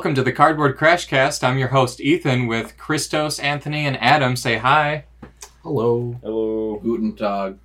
Welcome 0.00 0.14
to 0.14 0.22
the 0.22 0.32
Cardboard 0.32 0.78
Crashcast. 0.78 1.44
I'm 1.44 1.58
your 1.58 1.68
host, 1.68 2.00
Ethan, 2.00 2.46
with 2.46 2.78
Christos, 2.78 3.38
Anthony, 3.38 3.84
and 3.84 3.98
Adam. 4.00 4.34
Say 4.34 4.56
hi. 4.56 5.04
Hello. 5.62 6.18
Hello. 6.22 6.80
Guten 6.82 7.14
Tag. 7.14 7.58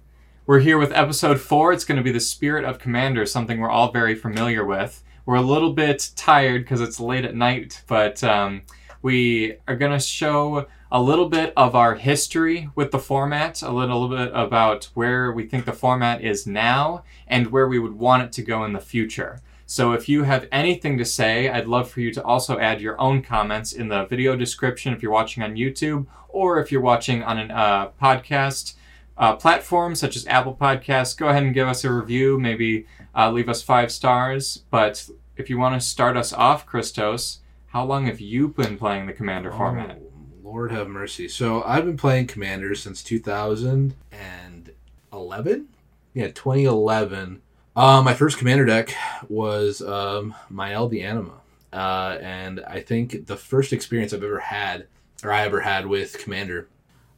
We're 0.46 0.60
here 0.60 0.78
with 0.78 0.92
episode 0.92 1.40
four. 1.40 1.72
It's 1.72 1.86
going 1.86 1.96
to 1.96 2.04
be 2.04 2.12
the 2.12 2.20
Spirit 2.20 2.66
of 2.66 2.78
Commander, 2.78 3.26
something 3.26 3.62
we're 3.62 3.70
all 3.70 3.90
very 3.94 4.16
familiar 4.16 4.66
with. 4.66 5.02
We're 5.26 5.36
a 5.36 5.42
little 5.42 5.72
bit 5.72 6.12
tired 6.18 6.66
because 6.66 6.82
it's 6.82 7.00
late 7.00 7.24
at 7.24 7.36
night, 7.36 7.84
but 7.88 8.22
um, 8.22 8.64
we 9.02 9.56
are 9.66 9.78
going 9.78 9.94
to 9.94 10.00
show 10.00 10.68
a 10.92 11.02
little 11.02 11.30
bit 11.30 11.54
of 11.56 11.74
our 11.74 11.96
history 11.96 12.70
with 12.76 12.92
the 12.92 13.00
format, 13.00 13.62
a 13.62 13.72
little 13.72 14.10
bit 14.10 14.32
about 14.34 14.90
where 14.94 15.32
we 15.32 15.46
think 15.46 15.64
the 15.64 15.72
format 15.72 16.22
is 16.22 16.46
now, 16.46 17.06
and 17.30 17.48
where 17.48 17.70
we 17.70 17.80
would 17.80 17.94
want 17.94 18.24
it 18.24 18.34
to 18.34 18.42
go 18.42 18.66
in 18.66 18.74
the 18.74 18.82
future. 18.82 19.40
So 19.68 19.94
if 19.94 20.08
you 20.08 20.24
have 20.24 20.48
anything 20.52 20.98
to 21.00 21.06
say, 21.06 21.50
I'd 21.50 21.68
love 21.68 21.90
for 21.90 22.00
you 22.00 22.14
to 22.14 22.24
also 22.24 22.60
add 22.60 22.82
your 22.82 23.02
own 23.02 23.24
comments 23.24 23.74
in 23.74 23.88
the 23.88 24.06
video 24.06 24.36
description 24.36 24.94
if 24.94 25.02
you're 25.02 25.12
watching 25.12 25.42
on 25.42 25.56
YouTube 25.56 26.06
or 26.30 26.60
if 26.60 26.72
you're 26.72 26.82
watching 26.82 27.24
on 27.24 27.50
a 27.50 27.54
uh, 27.54 27.90
podcast 28.02 28.76
uh, 29.18 29.36
platform 29.36 29.96
such 29.96 30.16
as 30.16 30.28
Apple 30.28 30.56
Podcasts. 30.56 31.18
Go 31.18 31.30
ahead 31.30 31.42
and 31.44 31.54
give 31.54 31.68
us 31.68 31.84
a 31.84 31.92
review, 31.92 32.40
maybe 32.40 32.86
uh, 33.16 33.32
leave 33.32 33.50
us 33.50 33.64
five 33.64 33.92
stars. 33.92 34.64
But 34.70 35.10
if 35.36 35.50
you 35.50 35.58
want 35.58 35.82
to 35.82 35.88
start 35.88 36.16
us 36.16 36.32
off, 36.32 36.68
Christos, 36.68 37.40
how 37.68 37.86
long 37.86 38.06
have 38.06 38.22
you 38.22 38.50
been 38.50 38.78
playing 38.78 39.08
the 39.08 39.14
Commander 39.14 39.52
format? 39.52 39.98
Oh, 40.00 40.12
Lord 40.44 40.72
have 40.72 40.88
mercy. 40.88 41.28
So 41.28 41.64
I've 41.64 41.86
been 41.86 41.98
playing 41.98 42.28
Commander 42.28 42.76
since 42.76 43.02
2011. 43.02 45.68
Yeah, 46.14 46.28
2011. 46.28 47.42
Uh, 47.76 48.02
my 48.02 48.14
first 48.14 48.38
Commander 48.38 48.66
deck 48.66 48.96
was 49.28 49.82
um, 49.82 50.34
Mayael 50.52 50.90
the 50.90 51.04
Anima. 51.04 51.42
Uh, 51.74 52.18
and 52.22 52.62
I 52.66 52.80
think 52.80 53.26
the 53.26 53.36
first 53.36 53.74
experience 53.74 54.14
I've 54.14 54.24
ever 54.24 54.40
had, 54.40 54.88
or 55.24 55.32
I 55.32 55.42
ever 55.44 55.60
had 55.60 55.86
with 55.86 56.18
Commander, 56.18 56.70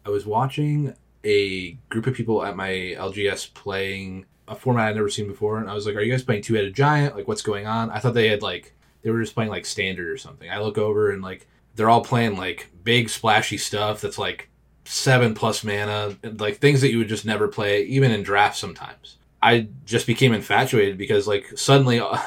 I 0.04 0.10
was 0.10 0.26
watching 0.26 0.96
a 1.24 1.74
group 1.90 2.08
of 2.08 2.16
people 2.16 2.44
at 2.44 2.56
my 2.56 2.70
LGS 2.70 3.54
playing 3.54 4.26
a 4.48 4.56
format 4.56 4.90
I'd 4.90 4.96
never 4.96 5.10
seen 5.10 5.28
before, 5.28 5.60
and 5.60 5.70
I 5.70 5.74
was 5.74 5.86
like, 5.86 5.96
"Are 5.96 6.02
you 6.02 6.12
guys 6.12 6.24
playing 6.24 6.42
Two 6.42 6.54
Headed 6.56 6.74
Giant? 6.74 7.16
Like, 7.16 7.28
what's 7.28 7.42
going 7.42 7.68
on?" 7.68 7.92
I 7.92 8.00
thought 8.00 8.14
they 8.14 8.30
had 8.30 8.42
like 8.42 8.74
they 9.02 9.12
were 9.12 9.22
just 9.22 9.36
playing 9.36 9.52
like 9.52 9.66
Standard 9.66 10.08
or 10.08 10.18
something. 10.18 10.50
I 10.50 10.60
look 10.60 10.78
over 10.78 11.12
and 11.12 11.22
like 11.22 11.48
they're 11.76 11.90
all 11.90 12.04
playing 12.04 12.38
like 12.38 12.70
big 12.84 13.10
splashy 13.10 13.58
stuff 13.58 14.02
that's 14.02 14.18
like 14.18 14.50
seven 14.86 15.34
plus 15.36 15.64
mana, 15.64 16.18
like 16.38 16.58
things 16.58 16.82
that 16.82 16.92
you 16.92 16.98
would 17.00 17.10
just 17.10 17.26
never 17.26 17.48
play, 17.48 17.84
even 17.84 18.12
in 18.12 18.24
drafts 18.24 18.60
sometimes. 18.60 19.17
I 19.42 19.68
just 19.86 20.08
became 20.08 20.34
infatuated 20.34 20.98
because 20.98 21.28
like 21.28 21.58
suddenly, 21.58 22.00
uh, 22.00 22.18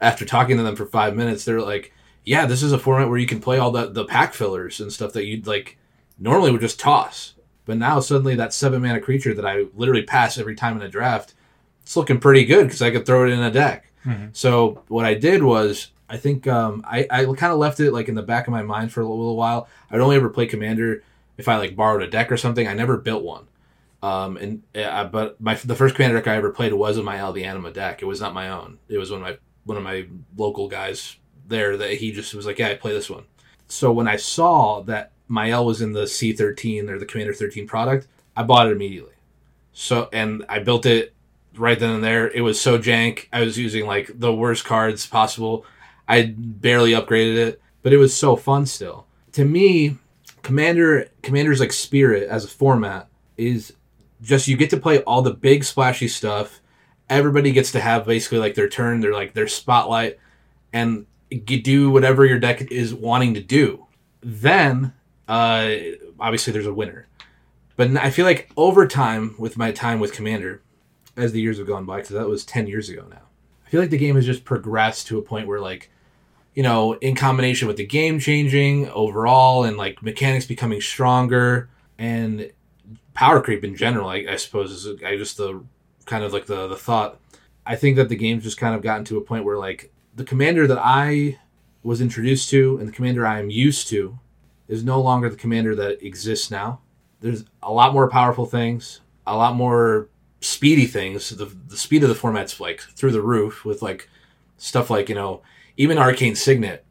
after 0.00 0.24
talking 0.24 0.56
to 0.56 0.62
them 0.62 0.76
for 0.76 0.86
five 0.86 1.14
minutes, 1.16 1.44
they're 1.44 1.60
like, 1.60 1.92
"Yeah, 2.24 2.46
this 2.46 2.62
is 2.62 2.72
a 2.72 2.78
format 2.78 3.08
where 3.08 3.18
you 3.18 3.26
can 3.26 3.40
play 3.40 3.58
all 3.58 3.70
the 3.70 3.86
the 3.90 4.04
pack 4.04 4.34
fillers 4.34 4.80
and 4.80 4.92
stuff 4.92 5.12
that 5.12 5.26
you'd 5.26 5.46
like 5.46 5.76
normally 6.18 6.50
would 6.50 6.60
just 6.60 6.80
toss." 6.80 7.34
But 7.66 7.76
now 7.76 8.00
suddenly 8.00 8.34
that 8.36 8.54
seven 8.54 8.80
mana 8.80 9.00
creature 9.00 9.34
that 9.34 9.44
I 9.46 9.66
literally 9.76 10.02
pass 10.02 10.38
every 10.38 10.54
time 10.54 10.76
in 10.76 10.82
a 10.82 10.88
draft, 10.88 11.34
it's 11.82 11.96
looking 11.96 12.18
pretty 12.18 12.44
good 12.46 12.64
because 12.64 12.80
I 12.80 12.90
could 12.90 13.04
throw 13.04 13.26
it 13.26 13.32
in 13.32 13.40
a 13.40 13.50
deck. 13.50 13.92
Mhm. 14.06 14.30
So 14.32 14.82
what 14.88 15.04
I 15.04 15.14
did 15.14 15.42
was 15.42 15.88
I 16.08 16.16
think 16.16 16.46
um, 16.46 16.82
I, 16.86 17.06
I 17.10 17.24
kind 17.26 17.52
of 17.52 17.58
left 17.58 17.80
it 17.80 17.92
like 17.92 18.08
in 18.08 18.14
the 18.14 18.22
back 18.22 18.46
of 18.46 18.52
my 18.52 18.62
mind 18.62 18.90
for 18.90 19.02
a 19.02 19.06
little 19.06 19.36
while. 19.36 19.68
I'd 19.90 20.00
only 20.00 20.16
ever 20.16 20.30
play 20.30 20.46
Commander 20.46 21.02
if 21.36 21.46
I 21.48 21.56
like 21.58 21.76
borrowed 21.76 22.02
a 22.02 22.06
deck 22.08 22.32
or 22.32 22.38
something. 22.38 22.66
I 22.66 22.72
never 22.72 22.96
built 22.96 23.22
one. 23.22 23.44
Um, 24.02 24.36
and 24.36 24.62
uh, 24.76 25.04
but 25.04 25.40
my 25.40 25.54
the 25.54 25.74
first 25.74 25.94
Commander 25.94 26.18
deck 26.18 26.28
I 26.28 26.36
ever 26.36 26.50
played 26.50 26.72
was 26.72 26.98
in 26.98 27.04
Mayael 27.04 27.34
the 27.34 27.44
Anima 27.44 27.72
deck. 27.72 28.00
It 28.00 28.06
was 28.06 28.20
not 28.20 28.34
my 28.34 28.48
own. 28.50 28.78
It 28.88 28.98
was 28.98 29.10
one 29.10 29.20
of 29.20 29.26
my 29.26 29.38
one 29.64 29.76
of 29.76 29.82
my 29.82 30.06
local 30.36 30.68
guys 30.68 31.16
there 31.46 31.76
that 31.76 31.94
he 31.94 32.12
just 32.12 32.34
was 32.34 32.46
like, 32.46 32.58
yeah, 32.58 32.68
I 32.68 32.74
play 32.74 32.92
this 32.92 33.10
one. 33.10 33.24
So 33.66 33.92
when 33.92 34.06
I 34.06 34.16
saw 34.16 34.82
that 34.82 35.12
Mayael 35.28 35.66
was 35.66 35.82
in 35.82 35.92
the 35.92 36.04
C13 36.04 36.88
or 36.88 36.98
the 36.98 37.06
Commander 37.06 37.34
13 37.34 37.66
product, 37.66 38.06
I 38.36 38.42
bought 38.44 38.68
it 38.68 38.72
immediately. 38.72 39.12
So 39.72 40.08
and 40.12 40.44
I 40.48 40.60
built 40.60 40.86
it 40.86 41.14
right 41.56 41.78
then 41.78 41.90
and 41.90 42.04
there. 42.04 42.30
It 42.30 42.42
was 42.42 42.60
so 42.60 42.78
jank. 42.78 43.26
I 43.32 43.40
was 43.40 43.58
using 43.58 43.86
like 43.86 44.10
the 44.14 44.32
worst 44.32 44.64
cards 44.64 45.06
possible. 45.06 45.64
I 46.06 46.34
barely 46.36 46.92
upgraded 46.92 47.36
it, 47.36 47.62
but 47.82 47.92
it 47.92 47.98
was 47.98 48.14
so 48.14 48.36
fun 48.36 48.66
still. 48.66 49.06
To 49.32 49.44
me, 49.44 49.98
Commander 50.42 51.08
Commander's 51.22 51.60
like 51.60 51.72
spirit 51.72 52.28
as 52.28 52.44
a 52.44 52.48
format 52.48 53.08
is 53.36 53.74
just 54.22 54.48
you 54.48 54.56
get 54.56 54.70
to 54.70 54.76
play 54.76 55.00
all 55.02 55.22
the 55.22 55.34
big 55.34 55.64
splashy 55.64 56.08
stuff. 56.08 56.60
Everybody 57.08 57.52
gets 57.52 57.72
to 57.72 57.80
have 57.80 58.06
basically 58.06 58.38
like 58.38 58.54
their 58.54 58.68
turn, 58.68 59.00
their 59.00 59.12
like 59.12 59.32
their 59.32 59.48
spotlight, 59.48 60.18
and 60.72 61.06
do 61.30 61.90
whatever 61.90 62.24
your 62.24 62.38
deck 62.38 62.70
is 62.70 62.94
wanting 62.94 63.34
to 63.34 63.40
do. 63.40 63.86
Then, 64.20 64.92
uh, 65.26 65.74
obviously, 66.18 66.52
there's 66.52 66.66
a 66.66 66.74
winner. 66.74 67.06
But 67.76 67.96
I 67.96 68.10
feel 68.10 68.24
like 68.24 68.50
over 68.56 68.86
time, 68.86 69.36
with 69.38 69.56
my 69.56 69.70
time 69.70 70.00
with 70.00 70.12
Commander, 70.12 70.62
as 71.16 71.32
the 71.32 71.40
years 71.40 71.58
have 71.58 71.66
gone 71.66 71.84
by, 71.84 71.98
because 71.98 72.10
that 72.10 72.28
was 72.28 72.44
10 72.44 72.66
years 72.66 72.88
ago 72.88 73.06
now, 73.08 73.22
I 73.66 73.70
feel 73.70 73.80
like 73.80 73.90
the 73.90 73.98
game 73.98 74.16
has 74.16 74.26
just 74.26 74.44
progressed 74.44 75.06
to 75.08 75.18
a 75.18 75.22
point 75.22 75.46
where, 75.46 75.60
like, 75.60 75.90
you 76.54 76.62
know, 76.64 76.94
in 76.94 77.14
combination 77.14 77.68
with 77.68 77.76
the 77.76 77.86
game 77.86 78.18
changing 78.18 78.88
overall 78.90 79.62
and 79.62 79.76
like 79.76 80.02
mechanics 80.02 80.44
becoming 80.44 80.80
stronger 80.80 81.68
and 81.98 82.50
power 83.18 83.40
creep 83.42 83.64
in 83.64 83.74
general, 83.74 84.08
I, 84.08 84.24
I 84.30 84.36
suppose 84.36 84.70
is 84.70 85.02
I 85.02 85.16
just 85.16 85.38
the 85.38 85.64
kind 86.06 86.22
of 86.22 86.32
like 86.32 86.46
the 86.46 86.68
the 86.68 86.76
thought. 86.76 87.18
I 87.66 87.74
think 87.74 87.96
that 87.96 88.08
the 88.08 88.16
game's 88.16 88.44
just 88.44 88.58
kind 88.58 88.76
of 88.76 88.80
gotten 88.80 89.04
to 89.06 89.18
a 89.18 89.20
point 89.20 89.44
where 89.44 89.58
like 89.58 89.92
the 90.14 90.22
commander 90.22 90.68
that 90.68 90.78
I 90.80 91.40
was 91.82 92.00
introduced 92.00 92.48
to 92.50 92.78
and 92.78 92.86
the 92.86 92.92
commander 92.92 93.26
I 93.26 93.40
am 93.40 93.50
used 93.50 93.88
to 93.88 94.20
is 94.68 94.84
no 94.84 95.00
longer 95.00 95.28
the 95.28 95.36
commander 95.36 95.74
that 95.74 96.00
exists 96.00 96.48
now. 96.48 96.80
There's 97.20 97.44
a 97.60 97.72
lot 97.72 97.92
more 97.92 98.08
powerful 98.08 98.46
things, 98.46 99.00
a 99.26 99.36
lot 99.36 99.56
more 99.56 100.08
speedy 100.40 100.86
things. 100.86 101.30
The 101.30 101.46
the 101.66 101.76
speed 101.76 102.04
of 102.04 102.08
the 102.08 102.14
format's 102.14 102.60
like 102.60 102.80
through 102.80 103.12
the 103.12 103.20
roof 103.20 103.64
with 103.64 103.82
like 103.82 104.08
stuff 104.58 104.90
like, 104.90 105.08
you 105.08 105.16
know, 105.16 105.42
even 105.76 105.98
Arcane 105.98 106.36
Signet 106.36 106.84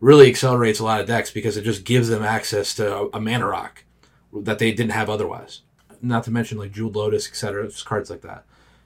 really 0.00 0.30
accelerates 0.30 0.80
a 0.80 0.84
lot 0.84 1.02
of 1.02 1.06
decks 1.06 1.30
because 1.30 1.58
it 1.58 1.62
just 1.62 1.84
gives 1.84 2.08
them 2.08 2.22
access 2.22 2.74
to 2.76 2.96
a, 2.96 3.08
a 3.10 3.20
mana 3.20 3.46
rock 3.46 3.84
that 4.32 4.58
they 4.58 4.72
didn't 4.72 4.92
have 4.92 5.10
otherwise. 5.10 5.60
Not 6.04 6.24
to 6.24 6.30
mention 6.30 6.58
like 6.58 6.72
Jeweled 6.72 6.96
Lotus, 6.96 7.26
etc. 7.28 7.68
Cards 7.84 8.10
like 8.10 8.22
that. 8.22 8.44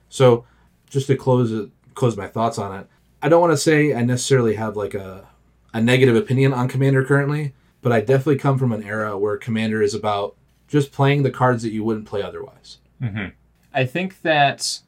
So 0.09 0.45
just 0.89 1.07
to 1.07 1.15
close 1.15 1.51
it, 1.51 1.69
close 1.93 2.17
my 2.17 2.27
thoughts 2.27 2.57
on 2.57 2.79
it, 2.79 2.87
I 3.21 3.29
don't 3.29 3.41
want 3.41 3.53
to 3.53 3.57
say 3.57 3.93
I 3.93 4.01
necessarily 4.03 4.55
have 4.55 4.75
like 4.75 4.93
a 4.93 5.27
a 5.73 5.81
negative 5.81 6.15
opinion 6.15 6.53
on 6.53 6.67
Commander 6.67 7.03
currently, 7.03 7.53
but 7.81 7.91
I 7.91 7.99
definitely 7.99 8.37
come 8.37 8.57
from 8.57 8.71
an 8.71 8.83
era 8.83 9.17
where 9.17 9.37
Commander 9.37 9.81
is 9.81 9.93
about 9.93 10.35
just 10.67 10.91
playing 10.91 11.23
the 11.23 11.31
cards 11.31 11.63
that 11.63 11.71
you 11.71 11.83
wouldn't 11.83 12.05
play 12.05 12.21
otherwise. 12.21 12.77
Mm-hmm. 13.01 13.27
I 13.73 13.85
think 13.85 14.21
that 14.21 14.79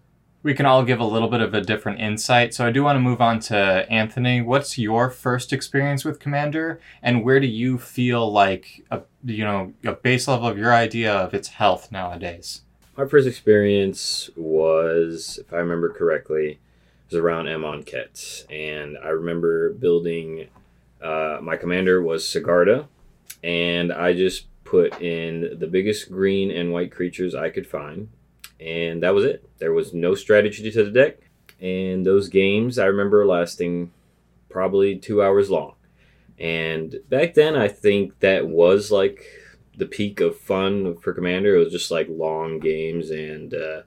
we 0.44 0.54
can 0.54 0.66
all 0.66 0.84
give 0.84 1.00
a 1.00 1.06
little 1.06 1.28
bit 1.28 1.42
of 1.42 1.54
a 1.54 1.62
different 1.62 2.00
insight. 2.00 2.54
So 2.54 2.66
I 2.66 2.72
do 2.72 2.84
want 2.84 2.96
to 2.96 3.00
move 3.00 3.22
on 3.22 3.40
to 3.42 3.86
Anthony. 3.90 4.42
What's 4.42 4.78
your 4.78 5.10
first 5.10 5.54
experience 5.54 6.04
with 6.04 6.20
Commander, 6.20 6.80
and 7.04 7.24
where 7.24 7.40
do 7.40 7.48
you 7.48 7.78
feel 7.78 8.32
like 8.32 8.84
a 8.90 9.02
you 9.24 9.44
know 9.44 9.74
a 9.84 9.94
base 9.94 10.28
level 10.28 10.48
of 10.48 10.58
your 10.58 10.74
idea 10.74 11.14
of 11.14 11.34
its 11.34 11.50
health 11.50 11.92
nowadays? 11.92 12.62
My 12.98 13.06
first 13.06 13.28
experience 13.28 14.30
was, 14.36 15.40
if 15.40 15.54
I 15.54 15.58
remember 15.58 15.90
correctly, 15.90 16.60
was 17.10 17.20
around 17.20 17.46
Amonkhet. 17.46 18.46
And 18.50 18.98
I 18.98 19.10
remember 19.10 19.74
building, 19.74 20.48
uh, 21.02 21.40
my 21.42 21.56
commander 21.56 22.02
was 22.02 22.24
Sigarda, 22.24 22.88
and 23.44 23.92
I 23.92 24.14
just 24.14 24.46
put 24.64 25.02
in 25.02 25.58
the 25.60 25.68
biggest 25.68 26.12
green 26.12 26.52
and 26.52 26.72
white 26.72 26.92
creatures 26.92 27.36
I 27.36 27.50
could 27.50 27.68
find. 27.68 28.10
And 28.60 29.02
that 29.04 29.14
was 29.14 29.26
it. 29.26 29.50
There 29.58 29.74
was 29.74 29.94
no 29.94 30.16
strategy 30.16 30.70
to 30.72 30.84
the 30.84 30.92
deck. 30.92 31.18
And 31.60 32.06
those 32.06 32.30
games 32.30 32.78
I 32.78 32.86
remember 32.86 33.26
lasting 33.26 33.92
probably 34.50 34.96
two 34.96 35.24
hours 35.24 35.50
long. 35.50 35.74
And 36.40 37.00
back 37.10 37.34
then, 37.34 37.56
I 37.56 37.68
think 37.68 38.20
that 38.20 38.48
was 38.48 38.92
like 38.92 39.26
the 39.78 39.86
peak 39.86 40.20
of 40.20 40.38
fun 40.38 40.98
for 40.98 41.14
Commander. 41.14 41.56
It 41.56 41.60
was 41.60 41.72
just 41.72 41.92
like 41.92 42.08
long 42.10 42.60
games 42.60 43.10
and 43.10 43.54
uh, 43.54 43.82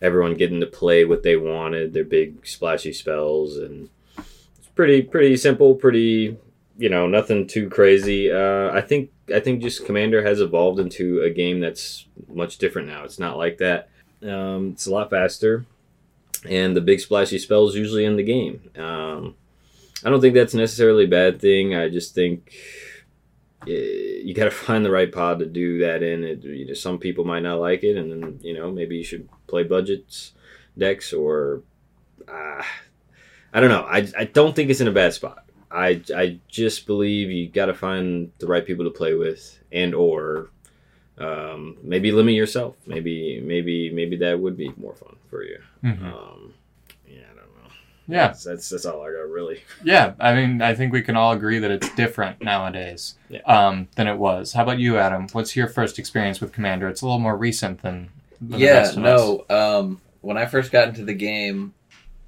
everyone 0.00 0.34
getting 0.34 0.60
to 0.60 0.66
play 0.66 1.04
what 1.04 1.22
they 1.22 1.36
wanted, 1.36 1.92
their 1.92 2.04
big 2.04 2.46
splashy 2.46 2.92
spells, 2.92 3.56
and 3.56 3.88
it's 4.16 4.68
pretty 4.74 5.02
pretty 5.02 5.36
simple, 5.36 5.74
pretty 5.74 6.36
you 6.78 6.88
know 6.88 7.06
nothing 7.06 7.46
too 7.46 7.68
crazy. 7.68 8.30
Uh, 8.30 8.70
I 8.72 8.80
think 8.80 9.10
I 9.34 9.40
think 9.40 9.62
just 9.62 9.86
Commander 9.86 10.22
has 10.22 10.40
evolved 10.40 10.78
into 10.78 11.22
a 11.22 11.30
game 11.30 11.60
that's 11.60 12.06
much 12.28 12.58
different 12.58 12.88
now. 12.88 13.04
It's 13.04 13.18
not 13.18 13.36
like 13.36 13.58
that. 13.58 13.88
Um, 14.22 14.70
it's 14.72 14.86
a 14.86 14.92
lot 14.92 15.10
faster, 15.10 15.64
and 16.48 16.76
the 16.76 16.80
big 16.80 17.00
splashy 17.00 17.38
spells 17.38 17.74
usually 17.74 18.04
in 18.04 18.16
the 18.16 18.22
game. 18.22 18.70
Um, 18.76 19.34
I 20.04 20.10
don't 20.10 20.20
think 20.20 20.34
that's 20.34 20.54
necessarily 20.54 21.04
a 21.04 21.08
bad 21.08 21.40
thing. 21.40 21.74
I 21.74 21.88
just 21.88 22.14
think 22.14 22.52
eh, 23.66 24.20
you 24.24 24.34
got 24.34 24.44
to 24.44 24.50
find 24.50 24.84
the 24.84 24.90
right 24.90 25.10
pod 25.10 25.38
to 25.40 25.46
do 25.46 25.78
that 25.80 26.02
in. 26.02 26.24
It, 26.24 26.44
you 26.44 26.66
know, 26.66 26.74
some 26.74 26.98
people 26.98 27.24
might 27.24 27.42
not 27.42 27.60
like 27.60 27.82
it, 27.82 27.96
and 27.96 28.10
then 28.10 28.38
you 28.42 28.54
know 28.54 28.70
maybe 28.70 28.96
you 28.96 29.04
should 29.04 29.28
play 29.46 29.62
budgets 29.64 30.32
decks 30.78 31.12
or 31.12 31.62
uh, 32.28 32.62
I 33.52 33.60
don't 33.60 33.70
know. 33.70 33.84
I, 33.88 34.06
I 34.18 34.24
don't 34.24 34.54
think 34.54 34.68
it's 34.70 34.80
in 34.80 34.88
a 34.88 34.92
bad 34.92 35.14
spot. 35.14 35.44
I 35.70 36.02
I 36.14 36.38
just 36.48 36.86
believe 36.86 37.30
you 37.30 37.48
got 37.48 37.66
to 37.66 37.74
find 37.74 38.30
the 38.38 38.46
right 38.46 38.64
people 38.64 38.84
to 38.84 38.90
play 38.90 39.14
with, 39.14 39.58
and 39.72 39.94
or 39.94 40.50
um, 41.18 41.78
maybe 41.82 42.12
limit 42.12 42.34
yourself. 42.34 42.76
Maybe 42.86 43.40
maybe 43.40 43.90
maybe 43.90 44.16
that 44.18 44.38
would 44.38 44.56
be 44.56 44.70
more 44.76 44.94
fun 44.94 45.16
for 45.30 45.42
you. 45.42 45.58
Mhm. 45.82 46.02
Um, 46.04 46.54
yeah, 47.08 47.22
I 47.32 47.34
don't 47.36 47.54
know. 47.56 47.70
Yeah, 48.08 48.28
That's, 48.28 48.44
that's 48.44 48.68
that's 48.68 48.86
all 48.86 49.02
I 49.02 49.06
got 49.10 49.28
really. 49.28 49.62
yeah. 49.84 50.14
I 50.20 50.34
mean, 50.34 50.62
I 50.62 50.74
think 50.74 50.92
we 50.92 51.02
can 51.02 51.16
all 51.16 51.32
agree 51.32 51.58
that 51.58 51.70
it's 51.70 51.88
different 51.96 52.40
nowadays 52.42 53.16
Yeah. 53.28 53.40
um, 53.46 53.88
than 53.96 54.06
it 54.06 54.16
was. 54.16 54.52
How 54.52 54.62
about 54.62 54.78
you, 54.78 54.96
Adam? 54.96 55.26
What's 55.32 55.56
your 55.56 55.66
first 55.68 55.98
experience 55.98 56.40
with 56.40 56.52
Commander? 56.52 56.88
It's 56.88 57.02
a 57.02 57.04
little 57.04 57.18
more 57.18 57.36
recent 57.36 57.82
than, 57.82 58.10
than 58.40 58.50
the 58.50 58.58
yeah, 58.58 58.72
rest 58.78 58.96
of 58.96 59.04
us. 59.04 59.20
no. 59.50 59.56
Um, 59.56 60.00
when 60.20 60.36
I 60.36 60.46
first 60.46 60.70
got 60.70 60.88
into 60.88 61.04
the 61.04 61.14
game, 61.14 61.74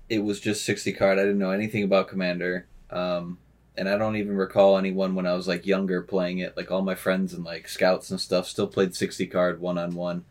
it 0.09 0.19
was 0.21 0.41
just 0.41 0.65
60 0.65 0.93
card. 0.95 1.19
I 1.19 1.23
didn't 1.23 1.39
know 1.39 1.51
anything 1.53 1.85
about 1.85 2.09
Commander. 2.09 2.67
Um, 2.91 3.39
and 3.77 3.89
I 3.89 3.97
don't 3.97 4.17
even 4.17 4.37
recall 4.37 4.79
anyone 4.79 5.15
when 5.15 5.27
I 5.27 5.35
was 5.35 5.47
like 5.47 5.65
younger 5.67 6.03
playing 6.03 6.39
it. 6.39 6.57
Like 6.57 6.73
all 6.73 6.83
my 6.83 6.97
friends 6.97 7.35
and 7.35 7.45
like 7.45 7.69
scouts 7.69 8.11
and 8.11 8.21
stuff 8.21 8.49
still 8.49 8.67
played 8.67 8.97
60 8.97 9.27
card 9.29 9.61
one 9.61 9.79
on 9.79 9.95
one. 9.95 10.25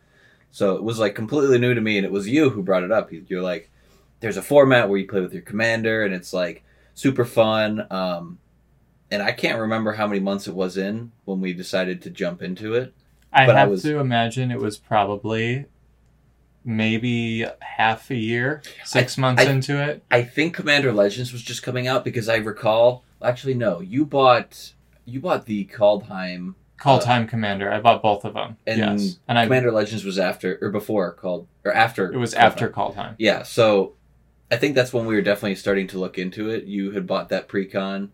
So 0.50 0.76
it 0.76 0.82
was 0.82 0.98
like 0.98 1.14
completely 1.14 1.58
new 1.58 1.72
to 1.72 1.80
me. 1.80 1.96
And 1.96 2.04
it 2.04 2.12
was 2.12 2.28
you 2.28 2.50
who 2.50 2.62
brought 2.62 2.82
it 2.82 2.92
up. 2.92 3.10
You're 3.10 3.40
like, 3.42 3.70
there's 4.20 4.36
a 4.36 4.42
format 4.42 4.88
where 4.88 4.98
you 4.98 5.06
play 5.06 5.20
with 5.20 5.32
your 5.32 5.42
commander 5.42 6.04
and 6.04 6.12
it's 6.14 6.32
like 6.32 6.64
super 6.94 7.24
fun. 7.24 7.86
Um, 7.90 8.38
and 9.10 9.22
I 9.22 9.32
can't 9.32 9.58
remember 9.60 9.92
how 9.92 10.06
many 10.06 10.20
months 10.20 10.48
it 10.48 10.54
was 10.54 10.76
in 10.76 11.12
when 11.24 11.40
we 11.40 11.52
decided 11.52 12.02
to 12.02 12.10
jump 12.10 12.42
into 12.42 12.74
it. 12.74 12.92
I 13.32 13.46
but 13.46 13.56
I 13.56 13.60
have 13.60 13.70
was- 13.70 13.82
to 13.82 13.98
imagine 13.98 14.50
it 14.50 14.58
was 14.60 14.78
probably 14.78 15.66
maybe 16.64 17.46
half 17.60 18.10
a 18.10 18.16
year, 18.16 18.62
six 18.84 19.16
months 19.16 19.42
I- 19.42 19.46
into 19.50 19.80
it. 19.82 20.02
I 20.10 20.22
think 20.22 20.54
Commander 20.54 20.92
Legends 20.92 21.32
was 21.32 21.42
just 21.42 21.62
coming 21.62 21.86
out 21.86 22.04
because 22.04 22.28
I 22.28 22.36
recall. 22.36 23.04
Actually, 23.22 23.54
no. 23.54 23.80
You 23.80 24.04
bought 24.04 24.72
you 25.04 25.20
bought 25.20 25.46
the 25.46 25.64
Kaldheim, 25.66 26.54
Call 26.76 26.98
Uh, 26.98 27.00
Time 27.00 27.26
Commander. 27.26 27.72
I 27.72 27.80
bought 27.80 28.02
both 28.02 28.24
of 28.26 28.34
them. 28.34 28.56
and 28.66 28.78
yes, 28.78 29.18
and 29.26 29.38
I 29.38 29.44
Commander 29.44 29.72
Legends 29.72 30.04
was 30.04 30.18
after 30.18 30.58
or 30.60 30.70
before 30.70 31.12
called 31.12 31.46
or 31.64 31.72
after. 31.72 32.12
it 32.12 32.18
was 32.18 32.34
Kaldheim. 32.34 32.38
after 32.38 32.68
Kaldheim. 32.68 33.14
Yeah, 33.18 33.42
so 33.42 33.94
I 34.50 34.56
think 34.56 34.74
that's 34.74 34.92
when 34.92 35.06
we 35.06 35.14
were 35.14 35.22
definitely 35.22 35.56
starting 35.56 35.86
to 35.88 35.98
look 35.98 36.18
into 36.18 36.48
it. 36.50 36.64
You 36.64 36.92
had 36.92 37.06
bought 37.06 37.28
that 37.30 37.48
precon, 37.48 38.08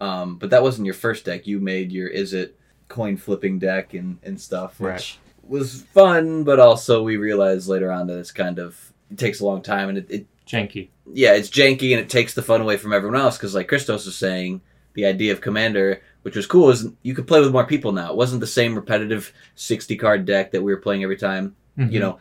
um, 0.00 0.36
but 0.36 0.50
that 0.50 0.62
wasn't 0.62 0.86
your 0.86 0.94
first 0.94 1.24
deck. 1.24 1.46
You 1.46 1.60
made 1.60 1.92
your 1.92 2.08
is 2.08 2.32
it 2.32 2.56
coin 2.88 3.16
flipping 3.16 3.58
deck 3.58 3.94
and 3.94 4.18
and 4.22 4.40
stuff, 4.40 4.78
which 4.80 4.88
Right. 4.88 5.18
was 5.42 5.82
fun, 5.92 6.44
but 6.44 6.58
also 6.60 7.02
we 7.02 7.16
realized 7.16 7.68
later 7.68 7.90
on 7.92 8.06
that 8.06 8.18
it's 8.18 8.32
kind 8.32 8.58
of 8.58 8.92
it 9.10 9.18
takes 9.18 9.40
a 9.40 9.44
long 9.46 9.62
time 9.62 9.88
and 9.88 9.98
it, 9.98 10.06
it 10.10 10.26
Janky. 10.46 10.88
yeah, 11.12 11.32
it's 11.34 11.48
janky 11.50 11.90
and 11.92 12.00
it 12.00 12.08
takes 12.08 12.32
the 12.34 12.42
fun 12.42 12.60
away 12.60 12.76
from 12.76 12.92
everyone 12.92 13.18
else 13.20 13.36
because, 13.36 13.54
like 13.54 13.66
Christos 13.68 14.06
was 14.06 14.16
saying, 14.16 14.60
the 14.94 15.04
idea 15.04 15.32
of 15.32 15.40
Commander, 15.40 16.00
which 16.22 16.36
was 16.36 16.46
cool, 16.46 16.70
is 16.70 16.86
you 17.02 17.14
could 17.14 17.26
play 17.26 17.40
with 17.40 17.50
more 17.52 17.66
people 17.66 17.90
now. 17.92 18.10
It 18.10 18.16
wasn't 18.16 18.40
the 18.40 18.46
same 18.46 18.74
repetitive 18.76 19.32
sixty 19.56 19.96
card 19.96 20.24
deck 20.24 20.52
that 20.52 20.62
we 20.62 20.72
were 20.72 20.80
playing 20.80 21.02
every 21.02 21.16
time. 21.16 21.54
Mhm. 21.76 21.92
You 21.92 22.00
know, 22.00 22.18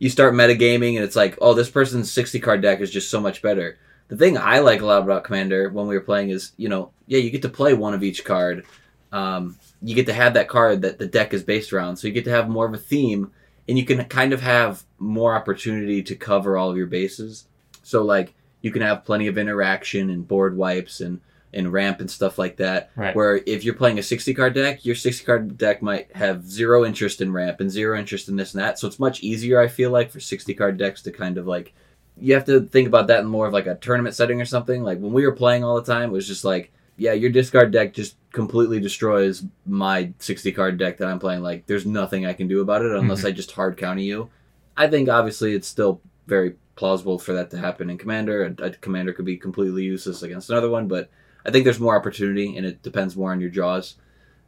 you 0.00 0.08
start 0.08 0.34
metagaming 0.34 0.96
and 0.96 1.04
it's 1.04 1.14
like, 1.14 1.38
oh, 1.40 1.54
this 1.54 1.70
person's 1.70 2.10
sixty 2.10 2.40
card 2.40 2.62
deck 2.62 2.80
is 2.80 2.90
just 2.90 3.10
so 3.10 3.20
much 3.20 3.42
better. 3.42 3.78
The 4.08 4.16
thing 4.16 4.36
I 4.36 4.58
like 4.58 4.80
a 4.80 4.86
lot 4.86 5.02
about 5.02 5.22
Commander 5.22 5.70
when 5.70 5.86
we 5.86 5.94
were 5.94 6.00
playing 6.00 6.30
is, 6.30 6.50
you 6.56 6.68
know, 6.68 6.90
yeah, 7.06 7.18
you 7.18 7.30
get 7.30 7.42
to 7.42 7.48
play 7.48 7.74
one 7.74 7.94
of 7.94 8.02
each 8.02 8.24
card. 8.24 8.66
Um, 9.12 9.56
you 9.82 9.94
get 9.94 10.06
to 10.06 10.12
have 10.12 10.34
that 10.34 10.48
card 10.48 10.82
that 10.82 10.98
the 10.98 11.06
deck 11.06 11.32
is 11.32 11.44
based 11.44 11.72
around, 11.72 11.96
so 11.96 12.08
you 12.08 12.14
get 12.14 12.24
to 12.24 12.30
have 12.30 12.48
more 12.48 12.66
of 12.66 12.74
a 12.74 12.78
theme, 12.78 13.30
and 13.68 13.78
you 13.78 13.84
can 13.84 14.04
kind 14.06 14.32
of 14.32 14.40
have 14.40 14.82
more 14.98 15.34
opportunity 15.34 16.02
to 16.02 16.16
cover 16.16 16.56
all 16.56 16.70
of 16.70 16.76
your 16.76 16.86
bases. 16.86 17.46
So 17.82 18.02
like 18.02 18.34
you 18.62 18.70
can 18.72 18.82
have 18.82 19.04
plenty 19.04 19.26
of 19.26 19.38
interaction 19.38 20.10
and 20.10 20.26
board 20.26 20.56
wipes 20.56 21.00
and 21.00 21.20
and 21.52 21.72
ramp 21.72 22.00
and 22.00 22.10
stuff 22.10 22.38
like 22.38 22.56
that. 22.56 22.90
Right. 22.96 23.14
Where 23.14 23.40
if 23.46 23.64
you're 23.64 23.74
playing 23.74 23.98
a 23.98 24.02
60 24.02 24.34
card 24.34 24.54
deck, 24.54 24.84
your 24.84 24.94
60 24.94 25.24
card 25.24 25.58
deck 25.58 25.82
might 25.82 26.14
have 26.14 26.46
zero 26.46 26.84
interest 26.84 27.20
in 27.20 27.32
ramp 27.32 27.60
and 27.60 27.70
zero 27.70 27.98
interest 27.98 28.28
in 28.28 28.36
this 28.36 28.54
and 28.54 28.62
that. 28.62 28.78
So 28.78 28.86
it's 28.86 28.98
much 28.98 29.22
easier, 29.22 29.60
I 29.60 29.68
feel 29.68 29.90
like, 29.90 30.10
for 30.10 30.20
60 30.20 30.54
card 30.54 30.76
decks 30.76 31.02
to 31.02 31.12
kind 31.12 31.38
of 31.38 31.46
like 31.46 31.74
you 32.20 32.34
have 32.34 32.44
to 32.44 32.60
think 32.60 32.86
about 32.86 33.06
that 33.08 33.20
in 33.20 33.26
more 33.26 33.46
of 33.46 33.52
like 33.52 33.66
a 33.66 33.76
tournament 33.76 34.14
setting 34.14 34.40
or 34.40 34.44
something. 34.44 34.82
Like 34.82 34.98
when 34.98 35.12
we 35.12 35.24
were 35.24 35.32
playing 35.32 35.64
all 35.64 35.80
the 35.80 35.92
time, 35.92 36.10
it 36.10 36.12
was 36.12 36.26
just 36.26 36.44
like, 36.44 36.72
yeah, 36.96 37.12
your 37.12 37.30
discard 37.30 37.70
deck 37.70 37.94
just 37.94 38.16
completely 38.32 38.78
destroys 38.78 39.42
my 39.66 40.12
60 40.18 40.52
card 40.52 40.78
deck 40.78 40.98
that 40.98 41.08
I'm 41.08 41.18
playing. 41.18 41.42
Like 41.42 41.66
there's 41.66 41.86
nothing 41.86 42.26
I 42.26 42.34
can 42.34 42.46
do 42.46 42.60
about 42.60 42.82
it 42.82 42.92
unless 42.92 43.20
mm-hmm. 43.20 43.28
I 43.28 43.32
just 43.32 43.52
hard 43.52 43.76
counter 43.76 44.02
you. 44.02 44.30
I 44.76 44.88
think 44.88 45.08
obviously 45.08 45.54
it's 45.54 45.68
still 45.68 46.00
very 46.26 46.56
plausible 46.76 47.18
for 47.18 47.32
that 47.32 47.50
to 47.50 47.58
happen 47.58 47.90
in 47.90 47.98
Commander. 47.98 48.54
A, 48.58 48.64
a 48.64 48.70
Commander 48.70 49.12
could 49.12 49.24
be 49.24 49.36
completely 49.36 49.82
useless 49.84 50.22
against 50.22 50.50
another 50.50 50.70
one, 50.70 50.88
but 50.88 51.10
I 51.44 51.50
think 51.50 51.64
there's 51.64 51.80
more 51.80 51.96
opportunity, 51.96 52.56
and 52.56 52.66
it 52.66 52.82
depends 52.82 53.16
more 53.16 53.32
on 53.32 53.40
your 53.40 53.50
jaws 53.50 53.96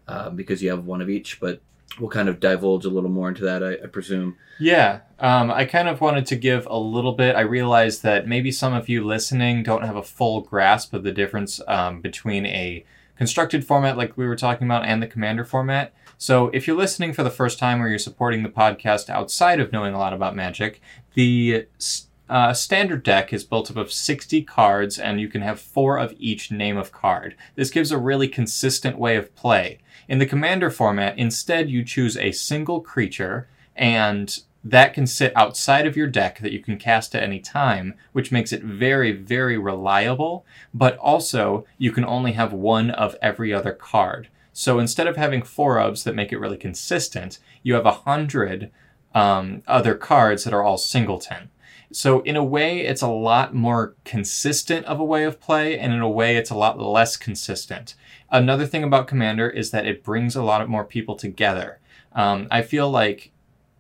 uh, 0.08 0.30
because 0.30 0.62
you 0.62 0.70
have 0.70 0.84
one 0.84 1.00
of 1.00 1.08
each. 1.08 1.40
But 1.40 1.60
we'll 2.00 2.10
kind 2.10 2.28
of 2.28 2.40
divulge 2.40 2.84
a 2.84 2.88
little 2.90 3.10
more 3.10 3.28
into 3.28 3.44
that, 3.44 3.62
I, 3.62 3.74
I 3.74 3.86
presume. 3.86 4.36
Yeah, 4.58 5.00
um, 5.18 5.50
I 5.50 5.64
kind 5.64 5.88
of 5.88 6.00
wanted 6.00 6.26
to 6.26 6.36
give 6.36 6.66
a 6.70 6.78
little 6.78 7.12
bit. 7.12 7.36
I 7.36 7.40
realized 7.40 8.02
that 8.02 8.26
maybe 8.28 8.50
some 8.52 8.72
of 8.72 8.88
you 8.88 9.04
listening 9.04 9.62
don't 9.62 9.84
have 9.84 9.96
a 9.96 10.02
full 10.02 10.40
grasp 10.40 10.94
of 10.94 11.02
the 11.02 11.12
difference 11.12 11.60
um, 11.66 12.00
between 12.00 12.46
a 12.46 12.84
constructed 13.16 13.64
format 13.64 13.96
like 13.96 14.16
we 14.16 14.26
were 14.26 14.36
talking 14.36 14.66
about 14.66 14.84
and 14.84 15.02
the 15.02 15.06
commander 15.06 15.44
format. 15.44 15.92
So 16.18 16.48
if 16.48 16.66
you're 16.66 16.76
listening 16.76 17.12
for 17.12 17.22
the 17.24 17.30
first 17.30 17.58
time 17.58 17.82
or 17.82 17.88
you're 17.88 17.98
supporting 17.98 18.42
the 18.42 18.48
podcast 18.48 19.10
outside 19.10 19.60
of 19.60 19.72
knowing 19.72 19.92
a 19.94 19.98
lot 19.98 20.12
about 20.12 20.36
Magic, 20.36 20.80
the 21.14 21.66
s- 21.78 22.06
uh, 22.32 22.55
standard 22.55 23.02
deck 23.02 23.31
is 23.31 23.44
built 23.44 23.70
up 23.70 23.76
of 23.76 23.93
60 23.93 24.40
cards 24.44 24.99
and 24.99 25.20
you 25.20 25.29
can 25.29 25.43
have 25.43 25.61
four 25.61 25.99
of 25.99 26.14
each 26.19 26.50
name 26.50 26.79
of 26.79 26.90
card. 26.90 27.37
This 27.56 27.69
gives 27.69 27.93
a 27.93 27.99
really 27.99 28.26
consistent 28.26 28.96
way 28.96 29.17
of 29.17 29.34
play. 29.37 29.81
In 30.08 30.19
the 30.19 30.25
commander 30.25 30.70
format, 30.70 31.19
instead 31.19 31.69
you 31.69 31.84
choose 31.84 32.17
a 32.17 32.32
single 32.32 32.81
creature 32.81 33.49
and 33.76 34.38
that 34.64 34.94
can 34.94 35.06
sit 35.06 35.37
outside 35.37 35.87
of 35.87 35.94
your 35.94 36.06
deck 36.06 36.38
that 36.38 36.52
you 36.52 36.61
can 36.62 36.79
cast 36.79 37.14
at 37.14 37.23
any 37.23 37.38
time, 37.38 37.96
which 38.12 38.32
makes 38.32 38.50
it 38.50 38.62
very, 38.62 39.12
very 39.12 39.59
reliable. 39.59 40.47
But 40.73 40.97
also, 40.97 41.66
you 41.76 41.92
can 41.92 42.04
only 42.06 42.33
have 42.33 42.54
one 42.54 42.90
of 42.90 43.14
every 43.21 43.52
other 43.52 43.73
card. 43.73 44.28
So 44.54 44.78
instead 44.78 45.06
of 45.06 45.18
having 45.18 45.42
four 45.42 45.76
ofs 45.76 46.02
that 46.04 46.14
make 46.14 46.33
it 46.33 46.40
really 46.40 46.56
consistent, 46.56 47.38
you 47.62 47.75
have 47.75 47.85
a 47.85 47.90
hundred 47.90 48.71
um, 49.14 49.62
other 49.66 49.95
cards 49.95 50.45
that 50.45 50.54
are 50.54 50.62
all 50.62 50.78
singleton. 50.78 51.50
So 51.92 52.20
in 52.22 52.37
a 52.37 52.44
way, 52.44 52.80
it's 52.80 53.02
a 53.02 53.08
lot 53.08 53.54
more 53.54 53.94
consistent 54.04 54.87
of 54.87 54.99
a 54.99 55.04
way 55.04 55.25
of 55.25 55.40
play, 55.40 55.78
and 55.78 55.92
in 55.92 56.00
a 56.00 56.08
way, 56.08 56.37
it's 56.37 56.50
a 56.50 56.56
lot 56.56 56.80
less 56.80 57.16
consistent. 57.16 57.94
Another 58.30 58.66
thing 58.66 58.82
about 58.82 59.06
Commander 59.06 59.49
is 59.49 59.70
that 59.72 59.87
it 59.87 60.02
brings 60.02 60.34
a 60.34 60.42
lot 60.42 60.62
of 60.62 60.68
more 60.68 60.84
people 60.84 61.16
together. 61.16 61.80
Um, 62.14 62.49
I 62.50 62.62
feel 62.62 62.90
like 62.90 63.32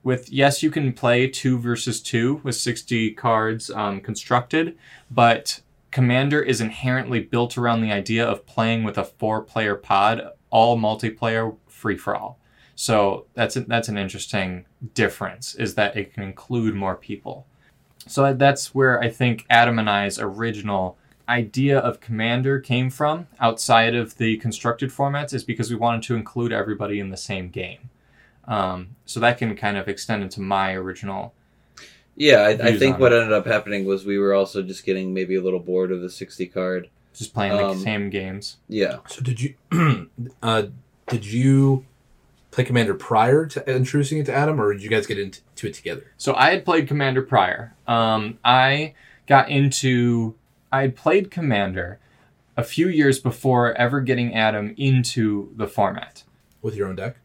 with 0.02 0.30
yes, 0.30 0.62
you 0.62 0.70
can 0.70 0.92
play 0.92 1.26
two 1.26 1.58
versus 1.58 2.00
two 2.00 2.40
with 2.42 2.56
60 2.56 3.12
cards 3.12 3.70
um, 3.70 4.00
constructed, 4.00 4.76
but 5.10 5.60
Commander 5.90 6.42
is 6.42 6.60
inherently 6.60 7.20
built 7.20 7.56
around 7.56 7.82
the 7.82 7.92
idea 7.92 8.26
of 8.26 8.46
playing 8.46 8.82
with 8.84 8.98
a 8.98 9.04
four-player 9.04 9.76
pod, 9.76 10.22
all 10.50 10.76
multiplayer, 10.78 11.56
free 11.66 11.96
for 11.96 12.16
all. 12.16 12.38
So 12.74 13.26
that's 13.34 13.56
a, 13.56 13.60
that's 13.60 13.88
an 13.88 13.98
interesting 13.98 14.64
difference 14.94 15.54
is 15.54 15.74
that 15.74 15.96
it 15.96 16.14
can 16.14 16.22
include 16.22 16.74
more 16.74 16.96
people. 16.96 17.46
So 18.06 18.32
that's 18.34 18.74
where 18.74 19.00
I 19.00 19.08
think 19.10 19.46
Adam 19.48 19.78
and 19.78 19.88
I's 19.88 20.18
original 20.18 20.96
idea 21.28 21.78
of 21.78 22.00
Commander 22.00 22.58
came 22.60 22.90
from 22.90 23.26
outside 23.40 23.94
of 23.94 24.16
the 24.18 24.36
constructed 24.38 24.90
formats 24.90 25.32
is 25.32 25.44
because 25.44 25.70
we 25.70 25.76
wanted 25.76 26.02
to 26.04 26.16
include 26.16 26.52
everybody 26.52 26.98
in 27.00 27.10
the 27.10 27.16
same 27.16 27.48
game. 27.48 27.90
Um, 28.46 28.96
so 29.06 29.20
that 29.20 29.38
can 29.38 29.54
kind 29.56 29.76
of 29.76 29.88
extend 29.88 30.22
into 30.22 30.40
my 30.40 30.74
original. 30.74 31.32
Yeah, 32.16 32.38
I, 32.42 32.48
I 32.50 32.76
think 32.78 32.98
what 32.98 33.12
it. 33.12 33.16
ended 33.22 33.32
up 33.32 33.46
happening 33.46 33.84
was 33.86 34.04
we 34.04 34.18
were 34.18 34.34
also 34.34 34.62
just 34.62 34.84
getting 34.84 35.14
maybe 35.14 35.36
a 35.36 35.40
little 35.40 35.60
bored 35.60 35.92
of 35.92 36.02
the 36.02 36.10
60 36.10 36.46
card. 36.48 36.90
Just 37.14 37.32
playing 37.32 37.56
the 37.56 37.68
Um, 37.68 37.78
same 37.78 38.10
games. 38.10 38.56
Yeah. 38.68 38.98
So 39.06 39.22
did 39.22 39.40
you 39.40 39.54
uh, 40.42 40.64
did 41.08 41.24
you 41.24 41.86
play 42.52 42.62
Commander 42.62 42.94
prior 42.94 43.46
to 43.46 43.68
introducing 43.68 44.18
it 44.18 44.26
to 44.26 44.32
Adam, 44.32 44.60
or 44.60 44.72
did 44.72 44.82
you 44.84 44.90
guys 44.90 45.06
get 45.08 45.18
into 45.18 45.40
it 45.66 45.74
together? 45.74 46.12
So 46.16 46.34
I 46.34 46.50
had 46.50 46.64
played 46.64 46.86
Commander 46.86 47.22
prior. 47.22 47.74
Um, 47.88 48.38
I 48.44 48.94
got 49.26 49.48
into. 49.48 50.36
I 50.70 50.82
had 50.82 50.94
played 50.94 51.30
Commander 51.30 51.98
a 52.56 52.62
few 52.62 52.88
years 52.88 53.18
before 53.18 53.74
ever 53.74 54.00
getting 54.00 54.34
Adam 54.34 54.74
into 54.76 55.52
the 55.56 55.66
format. 55.66 56.22
with 56.60 56.76
your 56.76 56.86
own 56.88 56.96
deck? 56.96 57.16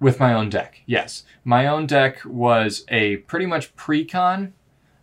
With 0.00 0.20
my 0.20 0.34
own 0.34 0.50
deck, 0.50 0.82
yes. 0.84 1.22
My 1.44 1.66
own 1.66 1.86
deck 1.86 2.20
was 2.24 2.84
a 2.88 3.18
pretty 3.18 3.46
much 3.46 3.74
pre-con. 3.76 4.52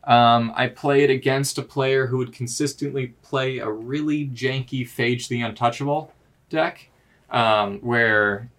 Um, 0.04 0.52
I 0.56 0.68
played 0.68 1.10
against 1.10 1.58
a 1.58 1.62
player 1.62 2.08
who 2.08 2.18
would 2.18 2.34
consistently 2.34 3.16
play 3.22 3.60
a 3.60 3.70
really 3.70 4.28
janky 4.28 4.82
Phage 4.88 5.28
the 5.28 5.42
Untouchable 5.42 6.12
deck, 6.50 6.90
um, 7.30 7.80
where 7.80 8.50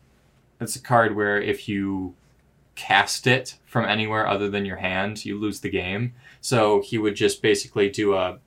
it's 0.62 0.76
a 0.76 0.80
card 0.82 1.16
where 1.16 1.40
if 1.40 1.68
you 1.68 2.14
cast 2.74 3.26
it 3.26 3.58
from 3.64 3.84
anywhere 3.84 4.26
other 4.26 4.48
than 4.48 4.64
your 4.64 4.76
hand, 4.76 5.24
you 5.24 5.38
lose 5.38 5.60
the 5.60 5.70
game. 5.70 6.14
So 6.40 6.82
he 6.82 6.98
would 6.98 7.14
just 7.14 7.42
basically 7.42 7.90
do 7.90 8.14
a 8.14 8.38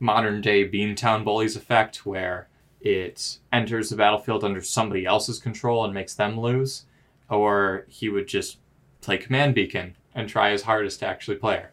modern 0.00 0.40
day 0.40 0.68
Beantown 0.68 1.24
Bullies 1.24 1.56
effect 1.56 2.06
where 2.06 2.48
it 2.80 3.38
enters 3.52 3.90
the 3.90 3.96
battlefield 3.96 4.44
under 4.44 4.62
somebody 4.62 5.06
else's 5.06 5.38
control 5.38 5.84
and 5.84 5.94
makes 5.94 6.14
them 6.14 6.38
lose, 6.38 6.84
or 7.28 7.86
he 7.88 8.08
would 8.08 8.28
just 8.28 8.58
play 9.00 9.18
Command 9.18 9.54
Beacon 9.54 9.96
and 10.14 10.28
try 10.28 10.50
his 10.50 10.62
hardest 10.62 11.00
to 11.00 11.06
actually 11.06 11.36
play 11.36 11.56
her. 11.56 11.72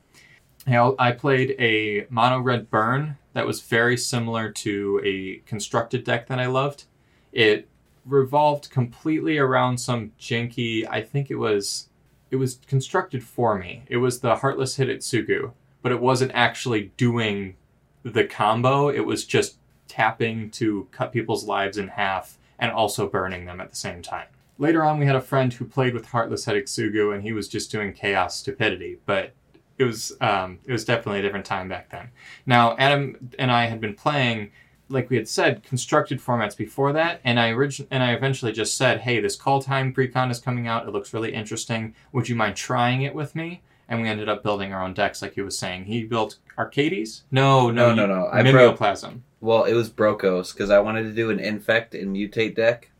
Know, 0.66 0.96
I 0.98 1.12
played 1.12 1.56
a 1.60 2.08
mono 2.10 2.40
red 2.40 2.70
burn 2.70 3.18
that 3.34 3.46
was 3.46 3.62
very 3.62 3.98
similar 3.98 4.50
to 4.52 5.02
a 5.04 5.42
constructed 5.46 6.04
deck 6.04 6.28
that 6.28 6.40
I 6.40 6.46
loved. 6.46 6.86
It 7.32 7.68
revolved 8.06 8.70
completely 8.70 9.38
around 9.38 9.78
some 9.78 10.12
janky. 10.20 10.88
I 10.90 11.02
think 11.02 11.32
it 11.32 11.36
was 11.36 11.90
it 12.32 12.38
was 12.38 12.60
constructed 12.68 13.24
for 13.24 13.58
me. 13.58 13.84
It 13.88 13.98
was 13.98 14.20
the 14.20 14.38
Heartless 14.38 14.78
Hidetsugu, 14.78 15.52
but 15.82 15.92
it 15.92 16.02
wasn't 16.02 16.32
actually 16.34 16.92
doing 16.98 17.56
the 18.02 18.24
combo. 18.24 18.90
It 18.90 19.06
was 19.06 19.26
just 19.26 19.58
tapping 19.88 20.50
to 20.52 20.88
cut 20.92 21.12
people's 21.12 21.46
lives 21.46 21.78
in 21.78 21.90
half 21.90 22.40
and 22.58 22.72
also 22.72 23.08
burning 23.08 23.46
them 23.46 23.62
at 23.62 23.70
the 23.70 23.76
same 23.76 24.02
time. 24.02 24.28
Later 24.58 24.84
on, 24.84 25.00
we 25.00 25.06
had 25.06 25.16
a 25.16 25.22
friend 25.22 25.52
who 25.52 25.66
played 25.66 25.94
with 25.94 26.08
Heartless 26.08 26.46
Hidetsugu, 26.46 27.14
and 27.14 27.24
he 27.24 27.34
was 27.34 27.48
just 27.48 27.72
doing 27.72 27.94
chaos 27.94 28.38
stupidity, 28.38 29.00
but 29.06 29.34
it 29.78 29.84
was 29.84 30.14
um, 30.22 30.60
it 30.66 30.72
was 30.72 30.86
definitely 30.86 31.20
a 31.20 31.22
different 31.22 31.46
time 31.46 31.68
back 31.68 31.90
then. 31.90 32.10
Now, 32.46 32.76
Adam 32.78 33.32
and 33.40 33.52
I 33.52 33.66
had 33.66 33.82
been 33.82 33.96
playing, 33.96 34.52
like 34.90 35.10
we 35.10 35.16
had 35.16 35.28
said, 35.28 35.64
constructed 35.64 36.20
formats 36.20 36.56
before 36.56 36.94
that, 36.94 37.20
and 37.24 37.40
I 37.40 37.52
origin- 37.52 37.88
and 37.90 38.04
I 38.04 38.14
eventually 38.14 38.52
just 38.52 38.76
said, 38.78 39.02
"Hey, 39.02 39.20
this 39.20 39.38
Kaldheim 39.38 39.94
precon 39.94 40.30
is 40.30 40.40
coming 40.40 40.68
out. 40.68 40.88
It 40.88 40.92
looks 40.92 41.14
really 41.14 41.34
interesting. 41.34 41.96
Would 42.12 42.30
you 42.30 42.36
mind 42.36 42.56
trying 42.56 43.02
it 43.02 43.16
with 43.16 43.36
me?" 43.36 43.62
And 43.90 44.02
we 44.02 44.08
ended 44.08 44.30
up 44.30 44.44
building 44.44 44.74
our 44.74 44.82
own 44.82 44.94
decks, 44.94 45.22
like 45.22 45.34
he 45.34 45.42
was 45.42 45.58
saying. 45.58 45.86
He 45.86 46.04
built 46.04 46.38
Arcades. 46.58 47.24
No, 47.32 47.70
no, 47.70 47.94
No, 47.94 48.06
no, 48.08 48.16
no. 48.22 48.30
I 48.32 48.42
Mimeoplasm. 48.42 49.22
Well, 49.42 49.66
it 49.66 49.74
was 49.74 49.90
Brokkos 49.90 50.54
because 50.54 50.70
I 50.70 50.80
wanted 50.80 51.04
to 51.04 51.12
do 51.12 51.30
an 51.30 51.40
infect 51.40 51.94
and 51.94 52.16
mutate 52.16 52.56
deck. 52.56 52.92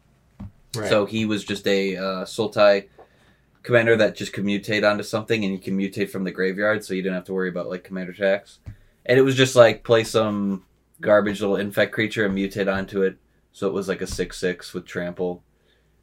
Right. 0.76 0.90
So 0.90 1.06
he 1.06 1.26
was 1.26 1.44
just 1.46 1.66
a 1.68 1.96
uh, 1.96 2.26
Sultai 2.26 2.88
commander 3.62 3.96
that 3.96 4.16
just 4.16 4.34
could 4.34 4.44
mutate 4.44 4.90
onto 4.90 5.04
something, 5.04 5.44
and 5.44 5.54
you 5.54 5.60
can 5.60 5.78
mutate 5.78 6.10
from 6.10 6.26
the 6.26 6.32
graveyard, 6.32 6.84
so 6.84 6.94
you 6.94 7.02
didn't 7.02 7.16
have 7.16 7.26
to 7.26 7.34
worry 7.34 7.50
about 7.50 7.70
like 7.70 7.84
commander 7.84 8.12
attacks. 8.12 8.60
And 9.06 9.18
it 9.18 9.22
was 9.22 9.36
just 9.36 9.56
like 9.56 9.84
play 9.84 10.04
some 10.04 10.66
garbage 11.04 11.42
little 11.42 11.56
infect 11.58 11.94
creature 11.94 12.26
and 12.26 12.36
mutate 12.36 12.74
onto 12.74 13.04
it. 13.04 13.18
So 13.52 13.68
it 13.68 13.74
was 13.74 13.88
like 13.88 14.02
a 14.02 14.08
six 14.08 14.38
six 14.38 14.74
with 14.74 14.86
trample. 14.86 15.44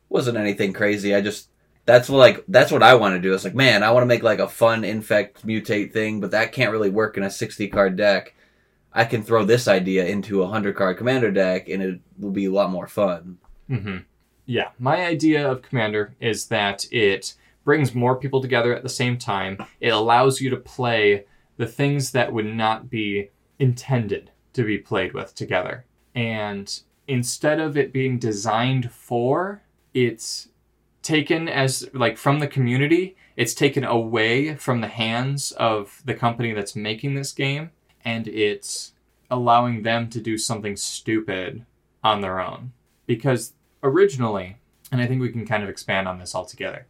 Wasn't 0.09 0.39
anything 0.39 0.73
crazy. 0.73 1.15
I 1.15 1.21
just 1.21 1.49
that's 1.87 2.09
what 2.09 2.19
like 2.19 2.45
that's 2.47 2.71
what 2.71 2.83
I 2.83 2.95
want 2.95 3.17
to 3.17 3.21
do. 3.21 3.35
It's 3.35 3.45
like 3.45 3.55
man, 3.55 3.83
I 3.83 3.91
want 3.91 4.03
to 4.03 4.07
make 4.09 4.23
like 4.23 4.39
a 4.39 4.49
fun 4.49 4.85
infect 4.85 5.47
mutate 5.47 5.93
thing, 5.93 6.21
but 6.21 6.31
that 6.31 6.53
can't 6.53 6.73
really 6.73 6.91
work 6.91 7.17
in 7.17 7.25
a 7.25 7.31
sixty 7.31 7.67
card 7.69 7.97
deck. 7.97 8.35
I 8.93 9.05
can 9.05 9.23
throw 9.23 9.45
this 9.45 9.69
idea 9.69 10.07
into 10.07 10.43
a 10.43 10.49
hundred 10.49 10.77
card 10.77 10.99
commander 10.99 11.31
deck, 11.31 11.69
and 11.69 11.83
it 11.83 12.01
will 12.19 12.31
be 12.31 12.47
a 12.47 12.53
lot 12.53 12.71
more 12.71 12.89
fun. 12.89 13.39
hmm 13.69 13.99
Yeah, 14.47 14.71
my 14.79 15.05
idea 15.07 15.49
of 15.49 15.63
Commander 15.63 16.15
is 16.21 16.47
that 16.47 16.87
it 16.93 17.35
brings 17.65 17.95
more 17.95 18.17
people 18.17 18.41
together 18.41 18.75
at 18.75 18.83
the 18.83 18.89
same 18.89 19.17
time. 19.17 19.59
It 19.81 19.91
allows 19.91 20.41
you 20.41 20.51
to 20.51 20.57
play 20.57 21.25
the 21.57 21.67
things 21.67 22.13
that 22.13 22.33
would 22.33 22.47
not 22.47 22.91
be 22.91 23.31
intended 23.59 24.30
to 24.53 24.65
be 24.65 24.79
played 24.79 25.13
with 25.13 25.35
together. 25.35 25.85
And 26.15 26.81
instead 27.07 27.61
of 27.61 27.77
it 27.77 27.93
being 27.93 28.19
designed 28.19 28.91
for, 28.93 29.63
it's 29.95 30.49
taken 31.03 31.49
as 31.49 31.89
like 31.93 32.17
from 32.17 32.39
the 32.39 32.47
community, 32.47 33.17
it's 33.37 33.55
taken 33.55 33.85
away 33.85 34.55
from 34.57 34.81
the 34.81 34.89
hands 34.89 35.53
of 35.53 36.03
the 36.05 36.15
company 36.15 36.53
that's 36.53 36.77
making 36.77 37.15
this 37.15 37.33
game 37.33 37.71
and 38.05 38.29
it's 38.29 38.93
allowing 39.31 39.83
them 39.83 40.09
to 40.11 40.21
do 40.21 40.37
something 40.37 40.77
stupid 40.77 41.65
on 42.03 42.21
their 42.21 42.41
own. 42.41 42.73
Because 43.07 43.53
originally, 43.83 44.57
and 44.93 45.01
I 45.01 45.07
think 45.07 45.21
we 45.21 45.33
can 45.33 45.47
kind 45.47 45.63
of 45.63 45.69
expand 45.69 46.09
on 46.09 46.19
this 46.19 46.35
altogether. 46.35 46.87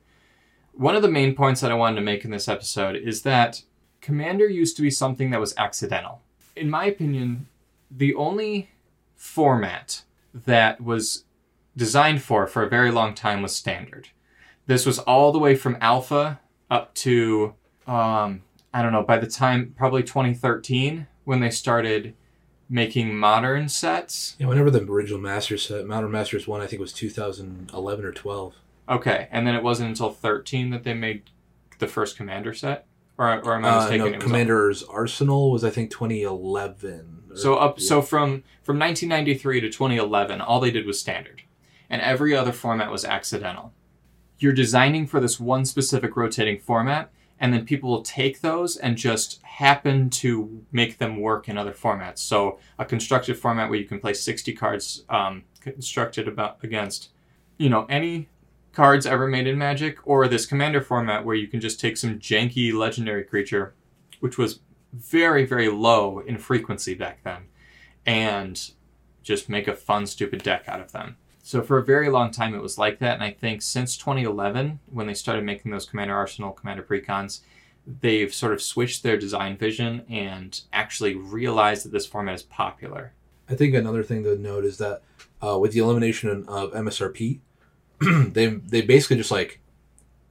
One 0.73 0.97
of 0.97 1.03
the 1.03 1.11
main 1.11 1.35
points 1.35 1.61
that 1.61 1.71
I 1.71 1.75
wanted 1.75 1.97
to 1.97 2.03
make 2.03 2.25
in 2.25 2.31
this 2.31 2.49
episode 2.49 2.97
is 2.97 3.23
that 3.23 3.63
Commander 4.01 4.49
used 4.49 4.77
to 4.77 4.83
be 4.83 4.91
something 4.91 5.31
that 5.31 5.41
was 5.41 5.55
accidental. 5.57 6.23
In 6.61 6.69
my 6.69 6.85
opinion, 6.85 7.49
the 7.91 8.15
only 8.15 8.69
format 9.17 10.03
that 10.35 10.81
was 10.81 11.25
designed 11.75 12.23
for 12.23 12.47
for 12.47 12.63
a 12.63 12.69
very 12.69 12.91
long 12.91 13.15
time 13.15 13.41
was 13.41 13.57
standard. 13.57 14.09
This 14.67 14.85
was 14.85 14.99
all 14.99 15.33
the 15.33 15.39
way 15.39 15.57
from 15.57 15.79
alpha 15.81 16.39
up 16.71 16.95
to 16.97 17.55
um, 17.87 18.43
I 18.75 18.83
don't 18.83 18.93
know, 18.93 19.03
by 19.03 19.17
the 19.17 19.27
time 19.27 19.75
probably 19.77 20.03
2013 20.03 21.07
when 21.25 21.41
they 21.41 21.51
started 21.51 22.15
making 22.69 23.17
modern 23.17 23.71
sets. 23.71 24.37
Yeah, 24.39 24.47
whenever 24.47 24.71
the 24.71 24.83
original 24.83 25.19
Masters 25.19 25.67
set, 25.67 25.87
Modern 25.87 26.11
Masters 26.11 26.47
one, 26.47 26.61
I 26.61 26.67
think 26.67 26.81
was 26.81 26.93
2011 26.93 28.05
or 28.05 28.13
12. 28.13 28.55
Okay, 28.89 29.29
and 29.33 29.47
then 29.47 29.55
it 29.57 29.63
wasn't 29.63 29.89
until 29.89 30.11
13 30.11 30.71
that 30.71 30.85
they 30.85 30.95
made 30.95 31.23
the 31.79 31.89
first 31.89 32.17
Commander 32.17 32.53
set? 32.53 32.87
Or, 33.21 33.39
or 33.45 33.55
am 33.57 33.65
I 33.67 33.69
Uh, 33.69 33.77
mistaken? 33.81 33.99
no, 33.99 34.07
It 34.07 34.15
was 34.17 34.25
Commander's 34.25 34.83
Arsenal 34.85 35.51
was 35.51 35.63
I 35.63 35.69
think 35.69 35.91
2011. 35.91 37.25
or- 37.31 37.37
So 37.37 37.57
up 37.57 37.79
yeah. 37.79 37.87
so 37.87 38.01
from 38.03 38.43
from 38.63 38.79
1993 38.79 39.61
to 39.61 39.69
2011, 39.69 40.41
all 40.41 40.59
they 40.59 40.71
did 40.71 40.87
was 40.87 40.99
standard, 40.99 41.43
and 41.91 42.01
every 42.01 42.35
other 42.35 42.53
format 42.53 42.91
was 42.91 43.05
accidental. 43.05 43.73
You're 44.39 44.55
designing 44.55 45.07
for 45.07 45.21
this 45.21 45.39
one 45.39 45.67
specific 45.67 46.17
rotating 46.17 46.59
format, 46.59 47.11
and 47.39 47.53
then 47.53 47.67
people 47.67 47.91
will 47.91 48.03
take 48.03 48.41
those 48.41 48.77
and 48.79 48.97
just 48.97 49.43
happen 49.43 50.09
to 50.11 50.65
make 50.73 50.97
them 50.97 51.21
work 51.21 51.47
in 51.47 51.59
other 51.59 51.73
formats. 51.73 52.19
So 52.21 52.59
a 52.79 52.87
constructed 52.87 53.37
format 53.37 53.69
where 53.69 53.79
you 53.79 53.85
can 53.85 54.01
play 54.01 54.15
60 54.15 54.55
cards 54.55 55.05
um, 55.11 55.43
constructed 55.61 56.27
about 56.27 56.57
against, 56.63 57.11
you 57.59 57.69
know, 57.69 57.85
any 57.91 58.29
cards 58.81 59.05
ever 59.05 59.29
made 59.29 59.47
in 59.47 59.59
Magic, 59.59 59.99
or 60.05 60.27
this 60.27 60.47
commander 60.47 60.81
format 60.81 61.23
where 61.23 61.37
you 61.37 61.47
can 61.47 61.61
just 61.61 61.79
take 61.79 61.99
some 61.99 62.19
janky 62.19 62.73
legendary 62.73 63.23
creature, 63.23 63.75
which 64.21 64.39
was 64.39 64.61
very 64.95 65.45
very 65.45 65.69
low 65.69 66.21
in 66.21 66.39
frequency 66.39 66.95
back 66.95 67.23
then 67.23 67.43
and 68.07 68.71
just 69.23 69.51
make 69.51 69.69
a 69.69 69.75
fun 69.75 70.07
stupid 70.07 70.43
deck 70.43 70.65
out 70.67 70.81
of 70.81 70.93
them. 70.93 71.19
So 71.43 71.61
for 71.61 71.77
a 71.77 71.85
very 71.85 72.09
long 72.09 72.31
time 72.31 72.55
it 72.55 72.63
was 72.63 72.79
like 72.79 73.01
that 73.01 73.15
and 73.15 73.23
i 73.23 73.33
think 73.33 73.61
since 73.61 73.99
2011 73.99 74.81
when 74.91 75.07
they 75.07 75.15
started 75.15 75.45
making 75.45 75.73
those 75.73 75.85
commander 75.85 76.15
arsenal 76.15 76.53
commander 76.53 76.83
precons 76.83 77.41
they've 77.87 78.33
sort 78.33 78.55
of 78.55 78.63
switched 78.63 79.03
their 79.03 79.19
design 79.19 79.59
vision 79.59 80.07
and 80.09 80.63
actually 80.73 81.15
realized 81.15 81.85
that 81.85 81.93
this 81.93 82.07
format 82.07 82.37
is 82.37 82.43
popular. 82.43 83.13
I 83.49 83.57
think 83.57 83.75
another 83.75 84.03
thing 84.05 84.23
to 84.25 84.37
note 84.37 84.65
is 84.65 84.79
that 84.79 85.03
uh, 85.43 85.59
with 85.59 85.73
the 85.73 85.81
elimination 85.81 86.45
of 86.49 86.73
MSRP, 86.73 87.41
they 88.33 88.47
they 88.47 88.81
basically 88.83 89.17
just 89.17 89.31
like 89.31 89.61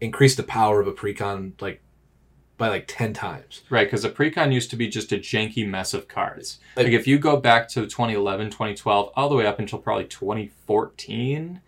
increased 0.02 0.38
the 0.38 0.44
power 0.44 0.80
of 0.82 0.88
a 0.88 0.92
precon 0.94 1.54
like 1.62 1.82
by 2.58 2.68
like 2.70 2.86
ten 2.88 3.14
times. 3.14 3.62
right 3.70 3.88
because 3.88 4.04
a 4.04 4.10
precon 4.10 4.52
used 4.54 4.70
to 4.70 4.76
be 4.76 4.88
just 4.88 5.12
a 5.12 5.18
janky 5.18 5.66
mess 5.68 5.94
of 5.94 6.08
cards. 6.08 6.60
Like- 6.76 6.86
like 6.88 6.94
if 6.94 7.08
you 7.08 7.18
go 7.20 7.38
back 7.38 7.70
to 7.70 7.82
2011 7.82 8.48
2012 8.50 9.12
all 9.16 9.30
the 9.30 9.36
way 9.36 9.46
up 9.46 9.60
until 9.60 9.80
probably 9.80 10.06
2014 10.06 11.62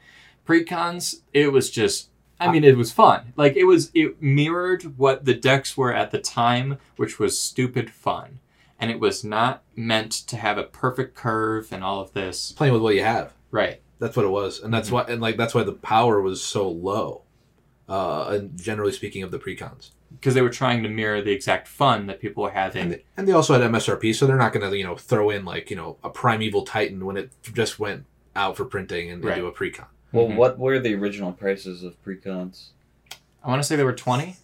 precons 0.48 1.22
it 1.34 1.52
was 1.52 1.70
just 1.70 2.10
i 2.40 2.52
mean 2.52 2.64
it 2.64 2.76
was 2.78 2.92
fun. 2.92 3.34
Like 3.38 3.56
it 3.56 3.66
was 3.66 3.92
it 3.94 4.22
mirrored 4.22 4.98
what 4.98 5.26
the 5.26 5.34
decks 5.36 5.78
were 5.78 5.94
at 5.94 6.12
the 6.12 6.20
time 6.20 6.78
which 6.98 7.20
was 7.20 7.40
stupid 7.40 7.90
fun. 7.92 8.40
And 8.80 8.90
it 8.90 9.00
was 9.00 9.24
not 9.24 9.62
meant 9.76 10.12
to 10.12 10.38
have 10.38 10.58
a 10.58 10.64
perfect 10.64 11.14
curve 11.16 11.72
and 11.72 11.84
all 11.84 12.00
of 12.02 12.14
this. 12.14 12.52
Playing 12.54 12.74
with 12.74 12.82
what 12.82 12.96
you 12.96 13.04
have. 13.04 13.32
right 13.52 13.80
That's 14.02 14.18
what 14.18 14.26
it 14.26 14.30
was, 14.30 14.60
and 14.60 14.74
that's 14.74 14.90
Mhm. 14.90 14.94
why 14.94 15.02
and 15.08 15.22
like 15.22 15.38
that's 15.38 15.54
why 15.54 15.62
the 15.64 15.74
power 15.74 16.20
was 16.22 16.42
so 16.44 16.68
low. 16.70 17.22
Uh, 17.88 18.30
and 18.32 18.60
generally 18.60 18.92
speaking, 18.94 19.22
of 19.22 19.32
the 19.32 19.38
precons, 19.40 19.92
because 20.18 20.34
they 20.34 20.42
were 20.42 20.50
trying 20.50 20.82
to 20.82 20.90
mirror 20.90 21.22
the 21.22 21.32
exact 21.32 21.68
fun 21.68 22.08
that 22.08 22.20
people 22.22 22.42
were 22.44 22.50
having 22.52 22.82
and 22.84 22.92
they, 22.94 23.04
and 23.18 23.28
they 23.28 23.32
also 23.34 23.54
had 23.54 23.62
MSRP, 23.62 24.14
so 24.16 24.26
they're 24.26 24.38
not 24.38 24.54
going 24.54 24.68
to 24.70 24.76
you 24.78 24.84
know 24.84 24.96
throw 24.96 25.30
in 25.30 25.46
like 25.46 25.70
you 25.70 25.76
know 25.76 25.98
a 26.04 26.10
primeval 26.10 26.64
titan 26.64 27.06
when 27.06 27.16
it 27.16 27.32
just 27.54 27.80
went 27.80 28.06
out 28.36 28.58
for 28.58 28.66
printing 28.66 29.12
and 29.12 29.24
Right. 29.24 29.38
into 29.38 29.48
a 29.48 29.52
precon. 29.52 29.86
Well, 30.14 30.28
Mhm. 30.28 30.36
what 30.36 30.58
were 30.58 30.80
the 30.80 30.96
original 30.96 31.32
prices 31.32 31.84
of 31.84 32.02
precons? 32.04 32.70
i 33.44 33.48
want 33.50 33.62
to 33.62 33.68
say 33.68 33.76
there 33.76 33.86
were 33.86 33.94
20 33.94 34.38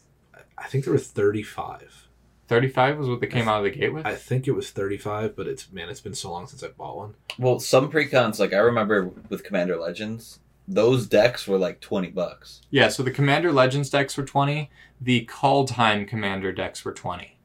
I 0.59 0.67
think 0.67 0.83
there 0.85 0.93
were 0.93 0.99
thirty 0.99 1.43
five. 1.43 2.06
35 2.47 2.97
was 2.97 3.09
what 3.09 3.19
they 3.19 3.27
came 3.27 3.47
out 3.47 3.59
of 3.59 3.63
the 3.65 3.77
gate 3.77 3.93
with 3.93 4.05
I 4.05 4.15
think 4.15 4.47
it 4.47 4.51
was 4.51 4.71
35, 4.71 5.35
but 5.35 5.47
it's 5.47 5.71
man, 5.71 5.89
it's 5.89 6.01
been 6.01 6.13
so 6.13 6.31
long 6.31 6.47
since 6.47 6.63
I 6.63 6.69
bought 6.69 6.97
one. 6.97 7.15
Well, 7.37 7.59
some 7.59 7.91
precons, 7.91 8.39
like 8.39 8.53
I 8.53 8.57
remember 8.57 9.11
with 9.29 9.43
Commander 9.43 9.77
Legends, 9.77 10.39
those 10.67 11.07
decks 11.07 11.47
were 11.47 11.57
like 11.57 11.79
twenty 11.79 12.09
bucks. 12.09 12.61
Yeah, 12.69 12.89
so 12.89 13.03
the 13.03 13.11
Commander 13.11 13.51
Legends 13.51 13.89
decks 13.89 14.17
were 14.17 14.25
20, 14.25 14.69
the 14.99 15.25
Kaldheim 15.25 16.07
Commander 16.07 16.51
decks 16.51 16.83
were 16.83 16.93
20. 16.93 17.36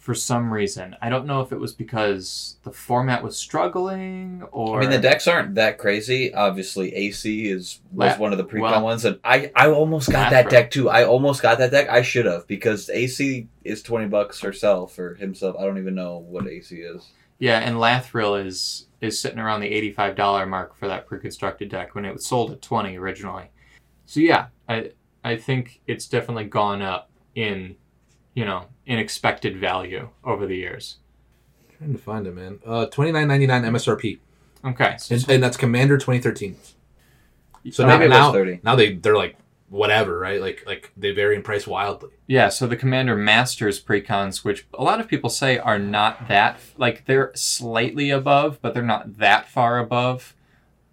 For 0.00 0.14
some 0.14 0.50
reason. 0.52 0.96
I 1.02 1.10
don't 1.10 1.26
know 1.26 1.42
if 1.42 1.52
it 1.52 1.60
was 1.60 1.74
because 1.74 2.56
the 2.62 2.72
format 2.72 3.22
was 3.22 3.36
struggling 3.36 4.42
or 4.50 4.78
I 4.78 4.80
mean, 4.80 4.90
the 4.90 4.98
decks 4.98 5.28
aren't 5.28 5.54
that 5.56 5.76
crazy. 5.76 6.32
Obviously, 6.32 6.90
Aesi 6.92 7.44
is 7.54 7.80
was 7.92 8.12
La- 8.12 8.16
one 8.16 8.32
of 8.32 8.38
the 8.38 8.44
precon 8.44 8.60
well- 8.62 8.82
ones, 8.82 9.04
and 9.04 9.18
I 9.22 9.52
I 9.54 9.68
almost 9.68 10.10
got 10.10 10.30
that 10.30 10.48
deck 10.48 10.70
too. 10.70 10.88
I 10.88 11.04
almost 11.04 11.42
got 11.42 11.58
that 11.58 11.70
deck. 11.70 11.90
I 11.90 12.00
should 12.00 12.24
have 12.24 12.46
because 12.46 12.88
Aesi 12.88 13.48
is 13.62 13.82
twenty 13.82 14.06
bucks 14.06 14.40
herself 14.40 14.98
or 14.98 15.16
himself. 15.16 15.54
I 15.58 15.64
don't 15.64 15.78
even 15.78 15.94
know 15.94 16.16
what 16.16 16.44
Aesi 16.44 16.96
is. 16.96 17.06
Yeah, 17.38 17.58
and 17.58 17.76
Lathril 17.76 18.44
is 18.44 18.86
is 19.02 19.20
sitting 19.20 19.38
around 19.38 19.60
the 19.60 19.68
eighty-five 19.68 20.16
dollar 20.16 20.46
mark 20.46 20.76
for 20.76 20.88
that 20.88 21.06
pre-constructed 21.06 21.68
deck 21.68 21.94
when 21.94 22.06
it 22.06 22.12
was 22.14 22.24
sold 22.26 22.52
at 22.52 22.62
twenty 22.62 22.96
originally. 22.96 23.50
So 24.06 24.20
yeah, 24.20 24.46
I 24.66 24.92
I 25.22 25.36
think 25.36 25.82
it's 25.86 26.08
definitely 26.08 26.44
gone 26.44 26.80
up 26.80 27.10
in, 27.34 27.76
you 28.34 28.46
know, 28.46 28.64
in 28.90 28.98
expected 28.98 29.56
value 29.56 30.08
over 30.24 30.46
the 30.46 30.56
years. 30.56 30.96
trying 31.78 31.92
to 31.92 31.98
find 31.98 32.26
it, 32.26 32.34
man. 32.34 32.58
Uh, 32.66 32.86
twenty 32.86 33.12
nine 33.12 33.28
ninety 33.28 33.46
nine 33.46 33.62
MSRP, 33.62 34.18
Okay, 34.64 34.96
so 34.98 35.14
and, 35.14 35.28
and 35.30 35.42
that's 35.42 35.56
Commander 35.56 35.96
twenty 35.96 36.20
thirteen. 36.20 36.56
So 37.70 37.84
Uh, 37.84 37.86
now, 37.86 37.92
maybe 37.98 38.06
it 38.06 38.08
was 38.18 38.34
now, 38.34 38.58
now 38.64 38.74
they 38.74 38.94
they're 38.94 39.16
like 39.16 39.36
whatever, 39.68 40.18
right? 40.18 40.40
Like 40.40 40.64
like 40.66 40.90
they 40.96 41.12
vary 41.12 41.36
in 41.36 41.42
price 41.42 41.66
wildly. 41.68 42.10
Yeah, 42.26 42.48
so 42.48 42.66
the 42.66 42.76
Commander 42.76 43.14
Masters 43.14 43.80
precons, 43.82 44.44
which 44.44 44.66
a 44.74 44.82
lot 44.82 45.00
of 45.00 45.06
people 45.06 45.30
say 45.30 45.56
are 45.58 45.78
not 45.78 46.26
that 46.26 46.58
like 46.76 47.04
they're 47.06 47.30
slightly 47.36 48.10
above, 48.10 48.58
but 48.60 48.74
they're 48.74 48.82
not 48.82 49.18
that 49.18 49.48
far 49.48 49.78
above 49.78 50.34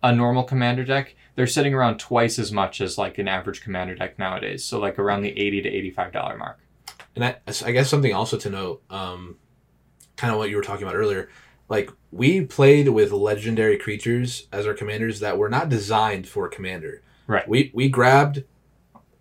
a 0.03 0.13
normal 0.13 0.43
Commander 0.43 0.83
deck. 0.83 1.15
They're 1.35 1.47
sitting 1.47 1.73
around 1.73 1.97
twice 1.99 2.37
as 2.37 2.51
much 2.51 2.79
as 2.79 2.97
like 2.97 3.17
an 3.17 3.27
average 3.27 3.61
Commander 3.63 3.95
deck 3.95 4.19
nowadays. 4.19 4.63
So 4.63 4.79
like 4.79 4.99
around 4.99 5.23
the 5.23 5.37
eighty 5.37 5.61
to 5.63 5.69
eighty-five 5.69 6.11
dollar 6.13 6.37
mark. 6.37 6.59
And 7.21 7.25
I, 7.25 7.35
I 7.67 7.71
guess 7.71 7.89
something 7.89 8.13
also 8.13 8.37
to 8.37 8.49
note, 8.49 8.83
um, 8.89 9.37
kind 10.15 10.31
of 10.31 10.37
what 10.39 10.49
you 10.49 10.55
were 10.55 10.61
talking 10.63 10.83
about 10.83 10.95
earlier, 10.95 11.29
like 11.67 11.89
we 12.11 12.41
played 12.45 12.89
with 12.89 13.11
legendary 13.11 13.77
creatures 13.77 14.47
as 14.51 14.65
our 14.67 14.73
commanders 14.73 15.19
that 15.19 15.37
were 15.37 15.49
not 15.49 15.67
designed 15.69 16.27
for 16.27 16.47
commander. 16.47 17.01
Right. 17.25 17.47
We 17.47 17.71
we 17.73 17.89
grabbed 17.89 18.43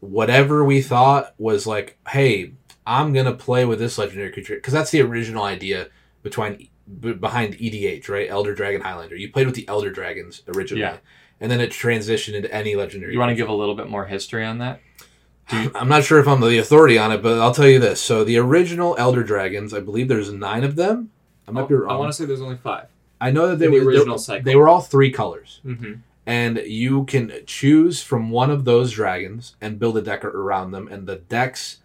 whatever 0.01 0.65
we 0.65 0.83
thought 0.83 1.35
was 1.39 1.67
like, 1.67 1.99
hey, 2.09 2.53
I'm 2.87 3.13
gonna 3.13 3.33
play 3.35 3.65
with 3.65 3.79
this 3.79 3.99
legendary 3.99 4.31
creature 4.31 4.55
because 4.57 4.73
that's 4.73 4.91
the 4.91 5.01
original 5.03 5.43
idea 5.45 5.89
between 6.23 6.69
b- 7.01 7.15
behind 7.15 7.55
EDH, 7.55 8.09
right? 8.09 8.29
Elder 8.31 8.55
Dragon 8.55 8.81
Highlander. 8.83 9.17
You 9.17 9.33
played 9.33 9.47
with 9.47 9.57
the 9.57 9.67
Elder 9.69 9.91
Dragons 9.91 10.43
originally, 10.49 10.83
Yeah. 10.83 10.99
and 11.41 11.51
then 11.51 11.61
it 11.61 11.71
transitioned 11.71 12.35
into 12.35 12.53
any 12.55 12.77
legendary. 12.77 13.13
You 13.13 13.19
want 13.19 13.31
to 13.31 13.35
give 13.37 13.49
a 13.49 13.53
little 13.55 13.75
bit 13.75 13.89
more 13.89 14.07
history 14.07 14.45
on 14.45 14.59
that? 14.59 14.81
I'm 15.51 15.89
not 15.89 16.05
sure 16.05 16.19
if 16.19 16.27
I'm 16.27 16.41
the 16.41 16.59
authority 16.59 16.99
on 16.99 17.13
it, 17.13 17.23
but 17.23 17.39
I'll 17.41 17.55
tell 17.55 17.69
you 17.69 17.79
this. 17.79 18.01
So 18.01 18.25
the 18.25 18.37
original 18.39 18.97
Elder 18.99 19.23
Dragons, 19.23 19.73
I 19.73 19.81
believe 19.81 20.09
there's 20.09 20.33
nine 20.33 20.65
of 20.65 20.75
them. 20.77 21.11
I 21.47 21.53
might 21.53 21.69
be 21.69 21.75
wrong. 21.75 21.91
I 21.91 21.97
want 21.97 22.11
to 22.11 22.17
say 22.17 22.25
there's 22.25 22.41
only 22.43 22.57
five. 22.57 22.87
I 23.21 23.31
know 23.31 23.49
that 23.49 23.59
they 23.61 23.67
the 23.67 23.73
were 23.81 23.87
original 23.87 24.19
cycle. 24.19 24.45
they 24.45 24.57
were 24.57 24.69
all 24.69 24.81
three 24.81 25.11
colors, 25.13 25.61
Mm-hmm. 25.65 25.93
and 26.27 26.59
you 26.67 27.05
can 27.05 27.33
choose 27.47 28.03
from 28.03 28.31
one 28.31 28.51
of 28.51 28.65
those 28.65 28.93
dragons 28.93 29.55
and 29.61 29.79
build 29.79 29.97
a 29.97 30.03
deck 30.03 30.25
around 30.25 30.73
them, 30.73 30.89
and 30.89 31.07
the 31.07 31.17
decks 31.17 31.79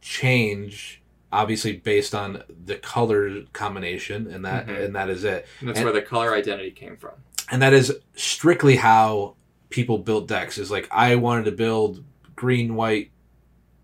change 0.00 1.00
obviously 1.32 1.72
based 1.72 2.14
on 2.14 2.42
the 2.66 2.76
color 2.76 3.40
combination, 3.54 4.26
and 4.26 4.44
that 4.44 4.66
Mhm. 4.66 4.84
and 4.84 4.94
that 4.94 5.08
is 5.08 5.24
it. 5.24 5.46
And 5.60 5.68
that's 5.70 5.78
And- 5.78 5.86
where 5.86 5.94
the 5.94 6.02
color 6.02 6.34
identity 6.34 6.70
came 6.70 6.96
from. 6.96 7.12
and 7.50 7.60
that 7.60 7.72
is 7.72 7.92
strictly 8.14 8.76
how 8.76 9.34
people 9.68 9.98
build 9.98 10.28
decks 10.28 10.56
is 10.58 10.70
like 10.70 10.86
i 10.90 11.14
wanted 11.16 11.44
to 11.44 11.50
build 11.52 12.02
green 12.42 12.74
white 12.74 13.12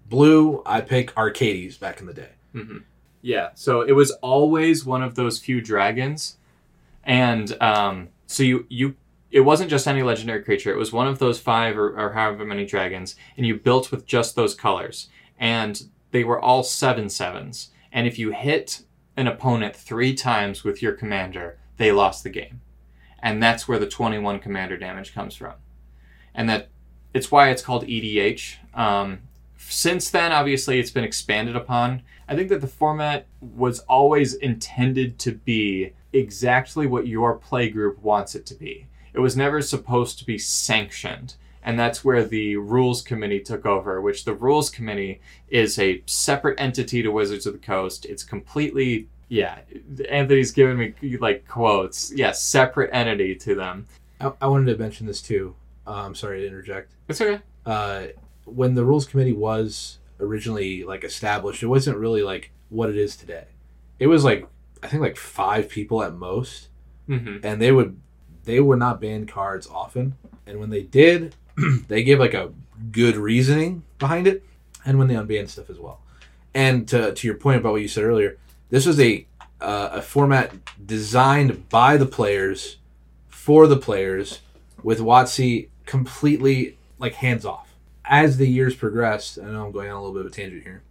blue 0.07 0.65
i 0.67 0.81
pick 0.81 1.17
arcades 1.17 1.77
back 1.79 2.01
in 2.01 2.07
the 2.07 2.15
day. 2.25 2.33
Hmm 2.53 2.79
Yeah, 3.23 3.51
so 3.55 3.83
it 3.83 3.93
was 3.93 4.11
always 4.21 4.85
one 4.85 5.03
of 5.05 5.15
those 5.15 5.39
few 5.39 5.61
dragons, 5.61 6.39
and 7.05 7.57
um, 7.63 8.09
so 8.27 8.43
you 8.43 8.67
you 8.69 8.97
it 9.31 9.43
wasn't 9.43 9.71
just 9.71 9.87
any 9.87 10.03
legendary 10.03 10.43
creature. 10.43 10.73
It 10.73 10.77
was 10.77 10.93
one 10.93 11.07
of 11.07 11.21
those 11.21 11.39
five 11.39 11.79
or, 11.79 11.89
or 12.01 12.15
however 12.15 12.45
many 12.45 12.67
dragons, 12.67 13.15
and 13.37 13.47
you 13.47 13.55
built 13.55 13.93
with 13.93 14.07
just 14.07 14.35
those 14.35 14.57
colors, 14.57 15.09
and 15.39 15.75
they 16.11 16.25
were 16.25 16.41
all 16.41 16.65
seven 16.65 17.09
sevens. 17.09 17.71
And 17.93 18.09
if 18.09 18.19
you 18.19 18.33
hit 18.33 18.83
an 19.17 19.29
opponent 19.29 19.77
three 19.77 20.15
times 20.15 20.65
with 20.65 20.83
your 20.83 20.95
commander, 20.95 21.59
they 21.77 21.93
lost 21.93 22.25
the 22.25 22.31
game, 22.41 22.61
and 23.23 23.41
that's 23.41 23.69
where 23.69 23.79
the 23.79 23.95
twenty 23.99 24.19
one 24.19 24.41
commander 24.41 24.77
damage 24.77 25.15
comes 25.15 25.37
from, 25.37 25.55
and 26.35 26.49
that 26.49 26.71
it's 27.19 27.33
why 27.33 27.51
it's 27.51 27.63
called 27.63 27.85
EDH. 27.85 28.55
Um, 28.75 29.19
since 29.59 30.09
then, 30.09 30.31
obviously, 30.31 30.79
it's 30.79 30.93
been 30.93 31.03
expanded 31.03 31.57
upon. 31.57 32.03
I 32.29 32.37
think 32.37 32.49
that 32.49 32.61
the 32.61 32.69
format 32.69 33.27
was 33.41 33.81
always 33.81 34.35
intended 34.35 35.19
to 35.21 35.33
be 35.33 35.93
exactly 36.13 36.87
what 36.87 37.09
your 37.09 37.35
play 37.35 37.71
group 37.71 38.01
wants 38.01 38.37
it 38.37 38.47
to 38.47 38.55
be. 38.55 38.87
It 39.13 39.19
was 39.19 39.37
never 39.37 39.61
supposed 39.61 40.21
to 40.21 40.25
be 40.25 40.39
sanctioned. 40.39 41.35
And 41.61 41.77
that's 41.77 42.05
where 42.05 42.25
the 42.25 42.57
rules 42.57 43.03
committee 43.03 43.41
took 43.41 43.67
over, 43.67 44.01
which 44.01 44.25
the 44.25 44.33
rules 44.33 44.71
committee 44.71 45.21
is 45.49 45.77
a 45.79 46.03
separate 46.07 46.59
entity 46.61 47.03
to 47.03 47.11
Wizards 47.11 47.47
of 47.47 47.53
the 47.53 47.59
Coast. 47.59 48.07
It's 48.07 48.23
completely, 48.23 49.09
yeah, 49.29 49.59
Anthony's 50.09 50.53
giving 50.53 50.79
me 50.79 51.17
like 51.19 51.49
quotes. 51.49 52.13
Yeah, 52.13 52.31
separate 52.31 52.91
entity 52.93 53.35
to 53.35 53.57
them. 53.57 53.87
i, 54.21 54.33
I 54.41 54.47
wanted 54.47 54.73
to 54.73 54.79
mention 54.79 55.09
this 55.09 55.21
too 55.21 55.57
um, 55.89 56.15
sorry 56.15 56.41
to 56.41 56.47
interject. 56.47 56.93
It's 57.09 57.21
okay. 57.21 57.41
uh, 57.67 58.07
when 58.45 58.75
the 58.75 58.85
rules 58.85 59.07
committee 59.07 59.33
was 59.33 59.99
originally 60.21 60.83
like 60.85 61.05
established 61.05 61.63
it 61.63 61.67
wasn't 61.67 61.97
really 61.97 62.23
like 62.23 62.51
what 62.71 62.89
it 62.91 62.97
is 62.97 63.17
today. 63.17 63.45
It 63.99 64.07
was 64.07 64.25
like 64.25 64.47
i 64.83 64.87
think 64.87 65.03
like 65.03 65.17
five 65.17 65.69
people 65.69 66.03
at 66.03 66.15
most. 66.15 66.69
Hmm 67.07 67.39
and 67.43 67.61
they 67.61 67.73
would 67.73 67.99
they 68.45 68.61
would 68.61 68.79
not 68.79 69.01
ban 69.01 69.27
cards 69.27 69.67
often. 69.67 70.17
And 70.47 70.59
when 70.61 70.71
they 70.71 70.83
did 70.83 71.35
they 71.89 72.03
gave 72.03 72.19
like 72.21 72.35
a 72.35 72.53
good 72.93 73.17
reasoning 73.17 73.83
behind 73.99 74.27
it 74.27 74.45
and 74.85 74.99
when 74.99 75.09
they 75.09 75.15
unbanned 75.15 75.49
stuff 75.49 75.69
as 75.71 75.79
well. 75.79 76.01
And 76.55 76.89
to, 76.89 77.13
to 77.13 77.27
your 77.27 77.37
point 77.37 77.59
about 77.61 77.73
what 77.73 77.83
you 77.83 77.89
said 77.89 78.05
earlier 78.05 78.39
this 78.71 78.87
was 78.87 78.99
a 79.01 79.27
uh, 79.61 79.89
a 79.93 80.03
format 80.03 80.53
designed 80.85 81.69
by 81.69 81.97
the 81.97 82.07
players 82.07 82.77
for 83.29 83.67
the 83.67 83.77
players 83.77 84.41
with 84.83 85.01
WotC 85.01 85.69
completely 85.89 86.77
like 86.99 87.15
hands 87.15 87.45
off 87.45 87.75
as 88.05 88.37
the 88.37 88.49
years 88.49 88.75
progressed 88.75 89.39
i 89.39 89.45
know 89.45 89.67
i'm 89.67 89.73
going 89.73 89.91
on 89.91 89.97
a 89.97 90.01
little 90.01 90.15
bit 90.15 90.27
of 90.27 90.33
a 90.33 90.35
tangent 90.35 90.63
here 90.63 90.83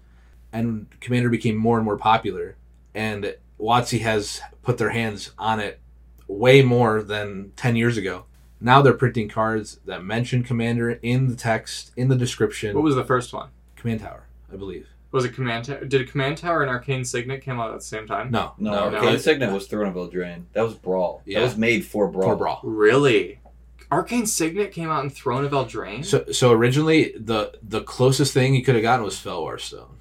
and 0.51 0.88
commander 0.99 1.29
became 1.29 1.55
more 1.55 1.77
and 1.77 1.86
more 1.86 1.97
popular 1.97 2.55
and 2.93 3.36
WotC 3.60 4.01
has 4.01 4.41
put 4.62 4.77
their 4.77 4.89
hands 4.89 5.31
on 5.38 5.60
it 5.60 5.79
way 6.27 6.62
more 6.62 7.01
than 7.01 7.51
10 7.55 7.75
years 7.75 7.97
ago. 7.97 8.25
Now 8.60 8.81
they're 8.81 8.93
printing 8.93 9.29
cards 9.29 9.79
that 9.86 10.03
mention 10.03 10.43
Commander 10.43 10.91
in 10.91 11.27
the 11.27 11.36
text, 11.36 11.91
in 11.95 12.07
the 12.07 12.15
description. 12.15 12.75
What 12.75 12.83
was 12.83 12.95
the 12.95 13.05
first 13.05 13.33
one? 13.33 13.49
Command 13.75 14.01
Tower, 14.01 14.23
I 14.51 14.55
believe. 14.55 14.88
Was 15.12 15.25
it 15.25 15.33
Command 15.36 15.65
Tower? 15.65 15.86
Did 15.86 16.10
Command 16.10 16.38
Tower 16.38 16.63
and 16.63 16.69
Arcane 16.69 17.05
Signet 17.05 17.43
come 17.45 17.60
out 17.60 17.71
at 17.71 17.79
the 17.79 17.86
same 17.86 18.07
time? 18.07 18.31
No, 18.31 18.53
No, 18.57 18.71
no, 18.71 18.89
no. 18.89 18.95
Arcane 18.97 19.10
okay. 19.10 19.17
Signet 19.19 19.53
was 19.53 19.67
Throne 19.67 19.88
of 19.88 19.93
Eldraine. 19.93 20.43
That 20.53 20.63
was 20.63 20.73
Brawl. 20.73 21.21
Yeah. 21.25 21.39
That 21.39 21.45
was 21.45 21.57
made 21.57 21.86
for 21.86 22.07
Brawl. 22.07 22.29
For 22.29 22.36
Brawl. 22.36 22.60
Really? 22.63 23.39
Arcane 23.91 24.26
Signet 24.26 24.71
came 24.71 24.89
out 24.89 25.04
in 25.04 25.10
Throne 25.10 25.45
of 25.45 25.52
Eldraine? 25.52 26.04
So, 26.04 26.26
so 26.32 26.52
originally, 26.52 27.13
the 27.17 27.58
the 27.63 27.82
closest 27.82 28.34
thing 28.34 28.54
you 28.54 28.63
could 28.63 28.76
have 28.76 28.82
gotten 28.82 29.06
was 29.06 29.15
Felwar 29.15 29.60
Stone. 29.60 29.97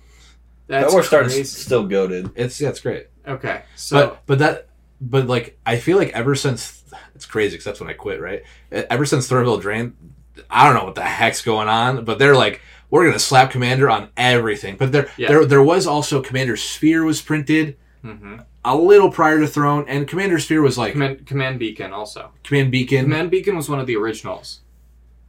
That's 0.67 0.93
that 0.93 0.93
war 0.93 1.29
still 1.45 1.87
goaded. 1.87 2.31
It's 2.35 2.61
yeah, 2.61 2.71
it's 2.71 2.81
great. 2.81 3.07
Okay, 3.27 3.63
so 3.77 3.97
but 4.09 4.23
but 4.27 4.39
that 4.41 4.69
but 5.01 5.27
like 5.29 5.59
I 5.65 5.77
feel 5.79 5.97
like 5.99 6.11
ever 6.11 6.35
since 6.35 6.83
it's 7.15 7.27
crazy 7.27 7.53
because 7.55 7.65
that's 7.65 7.81
when 7.81 7.89
I 7.89 7.93
quit, 7.93 8.21
right? 8.21 8.43
Ever 8.73 9.07
since 9.07 9.29
Throne 9.29 9.47
of 9.47 9.61
Eldraine, 9.61 9.93
I 10.51 10.65
don't 10.65 10.75
know 10.75 10.85
what 10.85 10.97
the 10.97 11.03
heck's 11.03 11.43
going 11.43 11.69
on, 11.69 12.05
but 12.05 12.19
they're 12.19 12.35
like 12.37 12.61
we're 12.91 13.07
gonna 13.07 13.19
slap 13.19 13.51
Commander 13.53 13.89
on 13.91 14.09
everything. 14.17 14.77
But 14.77 14.91
there 14.93 15.09
Yeah. 15.17 15.29
there 15.29 15.45
there 15.47 15.63
was 15.63 15.87
also 15.87 16.21
Commander 16.23 16.57
Sphere 16.57 17.05
was 17.05 17.21
printed 17.23 17.77
Mhm. 18.05 18.45
A 18.67 18.77
little 18.77 19.11
prior 19.11 19.39
to 19.41 19.47
Throne, 19.47 19.85
and 19.89 20.07
Commander 20.09 20.39
Sphere 20.39 20.61
was 20.61 20.77
like 20.77 20.93
Command, 20.93 21.27
Command, 21.27 21.59
Beacon 21.59 21.93
also. 21.93 22.33
Command 22.45 22.71
Beacon. 22.73 23.05
Command 23.05 23.31
Beacon 23.31 23.57
was 23.57 23.69
one 23.69 23.79
of 23.81 23.87
the 23.87 23.97
originals. 23.97 24.61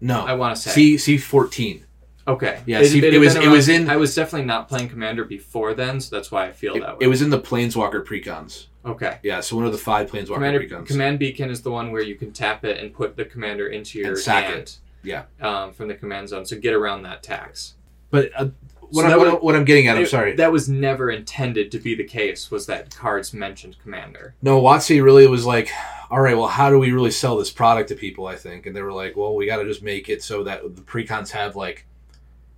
no, 0.02 0.26
I 0.26 0.34
want 0.34 0.56
to 0.56 0.62
say. 0.62 0.72
C 0.72 0.98
C 0.98 1.18
fourteen. 1.18 1.86
okay. 2.28 2.62
Yeah, 2.66 2.84
see, 2.84 2.98
it 3.00 3.14
had 3.14 3.20
was- 3.22 3.36
it 3.36 3.48
was 3.48 3.70
in- 3.70 3.90
I 3.90 3.96
was 3.98 4.14
definitely 4.16 4.46
not 4.48 4.68
playing 4.68 4.90
Commander 4.90 5.24
before 5.24 5.74
then, 5.74 6.02
so 6.02 6.16
that's 6.16 6.32
why 6.32 6.48
I 6.48 6.52
feel 6.52 6.76
It, 6.76 6.82
that 6.82 6.98
way. 6.98 7.06
it 7.06 7.08
was 7.08 7.22
in 7.22 7.30
the 7.30 7.40
Planeswalker 7.40 8.04
precons. 8.04 8.66
okay. 8.86 9.20
Yeah, 9.24 9.40
so 9.42 9.56
one 9.56 9.66
of 9.66 9.72
the 9.72 9.78
five 9.78 10.10
Planeswalker 10.12 10.34
Commander, 10.36 10.60
precons. 10.62 10.88
Command 10.88 11.20
Beacon 11.20 11.50
is 11.50 11.62
the 11.62 11.72
one 11.72 11.92
where 11.92 12.02
you 12.02 12.16
can 12.16 12.32
tap 12.34 12.66
it 12.66 12.80
and 12.84 12.94
put 12.94 13.16
the 13.16 13.26
commander 13.26 13.68
into 13.68 14.00
your 14.00 14.14
And 14.16 14.26
hand. 14.26 14.54
it. 14.56 14.78
Yeah. 15.04 15.24
Um, 15.42 15.72
from 15.74 15.88
the 15.88 15.96
command 15.96 16.30
zone, 16.30 16.46
so 16.46 16.58
get 16.60 16.74
around 16.74 17.04
that 17.04 17.24
tax. 17.24 17.76
but 18.10 18.30
uh, 18.36 18.48
what, 18.92 19.02
So 19.02 19.08
I, 19.08 19.10
that 19.10 19.18
what, 19.20 19.26
was- 19.28 19.34
I- 19.36 19.38
what 19.38 19.56
I'm 19.56 19.66
getting 19.66 19.88
at, 19.88 19.98
I'm 19.98 20.04
It- 20.04 20.10
sorry. 20.10 20.34
That 20.36 20.52
was 20.52 20.68
never 20.70 21.10
intended 21.12 21.72
to 21.72 21.80
be 21.80 21.96
the 21.96 22.04
case. 22.04 22.50
Was 22.52 22.66
that 22.68 22.96
cards 22.96 23.34
mentioned 23.34 23.78
commander? 23.82 24.36
No, 24.42 24.62
WotC 24.62 25.04
really 25.04 25.28
was 25.28 25.46
like, 25.46 25.70
all 26.10 26.22
right, 26.22 26.38
well, 26.38 26.48
how 26.48 26.70
do 26.70 26.80
we 26.80 26.92
really 26.92 27.12
sell 27.12 27.38
this 27.38 27.52
product 27.52 27.90
to 27.90 27.96
people? 27.96 28.28
I 28.28 28.36
think, 28.36 28.66
and 28.66 28.76
they 28.76 28.82
were 28.82 28.94
like, 28.94 29.16
well, 29.18 29.36
we 29.36 29.46
got 29.46 29.58
to 29.58 29.66
just 29.66 29.84
make 29.84 30.08
it 30.10 30.24
so 30.24 30.44
that 30.44 30.76
the 30.76 30.82
precons 30.82 31.32
have 31.32 31.56
like 31.56 31.86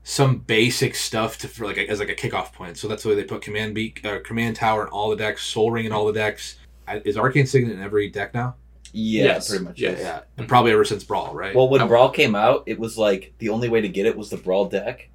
some 0.04 0.38
basic 0.38 0.96
stuff 0.96 1.38
to 1.40 1.48
for 1.48 1.66
like 1.66 1.78
a, 1.78 1.88
as 1.90 2.00
like 2.00 2.10
a 2.10 2.16
kickoff 2.16 2.54
point. 2.54 2.78
So 2.78 2.88
that's 2.88 3.04
the 3.04 3.10
way 3.10 3.16
they 3.16 3.24
put 3.24 3.42
command 3.42 3.76
beak, 3.76 4.04
uh, 4.06 4.20
command 4.24 4.56
tower 4.56 4.84
in 4.84 4.90
all 4.90 5.10
the 5.10 5.16
decks, 5.16 5.44
sol 5.44 5.72
ring 5.72 5.86
in 5.86 5.92
all 5.92 6.06
the 6.06 6.14
decks. 6.14 6.58
Is 7.06 7.18
Arcane 7.18 7.46
Signet 7.46 7.74
in 7.74 7.82
every 7.82 8.10
deck 8.10 8.34
now? 8.34 8.56
Yeah, 8.92 9.26
Yes, 9.26 9.50
pretty 9.50 9.64
much. 9.64 9.80
yes. 9.80 9.98
yes. 10.00 10.02
Yeah, 10.02 10.22
and 10.38 10.48
probably 10.48 10.72
ever 10.72 10.84
since 10.84 11.04
Brawl, 11.04 11.36
right? 11.36 11.54
Well, 11.54 11.70
when 11.70 11.82
I- 11.82 11.88
Brawl 11.88 12.10
came 12.10 12.34
out, 12.34 12.64
it 12.66 12.80
was 12.80 12.98
like 12.98 13.34
the 13.38 13.50
only 13.50 13.70
way 13.70 13.82
to 13.82 13.88
get 13.90 14.08
it 14.08 14.18
was 14.18 14.32
the 14.32 14.38
Brawl 14.38 14.66
deck, 14.66 15.10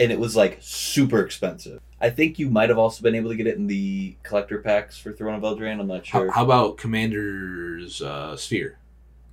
and 0.00 0.12
it 0.12 0.18
was 0.18 0.36
like 0.36 0.58
super 0.60 1.20
expensive. 1.20 1.80
I 2.00 2.10
think 2.10 2.38
you 2.38 2.48
might 2.48 2.68
have 2.68 2.78
also 2.78 3.02
been 3.02 3.14
able 3.16 3.30
to 3.30 3.36
get 3.36 3.46
it 3.48 3.56
in 3.56 3.66
the 3.66 4.14
collector 4.22 4.58
packs 4.58 4.96
for 4.98 5.12
Throne 5.12 5.34
of 5.34 5.42
Eldraine. 5.42 5.80
I'm 5.80 5.88
not 5.88 6.06
sure. 6.06 6.30
how 6.30 6.44
about 6.44 6.76
Commander's 6.76 8.00
uh, 8.02 8.36
Sphere? 8.36 8.78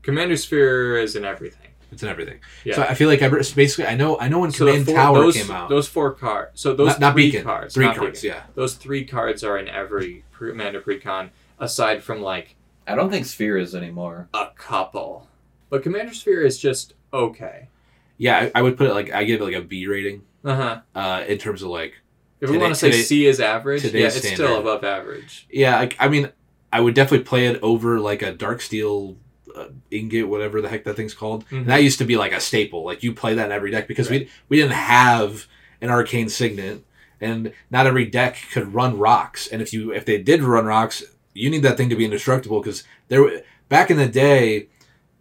Commander 0.01 0.37
Sphere 0.37 0.97
is 0.97 1.15
in 1.15 1.25
everything. 1.25 1.69
It's 1.91 2.01
in 2.03 2.09
everything. 2.09 2.39
Yeah. 2.63 2.75
So 2.75 2.81
I 2.83 2.93
feel 2.95 3.07
like 3.07 3.21
I 3.21 3.29
basically 3.29 3.85
I 3.85 3.95
know 3.95 4.19
I 4.19 4.27
know 4.27 4.39
when 4.39 4.51
So 4.51 4.65
the 4.65 4.71
Command 4.71 4.85
four- 4.87 4.95
Tower 4.95 5.15
those, 5.19 5.37
came 5.37 5.51
out. 5.51 5.69
Those 5.69 5.87
four 5.87 6.13
cards. 6.13 6.59
So 6.59 6.73
those 6.73 6.89
not, 6.93 6.99
not 6.99 7.13
three 7.13 7.27
Beacon. 7.31 7.43
cards. 7.43 7.73
Three 7.73 7.85
not 7.85 7.95
cards. 7.97 8.21
Beacon. 8.21 8.37
Yeah. 8.37 8.43
Those 8.55 8.73
three 8.73 9.05
cards 9.05 9.43
are 9.43 9.57
in 9.57 9.67
every 9.69 10.23
pre- 10.31 10.51
Commander 10.51 10.81
Precon, 10.81 11.29
aside 11.59 12.03
from 12.03 12.21
like 12.21 12.55
I 12.87 12.95
don't 12.95 13.09
think 13.11 13.25
Sphere 13.25 13.57
is 13.57 13.73
anymore. 13.75 14.27
a 14.33 14.47
couple. 14.57 15.27
But 15.69 15.83
Commander 15.83 16.13
Sphere 16.13 16.41
is 16.41 16.57
just 16.57 16.93
okay. 17.13 17.69
Yeah. 18.17 18.49
I, 18.55 18.59
I 18.59 18.61
would 18.63 18.77
put 18.77 18.87
it 18.87 18.93
like 18.93 19.11
I 19.11 19.23
give 19.23 19.41
it 19.41 19.43
like 19.43 19.55
a 19.55 19.61
B 19.61 19.87
rating. 19.87 20.23
Uh 20.45 20.55
huh. 20.55 20.81
Uh, 20.93 21.23
in 21.27 21.37
terms 21.37 21.61
of 21.63 21.69
like 21.69 21.95
If 22.39 22.49
we 22.49 22.57
want 22.57 22.73
to 22.73 22.79
say 22.79 22.91
today- 22.91 23.03
C 23.03 23.25
is 23.25 23.39
average, 23.39 23.83
yeah, 23.83 24.05
it's 24.07 24.17
standard. 24.17 24.35
still 24.35 24.59
above 24.59 24.83
average. 24.83 25.47
yeah. 25.49 25.79
Like 25.79 25.95
I 25.99 26.07
mean, 26.07 26.29
I 26.71 26.79
would 26.81 26.93
definitely 26.93 27.25
play 27.25 27.47
it 27.47 27.59
over 27.63 27.99
like 27.99 28.21
a 28.21 28.33
Darksteel 28.33 29.15
uh, 29.55 29.67
ingot, 29.89 30.27
whatever 30.27 30.61
the 30.61 30.67
heck 30.69 30.83
that 30.83 30.95
thing's 30.95 31.13
called. 31.13 31.47
Mhm. 31.49 31.57
And 31.59 31.67
that 31.67 31.81
used 31.83 31.97
to 31.99 32.05
be 32.05 32.17
like 32.17 32.33
a 32.33 32.39
staple. 32.39 32.83
Like 32.83 33.03
you 33.03 33.13
play 33.13 33.33
that 33.35 33.45
in 33.47 33.51
every 33.51 33.71
deck 33.71 33.87
because 33.87 34.09
we 34.09 34.29
we 34.49 34.57
didn't 34.57 34.73
have 34.73 35.47
an 35.81 35.89
arcane 35.89 36.29
signet, 36.29 36.83
and 37.21 37.51
not 37.71 37.87
every 37.87 38.05
deck 38.05 38.37
could 38.51 38.73
run 38.73 38.97
rocks. 38.99 39.47
And 39.47 39.61
if 39.61 39.73
you 39.73 39.91
if 39.93 40.05
they 40.05 40.21
did 40.21 40.41
run 40.43 40.65
rocks, 40.65 41.03
you 41.33 41.49
need 41.49 41.63
that 41.63 41.77
thing 41.77 41.89
to 41.89 41.95
be 41.95 42.05
indestructible 42.05 42.59
because 42.61 42.83
there 43.07 43.41
back 43.69 43.89
in 43.89 43.97
the 43.97 44.07
day, 44.07 44.67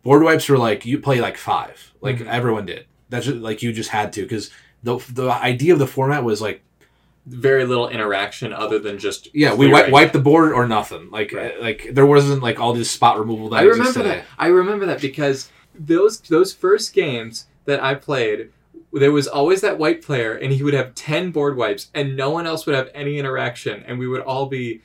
board 0.02 0.22
wipes 0.22 0.48
were 0.48 0.58
like 0.58 0.84
you 0.84 0.98
play 0.98 1.20
like 1.20 1.36
five, 1.38 1.92
like 2.00 2.18
Mhm. 2.18 2.26
everyone 2.26 2.66
did. 2.66 2.84
That's 3.08 3.26
just, 3.26 3.38
like 3.38 3.62
you 3.62 3.72
just 3.72 3.90
had 3.90 4.12
to 4.14 4.22
because 4.22 4.50
the 4.84 4.98
the 5.12 5.28
idea 5.30 5.72
of 5.72 5.78
the 5.80 5.86
format 5.86 6.22
was 6.22 6.40
like 6.40 6.62
Very 7.26 7.64
little 7.64 7.88
interaction 7.88 8.52
other 8.52 8.78
than 8.78 8.98
just 8.98 9.28
yeah 9.34 9.54
we 9.54 9.66
wipe, 9.72 9.90
wipe 9.90 10.12
the 10.12 10.20
board 10.20 10.52
or 10.52 10.66
nothing 10.68 11.10
like 11.10 11.32
Right. 11.32 11.56
Uh, 11.58 11.62
like 11.62 11.80
there 11.92 12.06
wasn't 12.06 12.42
like 12.42 12.60
all 12.60 12.72
this 12.74 12.90
spot 12.90 13.18
removal 13.18 13.48
that 13.50 13.60
I 13.60 13.62
remember 13.62 14.02
today. 14.02 14.16
that. 14.16 14.24
I 14.38 14.48
remember 14.48 14.84
that 14.86 15.00
because 15.00 15.50
those 15.74 16.20
those 16.20 16.52
first 16.52 16.92
games 16.92 17.46
that 17.64 17.82
I 17.82 17.94
played, 17.94 18.50
there 18.92 19.10
was 19.10 19.26
always 19.26 19.60
that 19.62 19.78
white 19.78 20.02
player, 20.02 20.34
and 20.34 20.52
he 20.52 20.62
would 20.62 20.74
have 20.74 20.94
ten 20.94 21.30
board 21.32 21.56
wipes, 21.56 21.88
and 21.94 22.14
no 22.14 22.28
one 22.30 22.46
else 22.46 22.66
would 22.66 22.76
have 22.76 22.90
any 22.94 23.18
interaction, 23.18 23.82
and 23.86 23.98
we 23.98 24.06
would 24.06 24.20
all 24.20 24.46
be 24.46 24.82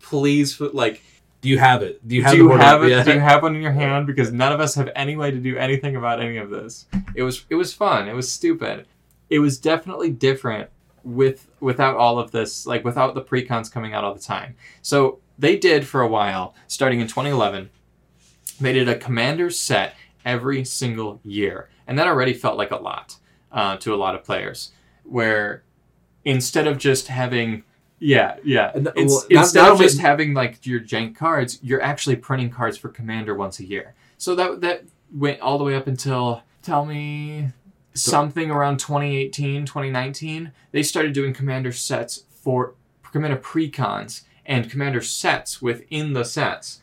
pleased 0.00 0.58
with 0.60 0.72
like, 0.74 1.02
Do 1.42 1.48
you 1.48 1.58
have 1.58 1.82
it? 1.82 2.00
Do 2.08 2.16
you 2.16 2.22
have 2.22 2.32
do 2.32 2.38
the 2.38 2.42
you 2.44 2.48
board 2.48 2.60
have 2.62 2.82
it? 2.82 2.88
Yeah. 2.90 3.04
Do 3.04 3.12
you 3.12 3.20
have 3.20 3.42
one 3.42 3.54
in 3.54 3.62
your 3.62 3.72
hand? 3.72 4.06
Because 4.06 4.32
none 4.32 4.52
of 4.52 4.60
us 4.60 4.74
have 4.74 4.90
any 4.96 5.16
way 5.16 5.30
to 5.30 5.38
do 5.38 5.56
anything 5.56 5.96
about 5.96 6.20
any 6.20 6.38
of 6.38 6.48
this. 6.50 6.86
It 7.14 7.22
was 7.22 7.44
it 7.50 7.56
was 7.56 7.72
fun. 7.74 8.08
It 8.08 8.14
was 8.14 8.30
stupid. 8.32 8.86
It 9.34 9.40
was 9.40 9.58
definitely 9.58 10.10
different 10.10 10.70
with 11.02 11.48
without 11.58 11.96
all 11.96 12.20
of 12.20 12.30
this, 12.30 12.66
like 12.66 12.84
without 12.84 13.16
the 13.16 13.20
precons 13.20 13.68
coming 13.68 13.92
out 13.92 14.04
all 14.04 14.14
the 14.14 14.20
time. 14.20 14.54
So 14.80 15.18
they 15.36 15.56
did 15.56 15.88
for 15.88 16.02
a 16.02 16.06
while, 16.06 16.54
starting 16.68 17.00
in 17.00 17.08
2011. 17.08 17.68
They 18.60 18.72
did 18.72 18.88
a 18.88 18.96
commander 18.96 19.50
set 19.50 19.96
every 20.24 20.64
single 20.64 21.18
year, 21.24 21.68
and 21.88 21.98
that 21.98 22.06
already 22.06 22.32
felt 22.32 22.56
like 22.56 22.70
a 22.70 22.76
lot 22.76 23.16
uh, 23.50 23.76
to 23.78 23.92
a 23.92 23.96
lot 23.96 24.14
of 24.14 24.22
players. 24.22 24.70
Where 25.02 25.64
instead 26.24 26.68
of 26.68 26.78
just 26.78 27.08
having 27.08 27.64
yeah, 27.98 28.36
yeah. 28.44 28.70
Ins- 28.76 28.86
well, 28.86 29.26
not- 29.30 29.30
instead 29.30 29.62
not 29.62 29.72
of 29.72 29.78
just 29.78 29.98
having 29.98 30.32
like 30.32 30.64
your 30.64 30.78
jank 30.78 31.16
cards, 31.16 31.58
you're 31.60 31.82
actually 31.82 32.16
printing 32.16 32.50
cards 32.50 32.76
for 32.76 32.88
Commander 32.88 33.34
once 33.34 33.58
a 33.58 33.64
year. 33.64 33.94
So 34.16 34.36
that 34.36 34.60
that 34.60 34.84
went 35.12 35.40
all 35.40 35.58
the 35.58 35.64
way 35.64 35.74
up 35.74 35.88
until 35.88 36.44
tell 36.62 36.84
me 36.84 37.48
something 37.94 38.50
around 38.50 38.78
2018, 38.78 39.64
2019. 39.66 40.52
They 40.72 40.82
started 40.82 41.12
doing 41.12 41.32
Commander 41.32 41.72
sets 41.72 42.24
for 42.30 42.74
Commander 43.12 43.36
precons 43.36 44.22
and 44.44 44.68
Commander 44.70 45.00
sets 45.00 45.62
within 45.62 46.12
the 46.12 46.24
sets 46.24 46.80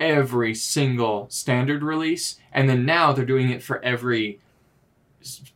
every 0.00 0.54
single 0.54 1.28
standard 1.30 1.82
release, 1.82 2.38
and 2.52 2.68
then 2.68 2.84
now 2.84 3.12
they're 3.12 3.24
doing 3.24 3.50
it 3.50 3.62
for 3.62 3.82
every 3.84 4.40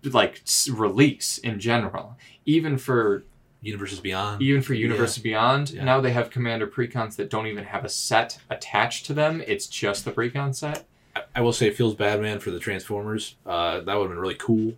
like 0.05 0.42
release 0.70 1.38
in 1.38 1.61
general, 1.61 2.16
even 2.44 2.77
for 2.79 3.25
Universes 3.61 4.01
Beyond. 4.01 4.42
even 4.42 4.61
for 4.62 4.75
Universe 4.75 5.18
Beyond, 5.18 5.70
Yeah. 5.70 5.85
now 5.85 6.01
they 6.01 6.12
have 6.12 6.31
Commander 6.31 6.66
precons 6.66 7.14
that 7.16 7.31
don't 7.31 7.46
even 7.46 7.64
have 7.64 7.85
a 7.85 7.88
set 7.88 8.38
attached 8.51 9.07
to 9.07 9.14
them. 9.14 9.42
It's 9.46 9.68
just 9.68 10.05
the 10.05 10.11
precon 10.11 10.55
set. 10.55 10.85
I- 11.16 11.22
I 11.37 11.40
will 11.40 11.53
say 11.53 11.66
it 11.68 11.77
feels 11.77 11.94
bad, 11.94 12.20
man, 12.20 12.38
for 12.40 12.51
the 12.51 12.59
Transformers. 12.59 13.37
Uh, 13.46 13.81
that 13.81 13.94
would 13.94 14.03
have 14.05 14.11
been 14.11 14.18
really 14.18 14.35
cool 14.37 14.75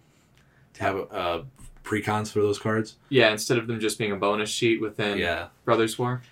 to 0.74 0.82
have 0.82 0.96
uh, 1.12 1.42
precons 1.84 2.30
for 2.32 2.40
those 2.40 2.58
cards. 2.58 2.96
Yeah, 3.08 3.30
instead 3.30 3.58
of 3.58 3.66
them 3.66 3.78
just 3.80 3.98
being 3.98 4.12
a 4.12 4.16
bonus 4.16 4.50
sheet 4.50 4.80
within 4.80 5.18
yeah, 5.18 5.48
Brothers 5.64 5.98
War. 5.98 6.22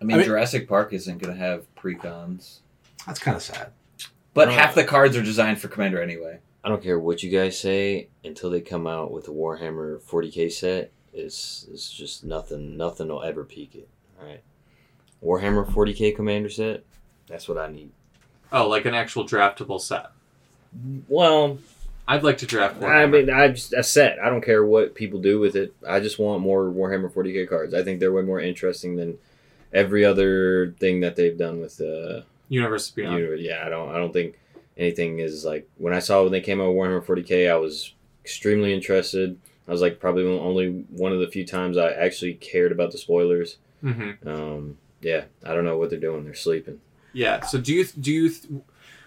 I 0.00 0.04
mean, 0.04 0.14
I 0.14 0.18
mean- 0.18 0.26
Jurassic 0.26 0.68
Park 0.68 0.92
isn't 0.92 1.18
going 1.18 1.32
to 1.34 1.38
have 1.38 1.66
precons, 1.76 2.58
that's 3.06 3.18
kind 3.20 3.36
of 3.36 3.42
sad. 3.42 3.72
but 4.32 4.50
half 4.50 4.74
the 4.74 4.84
cards 4.84 5.16
are 5.16 5.22
designed 5.22 5.60
for 5.60 5.68
Commander 5.68 6.02
anyway. 6.02 6.38
I 6.62 6.68
don't 6.70 6.82
care 6.82 6.98
what 6.98 7.22
you 7.22 7.30
guys 7.30 7.58
say 7.60 8.08
until 8.24 8.48
they 8.48 8.62
come 8.62 8.86
out 8.86 9.12
with 9.12 9.28
a 9.28 9.30
Warhammer 9.30 10.00
40k 10.00 10.50
set. 10.50 10.90
It's 11.12 11.66
it's 11.70 11.92
just 11.92 12.24
nothing. 12.24 12.76
Nothing 12.78 13.08
will 13.08 13.22
ever 13.22 13.44
peak 13.44 13.74
it. 13.74 13.88
All 14.18 14.26
right, 14.26 14.42
Warhammer 15.22 15.66
40k 15.70 16.16
commander 16.16 16.48
set. 16.48 16.84
That's 17.28 17.48
what 17.48 17.58
I 17.58 17.68
need. 17.70 17.90
Oh, 18.54 18.68
like 18.68 18.84
an 18.84 18.94
actual 18.94 19.24
draftable 19.26 19.80
set. 19.80 20.06
Well, 21.08 21.58
I'd 22.06 22.22
like 22.22 22.38
to 22.38 22.46
draft 22.46 22.76
one. 22.80 22.90
I 22.90 23.06
mean, 23.06 23.30
I 23.30 23.48
just 23.48 23.72
a 23.72 23.82
set. 23.82 24.18
I 24.18 24.28
don't 24.28 24.44
care 24.44 24.64
what 24.64 24.94
people 24.94 25.20
do 25.20 25.38
with 25.40 25.56
it. 25.56 25.74
I 25.86 26.00
just 26.00 26.18
want 26.18 26.42
more 26.42 26.64
Warhammer 26.64 27.10
40k 27.12 27.48
cards. 27.48 27.74
I 27.74 27.82
think 27.82 28.00
they're 28.00 28.12
way 28.12 28.22
more 28.22 28.40
interesting 28.40 28.96
than 28.96 29.18
every 29.72 30.04
other 30.04 30.72
thing 30.78 31.00
that 31.00 31.16
they've 31.16 31.36
done 31.36 31.60
with 31.60 31.80
uh, 31.80 32.22
Universe 32.48 32.90
Beyond. 32.90 33.18
Universe. 33.18 33.40
Yeah, 33.42 33.62
I 33.64 33.68
don't. 33.68 33.88
I 33.90 33.98
don't 33.98 34.12
think 34.12 34.38
anything 34.76 35.18
is 35.18 35.44
like 35.44 35.68
when 35.78 35.94
I 35.94 35.98
saw 35.98 36.22
when 36.22 36.32
they 36.32 36.40
came 36.40 36.60
out 36.60 36.68
with 36.68 36.76
Warhammer 36.76 37.04
40k. 37.04 37.50
I 37.50 37.56
was 37.56 37.92
extremely 38.24 38.72
interested. 38.72 39.38
I 39.66 39.72
was 39.72 39.80
like 39.80 39.98
probably 39.98 40.24
only 40.26 40.84
one 40.90 41.12
of 41.12 41.20
the 41.20 41.28
few 41.28 41.46
times 41.46 41.76
I 41.78 41.90
actually 41.92 42.34
cared 42.34 42.72
about 42.72 42.92
the 42.92 42.98
spoilers. 42.98 43.56
hmm 43.80 44.10
Um, 44.26 44.76
yeah, 45.00 45.24
I 45.44 45.54
don't 45.54 45.64
know 45.64 45.78
what 45.78 45.90
they're 45.90 45.98
doing. 45.98 46.24
They're 46.24 46.34
sleeping. 46.34 46.80
Yeah. 47.14 47.40
So 47.40 47.58
do 47.58 47.72
you 47.72 47.86
do 47.86 48.12
you? 48.12 48.64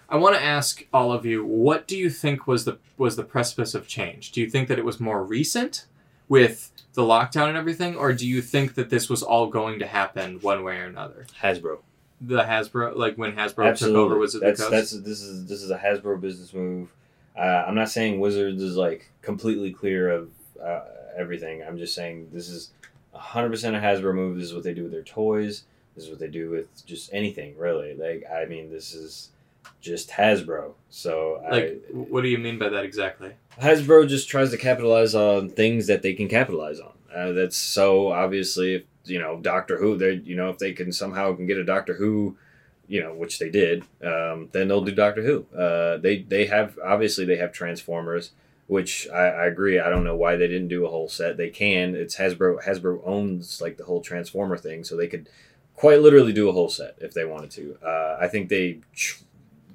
I 0.09 0.15
want 0.15 0.35
to 0.35 0.43
ask 0.43 0.85
all 0.93 1.11
of 1.11 1.25
you, 1.25 1.45
what 1.45 1.85
do 1.87 1.97
you 1.97 2.09
think 2.09 2.47
was 2.47 2.65
the 2.65 2.79
was 2.97 3.15
the 3.15 3.23
precipice 3.23 3.75
of 3.75 3.87
change? 3.87 4.31
Do 4.31 4.41
you 4.41 4.49
think 4.49 4.67
that 4.69 4.79
it 4.79 4.85
was 4.85 4.99
more 4.99 5.23
recent 5.23 5.85
with 6.29 6.71
the 6.93 7.03
lockdown 7.03 7.49
and 7.49 7.57
everything, 7.57 7.95
or 7.95 8.13
do 8.13 8.27
you 8.27 8.41
think 8.41 8.75
that 8.75 8.89
this 8.89 9.09
was 9.09 9.21
all 9.21 9.47
going 9.47 9.79
to 9.79 9.87
happen 9.87 10.39
one 10.41 10.63
way 10.63 10.77
or 10.77 10.85
another? 10.85 11.27
Hasbro. 11.41 11.79
The 12.19 12.43
Hasbro, 12.43 12.95
like 12.95 13.15
when 13.15 13.35
Hasbro 13.35 13.77
took 13.77 13.93
over, 13.93 14.17
was 14.17 14.33
it 14.33 14.41
that's 14.41 14.63
the 14.63 14.69
that's 14.69 14.91
this 14.91 15.21
is 15.21 15.45
this 15.45 15.61
is 15.61 15.69
a 15.69 15.77
Hasbro 15.77 16.19
business 16.19 16.53
move. 16.53 16.89
Uh, 17.37 17.65
I'm 17.67 17.75
not 17.75 17.89
saying 17.89 18.19
Wizards 18.19 18.61
is 18.63 18.75
like 18.75 19.11
completely 19.21 19.71
clear 19.71 20.09
of 20.09 20.31
uh, 20.61 20.81
everything. 21.15 21.61
I'm 21.61 21.77
just 21.77 21.93
saying 21.93 22.29
this 22.33 22.49
is 22.49 22.71
100 23.11 23.49
percent 23.49 23.75
a 23.75 23.79
Hasbro 23.79 24.15
move. 24.15 24.37
This 24.37 24.45
is 24.47 24.53
what 24.55 24.63
they 24.63 24.73
do 24.73 24.83
with 24.83 24.91
their 24.91 25.03
toys. 25.03 25.65
This 25.97 26.05
is 26.05 26.11
what 26.11 26.19
they 26.19 26.29
do 26.29 26.49
with 26.49 26.85
just 26.85 27.09
anything 27.11 27.57
really. 27.57 27.95
Like 27.95 28.23
I 28.31 28.45
mean, 28.45 28.71
this 28.71 28.93
is 28.93 29.31
just 29.81 30.09
Hasbro. 30.11 30.73
So 30.89 31.43
like, 31.51 31.83
what 31.91 32.21
do 32.21 32.29
you 32.29 32.37
mean 32.37 32.57
by 32.57 32.69
that 32.69 32.85
exactly? 32.85 33.31
Hasbro 33.59 34.07
just 34.07 34.29
tries 34.29 34.51
to 34.51 34.57
capitalize 34.57 35.15
on 35.15 35.49
things 35.49 35.87
that 35.87 36.03
they 36.03 36.13
can 36.13 36.29
capitalize 36.29 36.79
on. 36.79 36.93
Uh, 37.13 37.31
that's 37.31 37.57
so 37.57 38.11
obviously 38.11 38.75
if 38.75 38.83
you 39.05 39.19
know 39.19 39.39
Doctor 39.41 39.77
Who. 39.77 39.97
They 39.97 40.13
you 40.13 40.35
know 40.35 40.49
if 40.49 40.59
they 40.59 40.71
can 40.71 40.93
somehow 40.93 41.35
can 41.35 41.47
get 41.47 41.57
a 41.57 41.65
Doctor 41.65 41.95
Who 41.95 42.37
you 42.87 43.03
know, 43.03 43.13
which 43.13 43.39
they 43.39 43.49
did, 43.49 43.83
um, 44.03 44.49
then 44.53 44.67
they'll 44.67 44.81
do 44.81 44.95
Doctor 44.95 45.21
Who. 45.23 45.45
Uh, 45.55 45.97
they 45.97 46.19
they 46.19 46.45
have 46.45 46.79
obviously 46.83 47.25
they 47.25 47.35
have 47.37 47.51
Transformers, 47.51 48.31
which 48.67 49.07
I, 49.13 49.27
I 49.27 49.45
agree. 49.47 49.79
I 49.79 49.89
don't 49.89 50.05
know 50.05 50.15
why 50.15 50.37
they 50.37 50.47
didn't 50.47 50.69
do 50.69 50.85
a 50.85 50.89
whole 50.89 51.09
set. 51.09 51.37
They 51.37 51.49
can. 51.49 51.95
It's 51.95 52.15
Hasbro. 52.15 52.63
Hasbro 52.63 53.01
owns 53.05 53.61
like 53.61 53.77
the 53.77 53.83
whole 53.83 54.01
Transformer 54.01 54.57
thing, 54.57 54.83
so 54.83 54.95
they 54.95 55.07
could 55.07 55.29
quite 55.77 56.01
literally 56.01 56.33
do 56.33 56.49
a 56.49 56.51
whole 56.51 56.69
set 56.69 56.95
if 56.99 57.13
they 57.13 57.23
wanted 57.23 57.51
to. 57.51 57.77
Uh, 57.81 58.17
I 58.19 58.27
think 58.27 58.49
they 58.49 58.81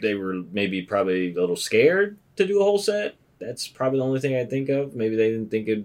they 0.02 0.14
were 0.14 0.42
maybe 0.52 0.82
probably 0.82 1.32
a 1.32 1.40
little 1.40 1.56
scared 1.56 2.18
to 2.36 2.46
do 2.46 2.60
a 2.60 2.64
whole 2.64 2.78
set. 2.78 3.14
That's 3.38 3.66
probably 3.66 3.98
the 4.00 4.04
only 4.04 4.20
thing 4.20 4.36
I 4.36 4.44
think 4.44 4.68
of. 4.68 4.94
Maybe 4.94 5.16
they 5.16 5.30
didn't 5.30 5.50
think 5.50 5.68
it. 5.68 5.84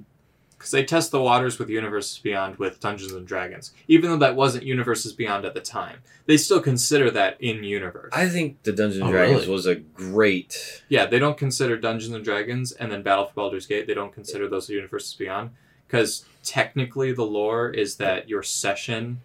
Because 0.58 0.72
they 0.72 0.84
test 0.84 1.12
the 1.12 1.22
waters 1.22 1.60
with 1.60 1.70
Universes 1.70 2.18
Beyond 2.18 2.58
with 2.58 2.80
Dungeons 2.80 3.12
and 3.12 3.28
Dragons, 3.28 3.74
even 3.88 4.10
though 4.10 4.18
that 4.18 4.36
wasn't 4.36 4.64
Universes 4.66 5.14
Beyond 5.14 5.46
at 5.46 5.54
the 5.54 5.62
time. 5.62 6.00
They 6.26 6.36
still 6.38 6.60
consider 6.62 7.12
that 7.12 7.40
in 7.40 7.64
universe. 7.64 8.12
I 8.12 8.28
think 8.28 8.64
the 8.64 8.72
Dungeons 8.72 9.02
and 9.02 9.10
Oh, 9.10 9.12
Dragons 9.12 9.42
really? 9.42 9.54
was 9.54 9.68
a 9.68 9.76
great. 9.76 10.82
Yeah, 10.90 11.06
they 11.06 11.20
don't 11.20 11.38
consider 11.38 11.78
Dungeons 11.78 12.16
and 12.16 12.26
Dragons 12.26 12.72
and 12.72 12.92
then 12.92 13.04
Battle 13.04 13.26
for 13.28 13.34
Baldur's 13.36 13.68
Gate. 13.68 13.86
They 13.86 13.94
don't 13.94 14.12
consider 14.12 14.48
those 14.48 14.68
Universes 14.68 15.14
Beyond 15.14 15.52
because 15.88 16.26
technically 16.44 17.12
the 17.12 17.24
lore 17.24 17.70
is 17.70 17.98
that 17.98 18.28
your 18.28 18.42
session 18.42 19.22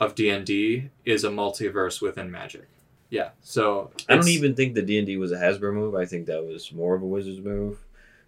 of 0.00 0.14
D 0.14 0.30
and 0.30 0.44
D 0.46 0.90
is 1.04 1.24
a 1.24 1.30
multiverse 1.30 2.00
within 2.00 2.30
Magic. 2.30 2.68
Yeah, 3.10 3.30
so 3.40 3.90
I 4.08 4.16
don't 4.16 4.28
even 4.28 4.54
think 4.54 4.74
the 4.74 4.82
D 4.82 4.98
and 4.98 5.06
D 5.06 5.16
was 5.16 5.32
a 5.32 5.36
Hasbro 5.36 5.72
move. 5.72 5.94
I 5.94 6.04
think 6.04 6.26
that 6.26 6.44
was 6.44 6.72
more 6.72 6.94
of 6.94 7.02
a 7.02 7.06
Wizards 7.06 7.40
move. 7.40 7.78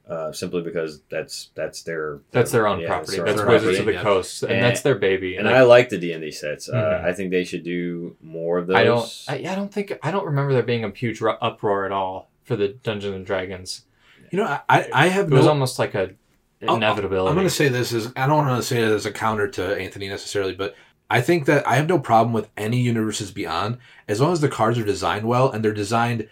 uh, 0.09 0.33
simply 0.33 0.61
because 0.63 1.03
that's 1.09 1.51
that's 1.55 1.83
their 1.83 2.19
That's 2.33 2.51
their 2.51 2.67
own 2.67 2.81
yeah, 2.81 2.89
property. 2.89 3.17
their 3.19 3.27
That's 3.27 3.41
own 3.43 3.47
Wizards 3.47 3.77
property. 3.77 3.79
of 3.79 3.87
the 3.87 3.93
yeah. 3.93 4.03
Coast, 4.03 4.43
and, 4.43 4.53
And- 4.53 4.63
that's 4.65 4.81
their 4.83 4.97
baby. 4.97 5.37
And 5.37 5.47
Like, 5.47 5.55
I 5.55 5.63
like 5.63 5.89
the 5.91 5.99
D 5.99 6.13
and 6.13 6.23
D 6.23 6.33
sets. 6.33 6.69
Uh, 6.69 6.75
Mhm. 6.75 7.05
I 7.05 7.13
think 7.13 7.31
they 7.31 7.45
should 7.45 7.63
do 7.63 8.17
more 8.21 8.59
of 8.59 8.67
those. 8.67 8.77
I 8.77 8.83
don't. 8.85 9.25
I, 9.29 9.53
I 9.53 9.55
don't 9.55 9.73
think. 9.73 9.93
I 10.03 10.11
don't 10.11 10.27
remember 10.27 10.53
there 10.53 10.65
being 10.65 10.83
a 10.83 10.91
huge 10.91 11.21
ru- 11.21 11.37
uproar 11.41 11.85
at 11.87 11.93
all 11.93 12.29
for 12.43 12.57
the 12.57 12.69
Dungeons 12.69 13.15
and 13.15 13.25
Dragons. 13.27 13.83
You 14.33 14.39
know, 14.39 14.47
I- 14.47 14.61
I, 14.69 14.89
I 14.93 15.07
have 15.09 15.31
It 15.31 15.35
was 15.37 15.47
almost 15.47 15.79
like 15.79 15.95
a 15.95 16.11
I'll- 16.67 16.75
inevitability. 16.77 17.29
I'm 17.29 17.37
going 17.37 17.47
to 17.47 17.55
say 17.55 17.69
this 17.69 17.93
is 17.93 18.11
I 18.17 18.27
don't 18.27 18.39
want 18.47 18.61
to 18.61 18.67
say 18.67 18.79
it 18.83 18.89
as 18.91 19.07
a 19.07 19.13
counter 19.13 19.47
to 19.49 19.77
Anthony 19.77 20.09
necessarily, 20.09 20.55
but 20.55 20.75
I 21.11 21.21
think 21.21 21.47
that 21.47 21.67
I 21.67 21.75
have 21.75 21.89
no 21.89 21.99
problem 21.99 22.33
with 22.33 22.49
any 22.57 22.79
universes 22.81 23.33
beyond 23.33 23.79
as 24.07 24.21
long 24.21 24.33
as 24.33 24.41
the 24.41 24.49
cards 24.49 24.79
are 24.79 24.85
designed 24.85 25.27
well 25.27 25.51
and 25.51 25.65
they're 25.65 25.73
designed 25.75 26.29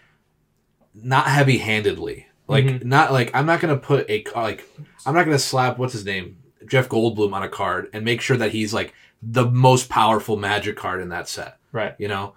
not 0.95 1.27
heavy-handedly. 1.27 2.27
Like 2.47 2.65
Mhm. 2.65 2.85
not 2.85 3.13
like 3.13 3.31
I'm 3.35 3.45
not 3.47 3.61
going 3.61 3.75
to 3.75 3.81
put 3.81 4.09
a 4.09 4.25
like 4.35 4.67
I'm 5.05 5.15
not 5.15 5.25
going 5.25 5.37
to 5.37 5.43
slap 5.43 5.79
what's 5.79 5.93
his 5.93 6.05
name 6.07 6.39
Jeff 6.67 6.89
Goldblum 6.89 7.33
on 7.35 7.43
a 7.43 7.49
card 7.49 7.89
and 7.93 8.05
make 8.05 8.21
sure 8.21 8.37
that 8.39 8.53
he's 8.53 8.73
like 8.73 8.95
the 9.23 9.45
most 9.51 9.89
powerful 9.89 10.37
magic 10.37 10.77
card 10.77 11.01
in 11.03 11.09
that 11.11 11.29
set. 11.29 11.59
right. 11.73 11.95
You 11.99 12.09
know, 12.09 12.35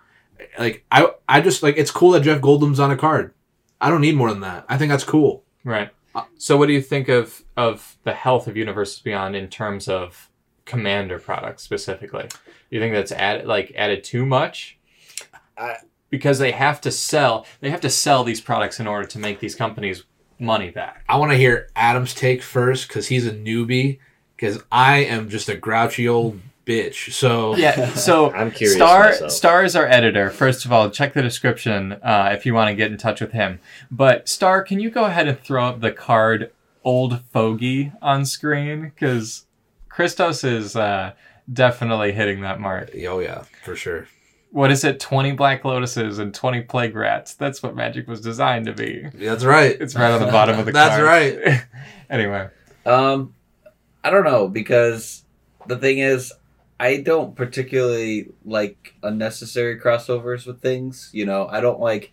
like 0.59 0.83
I 0.91 1.11
I 1.29 1.39
just 1.41 1.63
like 1.63 1.77
it's 1.77 1.91
cool 1.91 2.11
that 2.11 2.21
Jeff 2.23 2.41
Goldblum's 2.41 2.79
on 2.79 2.91
a 2.91 2.97
card. 2.97 3.33
I 3.79 3.89
don't 3.89 4.01
need 4.01 4.15
more 4.17 4.29
than 4.31 4.41
that. 4.41 4.65
I 4.67 4.77
think 4.77 4.89
that's 4.89 5.03
cool. 5.05 5.43
Right. 5.63 5.89
Uh, 6.13 6.23
So, 6.37 6.57
what 6.57 6.65
do 6.67 6.73
you 6.73 6.81
think 6.81 7.07
of 7.07 7.43
of 7.55 7.97
the 8.03 8.13
health 8.13 8.47
of 8.47 8.57
Universes 8.57 8.99
Beyond 8.99 9.35
in 9.35 9.47
terms 9.47 9.87
of 9.87 10.29
Commander 10.65 11.19
products 11.19 11.63
specifically? 11.63 12.27
You 12.69 12.79
think 12.79 12.93
that's 12.93 13.11
added 13.11 13.45
like 13.47 13.73
added 13.75 14.03
too 14.03 14.25
much? 14.25 14.77
I- 15.57 15.77
because 16.09 16.39
they 16.39 16.51
have 16.51 16.81
to 16.81 16.91
sell. 16.91 17.45
They 17.61 17.69
have 17.69 17.79
to 17.81 17.89
sell 17.89 18.23
these 18.25 18.41
products 18.41 18.79
in 18.81 18.87
order 18.87 19.07
to 19.07 19.17
make 19.19 19.39
these 19.39 19.55
companies 19.55 20.03
money 20.39 20.69
back. 20.69 21.05
I 21.07 21.15
want 21.17 21.31
to 21.31 21.37
hear 21.37 21.69
Adam's 21.75 22.13
take 22.13 22.41
first 22.43 22.87
because 22.89 23.07
he's 23.07 23.25
a 23.25 23.31
newbie. 23.31 23.99
Because 24.35 24.61
I 24.71 24.97
am 25.05 25.29
just 25.29 25.47
a 25.49 25.55
grouchy 25.55 26.07
old 26.09 26.41
bitch. 26.65 27.13
So 27.13 27.55
Yeah. 27.55 27.93
So 27.95 28.31
I'm 28.33 28.51
curious 28.51 28.75
Star 28.75 29.03
myself. 29.05 29.31
Star 29.31 29.63
is 29.63 29.75
our 29.75 29.85
editor. 29.85 30.29
First 30.31 30.65
of 30.65 30.73
all, 30.73 30.89
check 30.89 31.13
the 31.13 31.21
description 31.21 31.93
uh, 31.93 32.31
if 32.33 32.45
you 32.45 32.53
want 32.53 32.69
to 32.69 32.75
get 32.75 32.91
in 32.91 32.97
touch 32.97 33.21
with 33.21 33.31
him. 33.31 33.59
But 33.89 34.27
Star, 34.27 34.63
can 34.63 34.79
you 34.81 34.89
go 34.89 35.05
ahead 35.05 35.27
and 35.29 35.39
throw 35.39 35.65
up 35.65 35.79
the 35.79 35.91
card 35.91 36.51
"Old 36.83 37.21
Fogey" 37.31 37.93
on 38.01 38.25
screen? 38.25 38.81
Because 38.93 39.45
Christos 39.93 40.43
is 40.43 40.75
uh, 40.75 41.13
definitely 41.51 42.11
hitting 42.11 42.41
that 42.41 42.59
mark. 42.59 42.91
oh 43.07 43.19
yeah, 43.19 43.43
for 43.63 43.75
sure. 43.75 44.07
What 44.51 44.69
is 44.71 44.83
it? 44.83 44.99
Twenty 44.99 45.31
black 45.31 45.63
lotuses 45.63 46.19
and 46.19 46.33
twenty 46.33 46.61
plague 46.61 46.95
rats. 46.95 47.33
That's 47.35 47.63
what 47.63 47.75
Magic 47.75 48.07
was 48.07 48.19
designed 48.21 48.65
to 48.65 48.73
be. 48.73 49.07
That's 49.13 49.43
right. 49.45 49.77
It's 49.79 49.95
right 49.95 50.11
on 50.11 50.19
the 50.19 50.31
bottom 50.31 50.59
of 50.59 50.65
the 50.65 50.71
That's 50.73 50.95
card. 50.95 51.03
right. 51.05 51.63
anyway, 52.09 52.49
Um, 52.85 53.33
I 54.03 54.09
don't 54.09 54.25
know 54.25 54.47
because 54.49 55.23
the 55.67 55.77
thing 55.77 55.99
is, 55.99 56.33
I 56.79 56.97
don't 56.97 57.35
particularly 57.35 58.29
like 58.43 58.93
unnecessary 59.03 59.79
crossovers 59.79 60.45
with 60.45 60.61
things. 60.61 61.09
You 61.13 61.25
know, 61.25 61.47
I 61.47 61.61
don't 61.61 61.79
like. 61.79 62.11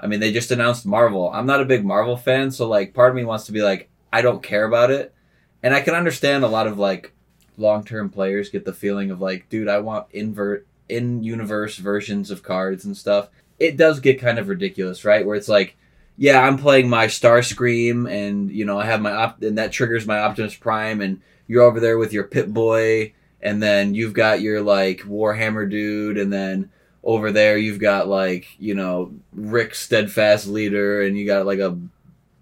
I 0.00 0.06
mean, 0.06 0.20
they 0.20 0.32
just 0.32 0.50
announced 0.50 0.84
Marvel. 0.86 1.30
I'm 1.32 1.46
not 1.46 1.60
a 1.60 1.64
big 1.64 1.84
Marvel 1.84 2.16
fan, 2.18 2.50
so 2.50 2.68
like, 2.68 2.92
part 2.94 3.10
of 3.10 3.16
me 3.16 3.24
wants 3.24 3.46
to 3.46 3.52
be 3.52 3.62
like, 3.62 3.88
I 4.12 4.20
don't 4.22 4.42
care 4.42 4.64
about 4.66 4.90
it, 4.90 5.14
and 5.62 5.74
I 5.74 5.80
can 5.80 5.94
understand 5.94 6.44
a 6.44 6.48
lot 6.48 6.66
of 6.66 6.78
like 6.78 7.12
long-term 7.56 8.10
players 8.10 8.50
get 8.50 8.64
the 8.64 8.72
feeling 8.72 9.10
of 9.10 9.20
like, 9.20 9.48
dude, 9.48 9.68
I 9.68 9.78
want 9.78 10.06
invert 10.12 10.66
in-universe 10.88 11.78
versions 11.78 12.30
of 12.30 12.42
cards 12.42 12.84
and 12.84 12.96
stuff. 12.96 13.28
It 13.58 13.76
does 13.76 14.00
get 14.00 14.20
kind 14.20 14.38
of 14.38 14.48
ridiculous, 14.48 15.04
right? 15.04 15.24
Where 15.24 15.36
it's 15.36 15.48
like 15.48 15.76
yeah, 16.16 16.40
I'm 16.40 16.56
playing 16.56 16.88
my 16.88 17.06
Starscream, 17.06 18.10
and 18.10 18.50
you 18.50 18.64
know 18.64 18.78
I 18.78 18.86
have 18.86 19.00
my 19.00 19.12
op- 19.12 19.42
and 19.42 19.58
that 19.58 19.72
triggers 19.72 20.06
my 20.06 20.18
Optimus 20.18 20.54
Prime, 20.54 21.00
and 21.00 21.20
you're 21.46 21.62
over 21.62 21.78
there 21.78 21.98
with 21.98 22.12
your 22.12 22.24
Pip-Boy, 22.24 23.12
and 23.42 23.62
then 23.62 23.94
you've 23.94 24.14
got 24.14 24.40
your 24.40 24.62
like 24.62 25.00
Warhammer 25.00 25.70
dude, 25.70 26.16
and 26.16 26.32
then 26.32 26.70
over 27.04 27.30
there 27.30 27.56
you've 27.58 27.78
got 27.78 28.08
like 28.08 28.48
you 28.58 28.74
know 28.74 29.12
Rick 29.32 29.74
Steadfast 29.74 30.46
Leader, 30.46 31.02
and 31.02 31.18
you 31.18 31.26
got 31.26 31.46
like 31.46 31.58
a 31.58 31.78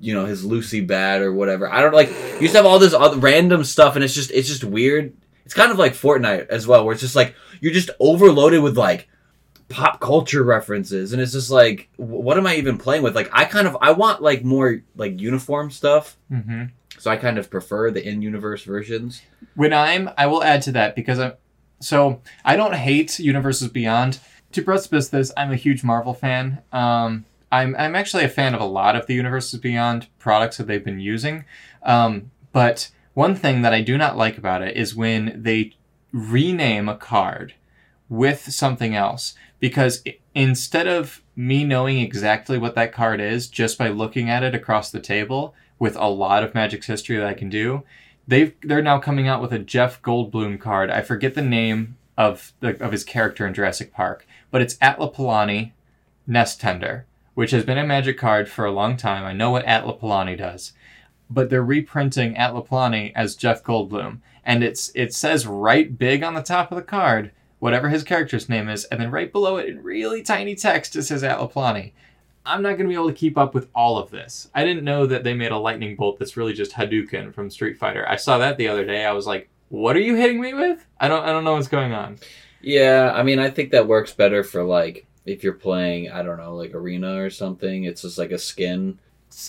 you 0.05 0.15
know 0.15 0.27
his 0.27 0.45
Lucy 0.45 0.81
Bat 0.81 1.23
or 1.23 1.33
whatever. 1.33 1.71
I 1.73 1.81
don't 1.81 1.95
like 1.95 2.09
you 2.09 2.41
just 2.41 2.55
have 2.55 2.67
all 2.67 2.79
this 2.79 2.95
other 2.95 3.19
random 3.19 3.65
stuff, 3.65 3.95
and 3.95 4.05
it's 4.05 4.15
just 4.15 4.31
it's 4.31 4.49
just 4.49 4.65
weird. 4.65 5.15
It's 5.45 5.55
kind 5.55 5.71
of 5.71 5.79
like 5.79 5.93
Fortnite 5.93 6.49
as 6.49 6.67
well, 6.67 6.85
where 6.85 6.93
it's 6.93 7.03
just 7.03 7.17
like 7.17 7.35
you're 7.61 7.73
just 7.73 7.91
overloaded 8.01 8.63
with 8.63 8.77
like 8.77 9.09
pop 9.71 9.99
culture 9.99 10.45
references 10.45 11.15
and 11.15 11.23
it's 11.23 11.33
just 11.33 11.51
like 11.51 11.89
what 11.97 12.37
am 12.37 12.47
i 12.47 12.55
even 12.55 12.77
playing 12.77 13.03
with 13.03 13.17
like 13.17 13.31
i 13.33 13.47
kind 13.47 13.67
of 13.67 13.75
i 13.81 13.91
want 13.91 14.21
like 14.21 14.45
more 14.45 14.83
like 14.95 15.19
uniform 15.19 15.71
stuff 15.71 16.19
hmm 16.29 16.65
so 16.99 17.11
i 17.11 17.17
kind 17.17 17.39
of 17.39 17.49
prefer 17.49 17.91
the 17.91 18.07
in-universe 18.07 18.63
versions 18.63 19.23
when 19.55 19.73
I'm, 19.73 20.11
I 20.19 20.27
will 20.27 20.43
add 20.43 20.63
to 20.63 20.73
that 20.73 20.95
because 20.95 21.19
I'm, 21.19 21.33
so 21.81 22.21
I 22.45 22.57
don't 22.57 22.75
hate 22.75 23.19
Universes 23.19 23.69
Beyond. 23.69 24.19
To 24.53 24.63
preface 24.63 25.09
this, 25.09 25.33
I'm 25.37 25.53
a 25.53 25.57
huge 25.57 25.85
Marvel 25.85 26.15
fan. 26.15 26.63
Um, 26.73 27.25
I'm, 27.51 27.75
I'm 27.77 27.95
actually 27.95 28.25
a 28.25 28.29
fan 28.29 28.55
of 28.55 28.61
a 28.61 28.67
lot 28.67 28.97
of 28.97 29.07
the 29.07 29.15
Universes 29.15 29.61
Beyond 29.61 30.09
products 30.19 30.57
that 30.57 30.67
they've 30.67 30.85
been 30.85 31.01
using. 31.01 31.45
Um, 31.83 32.31
but 32.53 32.91
one 33.15 33.35
thing 33.37 33.63
that 33.63 33.73
I 33.73 33.81
do 33.81 33.97
not 33.97 34.17
like 34.17 34.39
about 34.39 34.63
it 34.63 34.77
is 34.77 34.95
when 34.95 35.41
they 35.43 35.75
rename 36.13 36.89
a 36.89 36.97
card 36.97 37.55
with 38.09 38.53
something 38.53 38.95
else 38.95 39.35
because 39.61 40.03
instead 40.35 40.87
of 40.87 41.23
me 41.37 41.65
knowing 41.65 41.99
exactly 41.99 42.59
what 42.59 42.75
that 42.75 42.93
card 42.93 43.21
is 43.21 43.49
just 43.49 43.79
by 43.79 43.89
looking 43.89 44.29
at 44.29 44.43
it 44.43 44.55
across 44.55 44.91
the 44.91 45.01
table 45.01 45.55
with 45.79 45.97
a 45.97 46.09
lot 46.09 46.45
of 46.45 46.55
Magic's 46.55 46.87
history 46.87 47.17
that 47.17 47.27
I 47.27 47.35
can 47.35 47.49
do, 47.49 47.83
they've 48.29 48.55
they're 48.63 48.83
now 48.83 48.99
coming 48.99 49.27
out 49.27 49.43
with 49.43 49.53
a 49.53 49.59
Jeff 49.59 50.03
Goldblum 50.03 50.61
card. 50.61 50.91
I 50.91 51.03
forget 51.03 51.35
the 51.35 51.43
name 51.43 51.97
of 52.17 52.53
the, 52.61 52.81
of 52.83 52.93
his 52.93 53.05
character 53.05 53.47
in 53.47 53.55
Jurassic 53.55 53.93
Park, 53.93 54.27
but 54.51 54.61
it's 54.61 54.77
Atla 54.81 55.11
Palani, 55.11 55.73
Nest 56.27 56.61
Tender, 56.61 57.07
which 57.35 57.51
has 57.51 57.65
been 57.65 57.79
a 57.79 57.87
Magic 57.87 58.17
card 58.19 58.49
for 58.49 58.65
a 58.65 58.73
long 58.73 58.97
time. 58.97 59.25
I 59.25 59.33
know 59.33 59.51
what 59.51 59.65
Atla 59.65 59.97
Palani 59.97 60.37
does, 60.39 60.73
but 61.29 61.51
they're 61.51 61.63
reprinting 61.65 62.37
Atla 62.37 62.63
Palani 62.63 63.13
as 63.15 63.35
Jeff 63.37 63.63
Goldblum, 63.63 64.21
and 64.45 64.63
it's 64.65 64.91
it 64.95 65.13
says 65.15 65.47
right 65.47 65.97
big 65.99 66.23
on 66.23 66.35
the 66.35 66.43
top 66.43 66.71
of 66.73 66.77
the 66.77 66.83
card 66.83 67.33
whatever 67.61 67.89
his 67.89 68.05
character's 68.05 68.49
name 68.49 68.69
is, 68.69 68.85
and 68.87 69.01
then 69.01 69.11
right 69.11 69.33
below 69.33 69.57
it 69.57 69.67
in 69.69 69.83
really 69.83 70.23
tiny 70.23 70.55
text 70.55 70.95
it 70.97 71.03
says 71.05 71.25
Atla 71.25 71.49
Palani. 71.49 71.93
I'm 72.45 72.61
not 72.61 72.71
going 72.73 72.81
to 72.81 72.89
be 72.89 72.95
able 72.95 73.09
to 73.09 73.15
keep 73.15 73.39
up 73.39 73.55
with 73.55 73.69
all 73.75 73.97
of 73.97 74.11
this. 74.11 74.51
I 74.55 74.65
didn't 74.65 74.85
know 74.85 75.07
that 75.07 75.25
they 75.25 75.33
made 75.33 75.51
a 75.51 75.57
lightning 75.57 75.97
bolt 75.97 76.19
that's 76.19 76.37
really 76.37 76.53
just 76.53 76.73
Hadouken 76.73 77.33
from 77.33 77.49
Street 77.49 77.79
Fighter. 77.79 78.07
I 78.07 78.17
saw 78.17 78.37
that 78.37 78.59
the 78.59 78.69
other 78.69 78.85
day. 78.85 79.07
I 79.07 79.13
was 79.13 79.27
like, 79.27 79.49
"What 79.71 79.97
are 79.97 80.01
you 80.01 80.15
hitting 80.15 80.43
me 80.43 80.53
with?" 80.53 80.85
I 81.01 81.09
don't 81.09 81.23
I 81.25 81.29
don't 81.33 81.45
know 81.45 81.55
what's 81.55 81.69
going 81.69 81.93
on. 81.95 82.19
yeah 82.61 83.13
i 83.15 83.23
mean 83.23 83.39
i 83.39 83.51
think 83.51 83.71
that 83.73 83.87
works 83.89 84.13
better 84.13 84.43
for 84.43 84.63
like 84.65 85.07
if 85.27 85.43
you're 85.43 85.53
playing 85.53 86.11
i 86.11 86.23
don't 86.23 86.39
know 86.39 86.55
like 86.55 86.75
arena 86.75 87.23
or 87.23 87.31
something 87.31 87.85
it's 87.85 88.03
just 88.03 88.19
like 88.19 88.31
a 88.31 88.39
skin 88.39 88.99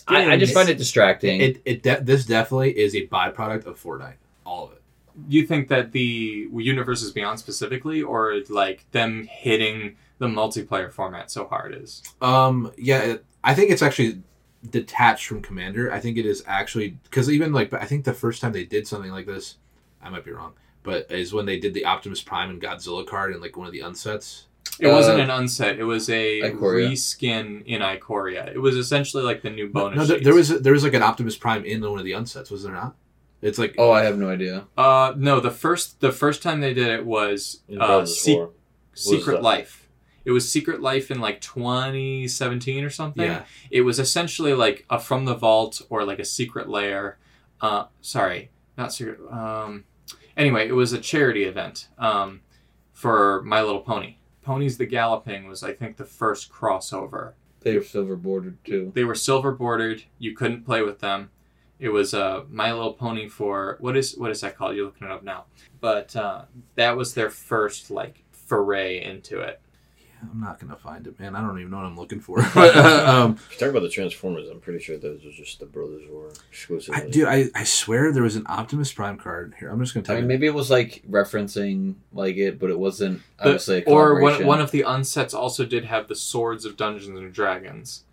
I, 0.07 0.31
I 0.31 0.38
just 0.38 0.53
find 0.53 0.69
it 0.69 0.77
distracting 0.77 1.41
It 1.41 1.61
it 1.65 1.83
de- 1.83 2.01
this 2.01 2.25
definitely 2.25 2.77
is 2.77 2.95
a 2.95 3.07
byproduct 3.07 3.65
of 3.65 3.81
Fortnite. 3.81 4.15
All 4.45 4.65
of 4.65 4.71
it. 4.71 4.81
You 5.29 5.45
think 5.45 5.67
that 5.69 5.91
the 5.91 6.49
Universes 6.51 7.11
Beyond 7.11 7.39
specifically 7.39 8.01
or 8.01 8.41
like 8.49 8.89
them 8.91 9.27
hitting 9.29 9.95
the 10.17 10.27
multiplayer 10.27 10.91
format 10.91 11.29
so 11.31 11.45
hard 11.47 11.75
is? 11.75 12.01
Um. 12.21 12.71
Yeah. 12.77 12.99
It, 12.99 13.25
I 13.43 13.53
think 13.53 13.69
it's 13.71 13.83
actually 13.83 14.21
detached 14.67 15.27
from 15.27 15.41
Commander. 15.41 15.93
I 15.93 15.99
think 15.99 16.17
it 16.17 16.25
is 16.25 16.43
actually 16.47 16.97
because 17.03 17.29
even 17.29 17.53
like 17.53 17.71
I 17.73 17.85
think 17.85 18.05
the 18.05 18.13
first 18.13 18.41
time 18.41 18.53
they 18.53 18.65
did 18.65 18.88
something 18.88 19.11
like 19.11 19.27
this, 19.27 19.57
I 20.01 20.09
might 20.09 20.25
be 20.25 20.31
wrong, 20.31 20.53
but 20.81 21.11
is 21.11 21.31
when 21.31 21.45
they 21.45 21.59
did 21.59 21.73
the 21.75 21.85
Optimus 21.85 22.21
Prime 22.21 22.49
and 22.49 22.61
Godzilla 22.61 23.05
card 23.05 23.33
and 23.33 23.41
like 23.41 23.55
one 23.55 23.67
of 23.67 23.73
the 23.73 23.81
unsets. 23.81 24.45
It 24.80 24.88
wasn't 24.88 25.19
Uh, 25.19 25.23
an 25.23 25.30
unset. 25.30 25.80
It 25.80 25.84
was 25.86 26.10
a 26.10 26.41
Ikoria. 26.41 26.91
reskin 26.91 27.63
in 27.65 27.82
Ikoria. 27.82 28.54
It 28.54 28.60
was 28.60 28.75
essentially 28.75 29.23
like 29.23 29.41
the 29.41 29.49
new 29.49 29.69
bonus. 29.69 29.97
no, 29.97 30.06
there, 30.06 30.19
there 30.19 30.34
was 30.36 30.49
there 30.49 30.73
was 30.73 30.84
like 30.84 30.93
an 30.93 31.04
Optimus 31.04 31.38
Prime 31.38 31.63
in 31.63 31.82
one 31.82 31.97
of 31.99 32.06
the 32.06 32.12
unsets. 32.12 32.51
Was 32.51 32.63
there 32.63 32.73
not? 32.73 32.95
It's 33.41 33.60
like 33.60 33.75
oh 33.78 33.91
i 33.91 34.01
have 34.04 34.17
no 34.17 34.28
idea 34.30 34.65
Uh, 34.78 35.13
no. 35.17 35.39
The 35.39 35.51
first 35.51 36.01
the 36.01 36.12
first 36.12 36.41
time 36.41 36.62
they 36.62 36.73
did 36.73 36.88
it 36.88 37.06
was 37.06 37.62
uh, 37.80 38.06
Se- 38.06 38.47
Secret 38.93 39.34
that? 39.36 39.43
Life. 39.43 39.88
It 40.25 40.32
was 40.32 40.51
Secret 40.51 40.82
Life 40.82 41.12
in 41.12 41.19
like 41.21 41.39
2017 41.41 42.84
or 42.84 42.89
something. 42.89 43.23
yeah. 43.23 43.43
It 43.69 43.82
was 43.82 43.99
essentially 43.99 44.54
like 44.54 44.86
a 44.89 44.99
from 44.99 45.25
the 45.25 45.36
vault 45.36 45.82
or 45.89 46.04
like 46.04 46.19
a 46.19 46.25
secret 46.25 46.67
lair. 46.69 47.17
Uh, 47.62 47.86
sorry, 48.01 48.49
not 48.78 48.91
secret. 48.93 49.19
Um, 49.32 49.84
anyway, 50.36 50.67
it 50.67 50.73
was 50.73 50.91
a 50.93 50.99
charity 50.99 51.43
event 51.43 51.88
um, 51.99 52.41
for 52.93 53.41
My 53.43 53.62
Little 53.62 53.82
Pony. 53.82 54.15
Ponies 54.45 54.77
the 54.77 54.86
Galloping 54.86 55.47
was, 55.47 55.63
I 55.63 55.73
think, 55.73 55.97
the 55.97 56.05
first 56.05 56.51
crossover. 56.51 57.34
they 57.62 57.75
were 57.75 57.84
silver 57.84 58.15
bordered 58.15 58.63
too 58.63 58.91
They 58.93 59.03
were 59.03 59.15
silver 59.15 59.51
bordered. 59.51 60.03
You 60.19 60.36
couldn't 60.36 60.65
play 60.65 60.84
with 60.84 60.99
them. 60.99 61.31
It 61.79 61.89
was 61.89 62.13
uh, 62.13 62.43
My 62.49 62.71
Little 62.71 62.93
Pony 62.93 63.27
for 63.27 63.77
what 63.79 63.97
is 63.97 64.15
what 64.15 64.31
is 64.31 64.41
that 64.41 64.55
called? 64.55 64.75
You're 64.75 64.86
looking 64.86 65.08
it 65.08 65.12
up 65.12 65.23
now. 65.23 65.45
But 65.81 66.15
uh, 66.15 66.43
that 66.75 66.95
was 66.95 67.15
their 67.15 67.29
first 67.31 67.89
like 67.89 68.23
foray 68.31 69.03
into 69.03 69.39
it. 69.41 69.60
I'm 70.21 70.39
not 70.39 70.60
gonna 70.60 70.75
find 70.75 71.06
it, 71.08 71.19
man. 71.19 71.36
I 71.36 71.41
don't 71.41 71.60
even 71.60 71.71
know 71.71 71.78
what 71.78 71.86
I'm 71.86 71.97
looking 71.97 72.19
for. 72.19 72.38
but, 72.56 72.75
uh, 72.75 73.06
um, 73.08 73.34
If 73.34 73.54
you 73.54 73.60
talk 73.60 73.69
about 73.69 73.82
the 73.84 73.89
Transformers, 73.89 74.49
I'm 74.49 74.60
pretty 74.60 74.80
sure 74.80 74.97
those 74.97 75.23
were 75.23 75.32
just 75.32 75.60
the 75.60 75.65
Brothers 75.65 76.04
War 76.10 76.30
exclusively. 76.49 77.01
I, 77.01 77.10
dude, 77.10 77.28
I, 77.28 77.45
I 77.54 77.63
swear 77.63 78.12
there 78.12 78.23
was 78.23 78.36
an 78.36 78.45
Optimus 78.47 78.91
Prime 78.93 79.17
card 79.17 79.56
here. 79.60 79.69
I'm 79.69 79.80
just 79.84 79.93
gonna 79.93 80.06
I 80.10 80.15
mean, 80.15 80.23
it. 80.25 80.28
maybe 80.28 80.47
it 80.47 80.54
was 80.54 80.71
like 80.71 81.04
referencing 81.10 81.95
like 82.13 82.38
it, 82.38 82.60
but 82.60 82.69
it 82.69 82.80
wasn't 82.80 83.21
The- 83.38 83.43
obviously 83.45 83.84
a 83.86 83.89
or 83.89 84.19
one, 84.21 84.45
one 84.45 84.62
of 84.62 84.71
the 84.71 84.82
unsets 84.88 85.34
also 85.34 85.65
did 85.65 85.86
have 85.86 86.08
the 86.08 86.15
swords 86.15 86.65
of 86.65 86.78
Dungeons 86.78 87.17
and 87.19 87.32
Dragons. 87.34 88.04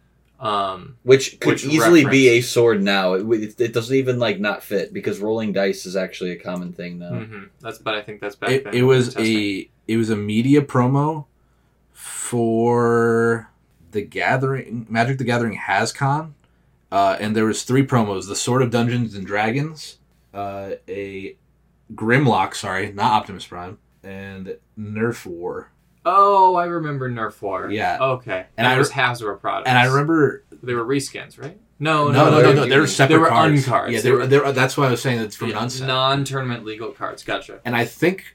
Um, 0.40 0.96
which 1.04 1.38
could 1.38 1.50
which 1.50 1.64
easily 1.64 2.04
be 2.04 2.30
a 2.30 2.40
sword 2.40 2.82
now. 2.82 3.12
It, 3.14 3.24
it, 3.30 3.60
it 3.60 3.72
doesn't 3.72 3.94
even 3.94 4.18
like 4.18 4.40
not 4.40 4.64
fit 4.64 4.92
because 4.92 5.20
rolling 5.20 5.52
dice 5.52 5.86
is 5.86 5.94
actually 5.94 6.32
a 6.32 6.36
common 6.36 6.72
thing 6.72 6.98
now. 6.98 7.12
mhm. 7.12 7.48
That's 7.60 7.78
but 7.78 7.94
I 7.94 8.02
think 8.02 8.20
that's 8.20 8.34
back 8.34 8.50
It, 8.50 8.64
then. 8.64 8.74
it 8.74 8.82
was 8.82 9.16
a 9.16 9.70
it 9.86 9.96
was 9.96 10.10
a 10.10 10.16
media 10.16 10.60
promo 10.60 11.26
for 12.32 13.50
the 13.90 14.00
Gathering 14.00 14.86
Magic 14.88 15.18
the 15.18 15.24
Gathering 15.24 15.58
HasCon, 15.58 16.32
uh, 16.90 17.16
and 17.20 17.36
there 17.36 17.44
was 17.44 17.62
three 17.62 17.86
promos: 17.86 18.26
the 18.26 18.34
Sword 18.34 18.62
of 18.62 18.70
Dungeons 18.70 19.14
and 19.14 19.26
Dragons, 19.26 19.98
uh, 20.32 20.70
a 20.88 21.36
Grimlock, 21.94 22.54
sorry, 22.54 22.90
not 22.90 23.12
Optimus 23.12 23.46
Prime, 23.46 23.76
and 24.02 24.56
Nerf 24.78 25.26
War. 25.26 25.70
Oh, 26.06 26.54
I 26.56 26.64
remember 26.64 27.10
Nerf 27.10 27.40
War. 27.42 27.70
Yeah. 27.70 27.98
Okay. 28.00 28.46
And 28.56 28.66
And 28.66 28.66
I 28.66 28.78
was 28.78 28.90
Hasbro 28.90 29.38
products. 29.40 29.68
And 29.68 29.76
I 29.78 29.84
remember 29.84 30.42
they 30.62 30.72
were 30.74 30.84
reskins, 30.86 31.38
right? 31.38 31.58
No, 31.78 32.08
no, 32.10 32.30
no, 32.30 32.30
no, 32.30 32.42
they 32.42 32.54
no, 32.54 32.64
they 32.66 32.78
were 32.80 32.86
separate 32.86 33.14
They 33.16 33.20
were 33.20 33.28
cards. 33.28 33.66
uncards. 33.66 33.90
Yeah, 33.90 34.00
They 34.00 34.10
were, 34.10 34.18
were- 34.18 34.26
they 34.26 34.38
were, 34.38 34.52
that's 34.52 34.76
why 34.76 34.86
I 34.86 34.90
was 34.90 35.02
saying 35.02 35.20
it's 35.20 35.36
from 35.36 35.50
yeah, 35.50 35.68
non-tournament 35.80 36.64
legal 36.64 36.92
cards. 36.92 37.22
Gotcha. 37.24 37.60
and 37.64 37.76
I 37.76 37.84
think 37.84 38.34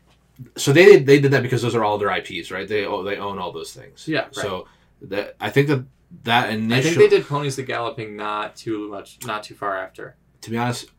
so. 0.56 0.74
They 0.74 0.86
did, 0.86 1.06
they 1.06 1.20
did 1.20 1.32
that 1.32 1.44
because 1.44 1.62
those 1.62 1.76
are 1.76 1.84
all 1.84 1.98
their 1.98 2.16
IPs, 2.16 2.52
right? 2.52 2.68
They 2.68 2.86
oh, 2.86 3.04
they 3.04 3.18
own 3.18 3.40
all 3.40 3.52
those 3.52 3.74
things. 3.74 4.08
Yeah, 4.08 4.22
right. 4.22 4.36
So 4.36 4.68
that 5.04 5.36
I 5.40 5.50
think 5.50 5.68
that 5.68 5.86
that 6.24 6.50
initial. 6.52 6.78
I 6.78 6.82
think 6.82 7.10
they 7.10 7.18
did 7.18 7.28
Ponies 7.28 7.56
the 7.56 7.64
Galloping 7.64 8.16
not 8.16 8.56
too 8.56 8.90
much, 8.90 9.20
not 9.26 9.44
too 9.44 9.56
far 9.56 9.78
after. 9.78 10.16
To 10.42 10.50
be 10.50 10.58
honest, 10.58 10.90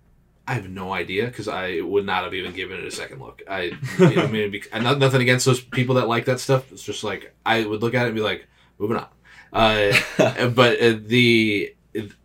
I 0.47 0.55
have 0.55 0.69
no 0.69 0.93
idea 0.93 1.27
because 1.27 1.49
I 1.49 1.81
would 1.81 2.07
not 2.07 2.25
have 2.25 2.35
even 2.35 2.53
given 2.53 2.79
it 2.79 2.85
a 2.85 2.91
second 2.91 3.21
look. 3.21 3.43
I, 3.49 3.73
you 3.99 4.11
know, 4.17 4.23
I 4.23 4.27
mean, 4.27 4.51
be, 4.51 4.63
not, 4.73 4.99
nothing 4.99 5.21
against 5.21 5.45
those 5.45 5.61
people 5.61 5.97
that 5.97 6.09
like 6.09 6.25
that 6.25 6.41
stuff. 6.41 6.71
It's 6.73 6.83
just 6.83 7.05
like 7.05 7.35
I 7.45 7.65
would 7.65 7.83
look 7.83 7.95
at 7.95 8.05
it 8.05 8.07
and 8.07 8.15
be 8.15 8.23
like, 8.23 8.47
moving 8.79 8.97
on. 8.97 9.07
Uh, 9.53 9.93
but 10.49 10.81
uh, 10.81 10.97
the 11.01 11.75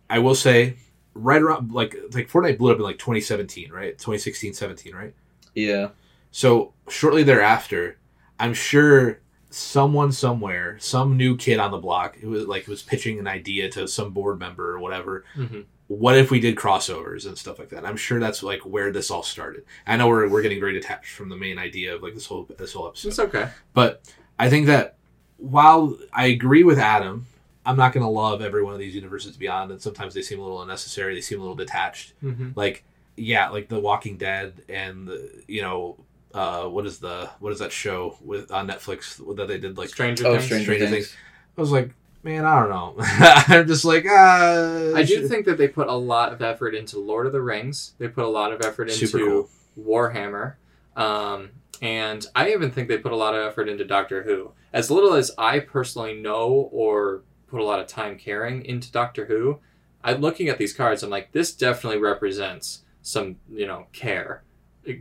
I 0.08 0.18
will 0.18 0.34
say 0.34 0.76
right 1.14 1.40
around 1.40 1.72
like 1.72 1.96
like 2.12 2.28
Fortnite 2.28 2.58
blew 2.58 2.72
up 2.72 2.78
in 2.78 2.82
like 2.82 2.98
2017, 2.98 3.70
right? 3.70 3.92
2016, 3.98 4.54
17, 4.54 4.94
right? 4.94 5.14
yeah. 5.54 5.88
So 6.34 6.72
shortly 6.88 7.22
thereafter, 7.22 7.96
I'm 8.40 8.54
sure 8.54 9.20
someone 9.50 10.10
somewhere, 10.10 10.76
some 10.80 11.16
new 11.16 11.36
kid 11.36 11.60
on 11.60 11.70
the 11.70 11.78
block, 11.78 12.16
who 12.16 12.30
was 12.30 12.44
like 12.46 12.66
was 12.66 12.82
pitching 12.82 13.20
an 13.20 13.28
idea 13.28 13.70
to 13.70 13.86
some 13.86 14.10
board 14.10 14.40
member 14.40 14.72
or 14.72 14.80
whatever. 14.80 15.24
hmm 15.36 15.60
What 15.86 16.18
if 16.18 16.32
we 16.32 16.40
did 16.40 16.56
crossovers 16.56 17.24
and 17.24 17.38
stuff 17.38 17.60
like 17.60 17.68
that? 17.68 17.86
I'm 17.86 17.96
sure 17.96 18.18
that's 18.18 18.42
like 18.42 18.62
where 18.66 18.90
this 18.90 19.12
all 19.12 19.22
started. 19.22 19.64
I 19.86 19.96
know 19.96 20.08
we're, 20.08 20.28
we're 20.28 20.42
getting 20.42 20.58
very 20.58 20.72
detached 20.72 21.14
from 21.14 21.28
the 21.28 21.36
main 21.36 21.56
idea 21.56 21.94
of 21.94 22.02
like 22.02 22.14
this 22.14 22.26
whole 22.26 22.48
this 22.58 22.72
whole 22.72 22.88
episode. 22.88 23.10
It's 23.10 23.20
okay. 23.20 23.50
But 23.72 24.02
I 24.36 24.50
think 24.50 24.66
that 24.66 24.96
while 25.36 25.96
I 26.12 26.26
agree 26.26 26.64
with 26.64 26.80
Adam, 26.80 27.26
I'm 27.64 27.76
not 27.76 27.92
going 27.92 28.02
to 28.04 28.10
love 28.10 28.42
every 28.42 28.64
one 28.64 28.72
of 28.72 28.80
these 28.80 28.96
universes 28.96 29.36
beyond, 29.36 29.70
and 29.70 29.80
sometimes 29.80 30.14
they 30.14 30.22
seem 30.22 30.40
a 30.40 30.42
little 30.42 30.62
unnecessary. 30.62 31.14
They 31.14 31.20
seem 31.20 31.38
a 31.38 31.42
little 31.42 31.54
detached 31.54 32.14
hmm 32.20 32.48
like 32.56 32.82
yeah 33.16 33.50
like 33.50 33.68
the 33.68 33.78
walking 33.78 34.16
dead 34.16 34.52
and 34.68 35.06
the, 35.06 35.30
you 35.46 35.62
know 35.62 35.96
uh 36.34 36.64
what 36.64 36.84
is 36.86 36.98
the 36.98 37.30
what 37.38 37.52
is 37.52 37.60
that 37.60 37.72
show 37.72 38.16
with 38.22 38.50
on 38.50 38.66
netflix 38.68 39.16
that 39.36 39.48
they 39.48 39.58
did 39.58 39.78
like 39.78 39.88
Stranger 39.88 40.26
Oh, 40.26 40.32
Things. 40.32 40.44
Stranger, 40.44 40.64
Stranger 40.64 40.86
Things. 40.88 41.16
i 41.56 41.60
was 41.60 41.70
like 41.70 41.90
man 42.22 42.44
i 42.44 42.58
don't 42.60 42.70
know 42.70 42.94
i'm 43.00 43.66
just 43.66 43.84
like 43.84 44.04
uh 44.06 44.92
I 44.94 45.02
do 45.04 45.26
think 45.28 45.46
that 45.46 45.56
they 45.58 45.68
put 45.68 45.88
a 45.88 45.94
lot 45.94 46.32
of 46.32 46.42
effort 46.42 46.74
into 46.74 46.98
Lord 46.98 47.26
of 47.26 47.32
the 47.32 47.40
Rings. 47.40 47.94
They 47.98 48.08
put 48.08 48.24
a 48.24 48.28
lot 48.28 48.52
of 48.52 48.60
effort 48.62 48.90
into 48.90 49.08
cool. 49.08 49.48
Warhammer. 49.78 50.54
Um, 50.96 51.50
and 51.82 52.24
I 52.36 52.52
even 52.52 52.70
think 52.70 52.88
they 52.88 52.98
put 52.98 53.12
a 53.12 53.16
lot 53.16 53.34
of 53.34 53.44
effort 53.46 53.68
into 53.68 53.84
Doctor 53.84 54.22
Who. 54.22 54.52
As 54.72 54.90
little 54.90 55.14
as 55.14 55.32
I 55.36 55.58
personally 55.60 56.14
know 56.20 56.68
or 56.72 57.22
put 57.48 57.60
a 57.60 57.64
lot 57.64 57.80
of 57.80 57.86
time 57.88 58.16
caring 58.18 58.64
into 58.64 58.90
Doctor 58.92 59.26
Who, 59.26 59.58
I'm 60.02 60.20
looking 60.20 60.48
at 60.48 60.58
these 60.58 60.72
cards, 60.72 61.02
I'm 61.02 61.10
like, 61.10 61.32
this 61.32 61.52
definitely 61.52 61.98
represents 61.98 62.84
some, 63.02 63.36
you 63.52 63.66
know, 63.66 63.86
care 63.92 64.42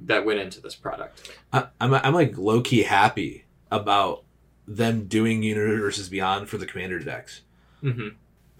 that 0.06 0.26
went 0.26 0.39
into 0.39 0.62
this 0.62 0.76
product. 0.76 1.30
I, 1.52 1.67
I'm, 1.82 1.93
I'm 1.93 2.13
like 2.13 2.38
low-key 2.38 2.84
happy 2.84 3.46
about 3.72 4.24
them 4.67 5.06
doing 5.08 5.43
universes 5.43 6.08
beyond 6.10 6.48
for 6.50 6.58
the 6.58 6.65
commander 6.65 6.98
decks 7.00 7.41
hmm 7.82 8.10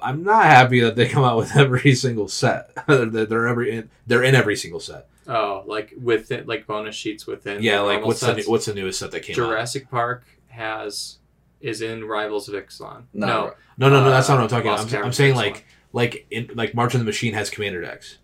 i'm 0.01 0.21
not 0.21 0.43
happy 0.43 0.81
that 0.81 0.97
they 0.97 1.07
come 1.15 1.23
out 1.23 1.38
with 1.38 1.55
every 1.55 1.95
single 1.95 2.27
set 2.27 2.71
they're, 2.88 3.05
they're 3.25 3.47
every 3.47 3.88
they're 4.05 4.23
in 4.23 4.36
every 4.36 4.55
single 4.57 4.79
set 4.81 5.07
Oh, 5.25 5.63
like 5.65 5.93
within, 6.01 6.45
like 6.47 6.67
bonus 6.67 6.95
sheets 6.95 7.25
within. 7.25 7.63
yeah 7.63 7.77
the 7.77 7.83
like 7.83 8.05
what's 8.05 8.19
the, 8.19 8.25
sets? 8.36 8.45
new- 8.45 8.51
what's 8.51 8.65
the 8.65 8.73
newest 8.73 8.99
set 8.99 9.12
that 9.12 9.21
came 9.21 9.33
out 9.36 9.36
Jurassic 9.47 9.89
Park 9.89 10.25
has 10.49 11.19
is 11.62 11.81
in 11.81 12.03
Rivals 12.03 12.49
of 12.49 12.55
Ixalan. 12.55 13.03
No. 13.13 13.25
no 13.27 13.53
no 13.77 13.89
no 13.89 14.03
no 14.03 14.09
that's 14.09 14.27
not 14.27 14.36
what 14.36 14.39
i'm 14.41 14.45
Uh, 14.45 14.49
talking 14.49 14.71
about 14.71 14.93
i'm, 14.93 15.05
I'm 15.05 15.13
saying 15.13 15.36
like 15.36 15.65
like 15.93 16.25
in 16.29 16.49
like 16.55 16.75
march 16.75 16.93
of 16.95 16.99
the 16.99 17.05
machine 17.05 17.33
has 17.33 17.49
commander 17.49 17.79
decks 17.81 18.17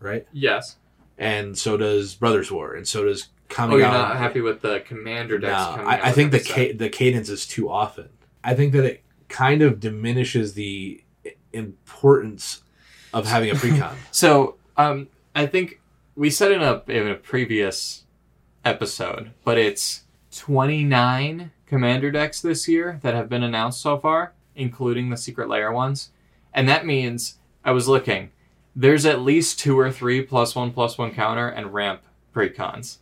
right 0.00 0.26
Yes. 0.32 0.78
And 1.20 1.56
so 1.56 1.76
does 1.76 2.14
Brothers 2.14 2.50
War, 2.50 2.74
and 2.74 2.88
so 2.88 3.04
does 3.04 3.28
coming 3.50 3.74
Oh, 3.74 3.78
you're 3.78 3.88
not 3.88 4.16
happy 4.16 4.40
with 4.40 4.62
the 4.62 4.80
commander 4.80 5.38
decks 5.38 5.76
No, 5.76 5.84
I, 5.84 6.08
I 6.08 6.12
think 6.12 6.32
the 6.32 6.40
ca- 6.40 6.72
the 6.72 6.88
cadence 6.88 7.28
is 7.28 7.46
too 7.46 7.70
often. 7.70 8.08
I 8.42 8.54
think 8.54 8.72
that 8.72 8.84
it 8.84 9.02
kind 9.28 9.60
of 9.60 9.80
diminishes 9.80 10.54
the 10.54 11.04
importance 11.52 12.62
of 13.12 13.26
having 13.26 13.50
a 13.50 13.54
precon. 13.60 13.94
So, 14.10 14.56
um, 14.78 15.08
I 15.34 15.44
think 15.46 15.82
we 16.16 16.30
said 16.30 16.52
in 16.52 16.62
a 16.62 16.82
in 16.88 17.06
a 17.06 17.16
previous 17.16 18.04
episode, 18.64 19.32
but 19.44 19.58
it's 19.58 20.04
29 20.32 21.50
commander 21.66 22.10
decks 22.10 22.40
this 22.40 22.66
year 22.66 22.98
that 23.02 23.14
have 23.14 23.28
been 23.28 23.42
announced 23.42 23.82
so 23.82 23.98
far, 23.98 24.32
including 24.54 25.10
the 25.10 25.16
Secret 25.18 25.50
Lair 25.50 25.70
ones, 25.70 26.10
and 26.54 26.66
that 26.66 26.86
means 26.86 27.36
I 27.62 27.72
was 27.72 27.88
looking. 27.88 28.30
There's 28.74 29.04
at 29.04 29.20
least 29.20 29.58
two 29.58 29.78
or 29.78 29.90
three 29.90 30.22
plus 30.22 30.54
one 30.54 30.72
plus 30.72 30.96
one 30.96 31.12
counter 31.12 31.48
and 31.48 31.74
ramp 31.74 32.02
precons, 32.34 32.98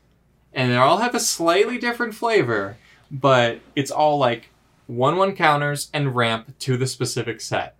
and 0.52 0.70
they 0.70 0.76
all 0.76 0.98
have 0.98 1.14
a 1.14 1.20
slightly 1.20 1.78
different 1.78 2.14
flavor, 2.14 2.76
but 3.10 3.60
it's 3.76 3.90
all 3.90 4.18
like 4.18 4.50
one 4.86 5.16
one 5.16 5.36
counters 5.36 5.90
and 5.92 6.16
ramp 6.16 6.58
to 6.60 6.76
the 6.76 6.86
specific 6.86 7.40
set. 7.40 7.76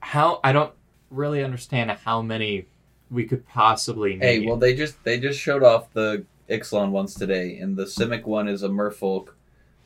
How 0.00 0.40
I 0.44 0.52
don't 0.52 0.72
really 1.10 1.42
understand 1.42 1.90
how 1.90 2.22
many 2.22 2.66
we 3.10 3.24
could 3.24 3.46
possibly 3.48 4.14
need. 4.14 4.22
Hey, 4.22 4.46
well, 4.46 4.56
they 4.56 4.74
just 4.74 5.02
they 5.04 5.18
just 5.18 5.40
showed 5.40 5.62
off 5.62 5.92
the 5.92 6.24
Ixalan 6.48 6.90
ones 6.90 7.14
today, 7.14 7.58
and 7.58 7.76
the 7.76 7.84
Simic 7.84 8.24
one 8.24 8.48
is 8.48 8.62
a 8.62 8.68
Merfolk, 8.68 9.28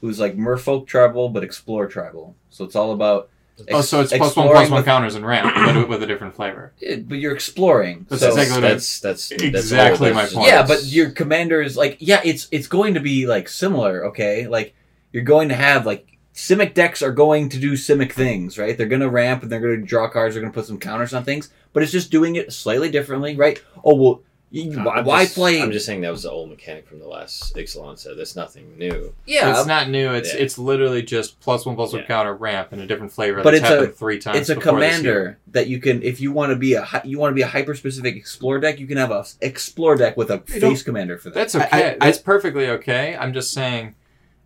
who's 0.00 0.20
like 0.20 0.36
Merfolk 0.36 0.86
tribal 0.86 1.28
but 1.28 1.44
Explore 1.44 1.86
tribal. 1.86 2.34
So 2.50 2.64
it's 2.64 2.76
all 2.76 2.92
about. 2.92 3.30
Oh, 3.70 3.80
so 3.80 4.00
it's 4.00 4.12
plus 4.12 4.36
one 4.36 4.48
plus 4.48 4.70
one 4.70 4.78
with- 4.78 4.84
counters 4.84 5.14
and 5.14 5.26
ramp, 5.26 5.54
but 5.54 5.88
with 5.88 6.02
a 6.02 6.06
different 6.06 6.34
flavor. 6.34 6.72
it- 6.80 7.08
but 7.08 7.18
you're 7.18 7.34
exploring. 7.34 8.06
That's 8.08 8.22
so 8.22 8.28
exactly 8.30 8.60
that's 8.60 9.00
that's 9.00 9.28
that's 9.28 9.42
Exactly 9.42 10.08
all 10.10 10.14
my 10.14 10.26
point. 10.26 10.46
yeah, 10.46 10.66
but 10.66 10.84
your 10.84 11.10
commander 11.10 11.62
is 11.62 11.76
like 11.76 11.96
yeah, 12.00 12.20
it's 12.24 12.48
it's 12.50 12.66
going 12.66 12.94
to 12.94 13.00
be 13.00 13.26
like 13.26 13.48
similar. 13.48 14.06
Okay, 14.06 14.46
like 14.48 14.74
you're 15.12 15.22
going 15.22 15.48
to 15.50 15.54
have 15.54 15.86
like 15.86 16.08
Simic 16.34 16.74
decks 16.74 17.00
are 17.00 17.12
going 17.12 17.48
to 17.50 17.60
do 17.60 17.74
Simic 17.74 18.10
things, 18.12 18.58
right? 18.58 18.76
They're 18.76 18.88
going 18.88 19.02
to 19.02 19.08
ramp 19.08 19.42
and 19.44 19.52
they're 19.52 19.60
going 19.60 19.80
to 19.80 19.86
draw 19.86 20.08
cards. 20.10 20.34
They're 20.34 20.42
going 20.42 20.52
to 20.52 20.58
put 20.58 20.66
some 20.66 20.80
counters 20.80 21.14
on 21.14 21.22
things, 21.22 21.48
but 21.72 21.84
it's 21.84 21.92
just 21.92 22.10
doing 22.10 22.34
it 22.34 22.52
slightly 22.52 22.90
differently, 22.90 23.36
right? 23.36 23.62
Oh 23.84 23.94
well, 23.94 24.22
you, 24.62 24.78
why, 24.82 24.96
I'm 24.98 25.04
why 25.04 25.24
just- 25.24 25.34
play? 25.34 25.60
I'm 25.60 25.72
just 25.72 25.84
saying 25.84 26.02
that 26.02 26.10
was 26.12 26.22
the 26.22 26.30
old 26.30 26.48
mechanic 26.48 26.86
from 26.86 27.00
the 27.00 27.08
last 27.08 27.54
Ixalan 27.56 27.98
set. 27.98 28.16
That's 28.16 28.36
nothing 28.36 28.78
new. 28.78 29.12
yeah, 29.26 29.50
it's 29.58 29.66
not 29.66 29.88
new. 29.90 30.12
It's 30.12 30.32
Yeah. 30.32 30.40
it's 30.40 30.58
literally 30.58 31.02
just 31.02 31.40
plus 31.40 31.66
one 31.66 31.74
plus 31.74 31.92
one 31.92 32.02
Yeah. 32.02 32.06
counter 32.06 32.34
ramp 32.34 32.72
in 32.72 32.78
a 32.80 32.86
different 32.86 33.10
flavor. 33.12 33.42
But 33.42 33.50
that's 33.60 33.68
it's 33.70 33.90
a- 33.90 33.92
three 33.92 34.18
times. 34.18 34.38
it's 34.38 34.50
a 34.50 34.54
before 34.54 34.78
this 34.78 34.92
year. 34.92 34.98
commander 35.00 35.38
that 35.48 35.66
you 35.66 35.80
can 35.80 36.02
if 36.02 36.20
you 36.20 36.30
want 36.32 36.50
to 36.50 36.56
be 36.56 36.74
a 36.74 36.86
you 37.04 37.18
want 37.18 37.32
to 37.32 37.34
be 37.34 37.42
a 37.42 37.46
hyper 37.48 37.74
specific 37.74 38.14
explore 38.16 38.60
deck 38.60 38.78
you 38.78 38.86
can 38.86 38.96
have 38.96 39.10
a 39.10 39.24
explore 39.40 39.96
deck 39.96 40.16
with 40.16 40.30
a 40.30 40.42
Hey, 40.46 40.60
face 40.60 40.82
commander 40.82 41.18
for 41.18 41.30
that 41.30 41.34
That's 41.34 41.54
I- 41.56 41.64
okay. 41.66 41.96
I- 42.00 42.04
That's 42.06 42.18
perfectly 42.18 42.68
okay. 42.68 43.16
I'm 43.18 43.32
just 43.32 43.52
saying, 43.52 43.94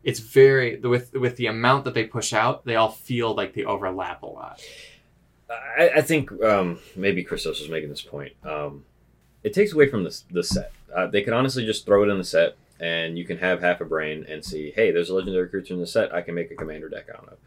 it's 0.04 0.20
very 0.20 0.76
with 0.78 1.12
with 1.12 1.36
the 1.36 1.46
amount 1.48 1.84
that 1.84 1.92
they 1.94 2.04
push 2.04 2.32
out, 2.32 2.64
they 2.64 2.76
all 2.76 2.90
feel 2.90 3.34
like 3.34 3.52
they 3.54 3.64
overlap 3.64 4.22
a 4.22 4.26
lot. 4.26 4.60
I, 5.50 5.90
I 5.96 6.00
think 6.02 6.30
um, 6.42 6.78
maybe 6.96 7.24
Christos 7.24 7.60
was 7.60 7.68
making 7.70 7.88
this 7.90 8.02
point. 8.02 8.32
Um, 8.44 8.84
it 9.42 9.52
takes 9.52 9.72
away 9.72 9.88
from 9.88 10.04
the, 10.04 10.20
the 10.30 10.42
set. 10.42 10.72
Uh, 10.94 11.06
they 11.06 11.22
could 11.22 11.32
honestly 11.32 11.64
just 11.64 11.84
throw 11.86 12.02
it 12.04 12.08
in 12.08 12.18
the 12.18 12.24
set, 12.24 12.56
and 12.80 13.18
you 13.18 13.24
can 13.24 13.38
have 13.38 13.60
half 13.60 13.80
a 13.80 13.84
brain 13.84 14.24
and 14.28 14.44
see, 14.44 14.72
hey, 14.74 14.90
there's 14.90 15.10
a 15.10 15.14
legendary 15.14 15.48
creature 15.48 15.74
in 15.74 15.80
the 15.80 15.86
set. 15.86 16.14
I 16.14 16.22
can 16.22 16.34
make 16.34 16.50
a 16.50 16.54
commander 16.54 16.88
deck 16.88 17.06
out 17.14 17.28
of. 17.28 17.38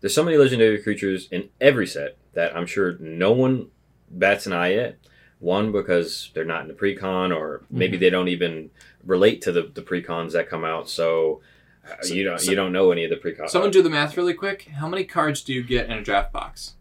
There's 0.00 0.14
so 0.14 0.24
many 0.24 0.36
legendary 0.36 0.82
creatures 0.82 1.28
in 1.30 1.48
every 1.60 1.86
set 1.86 2.16
that 2.34 2.56
I'm 2.56 2.66
sure 2.66 2.96
no 2.98 3.32
one 3.32 3.68
bats 4.10 4.46
an 4.46 4.52
eye 4.52 4.74
at. 4.74 4.96
One 5.40 5.72
because 5.72 6.30
they're 6.34 6.44
not 6.44 6.62
in 6.62 6.68
the 6.68 6.74
precon, 6.74 7.34
or 7.34 7.62
maybe 7.70 7.96
they 7.96 8.10
don't 8.10 8.28
even 8.28 8.70
relate 9.04 9.40
to 9.42 9.52
the, 9.52 9.62
the 9.62 9.80
precons 9.80 10.32
that 10.32 10.48
come 10.50 10.64
out. 10.66 10.88
So 10.90 11.40
So- 12.02 12.12
you 12.14 12.24
don't 12.24 12.38
so- 12.40 12.50
you 12.50 12.56
don't 12.56 12.72
know 12.72 12.92
any 12.92 13.04
of 13.04 13.10
the 13.10 13.16
precon. 13.16 13.48
Someone 13.48 13.70
do 13.70 13.82
the 13.82 13.88
math 13.90 14.16
really 14.18 14.34
quick. 14.34 14.68
How 14.74 14.86
many 14.86 15.04
cards 15.04 15.40
do 15.42 15.54
you 15.54 15.62
get 15.62 15.86
in 15.86 15.92
a 15.92 16.02
draft 16.02 16.30
box? 16.32 16.74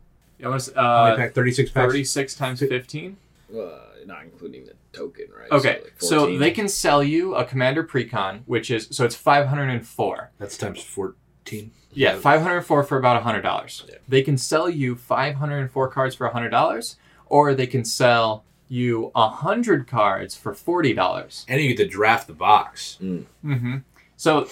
I 0.43 0.47
want 0.49 0.61
to, 0.63 0.73
How 0.75 1.03
many 1.03 1.13
uh, 1.13 1.17
pack? 1.17 1.33
36 1.33 1.71
packs? 1.71 1.85
36 1.91 2.35
times 2.35 2.59
15? 2.59 3.17
uh, 3.57 3.79
not 4.09 4.23
including 4.23 4.65
the 4.65 4.73
token, 4.91 5.27
right? 5.33 5.49
Okay, 5.51 5.79
like 5.83 5.93
so 5.99 6.37
they 6.37 6.51
can 6.51 6.67
sell 6.67 7.01
you 7.01 7.35
a 7.35 7.45
Commander 7.45 7.83
Precon, 7.85 8.41
which 8.45 8.69
is, 8.69 8.89
so 8.91 9.05
it's 9.05 9.15
504. 9.15 10.31
That's 10.37 10.57
times 10.57 10.81
14. 10.83 11.71
Yeah, 11.93 12.15
Yeah. 12.15 12.19
504 12.19 12.83
for 12.83 12.97
about 12.97 13.23
$100. 13.23 13.87
Yeah. 13.87 13.95
They 14.07 14.21
can 14.21 14.37
sell 14.37 14.69
you 14.69 14.95
504 14.95 15.87
cards 15.89 16.15
for 16.15 16.29
$100, 16.29 16.95
or 17.27 17.53
they 17.53 17.67
can 17.67 17.85
sell 17.85 18.43
you 18.67 19.11
100 19.15 19.87
cards 19.87 20.35
for 20.35 20.53
$40. 20.53 21.45
And 21.47 21.61
you 21.61 21.69
get 21.69 21.77
to 21.77 21.87
draft 21.87 22.27
the 22.27 22.33
box. 22.33 22.97
Mm-hmm. 23.01 23.77
So 24.17 24.47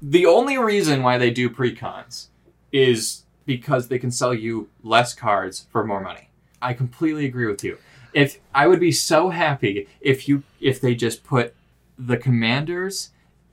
the 0.00 0.26
only 0.26 0.56
reason 0.58 1.02
why 1.02 1.18
they 1.18 1.30
do 1.30 1.50
precons 1.50 2.28
is 2.72 3.24
because 3.44 3.88
they 3.88 3.98
can 3.98 4.10
sell 4.10 4.34
you 4.34 4.68
less 4.82 5.14
cards 5.14 5.66
for 5.70 5.84
more 5.84 6.00
money. 6.00 6.28
I 6.62 6.72
completely 6.72 7.26
agree 7.26 7.46
with 7.46 7.62
you. 7.62 7.78
If 8.16 8.40
I 8.54 8.66
would 8.66 8.80
be 8.80 8.92
so 8.92 9.28
happy 9.28 9.88
if 10.00 10.26
you 10.26 10.42
if 10.58 10.80
they 10.80 10.94
just 10.94 11.22
put 11.22 11.54
the 11.98 12.16
commanders 12.16 13.10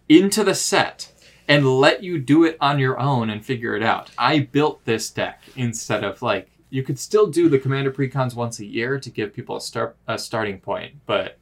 into 0.07 0.41
the 0.41 0.55
set 0.55 1.11
and 1.49 1.80
let 1.82 2.01
you 2.01 2.18
do 2.18 2.45
it 2.45 2.57
on 2.61 2.80
your 2.80 2.97
own 2.97 3.30
and 3.30 3.45
figure 3.45 3.76
it 3.76 3.84
out. 3.84 4.11
I 4.18 4.39
built 4.39 4.86
this 4.86 5.09
deck 5.09 5.41
instead 5.57 6.05
of 6.05 6.22
like 6.22 6.49
you 6.70 6.82
could 6.82 6.97
still 6.97 7.28
do 7.28 7.49
the 7.49 7.59
commander 7.59 7.91
precons 7.91 8.36
once 8.36 8.59
a 8.59 8.66
year 8.66 8.97
to 9.01 9.09
give 9.09 9.34
people 9.34 9.57
a 9.57 9.61
start 9.61 9.97
a 10.07 10.18
starting 10.18 10.61
point, 10.61 10.93
but 11.05 11.38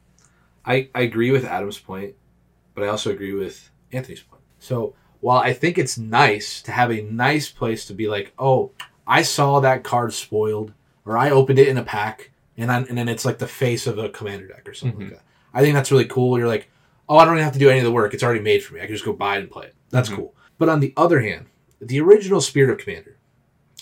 I, 0.66 0.88
I 0.92 1.02
agree 1.02 1.30
with 1.30 1.44
Adam's 1.44 1.78
point, 1.78 2.16
but 2.74 2.82
I 2.82 2.88
also 2.88 3.12
agree 3.12 3.34
with 3.34 3.70
Anthony's 3.92 4.22
point. 4.22 4.42
So 4.58 4.96
while 5.20 5.38
I 5.38 5.52
think 5.52 5.78
it's 5.78 5.96
nice 5.96 6.60
to 6.62 6.72
have 6.72 6.90
a 6.90 7.02
nice 7.02 7.48
place 7.48 7.84
to 7.86 7.94
be 7.94 8.08
like, 8.08 8.32
oh, 8.36 8.72
I 9.06 9.22
saw 9.22 9.60
that 9.60 9.84
card 9.84 10.12
spoiled, 10.12 10.72
or 11.04 11.16
I 11.16 11.30
opened 11.30 11.60
it 11.60 11.68
in 11.68 11.78
a 11.78 11.84
pack, 11.84 12.31
and 12.56 12.70
I, 12.70 12.78
and 12.82 12.96
then 12.98 13.08
it's 13.08 13.24
like 13.24 13.38
the 13.38 13.46
face 13.46 13.86
of 13.86 13.98
a 13.98 14.08
commander 14.08 14.46
deck 14.48 14.68
or 14.68 14.74
something 14.74 14.98
Mhm. 15.00 15.04
like 15.10 15.18
that. 15.18 15.24
I 15.54 15.60
think 15.62 15.74
that's 15.74 15.90
really 15.92 16.06
cool. 16.06 16.38
You're 16.38 16.48
like, 16.48 16.68
oh, 17.08 17.18
I 17.18 17.24
don't 17.24 17.34
even 17.34 17.44
have 17.44 17.52
to 17.54 17.58
do 17.58 17.68
any 17.70 17.78
of 17.80 17.84
the 17.84 17.92
work. 17.92 18.14
It's 18.14 18.22
already 18.22 18.40
made 18.40 18.62
for 18.62 18.74
me. 18.74 18.80
I 18.80 18.86
can 18.86 18.94
just 18.94 19.04
go 19.04 19.12
buy 19.12 19.36
it 19.36 19.40
and 19.40 19.50
play 19.50 19.66
it. 19.66 19.74
That's 19.90 20.08
Mhm. 20.08 20.16
cool. 20.16 20.34
But 20.58 20.68
on 20.68 20.80
the 20.80 20.92
other 20.96 21.20
hand, 21.20 21.46
the 21.80 22.00
original 22.00 22.40
Spirit 22.40 22.70
of 22.70 22.78
Commander 22.78 23.16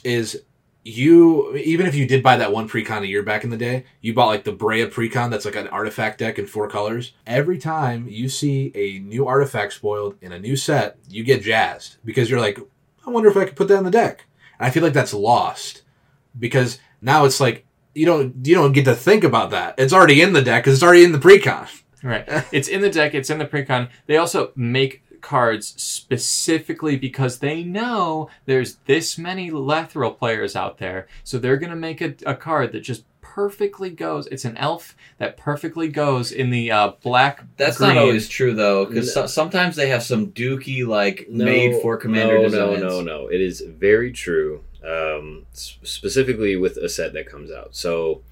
is 0.04 0.42
you 0.82 1.54
even 1.56 1.84
if 1.86 1.94
you 1.94 2.06
did 2.06 2.22
buy 2.22 2.38
that 2.38 2.52
one 2.52 2.66
precon 2.66 3.02
a 3.02 3.06
year 3.06 3.22
back 3.22 3.44
in 3.44 3.50
the 3.50 3.56
day, 3.56 3.84
you 4.00 4.14
bought 4.14 4.28
like 4.28 4.44
the 4.44 4.52
Breya 4.52 4.90
precon 4.90 5.30
that's 5.30 5.44
like 5.44 5.54
an 5.56 5.68
artifact 5.68 6.18
deck 6.18 6.38
in 6.38 6.46
four 6.46 6.68
colors. 6.68 7.12
Every 7.26 7.58
time 7.58 8.06
you 8.08 8.30
see 8.30 8.72
a 8.74 8.98
new 9.00 9.26
artifact 9.26 9.74
spoiled 9.74 10.16
in 10.22 10.32
a 10.32 10.38
new 10.38 10.56
set, 10.56 10.96
you 11.10 11.22
get 11.22 11.42
jazzed 11.42 11.96
because 12.04 12.30
you're 12.30 12.40
like, 12.40 12.58
I 13.06 13.10
wonder 13.10 13.28
if 13.28 13.36
I 13.36 13.44
could 13.44 13.56
put 13.56 13.68
that 13.68 13.76
in 13.76 13.84
the 13.84 13.90
deck. 13.90 14.24
And 14.58 14.66
I 14.66 14.70
feel 14.70 14.82
like 14.82 14.94
that's 14.94 15.12
lost 15.12 15.82
because 16.38 16.78
now 17.02 17.26
it's 17.26 17.40
like 17.40 17.66
you 18.00 18.06
don't 18.06 18.46
you 18.46 18.54
don't 18.54 18.72
get 18.72 18.86
to 18.86 18.94
think 18.94 19.22
about 19.24 19.50
that. 19.50 19.74
It's 19.78 19.92
already 19.92 20.22
in 20.22 20.32
the 20.32 20.42
deck 20.42 20.64
because 20.64 20.74
it's 20.78 20.82
already 20.82 21.04
in 21.04 21.12
the 21.12 21.18
precon. 21.18 21.68
Right. 22.02 22.24
it's 22.50 22.66
in 22.68 22.80
the 22.80 22.88
deck, 22.88 23.14
it's 23.14 23.28
in 23.28 23.36
the 23.38 23.44
precon. 23.44 23.90
They 24.06 24.16
also 24.16 24.52
make 24.56 25.02
cards 25.20 25.74
specifically 25.76 26.96
because 26.96 27.40
they 27.40 27.62
know 27.62 28.30
there's 28.46 28.76
this 28.86 29.18
many 29.18 29.50
Lathril 29.50 30.16
players 30.18 30.56
out 30.56 30.78
there. 30.78 31.08
So 31.24 31.38
they're 31.38 31.58
going 31.58 31.70
to 31.70 31.76
make 31.76 32.00
a, 32.00 32.14
a 32.24 32.34
card 32.34 32.72
that 32.72 32.80
just 32.80 33.04
perfectly 33.20 33.90
goes. 33.90 34.26
It's 34.28 34.46
an 34.46 34.56
elf 34.56 34.96
that 35.18 35.36
perfectly 35.36 35.88
goes 35.88 36.32
in 36.32 36.48
the 36.48 36.72
uh, 36.72 36.92
black. 37.02 37.44
That's 37.58 37.76
green. 37.76 37.94
not 37.94 37.98
always 37.98 38.28
true 38.30 38.54
though, 38.54 38.86
because 38.86 39.14
No. 39.14 39.26
sometimes 39.26 39.76
they 39.76 39.88
have 39.90 40.02
some 40.02 40.28
dookie 40.32 40.86
like 40.86 41.26
No, 41.28 41.44
made 41.44 41.82
for 41.82 41.98
commander 41.98 42.38
no, 42.38 42.44
designs. 42.44 42.80
No, 42.80 42.88
no, 42.88 43.00
no. 43.02 43.26
It 43.28 43.42
is 43.42 43.60
very 43.60 44.10
true. 44.10 44.64
Um, 44.82 45.44
specifically 45.52 46.56
with 46.56 46.78
a 46.78 46.88
set 46.88 47.12
that 47.12 47.28
comes 47.28 47.50
out. 47.50 47.76
So 47.76 48.22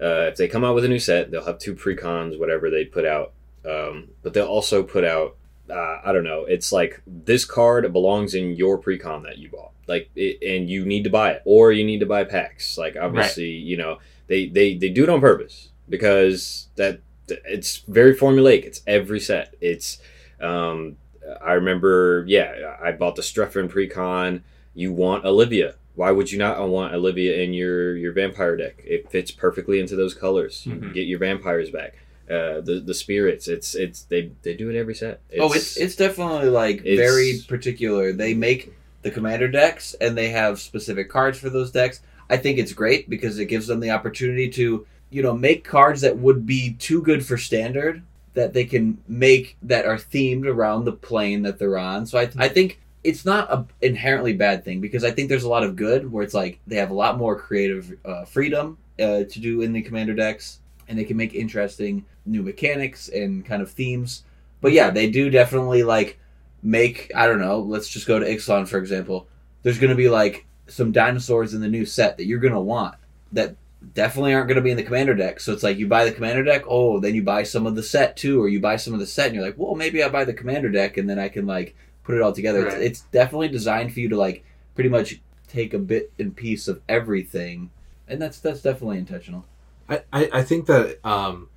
uh, 0.00 0.30
if 0.30 0.36
they 0.36 0.46
come 0.46 0.64
out 0.64 0.76
with 0.76 0.84
a 0.84 0.88
new 0.88 1.00
set, 1.00 1.30
they'll 1.30 1.44
have 1.44 1.58
two 1.58 1.74
precons, 1.74 2.38
whatever 2.38 2.70
they 2.70 2.84
put 2.84 3.04
out. 3.04 3.32
Um, 3.68 4.10
but 4.22 4.32
they'll 4.32 4.46
also 4.46 4.84
put 4.84 5.04
out. 5.04 5.34
Uh, 5.68 6.00
I 6.04 6.12
don't 6.12 6.22
know. 6.22 6.44
It's 6.44 6.70
like 6.70 7.02
this 7.04 7.44
card 7.44 7.92
belongs 7.92 8.34
in 8.34 8.54
your 8.54 8.78
precon 8.78 9.24
that 9.24 9.38
you 9.38 9.48
bought, 9.48 9.72
like, 9.88 10.08
it, 10.14 10.40
and 10.48 10.70
you 10.70 10.86
need 10.86 11.02
to 11.02 11.10
buy 11.10 11.32
it, 11.32 11.42
or 11.44 11.72
you 11.72 11.84
need 11.84 11.98
to 11.98 12.06
buy 12.06 12.22
packs. 12.22 12.78
Like, 12.78 12.96
obviously, 12.96 13.50
you 13.50 13.76
know, 13.76 13.98
they 14.28 14.46
they 14.46 14.76
they 14.76 14.90
do 14.90 15.02
it 15.02 15.08
on 15.08 15.20
purpose 15.20 15.70
because 15.88 16.68
that 16.76 17.00
it's 17.26 17.78
very 17.88 18.14
formulaic. 18.14 18.64
It's 18.64 18.80
every 18.86 19.18
set. 19.18 19.56
It's 19.60 19.98
um, 20.40 20.98
I 21.44 21.54
remember, 21.54 22.24
yeah, 22.28 22.76
I 22.80 22.92
bought 22.92 23.16
the 23.16 23.22
Strefan 23.22 23.68
precon. 23.68 24.42
You 24.72 24.92
want 24.92 25.24
Olivia. 25.24 25.74
Why 25.96 26.10
would 26.12 26.30
you 26.30 26.38
not 26.38 26.66
want 26.68 26.94
Olivia 26.94 27.36
in 27.42 27.52
your 27.54 27.96
your 27.96 28.12
vampire 28.12 28.56
deck? 28.56 28.82
It 28.84 29.10
fits 29.10 29.30
perfectly 29.30 29.80
into 29.80 29.96
those 29.96 30.14
colors. 30.14 30.62
You 30.66 30.72
Mhm. 30.74 30.94
get 30.94 31.06
your 31.06 31.18
vampires 31.18 31.70
back. 31.70 31.94
Uh, 32.30 32.60
the 32.60 32.82
the 32.84 32.94
spirits. 32.94 33.48
It's 33.48 33.74
it's 33.74 34.02
they 34.02 34.30
they 34.42 34.54
do 34.54 34.68
it 34.70 34.76
every 34.76 34.94
set. 34.94 35.20
oh, 35.38 35.52
it's 35.52 35.76
it's 35.76 35.96
definitely 35.96 36.50
like 36.50 36.78
It's- 36.84 36.98
very 36.98 37.40
particular. 37.48 38.12
They 38.12 38.34
make 38.34 38.72
the 39.02 39.10
commander 39.10 39.48
decks 39.48 39.94
and 40.00 40.16
they 40.18 40.28
have 40.30 40.60
specific 40.60 41.08
cards 41.08 41.38
for 41.38 41.48
those 41.50 41.70
decks. 41.70 42.00
I 42.28 42.36
think 42.36 42.58
it's 42.58 42.72
great 42.72 43.08
because 43.08 43.38
it 43.38 43.44
gives 43.46 43.68
them 43.68 43.78
the 43.80 43.90
opportunity 43.90 44.48
to, 44.50 44.84
you 45.10 45.22
know, 45.22 45.32
make 45.36 45.62
cards 45.62 46.00
that 46.00 46.18
would 46.18 46.44
be 46.44 46.74
too 46.78 47.00
good 47.00 47.24
for 47.24 47.38
standard 47.38 48.02
that 48.34 48.52
they 48.52 48.64
can 48.64 48.98
make 49.08 49.56
that 49.62 49.86
are 49.86 49.96
themed 49.96 50.44
around 50.46 50.84
the 50.84 50.92
plane 50.92 51.42
that 51.42 51.58
they're 51.58 51.78
on. 51.78 52.04
So 52.06 52.18
I 52.18 52.28
I 52.36 52.48
think 52.48 52.80
it's 53.06 53.24
not 53.24 53.50
a 53.52 53.64
inherently 53.82 54.32
bad 54.32 54.64
thing 54.64 54.80
because 54.80 55.04
I 55.04 55.12
think 55.12 55.28
there's 55.28 55.44
a 55.44 55.48
lot 55.48 55.62
of 55.62 55.76
good 55.76 56.10
where 56.10 56.24
it's 56.24 56.34
like 56.34 56.58
they 56.66 56.76
have 56.76 56.90
a 56.90 56.94
lot 56.94 57.16
more 57.16 57.38
creative 57.38 57.96
uh, 58.04 58.24
freedom 58.24 58.78
uh, 58.98 59.22
to 59.24 59.40
do 59.40 59.62
in 59.62 59.72
the 59.72 59.80
commander 59.80 60.12
decks 60.12 60.58
and 60.88 60.98
they 60.98 61.04
can 61.04 61.16
make 61.16 61.32
interesting 61.32 62.04
new 62.24 62.42
mechanics 62.42 63.08
and 63.08 63.46
kind 63.46 63.62
of 63.62 63.70
themes. 63.70 64.24
But 64.60 64.72
yeah, 64.72 64.90
they 64.90 65.08
do 65.08 65.30
definitely 65.30 65.84
like 65.84 66.18
make 66.64 67.12
I 67.14 67.28
don't 67.28 67.40
know. 67.40 67.60
Let's 67.60 67.88
just 67.88 68.08
go 68.08 68.18
to 68.18 68.26
Ixalan 68.26 68.66
for 68.66 68.78
example. 68.78 69.28
There's 69.62 69.78
going 69.78 69.90
to 69.90 69.96
be 69.96 70.08
like 70.08 70.44
some 70.66 70.90
dinosaurs 70.90 71.54
in 71.54 71.60
the 71.60 71.68
new 71.68 71.86
set 71.86 72.16
that 72.16 72.26
you're 72.26 72.40
going 72.40 72.54
to 72.54 72.60
want 72.60 72.96
that 73.32 73.54
definitely 73.94 74.34
aren't 74.34 74.48
going 74.48 74.56
to 74.56 74.62
be 74.62 74.72
in 74.72 74.76
the 74.76 74.82
commander 74.82 75.14
deck. 75.14 75.38
So 75.38 75.52
it's 75.52 75.62
like 75.62 75.78
you 75.78 75.86
buy 75.86 76.04
the 76.04 76.12
commander 76.12 76.42
deck, 76.42 76.64
oh, 76.66 76.98
then 76.98 77.14
you 77.14 77.22
buy 77.22 77.44
some 77.44 77.66
of 77.66 77.76
the 77.76 77.82
set 77.82 78.16
too, 78.16 78.42
or 78.42 78.48
you 78.48 78.58
buy 78.58 78.76
some 78.76 78.94
of 78.94 79.00
the 79.00 79.06
set, 79.06 79.26
and 79.26 79.36
you're 79.36 79.44
like, 79.44 79.58
well, 79.58 79.76
maybe 79.76 80.02
I 80.02 80.08
buy 80.08 80.24
the 80.24 80.34
commander 80.34 80.70
deck, 80.70 80.96
and 80.96 81.08
then 81.08 81.20
I 81.20 81.28
can 81.28 81.46
like 81.46 81.76
put 82.06 82.14
it 82.14 82.22
all 82.22 82.32
together. 82.32 82.64
Right. 82.64 82.74
It's, 82.74 82.84
it's 82.84 83.00
definitely 83.12 83.48
designed 83.48 83.92
for 83.92 84.00
you 84.00 84.08
to 84.08 84.16
like 84.16 84.44
pretty 84.74 84.88
much 84.90 85.20
take 85.48 85.74
a 85.74 85.78
bit 85.78 86.12
and 86.18 86.34
piece 86.34 86.68
of 86.68 86.80
everything, 86.88 87.70
and 88.08 88.22
that's 88.22 88.38
that's 88.40 88.62
definitely 88.62 88.98
intentional. 88.98 89.44
I, 89.88 90.02
I, 90.12 90.30
I 90.34 90.42
think 90.42 90.66
that 90.66 91.04
um, 91.04 91.48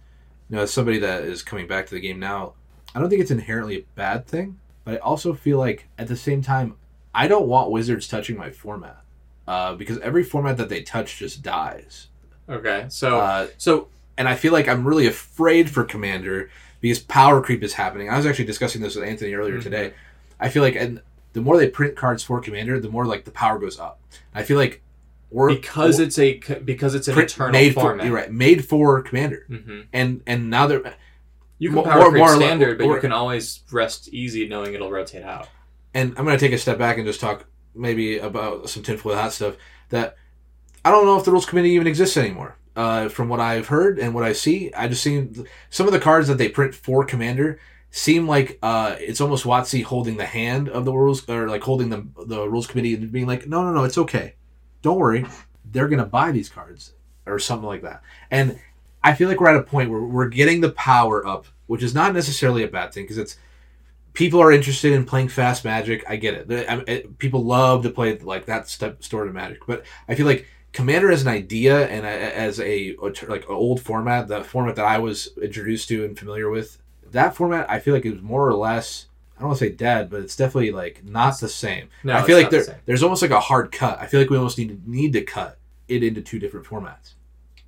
you 0.49 0.55
know, 0.57 0.63
as 0.63 0.73
somebody 0.73 0.99
that 0.99 1.23
is 1.23 1.41
coming 1.43 1.67
back 1.67 1.85
to 1.87 1.95
the 1.95 2.01
game 2.01 2.19
now, 2.19 2.53
I 2.93 2.99
don't 2.99 3.09
think 3.09 3.21
it's 3.21 3.31
inherently 3.31 3.77
a 3.77 3.85
bad 3.95 4.25
thing, 4.27 4.59
but 4.83 4.95
I 4.95 4.97
also 4.97 5.33
feel 5.33 5.57
like 5.59 5.87
at 5.97 6.07
the 6.07 6.15
same 6.15 6.41
time, 6.41 6.75
I 7.13 7.27
don't 7.27 7.47
want 7.47 7.71
Wizards 7.71 8.07
touching 8.07 8.37
my 8.37 8.49
format 8.51 9.01
uh, 9.47 9.75
because 9.75 9.99
every 9.99 10.23
format 10.23 10.57
that 10.57 10.69
they 10.69 10.81
touch 10.81 11.17
just 11.17 11.41
dies. 11.43 12.07
Okay. 12.47 12.85
So, 12.89 13.19
Uh, 13.19 13.47
so 13.57 13.87
and 14.17 14.27
I 14.27 14.35
feel 14.35 14.53
like 14.53 14.67
I'm 14.67 14.87
really 14.87 15.07
afraid 15.07 15.69
for 15.69 15.83
Commander 15.83 16.49
because 16.81 16.99
power 16.99 17.41
creep 17.41 17.63
is 17.63 17.73
happening. 17.73 18.09
I 18.09 18.17
was 18.17 18.25
actually 18.25 18.45
discussing 18.45 18.81
this 18.81 18.95
with 18.95 19.03
Anthony 19.05 19.33
earlier 19.33 19.57
Mhm. 19.59 19.63
today. 19.63 19.93
I 20.39 20.49
feel 20.49 20.63
like, 20.63 20.75
and 20.75 21.01
the 21.33 21.41
more 21.41 21.57
they 21.57 21.67
print 21.69 21.95
cards 21.95 22.23
for 22.23 22.39
Commander, 22.41 22.79
the 22.79 22.89
more 22.89 23.05
like 23.05 23.25
the 23.25 23.31
power 23.31 23.59
goes 23.59 23.79
up. 23.79 23.99
I 24.33 24.43
feel 24.43 24.57
like 24.57 24.81
we're 25.31 25.49
because 25.53 25.99
it's 25.99 26.17
a 26.17 26.39
because 26.63 26.95
it's 26.95 27.07
an 27.07 27.13
print- 27.13 27.31
eternal 27.31 27.51
made 27.51 27.73
format. 27.75 27.99
for 28.01 28.05
you're 28.07 28.15
right 28.15 28.31
made 28.31 28.65
for 28.65 29.01
Commander, 29.03 29.45
hmm 29.47 29.81
and 29.93 30.21
and 30.25 30.49
now 30.49 30.65
they're 30.67 30.95
You 31.59 31.69
can 31.69 31.75
More- 31.75 31.83
power 31.83 31.99
more- 32.03 32.11
more 32.13 32.33
or 32.33 32.35
standard, 32.35 32.77
but 32.77 32.87
or- 32.87 32.95
you 32.95 33.01
can 33.01 33.11
always 33.11 33.61
rest 33.71 34.09
easy 34.13 34.47
knowing 34.47 34.73
it'll 34.73 34.89
rotate 34.91 35.23
out. 35.23 35.47
and 35.93 36.13
I'm 36.17 36.25
going 36.25 36.37
to 36.37 36.43
take 36.43 36.53
a 36.53 36.57
step 36.57 36.77
back 36.77 36.97
and 36.97 37.05
just 37.05 37.19
talk 37.19 37.45
maybe 37.75 38.17
about 38.17 38.69
some 38.69 38.81
tinfoil 38.83 39.15
hat 39.15 39.33
stuff 39.33 39.55
that 39.89 40.15
I 40.85 40.89
don't 40.91 41.05
know 41.05 41.17
if 41.17 41.25
the 41.25 41.31
rules 41.31 41.45
committee 41.45 41.71
even 41.71 41.87
exists 41.87 42.15
anymore. 42.17 42.55
Uh, 42.75 43.09
from 43.09 43.27
what 43.27 43.39
I've 43.41 43.67
heard 43.67 43.99
and 43.99 44.13
what 44.15 44.23
I 44.23 44.31
see, 44.33 44.71
I 44.73 44.87
just 44.87 45.03
seen 45.03 45.45
some 45.69 45.85
of 45.85 45.91
the 45.93 45.99
cards 45.99 46.27
that 46.29 46.37
they 46.37 46.47
print 46.47 46.73
for 46.73 47.03
Commander 47.03 47.59
seem 47.91 48.27
like 48.27 48.59
uh, 48.61 48.95
it's 48.99 49.19
almost 49.21 49.45
WotC 49.45 49.83
holding 49.83 50.17
the 50.17 50.25
hand 50.25 50.69
of 50.69 50.85
the 50.85 50.93
rules 50.93 51.27
or 51.29 51.47
like 51.49 51.63
holding 51.63 51.89
the 51.89 52.05
the 52.25 52.47
rules 52.47 52.67
committee 52.67 52.93
and 52.95 53.11
being 53.11 53.27
like, 53.27 53.47
no, 53.47 53.63
no, 53.63 53.71
no, 53.73 53.83
it's 53.83 53.97
okay, 53.97 54.35
don't 54.81 54.97
worry, 54.99 55.25
they're 55.71 55.87
gonna 55.87 56.05
buy 56.05 56.31
these 56.31 56.49
cards 56.49 56.93
or 57.25 57.39
something 57.39 57.67
like 57.67 57.81
that. 57.81 58.01
And 58.31 58.59
I 59.03 59.13
feel 59.13 59.27
like 59.29 59.39
we're 59.39 59.49
at 59.49 59.55
a 59.55 59.63
point 59.63 59.89
where 59.89 60.01
we're 60.01 60.29
getting 60.29 60.61
the 60.61 60.71
power 60.71 61.25
up, 61.25 61.45
which 61.67 61.83
is 61.83 61.93
not 61.95 62.13
necessarily 62.13 62.63
a 62.63 62.67
bad 62.67 62.93
thing 62.93 63.03
because 63.05 63.17
it's 63.17 63.37
people 64.13 64.41
are 64.41 64.51
interested 64.51 64.91
in 64.93 65.05
playing 65.05 65.29
fast 65.29 65.63
magic. 65.63 66.03
I 66.09 66.15
get 66.17 66.33
it. 66.33 66.47
The- 66.47 66.69
I- 66.71 66.83
I- 66.87 67.03
People 67.19 67.43
love 67.45 67.83
to 67.83 67.89
play 67.89 68.17
like 68.17 68.45
that 68.47 68.67
step 68.67 69.03
stored 69.03 69.33
magic, 69.33 69.59
but 69.67 69.83
I 70.07 70.15
feel 70.15 70.25
like 70.25 70.47
Commander 70.73 71.11
as 71.11 71.21
an 71.23 71.27
idea 71.27 71.87
and 71.87 72.05
as 72.05 72.59
a 72.59 72.95
like 73.27 73.49
old 73.49 73.81
format, 73.81 74.27
the 74.27 74.43
format 74.43 74.75
that 74.75 74.85
I 74.85 74.99
was 74.99 75.29
introduced 75.41 75.87
to 75.89 76.05
and 76.05 76.17
familiar 76.17 76.49
with, 76.49 76.77
that 77.11 77.35
format 77.35 77.69
I 77.69 77.79
feel 77.79 77.93
like 77.93 78.05
is 78.05 78.21
more 78.21 78.47
or 78.47 78.53
less. 78.53 79.05
I 79.37 79.41
don't 79.41 79.49
want 79.49 79.59
to 79.59 79.65
say 79.65 79.71
dead, 79.71 80.09
but 80.09 80.21
it's 80.21 80.35
definitely 80.35 80.71
like 80.71 81.03
not 81.03 81.39
the 81.39 81.47
same. 81.47 81.89
No, 82.03 82.13
I 82.13 82.17
it's 82.19 82.27
feel 82.27 82.35
like 82.37 82.45
not 82.45 82.51
the 82.51 82.63
same. 82.63 82.75
there's 82.85 83.03
almost 83.03 83.21
like 83.21 83.31
a 83.31 83.39
hard 83.39 83.71
cut. 83.71 83.97
I 83.99 84.05
feel 84.05 84.19
like 84.19 84.29
we 84.29 84.37
almost 84.37 84.57
need 84.57 84.69
to, 84.69 84.89
need 84.89 85.13
to 85.13 85.21
cut 85.21 85.57
it 85.87 86.03
into 86.03 86.21
two 86.21 86.39
different 86.39 86.65
formats. 86.65 87.13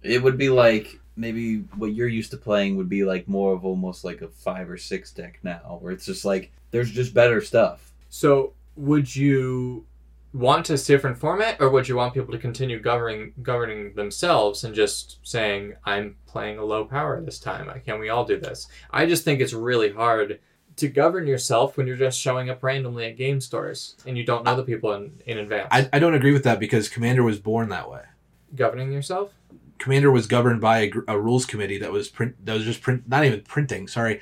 It 0.03 0.21
would 0.21 0.37
be 0.37 0.49
like 0.49 0.99
maybe 1.15 1.59
what 1.75 1.93
you're 1.93 2.07
used 2.07 2.31
to 2.31 2.37
playing 2.37 2.75
would 2.77 2.89
be 2.89 3.03
like 3.03 3.27
more 3.27 3.53
of 3.53 3.63
almost 3.65 4.03
like 4.03 4.21
a 4.21 4.27
five 4.27 4.69
or 4.69 4.77
six 4.77 5.11
deck 5.11 5.39
now, 5.43 5.77
where 5.81 5.93
it's 5.93 6.05
just 6.05 6.25
like 6.25 6.51
there's 6.71 6.91
just 6.91 7.13
better 7.13 7.41
stuff. 7.41 7.93
So, 8.09 8.53
would 8.75 9.13
you 9.15 9.85
want 10.33 10.69
a 10.69 10.77
different 10.77 11.17
format, 11.17 11.57
or 11.59 11.69
would 11.69 11.87
you 11.89 11.95
want 11.97 12.13
people 12.13 12.31
to 12.31 12.37
continue 12.37 12.79
governing 12.79 13.33
governing 13.41 13.93
themselves 13.95 14.63
and 14.63 14.73
just 14.73 15.19
saying, 15.23 15.75
"I'm 15.83 16.15
playing 16.25 16.57
a 16.57 16.63
low 16.63 16.85
power 16.85 17.21
this 17.21 17.39
time. 17.39 17.69
Can 17.85 17.99
we 17.99 18.09
all 18.09 18.25
do 18.25 18.39
this?" 18.39 18.67
I 18.91 19.05
just 19.05 19.23
think 19.23 19.41
it's 19.41 19.53
really 19.53 19.91
hard 19.91 20.39
to 20.77 20.87
govern 20.87 21.27
yourself 21.27 21.75
when 21.75 21.85
you're 21.85 21.97
just 21.97 22.19
showing 22.19 22.49
up 22.49 22.63
randomly 22.63 23.05
at 23.05 23.17
game 23.17 23.41
stores 23.41 23.95
and 24.05 24.17
you 24.17 24.23
don't 24.23 24.45
know 24.45 24.55
the 24.55 24.63
people 24.63 24.93
in, 24.93 25.21
in 25.25 25.37
advance. 25.37 25.67
I, 25.69 25.89
I 25.91 25.99
don't 25.99 26.13
agree 26.13 26.31
with 26.31 26.43
that 26.45 26.59
because 26.59 26.87
Commander 26.87 27.23
was 27.23 27.39
born 27.39 27.67
that 27.69 27.91
way. 27.91 28.03
governing 28.55 28.91
yourself. 28.91 29.33
Commander 29.79 30.11
was 30.11 30.27
governed 30.27 30.61
by 30.61 30.79
a, 30.79 30.91
a 31.09 31.19
rules 31.19 31.45
committee 31.45 31.77
that 31.79 31.91
was 31.91 32.07
print 32.07 32.45
that 32.45 32.53
was 32.53 32.63
just 32.63 32.81
print 32.81 33.03
not 33.07 33.25
even 33.25 33.41
printing, 33.41 33.87
sorry, 33.87 34.21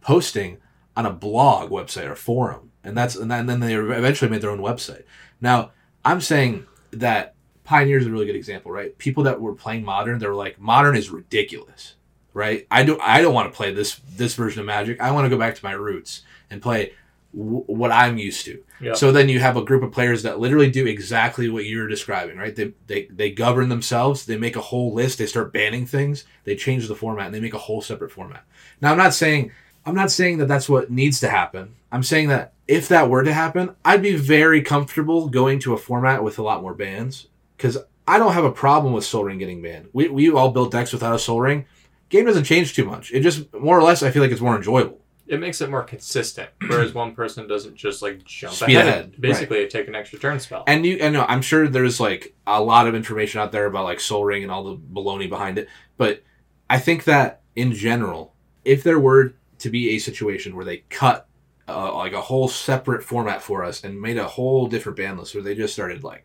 posting 0.00 0.58
on 0.96 1.04
a 1.06 1.12
blog 1.12 1.70
website 1.70 2.08
or 2.08 2.14
forum, 2.14 2.70
and 2.84 2.96
that's 2.96 3.16
and 3.16 3.30
then, 3.30 3.40
and 3.40 3.48
then 3.48 3.60
they 3.60 3.74
eventually 3.74 4.30
made 4.30 4.40
their 4.40 4.50
own 4.50 4.60
website. 4.60 5.02
Now 5.40 5.72
I'm 6.04 6.20
saying 6.20 6.66
that 6.92 7.34
Pioneer 7.64 7.98
is 7.98 8.06
a 8.06 8.10
really 8.10 8.26
good 8.26 8.36
example, 8.36 8.72
right? 8.72 8.96
People 8.96 9.24
that 9.24 9.40
were 9.40 9.54
playing 9.54 9.84
Modern, 9.84 10.18
they 10.18 10.26
were 10.26 10.34
like, 10.34 10.58
Modern 10.58 10.96
is 10.96 11.10
ridiculous, 11.10 11.96
right? 12.32 12.66
I 12.70 12.82
don't 12.82 13.00
I 13.02 13.20
don't 13.20 13.34
want 13.34 13.52
to 13.52 13.56
play 13.56 13.72
this 13.72 14.00
this 14.16 14.34
version 14.34 14.60
of 14.60 14.66
Magic. 14.66 15.00
I 15.00 15.10
want 15.10 15.26
to 15.26 15.28
go 15.28 15.38
back 15.38 15.54
to 15.54 15.64
my 15.64 15.72
roots 15.72 16.22
and 16.50 16.62
play 16.62 16.92
w- 17.36 17.64
what 17.66 17.92
I'm 17.92 18.16
used 18.16 18.44
to. 18.46 18.62
Yeah. 18.80 18.94
So 18.94 19.12
then 19.12 19.28
you 19.28 19.40
have 19.40 19.56
a 19.56 19.64
group 19.64 19.82
of 19.82 19.92
players 19.92 20.22
that 20.22 20.40
literally 20.40 20.70
do 20.70 20.86
exactly 20.86 21.50
what 21.50 21.66
you're 21.66 21.88
describing, 21.88 22.38
right? 22.38 22.54
They, 22.56 22.72
they 22.86 23.04
they 23.06 23.30
govern 23.30 23.68
themselves. 23.68 24.24
They 24.24 24.38
make 24.38 24.56
a 24.56 24.62
whole 24.62 24.94
list. 24.94 25.18
They 25.18 25.26
start 25.26 25.52
banning 25.52 25.84
things. 25.84 26.24
They 26.44 26.56
change 26.56 26.88
the 26.88 26.96
format 26.96 27.26
and 27.26 27.34
they 27.34 27.40
make 27.40 27.54
a 27.54 27.58
whole 27.58 27.82
separate 27.82 28.12
format. 28.12 28.44
Now 28.80 28.92
I'm 28.92 28.98
not 28.98 29.14
saying 29.14 29.52
I'm 29.84 29.94
not 29.94 30.10
saying 30.10 30.38
that 30.38 30.48
that's 30.48 30.68
what 30.68 30.90
needs 30.90 31.20
to 31.20 31.28
happen. 31.28 31.74
I'm 31.92 32.02
saying 32.02 32.28
that 32.28 32.52
if 32.68 32.88
that 32.88 33.08
were 33.08 33.24
to 33.24 33.32
happen, 33.32 33.74
I'd 33.84 34.02
be 34.02 34.14
very 34.14 34.62
comfortable 34.62 35.28
going 35.28 35.58
to 35.60 35.72
a 35.72 35.78
format 35.78 36.22
with 36.22 36.38
a 36.38 36.42
lot 36.42 36.62
more 36.62 36.74
bans 36.74 37.26
because 37.56 37.78
I 38.06 38.18
don't 38.18 38.34
have 38.34 38.44
a 38.44 38.52
problem 38.52 38.92
with 38.92 39.04
Sol 39.04 39.24
Ring 39.24 39.38
getting 39.38 39.62
banned. 39.62 39.88
We 39.92 40.08
we 40.08 40.30
all 40.30 40.52
built 40.52 40.70
decks 40.70 40.92
without 40.92 41.14
a 41.14 41.18
Sol 41.18 41.40
Ring. 41.40 41.66
Game 42.10 42.26
doesn't 42.26 42.44
change 42.44 42.74
too 42.74 42.84
much. 42.84 43.12
It 43.12 43.20
just 43.20 43.52
more 43.54 43.78
or 43.78 43.82
less 43.82 44.02
I 44.02 44.10
feel 44.10 44.22
like 44.22 44.30
it's 44.30 44.40
more 44.40 44.54
enjoyable. 44.54 45.00
It 45.26 45.40
makes 45.40 45.60
it 45.60 45.68
more 45.68 45.82
consistent, 45.82 46.48
whereas 46.68 46.94
one 46.94 47.14
person 47.14 47.46
doesn't 47.46 47.76
just 47.76 48.00
like 48.00 48.24
jump 48.24 48.54
Speed 48.54 48.76
ahead, 48.76 48.88
ahead, 48.88 49.20
basically 49.20 49.66
take 49.68 49.86
an 49.86 49.94
extra 49.94 50.18
turn 50.18 50.40
spell. 50.40 50.64
And 50.66 50.86
you, 50.86 50.96
and 51.02 51.12
no, 51.12 51.26
I'm 51.28 51.42
sure 51.42 51.68
there's 51.68 52.00
like 52.00 52.34
a 52.46 52.62
lot 52.62 52.88
of 52.88 52.94
information 52.94 53.40
out 53.42 53.52
there 53.52 53.66
about 53.66 53.84
like 53.84 54.00
Sol 54.00 54.24
Ring 54.24 54.42
and 54.42 54.50
all 54.50 54.64
the 54.64 54.76
baloney 54.76 55.28
behind 55.28 55.58
it. 55.58 55.68
But 55.98 56.22
I 56.70 56.78
think 56.78 57.04
that 57.04 57.42
in 57.56 57.72
general, 57.72 58.34
if 58.64 58.82
there 58.82 58.98
were 58.98 59.34
to 59.58 59.68
be 59.68 59.90
a 59.90 59.98
situation 59.98 60.56
where 60.56 60.64
they 60.64 60.78
cut 60.88 61.27
uh, 61.68 61.94
like 61.94 62.12
a 62.12 62.20
whole 62.20 62.48
separate 62.48 63.02
format 63.02 63.42
for 63.42 63.64
us 63.64 63.84
and 63.84 64.00
made 64.00 64.16
a 64.18 64.26
whole 64.26 64.66
different 64.66 64.96
band 64.96 65.18
list 65.18 65.34
where 65.34 65.42
they 65.44 65.54
just 65.54 65.74
started 65.74 66.02
like, 66.04 66.24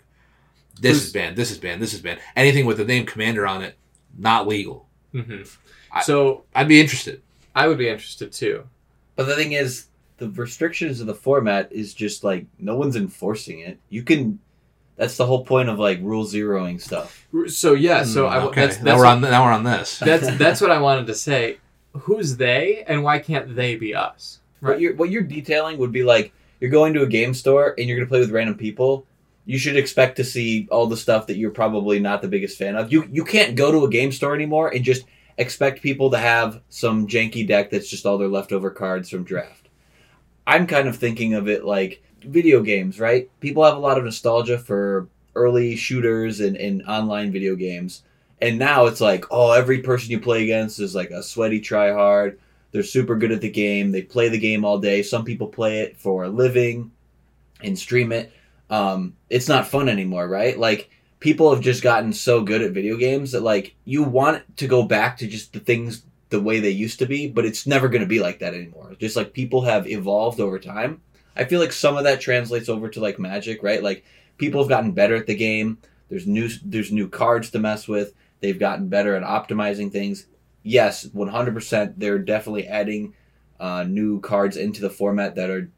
this 0.79 1.03
is 1.03 1.11
banned, 1.13 1.35
this 1.35 1.51
is 1.51 1.57
banned, 1.59 1.81
this 1.81 1.93
is 1.93 2.01
banned, 2.01 2.19
anything 2.35 2.65
with 2.65 2.77
the 2.77 2.85
name 2.85 3.05
Commander 3.05 3.45
on 3.45 3.61
it, 3.61 3.77
not 4.17 4.47
legal. 4.47 4.87
hmm 5.11 5.41
I- 5.91 6.01
so 6.01 6.45
I'd 6.55 6.67
be 6.67 6.81
interested. 6.81 7.21
I 7.55 7.67
would 7.67 7.77
be 7.77 7.87
interested 7.89 8.31
too. 8.31 8.63
But 9.15 9.25
the 9.27 9.35
thing 9.35 9.51
is, 9.51 9.87
the 10.17 10.29
restrictions 10.29 11.01
of 11.01 11.07
the 11.07 11.13
format 11.13 11.71
is 11.71 11.93
just 11.93 12.23
like 12.23 12.45
no 12.57 12.75
one's 12.75 12.95
enforcing 12.95 13.59
it. 13.59 13.77
You 13.89 14.01
can. 14.03 14.39
That's 14.95 15.17
the 15.17 15.25
whole 15.25 15.43
point 15.43 15.69
of 15.69 15.77
like 15.79 15.99
rule 16.01 16.23
zeroing 16.25 16.79
stuff. 16.81 17.27
So 17.47 17.73
yeah, 17.73 18.03
so 18.03 18.27
I 18.27 18.39
Hmm, 18.39 18.47
okay, 18.47 18.61
that's 18.67 18.81
now 18.81 18.95
we're 18.95 19.05
what, 19.05 19.11
on 19.15 19.21
now 19.21 19.45
we're 19.45 19.51
on 19.51 19.63
this. 19.63 19.99
that's 19.99 20.35
that's 20.37 20.61
what 20.61 20.71
I 20.71 20.79
wanted 20.79 21.05
to 21.07 21.15
say. 21.15 21.57
Who's 21.93 22.37
they, 22.37 22.83
and 22.87 23.03
why 23.03 23.19
can't 23.19 23.55
they 23.55 23.75
be 23.75 23.93
us? 23.93 24.39
What 24.63 24.79
you're 24.79 24.95
what 24.95 25.09
you're 25.09 25.23
detailing 25.23 25.77
would 25.77 25.91
be 25.91 26.03
like 26.03 26.33
you're 26.59 26.71
going 26.71 26.93
to 26.93 27.03
a 27.03 27.07
game 27.07 27.33
store 27.33 27.75
and 27.77 27.87
you're 27.87 27.97
going 27.97 28.07
to 28.07 28.09
play 28.09 28.19
with 28.19 28.31
random 28.31 28.55
people. 28.55 29.05
You 29.45 29.57
should 29.57 29.75
expect 29.75 30.15
to 30.17 30.23
see 30.23 30.67
all 30.71 30.87
the 30.87 30.95
stuff 30.95 31.27
that 31.27 31.35
you're 31.35 31.51
probably 31.51 31.99
not 31.99 32.21
the 32.21 32.29
biggest 32.29 32.57
fan 32.57 32.75
of. 32.75 32.91
You 32.91 33.07
you 33.11 33.25
can't 33.25 33.55
go 33.55 33.71
to 33.71 33.85
a 33.85 33.89
game 33.89 34.11
store 34.11 34.33
anymore 34.33 34.69
and 34.69 34.83
just 34.83 35.05
expect 35.37 35.81
people 35.81 36.11
to 36.11 36.17
have 36.17 36.61
some 36.69 37.07
janky 37.07 37.47
deck 37.47 37.69
that's 37.69 37.89
just 37.89 38.05
all 38.05 38.17
their 38.17 38.27
leftover 38.27 38.69
cards 38.69 39.09
from 39.09 39.23
draft. 39.23 39.67
I'm 40.45 40.67
kind 40.67 40.87
of 40.87 40.97
thinking 40.97 41.33
of 41.33 41.47
it 41.47 41.65
like 41.65 42.03
video 42.21 42.61
games, 42.61 42.99
right? 42.99 43.29
People 43.39 43.63
have 43.63 43.75
a 43.75 43.79
lot 43.79 43.97
of 43.97 44.03
nostalgia 44.03 44.57
for 44.57 45.07
early 45.35 45.75
shooters 45.75 46.39
and, 46.39 46.55
and 46.57 46.83
online 46.83 47.31
video 47.31 47.55
games. 47.55 48.03
And 48.41 48.59
now 48.59 48.85
it's 48.85 49.01
like, 49.01 49.25
oh, 49.31 49.51
every 49.51 49.79
person 49.81 50.11
you 50.11 50.19
play 50.19 50.43
against 50.43 50.79
is 50.79 50.95
like 50.95 51.11
a 51.11 51.23
sweaty 51.23 51.61
tryhard. 51.61 52.37
They're 52.73 52.83
super 52.83 53.15
good 53.15 53.31
at 53.31 53.39
the 53.39 53.51
game. 53.51 53.91
They 53.91 54.01
play 54.01 54.29
the 54.29 54.39
game 54.39 54.65
all 54.65 54.79
day. 54.79 55.03
Some 55.03 55.23
people 55.23 55.47
play 55.47 55.81
it 55.81 55.95
for 55.95 56.23
a 56.23 56.29
living 56.29 56.91
and 57.61 57.77
stream 57.77 58.11
it. 58.11 58.33
Um, 58.69 59.15
it's 59.29 59.47
not 59.47 59.67
fun 59.67 59.87
anymore, 59.87 60.27
right? 60.27 60.57
Like 60.57 60.89
people 61.19 61.53
have 61.53 61.63
just 61.63 61.83
gotten 61.83 62.11
so 62.11 62.41
good 62.41 62.63
at 62.63 62.71
video 62.71 62.97
games 62.97 63.31
that 63.31 63.43
like 63.43 63.75
you 63.85 64.01
want 64.01 64.57
to 64.57 64.67
go 64.67 64.83
back 64.83 65.17
to 65.17 65.27
just 65.27 65.53
the 65.53 65.59
things 65.59 66.03
the 66.29 66.41
way 66.41 66.59
they 66.59 66.71
used 66.71 66.97
to 66.99 67.05
be, 67.05 67.29
but 67.29 67.45
it's 67.45 67.67
never 67.67 67.87
going 67.87 68.01
to 68.01 68.07
be 68.07 68.19
like 68.19 68.39
that 68.39 68.55
anymore. 68.55 68.95
Just 68.99 69.15
like 69.15 69.33
people 69.33 69.61
have 69.61 69.87
evolved 69.87 70.39
over 70.39 70.57
time. 70.57 70.99
I 71.35 71.45
feel 71.45 71.59
like 71.59 71.71
some 71.71 71.95
of 71.95 72.05
that 72.05 72.21
translates 72.21 72.69
over 72.69 72.89
to 72.89 72.99
like 72.99 73.19
Magic, 73.19 73.61
right? 73.61 73.83
Like 73.83 74.03
people 74.37 74.61
have 74.61 74.69
gotten 74.69 74.93
better 74.93 75.15
at 75.15 75.27
the 75.27 75.35
game. 75.35 75.77
There's 76.09 76.25
new 76.25 76.49
there's 76.65 76.91
new 76.91 77.07
cards 77.07 77.51
to 77.51 77.59
mess 77.59 77.87
with. 77.87 78.15
They've 78.39 78.59
gotten 78.59 78.87
better 78.89 79.15
at 79.15 79.23
optimizing 79.23 79.91
things. 79.91 80.25
Yes, 80.63 81.05
100%. 81.07 81.93
They're 81.97 82.19
definitely 82.19 82.67
adding 82.67 83.13
uh, 83.59 83.83
new 83.83 84.19
cards 84.21 84.57
into 84.57 84.81
the 84.81 84.89
format 84.89 85.35
that 85.35 85.49
are 85.49 85.69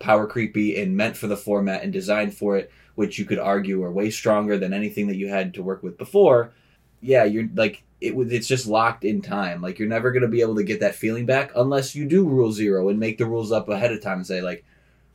power 0.00 0.26
creepy 0.26 0.80
and 0.80 0.96
meant 0.96 1.16
for 1.16 1.26
the 1.28 1.36
format 1.36 1.82
and 1.82 1.92
designed 1.92 2.34
for 2.36 2.56
it, 2.56 2.70
which 2.96 3.18
you 3.18 3.24
could 3.24 3.38
argue 3.38 3.82
are 3.82 3.92
way 3.92 4.10
stronger 4.10 4.58
than 4.58 4.72
anything 4.74 5.06
that 5.06 5.16
you 5.16 5.28
had 5.28 5.54
to 5.54 5.62
work 5.62 5.82
with 5.82 5.96
before. 5.96 6.52
Yeah, 7.00 7.24
you're 7.24 7.48
like 7.54 7.82
it. 8.00 8.14
was- 8.14 8.32
It's 8.32 8.48
just 8.48 8.66
locked 8.66 9.04
in 9.04 9.22
time. 9.22 9.62
Like 9.62 9.78
you're 9.78 9.88
never 9.88 10.10
gonna 10.10 10.28
be 10.28 10.40
able 10.40 10.56
to 10.56 10.64
get 10.64 10.80
that 10.80 10.94
feeling 10.96 11.26
back 11.26 11.52
unless 11.54 11.94
you 11.94 12.06
do 12.06 12.26
rule 12.28 12.50
zero 12.52 12.88
and 12.88 12.98
make 12.98 13.18
the 13.18 13.26
rules 13.26 13.52
up 13.52 13.68
ahead 13.68 13.92
of 13.92 14.02
time 14.02 14.18
and 14.18 14.26
say 14.26 14.40
like 14.40 14.64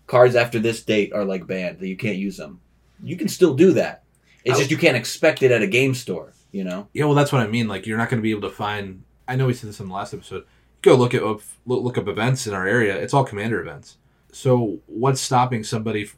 cards 0.07 0.35
after 0.35 0.59
this 0.59 0.81
date 0.83 1.13
are 1.13 1.25
like 1.25 1.45
banned 1.45 1.79
that 1.79 1.87
you 1.87 1.97
can't 1.97 2.17
use 2.17 2.37
them. 2.37 2.59
You 3.03 3.15
can 3.17 3.27
still 3.27 3.53
do 3.53 3.73
that. 3.73 4.03
It's 4.45 4.55
I- 4.55 4.59
just 4.59 4.71
you 4.71 4.77
can't 4.77 4.97
expect 4.97 5.43
it 5.43 5.51
at 5.51 5.61
a 5.61 5.67
game 5.67 5.93
store. 5.93 6.31
You 6.51 6.63
know. 6.63 6.87
Yeah, 6.93 7.05
well, 7.05 7.13
that's 7.13 7.31
what 7.31 7.43
I 7.43 7.47
mean. 7.47 7.67
Like, 7.67 7.85
you're 7.85 7.99
not 7.99 8.09
going 8.09 8.17
to 8.17 8.23
be 8.23 8.31
able 8.31 8.49
to 8.49 8.55
find. 8.55 9.03
I 9.29 9.35
know 9.35 9.45
we 9.45 9.53
said 9.53 9.69
this 9.69 9.79
in 9.79 9.87
the 9.87 9.93
last 9.93 10.13
episode. 10.13 10.45
Go 10.81 10.95
look 10.95 11.13
at 11.13 11.23
up, 11.23 11.41
look 11.65 11.83
look 11.83 11.97
up 11.97 12.07
events 12.07 12.47
in 12.47 12.53
our 12.53 12.67
area. 12.67 12.97
It's 12.97 13.13
all 13.13 13.23
commander 13.23 13.61
events. 13.61 13.97
So, 14.31 14.79
what's 14.87 15.21
stopping 15.21 15.63
somebody 15.63 16.09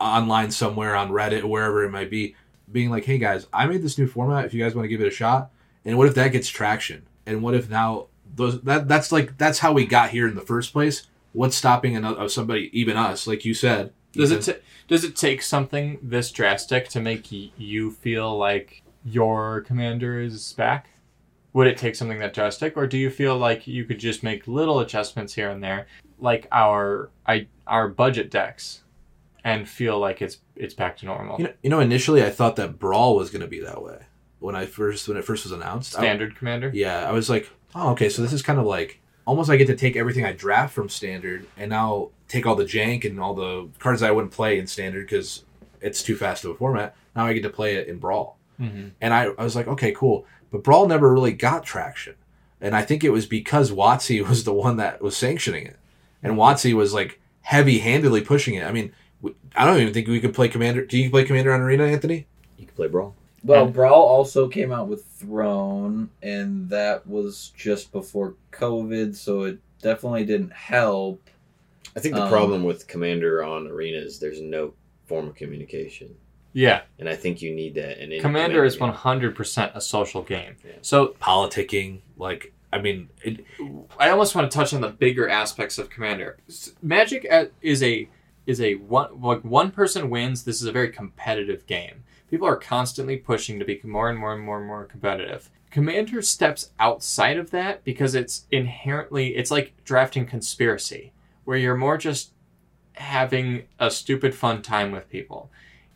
online 0.00 0.50
somewhere 0.50 0.94
on 0.94 1.10
Reddit, 1.10 1.42
or 1.42 1.48
wherever 1.48 1.82
it 1.84 1.90
might 1.90 2.10
be, 2.10 2.34
being 2.70 2.90
like, 2.90 3.04
"Hey 3.04 3.18
guys, 3.18 3.46
I 3.52 3.66
made 3.66 3.82
this 3.82 3.98
new 3.98 4.06
format. 4.06 4.44
If 4.44 4.54
you 4.54 4.62
guys 4.62 4.74
want 4.74 4.84
to 4.84 4.88
give 4.88 5.00
it 5.00 5.08
a 5.08 5.10
shot." 5.10 5.50
And 5.84 5.98
what 5.98 6.06
if 6.06 6.14
that 6.14 6.32
gets 6.32 6.48
traction? 6.48 7.06
And 7.26 7.42
what 7.42 7.54
if 7.54 7.68
now 7.68 8.06
those 8.34 8.60
that 8.62 8.86
that's 8.86 9.10
like 9.12 9.38
that's 9.38 9.60
how 9.60 9.72
we 9.72 9.86
got 9.86 10.10
here 10.10 10.28
in 10.28 10.34
the 10.34 10.40
first 10.40 10.72
place? 10.72 11.06
What's 11.32 11.56
stopping 11.56 11.96
another, 11.96 12.28
somebody, 12.28 12.70
even 12.78 12.96
us, 12.96 13.26
like 13.26 13.44
you 13.44 13.54
said? 13.54 13.92
Does 14.12 14.30
it 14.30 14.42
t- 14.42 14.60
does 14.88 15.04
it 15.04 15.16
take 15.16 15.42
something 15.42 15.98
this 16.02 16.30
drastic 16.30 16.88
to 16.90 17.00
make 17.00 17.28
y- 17.30 17.50
you 17.58 17.90
feel 17.90 18.36
like 18.36 18.82
your 19.04 19.60
commander 19.62 20.20
is 20.20 20.52
back? 20.54 20.88
Would 21.56 21.68
it 21.68 21.78
take 21.78 21.94
something 21.96 22.18
that 22.18 22.34
drastic, 22.34 22.76
or 22.76 22.86
do 22.86 22.98
you 22.98 23.08
feel 23.08 23.34
like 23.38 23.66
you 23.66 23.86
could 23.86 23.98
just 23.98 24.22
make 24.22 24.46
little 24.46 24.78
adjustments 24.80 25.32
here 25.32 25.48
and 25.48 25.64
there, 25.64 25.86
like 26.20 26.46
our 26.52 27.08
I, 27.26 27.46
our 27.66 27.88
budget 27.88 28.30
decks, 28.30 28.82
and 29.42 29.66
feel 29.66 29.98
like 29.98 30.20
it's 30.20 30.36
it's 30.54 30.74
back 30.74 30.98
to 30.98 31.06
normal? 31.06 31.38
you 31.38 31.44
know, 31.44 31.52
you 31.62 31.70
know, 31.70 31.80
initially 31.80 32.22
I 32.22 32.28
thought 32.28 32.56
that 32.56 32.78
Brawl 32.78 33.16
was 33.16 33.30
going 33.30 33.40
to 33.40 33.46
be 33.48 33.60
that 33.60 33.82
way 33.82 34.00
when 34.38 34.54
I 34.54 34.66
first 34.66 35.08
when 35.08 35.16
it 35.16 35.24
first 35.24 35.44
was 35.46 35.52
announced. 35.52 35.96
I- 35.96 36.00
Standard 36.00 36.36
commander. 36.36 36.70
Yeah, 36.74 37.08
I 37.08 37.12
was 37.12 37.30
like, 37.30 37.50
oh, 37.74 37.92
okay, 37.92 38.10
so 38.10 38.20
this 38.20 38.34
is 38.34 38.42
kind 38.42 38.58
of 38.58 38.66
like 38.66 39.00
almost 39.24 39.48
I 39.48 39.56
get 39.56 39.68
to 39.68 39.76
take 39.76 39.96
everything 39.96 40.26
I 40.26 40.32
draft 40.32 40.74
from 40.74 40.90
standard 40.90 41.46
and 41.56 41.70
now 41.70 42.10
take 42.28 42.44
all 42.44 42.54
the 42.54 42.66
jank 42.66 43.06
and 43.06 43.18
all 43.18 43.32
the 43.32 43.70
cards 43.78 44.02
I 44.02 44.10
wouldn't 44.10 44.34
play 44.34 44.58
in 44.58 44.66
standard 44.66 45.06
because 45.06 45.44
it's 45.80 46.02
too 46.02 46.16
fast 46.16 46.44
of 46.44 46.50
a 46.50 46.54
format. 46.54 46.94
Now 47.14 47.24
I 47.24 47.32
get 47.32 47.44
to 47.44 47.48
play 47.48 47.76
it 47.76 47.88
in 47.88 47.98
Brawl. 47.98 48.36
Mm-hmm. 48.60 48.88
And 49.00 49.14
I, 49.14 49.24
I 49.38 49.44
was 49.44 49.54
like, 49.56 49.68
okay, 49.68 49.92
cool. 49.92 50.26
But 50.56 50.64
Brawl 50.64 50.88
never 50.88 51.12
really 51.12 51.32
got 51.34 51.64
traction. 51.64 52.14
And 52.62 52.74
I 52.74 52.80
think 52.80 53.04
it 53.04 53.10
was 53.10 53.26
because 53.26 53.70
WotC 53.70 54.26
was 54.28 54.44
the 54.44 54.54
one 54.54 54.78
that 54.78 55.02
was 55.02 55.14
sanctioning 55.14 55.66
it. 55.66 55.76
And 56.22 56.32
WotC 56.34 56.72
was 56.72 56.94
like 56.94 57.20
heavy 57.42 57.80
handedly 57.80 58.22
pushing 58.22 58.54
it. 58.54 58.64
I 58.64 58.72
mean, 58.72 58.92
we- 59.20 59.34
I 59.54 59.66
don't 59.66 59.78
even 59.82 59.92
think 59.92 60.08
we 60.08 60.18
could 60.18 60.32
play 60.32 60.48
Commander. 60.48 60.84
Do 60.86 60.96
you 60.96 61.10
play 61.10 61.24
Commander 61.24 61.52
on 61.52 61.60
Arena, 61.60 61.84
Anthony? 61.84 62.26
You 62.56 62.64
can 62.64 62.74
play 62.74 62.88
Brawl. 62.88 63.14
Well, 63.44 63.66
And- 63.66 63.74
Brawl 63.74 64.02
also 64.02 64.48
came 64.48 64.72
out 64.72 64.88
with 64.88 65.04
Throne, 65.04 66.08
and 66.22 66.70
that 66.70 67.06
was 67.06 67.52
just 67.54 67.92
before 67.92 68.34
COVID, 68.52 69.14
so 69.14 69.42
it 69.42 69.58
definitely 69.82 70.24
didn't 70.24 70.54
help. 70.54 71.20
I 71.94 72.00
think 72.00 72.14
the 72.14 72.22
Um, 72.24 72.30
problem 72.30 72.64
with 72.64 72.86
Commander 72.88 73.44
on 73.44 73.66
Arena 73.66 73.98
is 73.98 74.18
there's 74.18 74.40
no 74.40 74.72
form 75.06 75.28
of 75.28 75.34
communication, 75.34 76.14
Yeah, 76.56 76.82
and 76.98 77.06
I 77.06 77.14
think 77.16 77.42
you 77.42 77.54
need 77.54 77.74
that. 77.74 78.02
And 78.02 78.18
Commander 78.22 78.64
is 78.64 78.78
100% 78.78 79.76
a 79.76 79.80
social 79.82 80.22
game. 80.22 80.56
Yeah. 80.64 80.72
So 80.80 81.08
Politicking, 81.20 82.00
like 82.16 82.54
I 82.72 82.80
mean, 82.80 83.10
it, 83.22 83.44
I 83.98 84.08
almost 84.08 84.34
want 84.34 84.50
to 84.50 84.56
touch 84.56 84.72
on 84.72 84.80
the 84.80 84.88
bigger 84.88 85.28
aspects 85.28 85.76
of 85.76 85.90
Commander. 85.90 86.38
Magic 86.80 87.30
is 87.60 87.82
a 87.82 88.08
is 88.46 88.62
a 88.62 88.76
one 88.76 89.20
like 89.20 89.44
one 89.44 89.70
person 89.70 90.08
wins. 90.08 90.44
This 90.44 90.62
is 90.62 90.66
a 90.66 90.72
very 90.72 90.88
competitive 90.88 91.66
game. 91.66 92.04
People 92.30 92.48
are 92.48 92.56
constantly 92.56 93.18
pushing 93.18 93.58
to 93.58 93.66
be 93.66 93.78
more 93.84 94.08
and 94.08 94.18
more 94.18 94.32
and 94.32 94.42
more 94.42 94.56
and 94.56 94.66
more 94.66 94.86
competitive. 94.86 95.50
Commander 95.70 96.22
steps 96.22 96.70
outside 96.80 97.36
of 97.36 97.50
that 97.50 97.84
because 97.84 98.14
it's 98.14 98.46
inherently 98.50 99.36
it's 99.36 99.50
like 99.50 99.74
drafting 99.84 100.24
conspiracy, 100.24 101.12
where 101.44 101.58
you're 101.58 101.76
more 101.76 101.98
just 101.98 102.32
having 102.94 103.64
a 103.78 103.90
stupid 103.90 104.34
fun 104.34 104.62
time 104.62 104.90
with 104.90 105.10
people. 105.10 105.50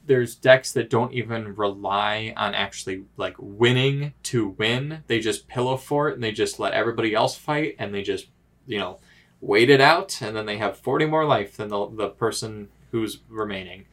There's 0.06 0.34
decks 0.34 0.72
that 0.72 0.90
don't 0.90 1.12
even 1.12 1.54
rely 1.54 2.32
on 2.36 2.54
actually 2.54 3.04
like 3.16 3.36
winning 3.38 4.14
to 4.24 4.48
win. 4.48 5.04
They 5.06 5.20
just 5.20 5.46
pillow 5.46 5.76
fort 5.76 6.14
and 6.14 6.22
they 6.22 6.32
just 6.32 6.58
let 6.58 6.72
everybody 6.72 7.14
else 7.14 7.36
fight 7.36 7.76
and 7.78 7.94
they 7.94 8.02
just, 8.02 8.26
you 8.66 8.78
know, 8.78 8.98
wait 9.40 9.70
it 9.70 9.80
out 9.80 10.20
and 10.20 10.36
then 10.36 10.46
they 10.46 10.58
have 10.58 10.76
40 10.76 11.06
more 11.06 11.24
life 11.24 11.56
than 11.56 11.68
the, 11.68 11.88
the 11.88 12.08
person 12.08 12.68
who's 12.90 13.18
remaining. 13.28 13.86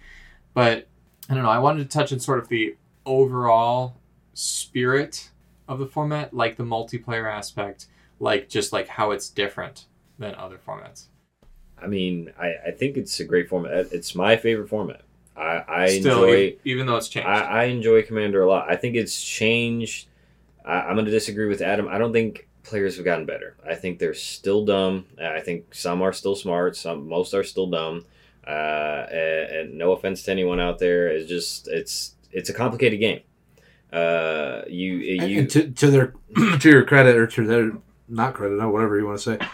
But 0.53 0.87
I 1.29 1.33
don't 1.33 1.43
know, 1.43 1.49
I 1.49 1.59
wanted 1.59 1.89
to 1.89 1.97
touch 1.97 2.11
on 2.11 2.19
sort 2.19 2.39
of 2.39 2.47
the 2.47 2.75
overall 3.05 3.97
spirit 4.33 5.29
of 5.67 5.79
the 5.79 5.87
format, 5.87 6.33
like 6.33 6.57
the 6.57 6.63
multiplayer 6.63 7.31
aspect, 7.31 7.87
like 8.19 8.49
just 8.49 8.71
like 8.71 8.87
how 8.87 9.11
it's 9.11 9.29
different 9.29 9.85
than 10.17 10.35
other 10.35 10.57
formats. 10.57 11.07
I 11.79 11.87
mean, 11.87 12.31
I, 12.39 12.53
I 12.67 12.71
think 12.71 12.97
it's 12.97 13.19
a 13.19 13.25
great 13.25 13.49
format. 13.49 13.87
It's 13.91 14.15
my 14.15 14.35
favorite 14.35 14.69
format. 14.69 15.01
I, 15.37 15.63
I 15.67 15.99
Still, 15.99 16.23
enjoy. 16.23 16.55
even 16.65 16.87
though 16.87 16.95
it's 16.97 17.09
changed. 17.09 17.27
I, 17.27 17.41
I 17.41 17.63
enjoy 17.65 18.01
Commander 18.03 18.41
a 18.41 18.47
lot. 18.47 18.69
I 18.69 18.75
think 18.75 18.95
it's 18.95 19.21
changed. 19.21 20.07
I, 20.65 20.81
I'm 20.81 20.95
going 20.95 21.05
to 21.05 21.11
disagree 21.11 21.47
with 21.47 21.61
Adam. 21.61 21.87
I 21.87 21.97
don't 21.97 22.11
think 22.13 22.47
players 22.63 22.95
have 22.97 23.05
gotten 23.05 23.25
better. 23.25 23.55
I 23.65 23.75
think 23.75 23.99
they're 23.99 24.13
still 24.13 24.65
dumb. 24.65 25.05
I 25.21 25.39
think 25.39 25.73
some 25.75 26.01
are 26.01 26.11
still 26.13 26.35
smart. 26.35 26.75
Some 26.75 27.07
most 27.07 27.33
are 27.33 27.43
still 27.43 27.67
dumb. 27.67 28.05
Uh, 28.45 29.05
and, 29.11 29.51
and 29.69 29.77
no 29.77 29.91
offense 29.91 30.23
to 30.23 30.31
anyone 30.31 30.59
out 30.59 30.79
there, 30.79 31.07
it's 31.09 31.27
just 31.29 31.67
it's 31.67 32.15
it's 32.31 32.49
a 32.49 32.53
complicated 32.53 32.99
game. 32.99 33.19
Uh, 33.91 34.61
you 34.67 34.95
you 34.95 35.39
and 35.39 35.49
to 35.49 35.69
to 35.71 35.91
their 35.91 36.13
to 36.59 36.69
your 36.69 36.83
credit 36.85 37.15
or 37.15 37.27
to 37.27 37.45
their 37.45 37.71
not 38.07 38.33
credit, 38.33 38.59
or 38.61 38.69
whatever 38.69 38.97
you 38.97 39.05
want 39.05 39.19
to 39.19 39.37
say, 39.37 39.47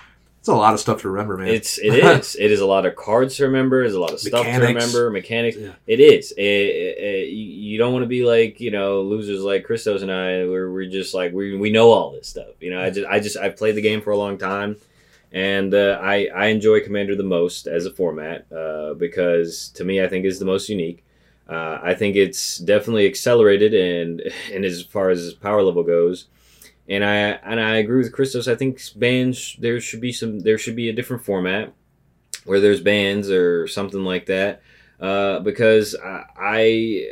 it's 0.43 0.49
a 0.49 0.53
lot 0.53 0.73
of 0.73 0.79
stuff 0.81 0.99
to 1.03 1.09
remember, 1.09 1.37
man. 1.37 1.47
It's 1.47 1.77
it 1.77 1.93
is 2.03 2.35
it 2.35 2.51
is 2.51 2.59
a 2.59 2.65
lot 2.65 2.85
of 2.85 2.97
cards 2.97 3.37
to 3.37 3.45
remember. 3.45 3.81
It's 3.85 3.95
a 3.95 3.99
lot 3.99 4.11
of 4.11 4.19
stuff 4.19 4.45
Mechanics. 4.45 4.67
to 4.67 4.67
remember. 4.97 5.09
Mechanics. 5.09 5.55
Yeah. 5.55 5.71
It 5.87 6.01
is. 6.01 6.31
It, 6.33 6.41
it- 6.43 6.97
it- 6.97 7.29
you 7.29 7.77
don't 7.77 7.93
want 7.93 8.03
to 8.03 8.07
be 8.09 8.25
like 8.25 8.59
you 8.59 8.69
know 8.69 9.01
losers 9.03 9.39
like 9.41 9.63
Christos 9.63 10.01
and 10.01 10.11
I. 10.11 10.45
Where 10.45 10.69
we're 10.69 10.89
just 10.89 11.13
like 11.13 11.31
we 11.31 11.55
we 11.55 11.71
know 11.71 11.91
all 11.91 12.11
this 12.11 12.27
stuff. 12.27 12.49
You 12.59 12.71
know, 12.71 12.81
I 12.83 12.89
just 12.89 13.07
I 13.07 13.19
just 13.21 13.37
I've 13.37 13.55
played 13.55 13.75
the 13.75 13.81
game 13.81 14.01
for 14.01 14.11
a 14.11 14.17
long 14.17 14.37
time, 14.37 14.75
and 15.31 15.73
uh, 15.73 15.97
I 16.01 16.27
I 16.35 16.47
enjoy 16.47 16.81
Commander 16.81 17.15
the 17.15 17.23
most 17.23 17.65
as 17.65 17.85
a 17.85 17.91
format 17.91 18.45
uh, 18.51 18.95
because 18.95 19.69
to 19.75 19.85
me 19.85 20.03
I 20.03 20.07
think 20.09 20.25
is 20.25 20.39
the 20.39 20.45
most 20.45 20.67
unique. 20.67 21.03
Uh, 21.47 21.79
I 21.81 21.93
think 21.93 22.15
it's 22.15 22.57
definitely 22.57 23.05
accelerated 23.07 23.73
and 23.73 24.21
and 24.53 24.65
as 24.65 24.81
far 24.83 25.09
as 25.09 25.33
power 25.33 25.63
level 25.63 25.83
goes. 25.83 26.25
And 26.87 27.03
I 27.03 27.15
and 27.15 27.59
I 27.59 27.77
agree 27.77 27.97
with 27.97 28.11
Christos. 28.11 28.47
I 28.47 28.55
think 28.55 28.81
bands 28.95 29.55
there 29.59 29.79
should 29.79 30.01
be 30.01 30.11
some 30.11 30.39
there 30.39 30.57
should 30.57 30.75
be 30.75 30.89
a 30.89 30.93
different 30.93 31.23
format 31.23 31.73
where 32.45 32.59
there's 32.59 32.81
bands 32.81 33.29
or 33.29 33.67
something 33.67 34.03
like 34.03 34.25
that. 34.25 34.61
Uh, 34.99 35.39
because 35.39 35.95
I, 35.95 36.23
I 36.37 37.07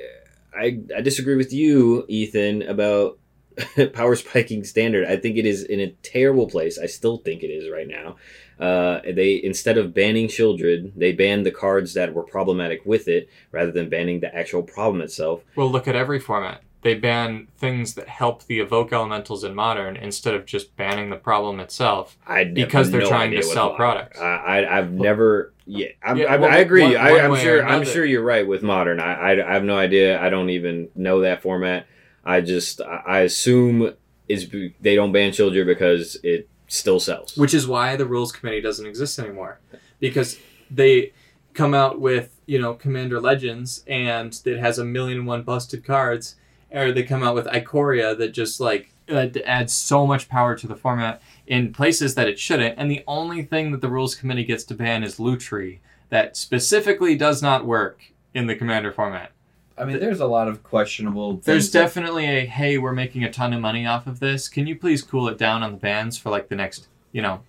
I 0.53 0.79
I 0.97 1.01
disagree 1.01 1.35
with 1.35 1.53
you, 1.53 2.05
Ethan, 2.07 2.63
about 2.63 3.17
power 3.93 4.15
spiking 4.15 4.63
standard. 4.63 5.05
I 5.05 5.17
think 5.17 5.37
it 5.37 5.45
is 5.45 5.63
in 5.63 5.79
a 5.79 5.91
terrible 6.03 6.47
place. 6.47 6.77
I 6.77 6.85
still 6.85 7.17
think 7.17 7.43
it 7.43 7.47
is 7.47 7.69
right 7.69 7.87
now. 7.87 8.17
Uh, 8.59 9.01
they 9.11 9.41
instead 9.43 9.77
of 9.77 9.93
banning 9.93 10.27
Sheoldred, 10.27 10.91
they 10.95 11.13
banned 11.13 11.45
the 11.45 11.51
cards 11.51 11.93
that 11.95 12.13
were 12.13 12.23
problematic 12.23 12.85
with 12.85 13.07
it, 13.07 13.29
rather 13.51 13.71
than 13.71 13.89
banning 13.89 14.19
the 14.19 14.33
actual 14.35 14.63
problem 14.63 15.01
itself. 15.01 15.43
Well, 15.55 15.71
look 15.71 15.87
at 15.87 15.95
every 15.95 16.19
format. 16.19 16.61
They 16.81 16.95
ban 16.95 17.47
things 17.57 17.93
that 17.93 18.07
help 18.07 18.45
the 18.45 18.59
evoke 18.59 18.91
elementals 18.91 19.43
in 19.43 19.53
modern 19.53 19.95
instead 19.95 20.33
of 20.33 20.45
just 20.45 20.75
banning 20.77 21.11
the 21.11 21.15
problem 21.15 21.59
itself. 21.59 22.17
I 22.25 22.43
Because 22.45 22.89
they're 22.89 23.01
no 23.01 23.07
trying 23.07 23.31
to 23.31 23.43
sell 23.43 23.69
the- 23.69 23.75
products. 23.75 24.19
I, 24.19 24.25
I 24.63 24.77
I've 24.79 24.91
never 24.91 25.53
yeah, 25.67 25.89
I'm, 26.03 26.17
Yeah, 26.17 26.25
I, 26.33 26.37
well, 26.37 26.51
I 26.51 26.57
agree. 26.57 26.81
one- 26.83 26.97
I, 26.97 27.11
one 27.11 27.21
I'm 27.21 27.35
sure 27.37 27.63
I'm 27.65 27.85
sure 27.85 28.03
you're 28.03 28.23
right 28.23 28.47
with 28.47 28.63
modern. 28.63 28.99
I, 28.99 29.13
I 29.13 29.49
I 29.49 29.53
have 29.53 29.63
no 29.63 29.77
idea. 29.77 30.19
I 30.19 30.29
don't 30.29 30.49
even 30.49 30.89
know 30.95 31.21
that 31.21 31.41
format. 31.43 31.85
I 32.25 32.41
just 32.41 32.81
I, 32.81 33.03
I 33.05 33.19
assume 33.21 33.93
is 34.27 34.49
they 34.79 34.95
don't 34.95 35.11
ban 35.11 35.33
Children 35.33 35.67
because 35.67 36.17
it 36.23 36.49
still 36.67 36.99
sells. 36.99 37.37
Which 37.37 37.53
is 37.53 37.67
why 37.67 37.95
the 37.95 38.05
rules 38.05 38.31
committee 38.31 38.61
doesn't 38.61 38.85
exist 38.87 39.19
anymore. 39.19 39.59
Because 39.99 40.39
they 40.71 41.13
come 41.53 41.73
out 41.73 41.99
with, 41.99 42.39
you 42.45 42.59
know, 42.59 42.73
Commander 42.73 43.19
Legends 43.19 43.83
and 43.87 44.39
it 44.45 44.57
has 44.59 44.79
a 44.79 44.85
million 44.85 45.19
and 45.19 45.27
one 45.27 45.43
busted 45.43 45.83
cards. 45.83 46.35
Or 46.71 46.91
they 46.91 47.03
come 47.03 47.23
out 47.23 47.35
with 47.35 47.47
Ikoria 47.47 48.17
that 48.17 48.29
just 48.29 48.59
like 48.59 48.91
uh, 49.09 49.27
adds 49.45 49.73
so 49.73 50.07
much 50.07 50.29
power 50.29 50.55
to 50.55 50.67
the 50.67 50.75
format 50.75 51.21
in 51.47 51.73
places 51.73 52.15
that 52.15 52.27
it 52.29 52.39
shouldn't. 52.39 52.77
And 52.77 52.89
the 52.89 53.03
only 53.07 53.43
thing 53.43 53.71
that 53.71 53.81
the 53.81 53.89
rules 53.89 54.15
committee 54.15 54.45
gets 54.45 54.63
to 54.65 54.73
ban 54.73 55.03
is 55.03 55.17
Lutri 55.17 55.79
that 56.09 56.37
specifically 56.37 57.15
does 57.15 57.41
not 57.41 57.65
work 57.65 58.01
in 58.33 58.47
the 58.47 58.55
Commander 58.55 58.91
format. 58.91 59.31
I 59.77 59.85
mean, 59.85 59.99
there's 59.99 60.19
a 60.19 60.27
lot 60.27 60.47
of 60.47 60.63
questionable. 60.63 61.37
There's 61.37 61.71
that- 61.71 61.79
definitely 61.79 62.25
a 62.25 62.45
hey, 62.45 62.77
we're 62.77 62.93
making 62.93 63.23
a 63.23 63.31
ton 63.31 63.53
of 63.53 63.61
money 63.61 63.85
off 63.85 64.07
of 64.07 64.19
this. 64.19 64.47
Can 64.47 64.67
you 64.67 64.75
please 64.75 65.01
cool 65.01 65.27
it 65.27 65.37
down 65.37 65.63
on 65.63 65.71
the 65.71 65.77
bans 65.77 66.17
for 66.17 66.29
like 66.29 66.49
the 66.49 66.55
next, 66.55 66.87
you 67.11 67.21
know, 67.21 67.41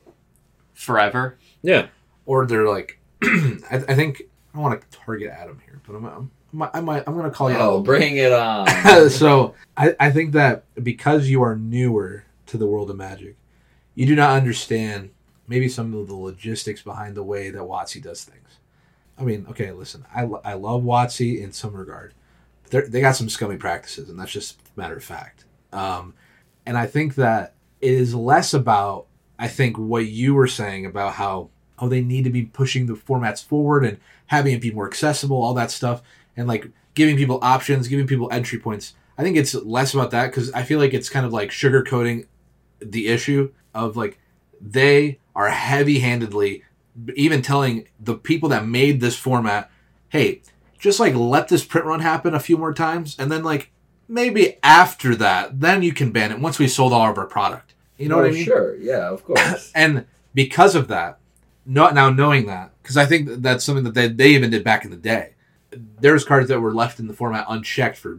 forever? 0.74 1.36
yeah, 1.62 1.88
or 2.26 2.46
they're 2.46 2.68
like, 2.68 2.98
I, 3.22 3.58
I 3.70 3.94
think 3.94 4.22
I 4.22 4.54
don't 4.54 4.62
want 4.62 4.80
to 4.80 4.98
target 4.98 5.30
Adam 5.30 5.60
here, 5.64 5.80
but 5.86 5.94
I'm, 5.94 6.04
I'm 6.06 6.30
I 6.60 6.80
might, 6.80 7.04
I'm 7.06 7.16
gonna 7.16 7.30
call 7.30 7.50
you. 7.50 7.56
Oh, 7.56 7.78
out. 7.78 7.84
bring 7.84 8.16
it 8.16 8.32
on. 8.32 8.68
so 9.10 9.54
I, 9.76 9.94
I 9.98 10.10
think 10.10 10.32
that 10.32 10.64
because 10.82 11.28
you 11.28 11.42
are 11.42 11.56
newer 11.56 12.24
to 12.46 12.58
the 12.58 12.66
world 12.66 12.90
of 12.90 12.96
magic, 12.96 13.36
you 13.94 14.06
do 14.06 14.14
not 14.14 14.36
understand 14.36 15.10
maybe 15.48 15.68
some 15.68 15.94
of 15.94 16.08
the 16.08 16.14
logistics 16.14 16.82
behind 16.82 17.14
the 17.14 17.22
way 17.22 17.50
that 17.50 17.60
WotC 17.60 18.02
does 18.02 18.24
things. 18.24 18.58
I 19.18 19.22
mean, 19.22 19.46
okay, 19.50 19.72
listen, 19.72 20.04
I, 20.14 20.22
I 20.44 20.54
love 20.54 20.82
WotC 20.82 21.40
in 21.40 21.52
some 21.52 21.74
regard. 21.74 22.14
They're, 22.70 22.88
they 22.88 23.00
got 23.00 23.16
some 23.16 23.28
scummy 23.28 23.56
practices, 23.56 24.08
and 24.08 24.18
that's 24.18 24.32
just 24.32 24.58
a 24.74 24.80
matter 24.80 24.96
of 24.96 25.04
fact. 25.04 25.44
Um, 25.72 26.14
and 26.64 26.78
I 26.78 26.86
think 26.86 27.16
that 27.16 27.54
it 27.80 27.92
is 27.92 28.14
less 28.14 28.54
about, 28.54 29.06
I 29.38 29.48
think, 29.48 29.78
what 29.78 30.06
you 30.06 30.34
were 30.34 30.46
saying 30.46 30.86
about 30.86 31.14
how, 31.14 31.50
oh, 31.78 31.88
they 31.88 32.00
need 32.00 32.24
to 32.24 32.30
be 32.30 32.44
pushing 32.44 32.86
the 32.86 32.94
formats 32.94 33.44
forward 33.44 33.84
and 33.84 33.98
having 34.26 34.54
it 34.54 34.60
be 34.60 34.70
more 34.70 34.86
accessible, 34.86 35.42
all 35.42 35.54
that 35.54 35.70
stuff, 35.70 36.02
and 36.36 36.48
like 36.48 36.70
giving 36.94 37.16
people 37.16 37.38
options, 37.42 37.88
giving 37.88 38.06
people 38.06 38.28
entry 38.30 38.58
points. 38.58 38.94
I 39.16 39.22
think 39.22 39.36
it's 39.36 39.54
less 39.54 39.94
about 39.94 40.10
that 40.12 40.30
because 40.30 40.52
I 40.52 40.62
feel 40.62 40.78
like 40.78 40.94
it's 40.94 41.08
kind 41.08 41.26
of 41.26 41.32
like 41.32 41.50
sugarcoating 41.50 42.26
the 42.80 43.08
issue 43.08 43.52
of 43.74 43.96
like 43.96 44.18
they 44.60 45.18
are 45.34 45.48
heavy 45.48 46.00
handedly 46.00 46.62
even 47.14 47.42
telling 47.42 47.86
the 47.98 48.14
people 48.14 48.48
that 48.50 48.66
made 48.66 49.00
this 49.00 49.16
format, 49.16 49.70
hey, 50.10 50.42
just 50.78 51.00
like 51.00 51.14
let 51.14 51.48
this 51.48 51.64
print 51.64 51.86
run 51.86 52.00
happen 52.00 52.34
a 52.34 52.40
few 52.40 52.56
more 52.56 52.74
times 52.74 53.16
and 53.18 53.30
then 53.30 53.42
like 53.42 53.70
maybe 54.08 54.58
after 54.62 55.14
that, 55.16 55.60
then 55.60 55.82
you 55.82 55.92
can 55.92 56.12
ban 56.12 56.32
it 56.32 56.40
once 56.40 56.58
we 56.58 56.68
sold 56.68 56.92
all 56.92 57.10
of 57.10 57.18
our 57.18 57.26
product. 57.26 57.74
You 57.96 58.08
know 58.08 58.16
what 58.16 58.24
oh, 58.24 58.28
I 58.28 58.30
Oh, 58.30 58.34
mean? 58.34 58.44
Sure. 58.44 58.76
Yeah. 58.76 59.10
Of 59.10 59.24
course. 59.24 59.72
And 59.74 60.06
because 60.34 60.74
of 60.74 60.88
that, 60.88 61.18
not 61.64 61.94
now 61.94 62.10
knowing 62.10 62.46
that, 62.46 62.72
because 62.82 62.96
I 62.96 63.06
think 63.06 63.28
that's 63.42 63.64
something 63.64 63.84
that 63.84 63.94
they, 63.94 64.08
they 64.08 64.30
even 64.30 64.50
did 64.50 64.64
back 64.64 64.84
in 64.84 64.90
the 64.90 64.96
day. 64.96 65.34
There's 66.00 66.24
cards 66.24 66.48
that 66.48 66.60
were 66.60 66.74
left 66.74 66.98
in 67.00 67.06
the 67.06 67.14
format 67.14 67.46
unchecked 67.48 67.96
for 67.96 68.18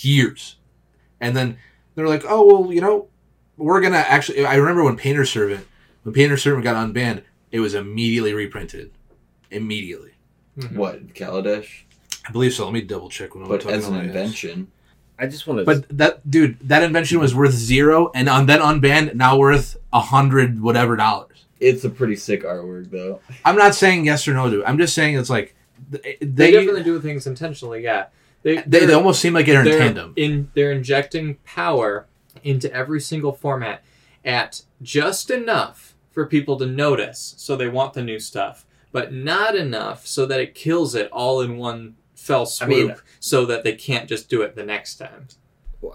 years. 0.00 0.56
And 1.20 1.36
then 1.36 1.56
they're 1.94 2.08
like, 2.08 2.24
oh, 2.28 2.44
well, 2.46 2.72
you 2.72 2.80
know, 2.80 3.08
we're 3.56 3.80
going 3.80 3.92
to 3.92 3.98
actually. 3.98 4.44
I 4.44 4.56
remember 4.56 4.84
when 4.84 4.96
Painter 4.96 5.24
Servant, 5.24 5.66
when 6.02 6.14
Painter 6.14 6.36
Servant 6.36 6.64
got 6.64 6.76
unbanned, 6.76 7.22
it 7.50 7.60
was 7.60 7.74
immediately 7.74 8.34
reprinted. 8.34 8.90
Immediately. 9.50 10.10
Mm-hmm. 10.58 10.76
what 10.78 11.14
Kaladesh? 11.14 11.82
I 12.26 12.30
believe 12.32 12.52
so. 12.54 12.64
Let 12.64 12.72
me 12.74 12.80
double 12.80 13.08
check 13.08 13.34
when 13.34 13.42
I'm 13.44 13.48
But 13.50 13.66
as 13.66 13.88
an 13.88 13.96
it. 13.96 14.04
invention, 14.04 14.70
I 15.18 15.26
just 15.26 15.46
want 15.46 15.58
to. 15.60 15.64
But 15.64 15.86
that 15.98 16.28
dude, 16.30 16.58
that 16.68 16.82
invention 16.82 17.18
was 17.18 17.34
worth 17.34 17.52
zero, 17.52 18.10
and 18.14 18.28
on 18.28 18.46
then 18.46 18.60
unbanned, 18.60 19.14
now 19.14 19.36
worth 19.36 19.76
a 19.92 20.00
hundred 20.00 20.60
whatever 20.62 20.94
dollars. 20.96 21.44
it's 21.60 21.84
a 21.84 21.90
pretty 21.90 22.16
sick 22.16 22.42
artwork, 22.44 22.90
though. 22.90 23.20
I'm 23.44 23.56
not 23.56 23.74
saying 23.74 24.04
yes 24.06 24.26
or 24.28 24.34
no 24.34 24.48
to 24.50 24.60
it. 24.60 24.64
I'm 24.66 24.78
just 24.78 24.94
saying 24.94 25.16
it's 25.16 25.30
like 25.30 25.54
they 25.90 26.16
They, 26.20 26.26
they, 26.26 26.50
definitely 26.52 26.82
do 26.82 27.00
things 27.00 27.26
intentionally. 27.26 27.82
Yeah, 27.82 28.06
they 28.42 28.56
they, 28.58 28.86
they're- 28.86 28.96
almost 28.96 29.20
seem 29.20 29.32
like 29.34 29.46
they're 29.46 29.60
in 29.60 29.64
they're 29.66 29.78
tandem. 29.78 30.12
In 30.16 30.50
they're 30.54 30.72
injecting 30.72 31.36
power 31.44 32.06
into 32.42 32.72
every 32.72 33.00
single 33.00 33.32
format 33.32 33.82
at 34.24 34.62
just 34.82 35.30
enough 35.30 35.94
for 36.10 36.26
people 36.26 36.56
to 36.58 36.66
notice, 36.66 37.34
so 37.38 37.56
they 37.56 37.68
want 37.68 37.92
the 37.94 38.02
new 38.02 38.18
stuff, 38.18 38.64
but 38.92 39.12
not 39.12 39.54
enough 39.56 40.06
so 40.06 40.26
that 40.26 40.40
it 40.40 40.54
kills 40.54 40.94
it 40.94 41.08
all 41.10 41.40
in 41.40 41.56
one 41.56 41.96
fell 42.14 42.42
I 42.42 42.44
swoop, 42.44 42.68
mean- 42.88 42.96
so 43.20 43.44
that 43.46 43.64
they 43.64 43.74
can't 43.74 44.08
just 44.08 44.28
do 44.28 44.42
it 44.42 44.54
the 44.56 44.64
next 44.64 44.96
time. 44.96 45.28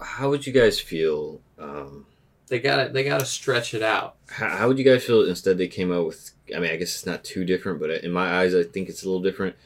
How 0.02 0.30
would 0.30 0.46
you 0.46 0.52
guys 0.52 0.78
feel? 0.78 1.40
Um, 1.58 2.06
They 2.48 2.58
got 2.60 2.84
to 2.86 2.92
They 2.92 3.02
got 3.04 3.20
to 3.20 3.26
stretch 3.26 3.74
it 3.74 3.82
out. 3.82 4.16
how, 4.28 4.48
how 4.48 4.68
would 4.68 4.78
you 4.78 4.84
guys 4.84 5.04
feel 5.04 5.22
instead 5.28 5.58
they 5.58 5.68
came 5.68 5.90
out 5.92 6.06
with? 6.06 6.30
I 6.54 6.58
mean, 6.60 6.70
I 6.70 6.76
guess 6.76 6.94
it's 6.94 7.06
not 7.06 7.24
too 7.24 7.44
different, 7.44 7.80
but 7.80 7.90
in 7.90 8.12
my 8.12 8.40
eyes, 8.40 8.54
I 8.54 8.62
think 8.62 8.88
it's 8.88 9.02
a 9.02 9.06
little 9.06 9.22
different. 9.22 9.56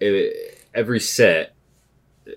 It, 0.00 0.66
every 0.74 1.00
set, 1.00 1.54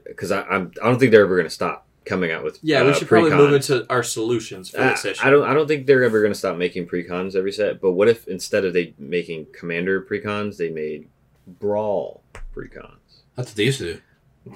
because 0.05 0.31
I'm 0.31 0.71
I 0.81 0.87
don't 0.87 0.99
think 0.99 1.11
they're 1.11 1.23
ever 1.23 1.35
going 1.35 1.47
to 1.47 1.53
stop 1.53 1.87
coming 2.05 2.31
out 2.31 2.43
with. 2.43 2.59
Yeah, 2.61 2.83
we 2.83 2.91
uh, 2.91 2.93
should 2.93 3.07
probably 3.07 3.31
move 3.31 3.53
into 3.53 3.85
our 3.89 4.03
solutions 4.03 4.69
for 4.69 4.81
I, 4.81 4.89
this 4.89 5.05
issue. 5.05 5.25
I 5.25 5.29
don't. 5.29 5.47
I 5.47 5.53
don't 5.53 5.67
think 5.67 5.85
they're 5.85 6.03
ever 6.03 6.21
going 6.21 6.33
to 6.33 6.39
stop 6.39 6.57
making 6.57 6.87
precons 6.87 7.35
every 7.35 7.51
set. 7.51 7.81
But 7.81 7.91
what 7.91 8.07
if 8.07 8.27
instead 8.27 8.65
of 8.65 8.73
they 8.73 8.93
making 8.97 9.47
commander 9.53 10.01
precons, 10.01 10.57
they 10.57 10.69
made 10.69 11.07
brawl 11.47 12.23
precons? 12.55 12.97
That's 13.35 13.49
what 13.51 13.55
they 13.55 13.65
used 13.65 13.79
to 13.79 13.93
do. 13.93 14.01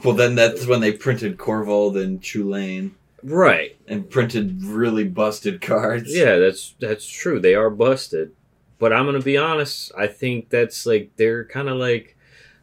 Well, 0.04 0.16
then 0.16 0.36
that's 0.36 0.66
when 0.66 0.82
they 0.82 0.92
printed 0.92 1.38
Korvold 1.38 2.02
and 2.02 2.20
Chulane 2.20 2.92
Right. 3.24 3.76
and 3.88 4.10
printed 4.10 4.64
really 4.64 5.04
busted 5.04 5.62
cards. 5.62 6.14
Yeah, 6.14 6.38
that's 6.38 6.76
that's 6.80 7.08
true. 7.08 7.40
They 7.40 7.56
are 7.56 7.70
busted, 7.70 8.32
but 8.78 8.94
I'm 8.94 9.06
gonna 9.06 9.20
be 9.20 9.38
honest. 9.38 9.92
I 9.98 10.08
think 10.08 10.50
that's 10.50 10.86
like 10.86 11.12
they're 11.16 11.46
kind 11.46 11.70
of 11.70 11.78
like 11.78 12.15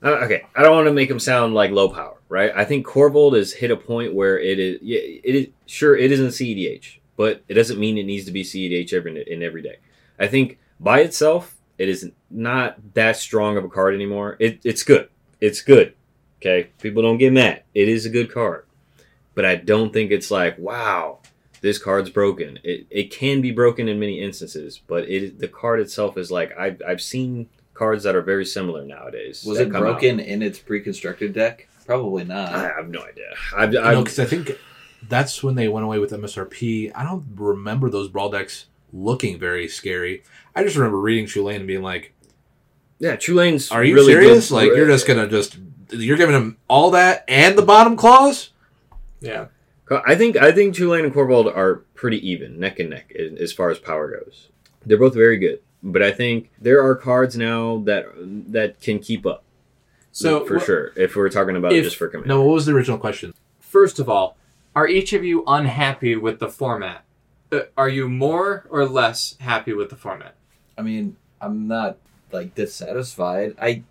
uh, 0.02 0.24
okay. 0.24 0.46
I 0.54 0.62
don't 0.62 0.74
want 0.74 0.86
to 0.86 0.92
make 0.92 1.08
them 1.08 1.20
sound 1.20 1.54
like 1.54 1.70
low 1.70 1.88
power, 1.88 2.16
right? 2.28 2.52
I 2.54 2.64
think 2.64 2.86
Korvold 2.86 3.36
has 3.36 3.52
hit 3.52 3.70
a 3.70 3.76
point 3.76 4.14
where 4.14 4.38
it 4.38 4.58
is. 4.58 4.78
It 4.82 5.34
is 5.34 5.48
sure 5.66 5.96
it 5.96 6.10
isn't 6.12 6.28
CEDH, 6.28 6.98
but 7.16 7.42
it 7.48 7.54
doesn't 7.54 7.78
mean 7.78 7.98
it 7.98 8.04
needs 8.04 8.26
to 8.26 8.32
be 8.32 8.42
CEDH 8.42 8.92
every 8.92 9.22
in 9.30 9.42
every 9.42 9.62
day. 9.62 9.76
I 10.18 10.26
think 10.26 10.58
by 10.80 11.00
itself, 11.00 11.56
it 11.78 11.88
is 11.88 12.10
not 12.30 12.94
that 12.94 13.16
strong 13.16 13.56
of 13.56 13.64
a 13.64 13.68
card 13.68 13.94
anymore. 13.94 14.36
It, 14.38 14.60
it's 14.64 14.82
good. 14.82 15.08
It's 15.40 15.60
good. 15.60 15.94
Okay, 16.40 16.70
people 16.80 17.02
don't 17.02 17.18
get 17.18 17.32
mad. 17.32 17.62
It 17.74 17.88
is 17.88 18.04
a 18.04 18.10
good 18.10 18.32
card, 18.32 18.66
but 19.34 19.44
I 19.44 19.54
don't 19.56 19.92
think 19.92 20.10
it's 20.10 20.30
like 20.30 20.58
wow 20.58 21.20
this 21.62 21.78
card's 21.78 22.10
broken. 22.10 22.58
It, 22.64 22.86
it 22.90 23.10
can 23.12 23.40
be 23.40 23.52
broken 23.52 23.88
in 23.88 24.00
many 24.00 24.20
instances, 24.20 24.82
but 24.86 25.08
it 25.08 25.38
the 25.38 25.48
card 25.48 25.80
itself 25.80 26.18
is 26.18 26.30
like 26.30 26.52
I've, 26.58 26.82
I've 26.86 27.00
seen 27.00 27.48
cards 27.74 28.04
that 28.04 28.14
are 28.14 28.22
very 28.22 28.44
similar 28.44 28.84
nowadays. 28.84 29.44
Was 29.44 29.58
it 29.58 29.66
come 29.70 29.76
out. 29.76 29.80
broken 30.00 30.20
in 30.20 30.42
its 30.42 30.58
pre-constructed 30.58 31.32
deck? 31.32 31.68
Probably 31.86 32.24
not. 32.24 32.54
I 32.54 32.72
have 32.76 32.88
no 32.88 33.00
idea. 33.02 33.24
I've, 33.56 33.72
You 33.72 33.80
I've, 33.80 33.94
know, 33.94 34.02
because 34.04 34.18
I 34.18 34.24
think 34.24 34.52
that's 35.08 35.42
when 35.42 35.54
they 35.56 35.68
went 35.68 35.84
away 35.84 35.98
with 35.98 36.12
MSRP. 36.12 36.92
I 36.94 37.04
don't 37.04 37.24
remember 37.34 37.90
those 37.90 38.08
brawl 38.08 38.30
decks 38.30 38.66
looking 38.92 39.38
very 39.38 39.68
scary. 39.68 40.22
I 40.54 40.62
just 40.62 40.76
remember 40.76 40.98
reading 41.00 41.26
Chulane 41.26 41.56
and 41.56 41.66
being 41.66 41.82
like, 41.82 42.12
yeah, 42.98 43.16
Chulane's. 43.16 43.72
"Are 43.72 43.82
you 43.82 43.94
really 43.94 44.12
serious? 44.12 44.48
good- 44.50 44.54
Like 44.54 44.66
you're 44.68 44.86
just 44.86 45.06
gonna 45.08 45.26
just 45.26 45.58
you're 45.90 46.16
giving 46.16 46.36
him 46.36 46.56
all 46.68 46.92
that 46.92 47.24
and 47.26 47.58
the 47.58 47.62
bottom 47.62 47.96
clause?" 47.96 48.50
yeah. 49.20 49.46
I 50.06 50.14
think 50.14 50.36
I 50.36 50.52
think 50.52 50.74
Chulane 50.74 51.04
and 51.04 51.12
Korvold 51.12 51.54
are 51.54 51.82
pretty 51.94 52.26
even, 52.30 52.58
neck 52.60 52.78
and 52.78 52.90
neck, 52.90 53.12
as 53.18 53.38
as 53.40 53.52
far 53.52 53.70
as 53.70 53.78
power 53.78 54.08
goes. 54.10 54.48
They're 54.86 54.96
both 54.98 55.14
very 55.14 55.36
good, 55.36 55.60
but 55.82 56.02
I 56.02 56.10
think 56.12 56.50
there 56.60 56.82
are 56.84 56.94
cards 56.94 57.36
now 57.36 57.78
that 57.84 58.06
that 58.52 58.80
can 58.80 58.98
keep 58.98 59.26
up. 59.26 59.42
So 60.12 60.44
for 60.44 60.58
wh- 60.58 60.64
sure, 60.64 60.92
if 60.96 61.16
we're 61.16 61.28
talking 61.30 61.56
about 61.56 61.72
if- 61.72 61.84
just 61.84 61.96
for 61.96 62.08
command. 62.08 62.28
No, 62.28 62.42
what 62.42 62.54
was 62.54 62.66
the 62.66 62.72
original 62.72 62.98
question? 62.98 63.34
First 63.60 63.98
of 63.98 64.08
all, 64.08 64.36
are 64.76 64.86
each 64.86 65.12
of 65.12 65.24
you 65.24 65.42
unhappy 65.46 66.16
with 66.16 66.38
the 66.38 66.48
format? 66.48 67.04
Uh, 67.50 67.60
are 67.76 67.88
you 67.88 68.08
more 68.08 68.66
or 68.70 68.84
less 68.86 69.36
happy 69.40 69.72
with 69.72 69.90
the 69.90 69.96
format? 69.96 70.34
I 70.76 70.82
mean, 70.82 71.16
I'm 71.40 71.66
not 71.66 71.96
like 72.30 72.54
dissatisfied. 72.54 73.54
I, 73.60 73.82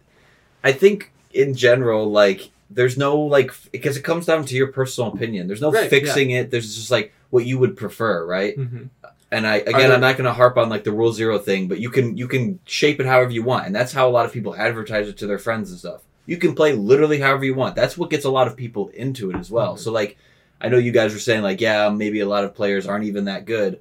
I 0.63 0.71
think 0.71 1.11
in 1.33 1.53
general, 1.55 2.09
like 2.11 2.51
there's 2.69 2.97
no 2.97 3.19
like 3.19 3.51
because 3.71 3.97
it 3.97 4.03
comes 4.03 4.25
down 4.25 4.45
to 4.45 4.55
your 4.55 4.67
personal 4.67 5.11
opinion. 5.11 5.47
There's 5.47 5.61
no 5.61 5.71
Right, 5.71 5.89
fixing 5.89 6.31
it. 6.31 6.51
There's 6.51 6.75
just 6.75 6.91
like 6.91 7.13
what 7.31 7.45
you 7.45 7.57
would 7.59 7.75
prefer, 7.77 8.25
right? 8.25 8.57
Mm-hmm. 8.57 8.85
And 9.31 9.47
I 9.47 9.55
again, 9.57 9.73
there- 9.81 9.93
I'm 9.93 10.01
not 10.01 10.17
going 10.17 10.25
to 10.25 10.33
harp 10.33 10.57
on 10.57 10.69
like 10.69 10.83
the 10.83 10.91
rule 10.91 11.13
zero 11.13 11.37
thing, 11.39 11.67
but 11.67 11.79
you 11.79 11.89
can 11.89 12.17
you 12.17 12.27
can 12.27 12.59
shape 12.65 12.99
it 12.99 13.05
however 13.05 13.31
you 13.31 13.43
want, 13.43 13.65
and 13.65 13.75
that's 13.75 13.93
how 13.93 14.07
a 14.07 14.11
lot 14.11 14.25
of 14.25 14.33
people 14.33 14.55
advertise 14.55 15.07
it 15.07 15.17
to 15.17 15.27
their 15.27 15.39
friends 15.39 15.69
and 15.71 15.79
stuff. 15.79 16.01
You 16.25 16.37
can 16.37 16.53
play 16.53 16.73
literally 16.73 17.19
however 17.19 17.45
you 17.45 17.55
want. 17.55 17.75
That's 17.75 17.97
what 17.97 18.09
gets 18.09 18.25
a 18.25 18.29
lot 18.29 18.47
of 18.47 18.55
people 18.57 18.89
into 18.89 19.29
it 19.31 19.37
as 19.37 19.49
well. 19.49 19.75
Mhm. 19.75 19.79
So 19.79 19.91
like, 19.91 20.17
I 20.59 20.67
know 20.69 20.77
you 20.77 20.91
guys 20.91 21.13
were 21.13 21.19
saying 21.19 21.43
like, 21.43 21.61
yeah, 21.61 21.89
maybe 21.89 22.19
a 22.19 22.27
lot 22.27 22.43
of 22.43 22.53
players 22.53 22.85
aren't 22.87 23.05
even 23.05 23.25
that 23.25 23.45
good. 23.45 23.79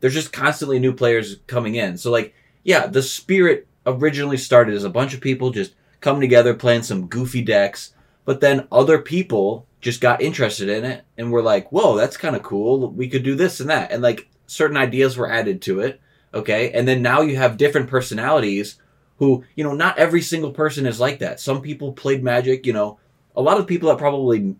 There's 0.00 0.14
just 0.14 0.32
constantly 0.32 0.78
new 0.78 0.92
players 0.92 1.36
coming 1.46 1.76
in. 1.76 1.96
So 1.96 2.10
like, 2.10 2.34
yeah, 2.64 2.86
the 2.86 3.02
spirit 3.02 3.66
originally 3.86 4.36
started 4.36 4.74
as 4.74 4.84
a 4.84 4.90
bunch 4.90 5.14
of 5.14 5.20
people 5.20 5.50
just 5.50 5.74
coming 6.00 6.20
together 6.20 6.54
playing 6.54 6.82
some 6.82 7.06
goofy 7.06 7.40
decks, 7.42 7.92
but 8.24 8.40
then 8.40 8.66
other 8.70 8.98
people 8.98 9.64
just 9.80 10.00
got 10.00 10.20
interested 10.20 10.68
in 10.68 10.84
it 10.84 11.04
and 11.16 11.30
were 11.32 11.42
like, 11.42 11.70
"Whoa, 11.72 11.96
that's 11.96 12.16
kind 12.16 12.36
of 12.36 12.42
cool. 12.42 12.90
We 12.90 13.08
could 13.08 13.22
do 13.22 13.34
this 13.34 13.60
and 13.60 13.70
that." 13.70 13.90
And 13.90 14.02
like 14.02 14.28
certain 14.48 14.76
ideas 14.76 15.16
were 15.16 15.30
added 15.30 15.62
to 15.62 15.80
it, 15.80 16.00
okay? 16.34 16.72
And 16.72 16.88
then 16.88 17.02
now 17.02 17.20
you 17.20 17.36
have 17.36 17.56
different 17.56 17.88
personalities 17.88 18.80
who, 19.18 19.44
you 19.54 19.62
know, 19.62 19.74
not 19.74 19.98
every 19.98 20.22
single 20.22 20.50
person 20.50 20.86
is 20.86 20.98
like 20.98 21.20
that. 21.20 21.38
Some 21.38 21.60
people 21.60 21.92
played 21.92 22.24
Magic, 22.24 22.66
you 22.66 22.72
know, 22.72 22.98
a 23.36 23.42
lot 23.42 23.58
of 23.58 23.66
people 23.66 23.88
that 23.90 23.98
probably 23.98 24.56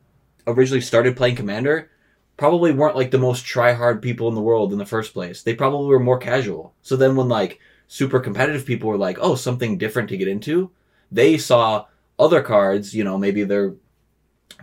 originally 0.46 0.80
started 0.80 1.16
playing 1.16 1.36
Commander 1.36 1.90
probably 2.36 2.70
weren't 2.70 2.96
like 2.96 3.10
the 3.10 3.18
most 3.18 3.44
try 3.44 3.72
hard 3.72 4.02
people 4.02 4.28
in 4.28 4.34
the 4.34 4.40
world 4.40 4.72
in 4.72 4.78
the 4.78 4.86
first 4.86 5.12
place. 5.12 5.42
They 5.42 5.54
probably 5.54 5.88
were 5.88 5.98
more 5.98 6.18
casual. 6.18 6.74
So 6.82 6.96
then 6.96 7.16
when 7.16 7.28
like 7.28 7.58
super 7.88 8.20
competitive 8.20 8.66
people 8.66 8.88
were 8.88 8.98
like, 8.98 9.18
"Oh, 9.20 9.34
something 9.34 9.78
different 9.78 10.08
to 10.10 10.16
get 10.16 10.28
into," 10.28 10.70
they 11.10 11.38
saw 11.38 11.86
other 12.18 12.42
cards, 12.42 12.94
you 12.94 13.04
know, 13.04 13.18
maybe 13.18 13.42
their 13.42 13.74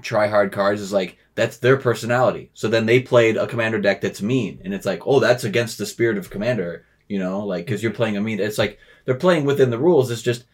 try 0.02 0.28
hard 0.28 0.52
cards 0.52 0.82
is 0.82 0.94
like 0.94 1.18
that's 1.36 1.58
their 1.58 1.78
personality. 1.78 2.50
So 2.54 2.68
then 2.68 2.86
they 2.86 3.02
played 3.02 3.38
a 3.38 3.48
commander 3.48 3.80
deck 3.80 4.02
that's 4.02 4.22
mean, 4.22 4.62
and 4.64 4.74
it's 4.74 4.86
like, 4.86 5.06
oh, 5.06 5.20
that's 5.20 5.44
against 5.44 5.78
the 5.78 5.86
spirit 5.86 6.18
of 6.18 6.30
commander, 6.30 6.86
you 7.08 7.20
know, 7.20 7.46
like 7.46 7.66
because 7.66 7.84
you're 7.84 7.92
playing 7.92 8.18
a 8.18 8.22
mean. 8.22 8.40
It's 8.40 8.58
like 8.58 8.80
they're 9.04 9.16
playing 9.16 9.46
within 9.46 9.70
the 9.70 9.78
rules. 9.78 10.10
It's 10.10 10.22
just 10.22 10.46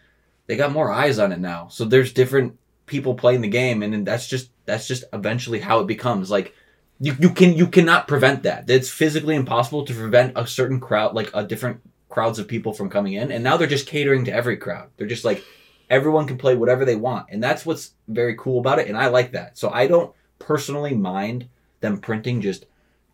they 0.47 0.55
got 0.55 0.71
more 0.71 0.91
eyes 0.91 1.19
on 1.19 1.31
it 1.31 1.39
now. 1.39 1.67
So 1.69 1.85
there's 1.85 2.11
different 2.11 2.57
people 2.87 3.13
playing 3.13 3.41
the 3.41 3.47
game, 3.47 3.83
and 3.83 3.93
then 3.93 4.03
that's 4.03 4.27
just 4.27 4.49
that's 4.65 4.87
just 4.87 5.03
eventually 5.13 5.59
how 5.59 5.79
it 5.79 5.87
becomes. 5.87 6.31
Like 6.31 6.55
you 6.99 7.15
you 7.19 7.29
can 7.29 7.53
you 7.53 7.67
cannot 7.67 8.07
prevent 8.07 8.43
that. 8.43 8.69
It's 8.69 8.89
physically 8.89 9.35
impossible 9.35 9.85
to 9.85 9.93
prevent 9.93 10.33
a 10.35 10.47
certain 10.47 10.79
crowd, 10.79 11.13
like 11.13 11.29
a 11.35 11.43
different 11.43 11.81
crowds 12.09 12.39
of 12.39 12.47
people 12.47 12.73
from 12.73 12.89
coming 12.89 13.13
in, 13.13 13.31
and 13.31 13.43
now 13.43 13.55
they're 13.55 13.67
just 13.67 13.87
catering 13.87 14.25
to 14.25 14.33
every 14.33 14.57
crowd. 14.57 14.89
They're 14.97 15.07
just 15.07 15.25
like 15.25 15.43
everyone 15.91 16.25
can 16.25 16.37
play 16.37 16.55
whatever 16.55 16.85
they 16.85 16.95
want 16.95 17.27
and 17.29 17.43
that's 17.43 17.65
what's 17.65 17.91
very 18.07 18.33
cool 18.37 18.61
about 18.61 18.79
it 18.79 18.87
and 18.87 18.97
i 18.97 19.07
like 19.07 19.33
that 19.33 19.57
so 19.57 19.69
i 19.71 19.85
don't 19.85 20.15
personally 20.41 20.95
mind 20.95 21.47
them 21.79 21.97
printing 21.97 22.41
just 22.41 22.65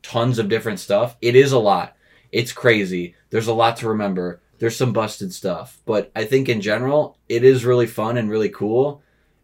tons 0.02 0.40
of 0.40 0.50
different 0.50 0.80
stuff 0.80 1.16
it 1.22 1.36
is 1.36 1.52
a 1.52 1.60
lot 1.60 1.96
it's 2.32 2.52
crazy 2.52 3.16
there's 3.30 3.48
a 3.48 3.54
lot 3.54 3.78
to 3.78 3.88
remember 3.88 4.42
there's 4.60 4.76
some 4.76 4.94
busted 4.94 5.34
stuff 5.34 5.80
but 5.86 6.12
i 6.16 6.24
think 6.26 6.50
in 6.50 6.62
general 6.62 7.18
it 7.30 7.44
is 7.44 7.66
really 7.66 7.88
fun 7.88 8.18
and 8.18 8.30
really 8.30 8.50
cool 8.50 9.02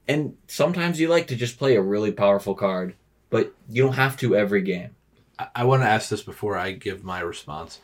and 0.07 0.35
sometimes 0.47 0.99
you 0.99 1.07
like 1.07 1.27
to 1.27 1.35
just 1.35 1.57
play 1.57 1.75
a 1.75 1.81
really 1.81 2.11
powerful 2.11 2.55
card 2.55 2.95
but 3.29 3.53
you 3.69 3.83
don't 3.83 3.93
have 3.93 4.17
to 4.17 4.35
every 4.35 4.61
game 4.61 4.95
I, 5.37 5.47
I 5.55 5.63
want 5.65 5.81
to 5.83 5.87
ask 5.87 6.09
this 6.09 6.23
before 6.23 6.57
I 6.57 6.71
give 6.71 7.03
my 7.03 7.19
response. 7.19 7.79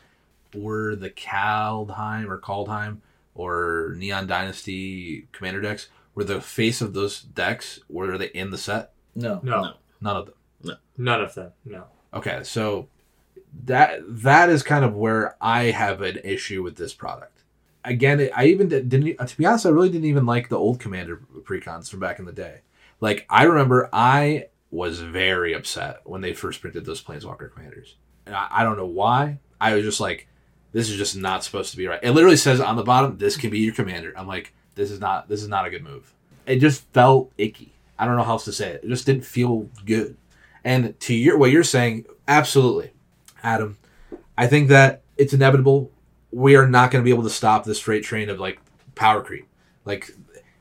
Were 0.53 0.95
the 0.95 1.09
Kaldheim 1.09 2.27
or 2.29 2.39
Kaldheim 2.39 2.97
or 3.35 3.93
Neon 3.97 4.27
Dynasty 4.27 5.27
commander 5.31 5.61
decks 5.61 5.87
were 6.15 6.23
the 6.23 6.41
face 6.41 6.81
of 6.81 6.93
those 6.93 7.21
decks? 7.21 7.79
Were 7.89 8.17
they 8.17 8.27
in 8.27 8.49
the 8.49 8.57
set? 8.57 8.91
no 9.15 9.39
No, 9.43 9.61
No. 9.61 9.73
None 10.01 10.15
of 10.17 10.25
them. 10.27 10.35
No. 10.63 10.75
None 10.97 11.21
of 11.21 11.33
them. 11.35 11.51
No. 11.65 11.85
Okay, 12.13 12.41
so 12.43 12.87
that 13.65 13.99
that 14.23 14.49
is 14.49 14.63
kind 14.63 14.85
of 14.85 14.95
where 14.95 15.35
I 15.41 15.65
have 15.65 16.01
an 16.01 16.19
issue 16.23 16.63
with 16.63 16.75
this 16.75 16.93
product. 16.93 17.43
Again, 17.85 18.29
I 18.35 18.45
even 18.45 18.67
did- 18.67 18.89
didn't. 18.89 19.25
To 19.27 19.37
be 19.37 19.45
honest, 19.45 19.65
I 19.65 19.69
really 19.69 19.89
didn't 19.89 20.07
even 20.07 20.25
like 20.25 20.49
the 20.49 20.57
old 20.57 20.79
Commander 20.79 21.21
precons 21.41 21.89
from 21.89 21.99
back 21.99 22.19
in 22.19 22.25
the 22.25 22.31
day. 22.31 22.61
Like 22.99 23.25
I 23.29 23.43
remember, 23.43 23.89
I 23.93 24.47
was 24.71 24.99
very 24.99 25.53
upset 25.53 26.01
when 26.03 26.21
they 26.21 26.33
first 26.33 26.61
printed 26.61 26.85
those 26.85 27.01
Planeswalker 27.01 27.51
commanders. 27.51 27.95
And 28.25 28.35
I, 28.35 28.47
I 28.51 28.63
don't 28.63 28.77
know 28.77 28.85
why. 28.85 29.39
I 29.59 29.73
was 29.73 29.83
just 29.83 29.99
like, 29.99 30.27
this 30.73 30.89
is 30.89 30.97
just 30.97 31.15
not 31.17 31.43
supposed 31.43 31.71
to 31.71 31.77
be 31.77 31.87
right. 31.87 31.99
It 32.03 32.11
literally 32.11 32.37
says 32.37 32.59
on 32.59 32.75
the 32.75 32.83
bottom, 32.83 33.17
"This 33.17 33.37
can 33.37 33.49
be 33.49 33.59
your 33.59 33.73
commander." 33.73 34.13
I'm 34.15 34.27
like, 34.27 34.53
this 34.75 34.91
is 34.91 34.99
not. 34.99 35.27
This 35.29 35.41
is 35.41 35.47
not 35.47 35.65
a 35.65 35.69
good 35.69 35.83
move. 35.83 36.13
It 36.45 36.57
just 36.57 36.83
felt 36.93 37.31
icky. 37.37 37.73
I 37.99 38.05
don't 38.05 38.15
know 38.15 38.23
how 38.23 38.31
else 38.31 38.45
to 38.45 38.53
say 38.53 38.69
it. 38.71 38.83
It 38.83 38.87
just 38.87 39.05
didn't 39.05 39.25
feel 39.25 39.69
good. 39.85 40.15
And 40.63 40.97
to 41.01 41.13
your 41.13 41.37
what 41.37 41.51
you're 41.51 41.63
saying, 41.63 42.05
absolutely, 42.27 42.91
Adam. 43.43 43.77
I 44.37 44.47
think 44.47 44.69
that 44.69 45.01
it's 45.17 45.33
inevitable. 45.33 45.91
We 46.31 46.55
are 46.55 46.67
not 46.67 46.91
going 46.91 47.03
to 47.03 47.05
be 47.05 47.13
able 47.13 47.23
to 47.23 47.29
stop 47.29 47.65
this 47.65 47.79
freight 47.79 48.03
train 48.03 48.29
of 48.29 48.39
like 48.39 48.59
power 48.95 49.21
creep, 49.21 49.47
like 49.83 50.11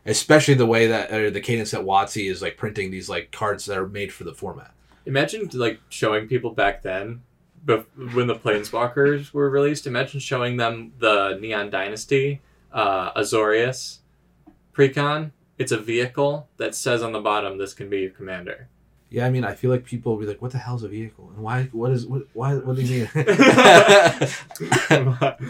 especially 0.05 0.55
the 0.55 0.66
way 0.66 0.89
that 0.89 1.12
or 1.12 1.30
the 1.30 1.41
cadence 1.41 1.70
that 1.70 1.82
WotC 1.82 2.30
is 2.30 2.43
like 2.43 2.57
printing 2.57 2.91
these 2.91 3.09
like 3.09 3.30
cards 3.30 3.66
that 3.66 3.78
are 3.78 3.89
made 3.89 4.12
for 4.12 4.24
the 4.24 4.34
format. 4.34 4.72
Imagine 5.07 5.49
like 5.55 5.80
showing 5.89 6.26
people 6.26 6.51
back 6.51 6.82
then, 6.82 7.22
bef- 7.64 7.86
when 8.14 8.26
the 8.26 8.34
Planeswalkers 8.34 9.32
were 9.32 9.49
released. 9.49 9.86
Imagine 9.86 10.20
showing 10.20 10.57
them 10.57 10.93
the 10.99 11.39
Neon 11.41 11.70
Dynasty, 11.70 12.41
uh, 12.72 13.12
Azorius, 13.12 13.99
Precon, 14.72 15.32
it's 15.59 15.72
a 15.72 15.78
vehicle 15.78 16.48
that 16.56 16.74
says 16.74 17.02
on 17.02 17.12
the 17.12 17.20
bottom, 17.20 17.59
"This 17.59 17.74
can 17.74 17.88
be 17.88 18.00
your 18.00 18.11
commander." 18.11 18.68
Yeah, 19.11 19.26
I 19.26 19.30
mean, 19.30 19.44
I 19.44 19.54
feel 19.54 19.70
like 19.70 19.84
people 19.84 20.12
will 20.12 20.20
be 20.20 20.26
like, 20.26 20.42
"What 20.42 20.52
the 20.52 20.59
hell's 20.59 20.82
a 20.82 20.88
vehicle?" 20.88 21.30
And 21.34 21.42
why? 21.42 21.64
What 21.72 21.92
is? 21.92 22.06
What? 22.06 22.22
Why? 22.34 22.56
What 22.56 22.76
do 22.76 22.82
you 22.82 23.09
mean? 23.14 23.24
but, 23.24 24.34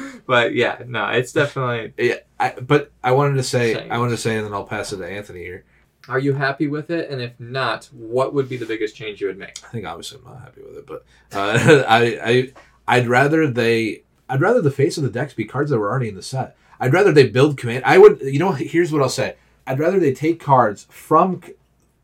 but 0.27 0.55
yeah, 0.55 0.83
no, 0.87 1.09
it's 1.09 1.33
definitely. 1.33 1.93
yeah, 1.99 2.17
I, 2.39 2.53
but 2.53 2.93
I 3.03 3.13
wanted 3.13 3.35
to 3.35 3.43
say, 3.43 3.75
Same. 3.75 3.93
I 3.93 3.99
wanted 3.99 4.13
to 4.13 4.17
say, 4.17 4.37
and 4.37 4.47
then 4.47 4.55
I'll 4.55 4.65
pass 4.65 4.93
it 4.93 4.99
to 4.99 5.07
Anthony 5.07 5.41
here. 5.41 5.65
Are 6.09 6.19
you 6.19 6.33
happy 6.33 6.69
with 6.69 6.91
it? 6.91 7.11
And 7.11 7.21
if 7.21 7.39
not, 7.39 7.85
what 7.93 8.33
would 8.33 8.49
be 8.49 8.57
the 8.57 8.65
biggest 8.65 8.97
change 8.97 9.21
you 9.21 9.27
would 9.27 9.39
make? 9.39 9.59
I 9.65 9.69
think 9.69 9.85
obviously 9.85 10.19
I'm 10.19 10.33
not 10.33 10.41
happy 10.41 10.63
with 10.63 10.79
it, 10.79 10.87
but 10.87 11.05
uh, 11.33 11.85
I, 11.89 12.21
I, 12.25 12.53
I'd 12.87 13.07
rather 13.07 13.47
they, 13.47 14.05
I'd 14.29 14.41
rather 14.41 14.63
the 14.63 14.71
face 14.71 14.97
of 14.97 15.03
the 15.03 15.11
decks 15.11 15.35
be 15.35 15.45
cards 15.45 15.71
that 15.71 15.79
were 15.79 15.91
already 15.91 16.09
in 16.09 16.15
the 16.15 16.23
set. 16.23 16.57
I'd 16.81 16.95
rather 16.95 17.13
they 17.13 17.29
build 17.29 17.59
command. 17.59 17.85
I 17.85 17.99
would, 17.99 18.23
you 18.23 18.39
know, 18.39 18.53
here's 18.53 18.91
what 18.91 19.03
I'll 19.03 19.11
say. 19.11 19.37
I'd 19.69 19.79
rather 19.79 20.01
they 20.01 20.15
take 20.15 20.41
cards 20.41 20.87
from 20.91 21.43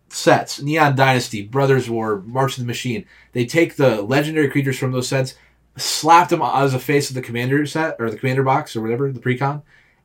sets, 0.08 0.60
Neon 0.60 0.94
Dynasty, 0.94 1.42
Brothers 1.42 1.88
War, 1.88 2.20
March 2.20 2.58
of 2.58 2.62
the 2.62 2.66
Machine. 2.66 3.06
They 3.32 3.46
take 3.46 3.76
the 3.76 4.02
legendary 4.02 4.50
creatures 4.50 4.78
from 4.78 4.92
those 4.92 5.08
sets, 5.08 5.34
slap 5.76 6.28
them 6.28 6.42
as 6.42 6.74
a 6.74 6.78
face 6.78 7.08
of 7.08 7.14
the 7.14 7.22
commander 7.22 7.64
set 7.66 7.96
or 7.98 8.10
the 8.10 8.18
commander 8.18 8.42
box 8.42 8.76
or 8.76 8.82
whatever 8.82 9.10
the 9.10 9.18
precon, 9.18 9.62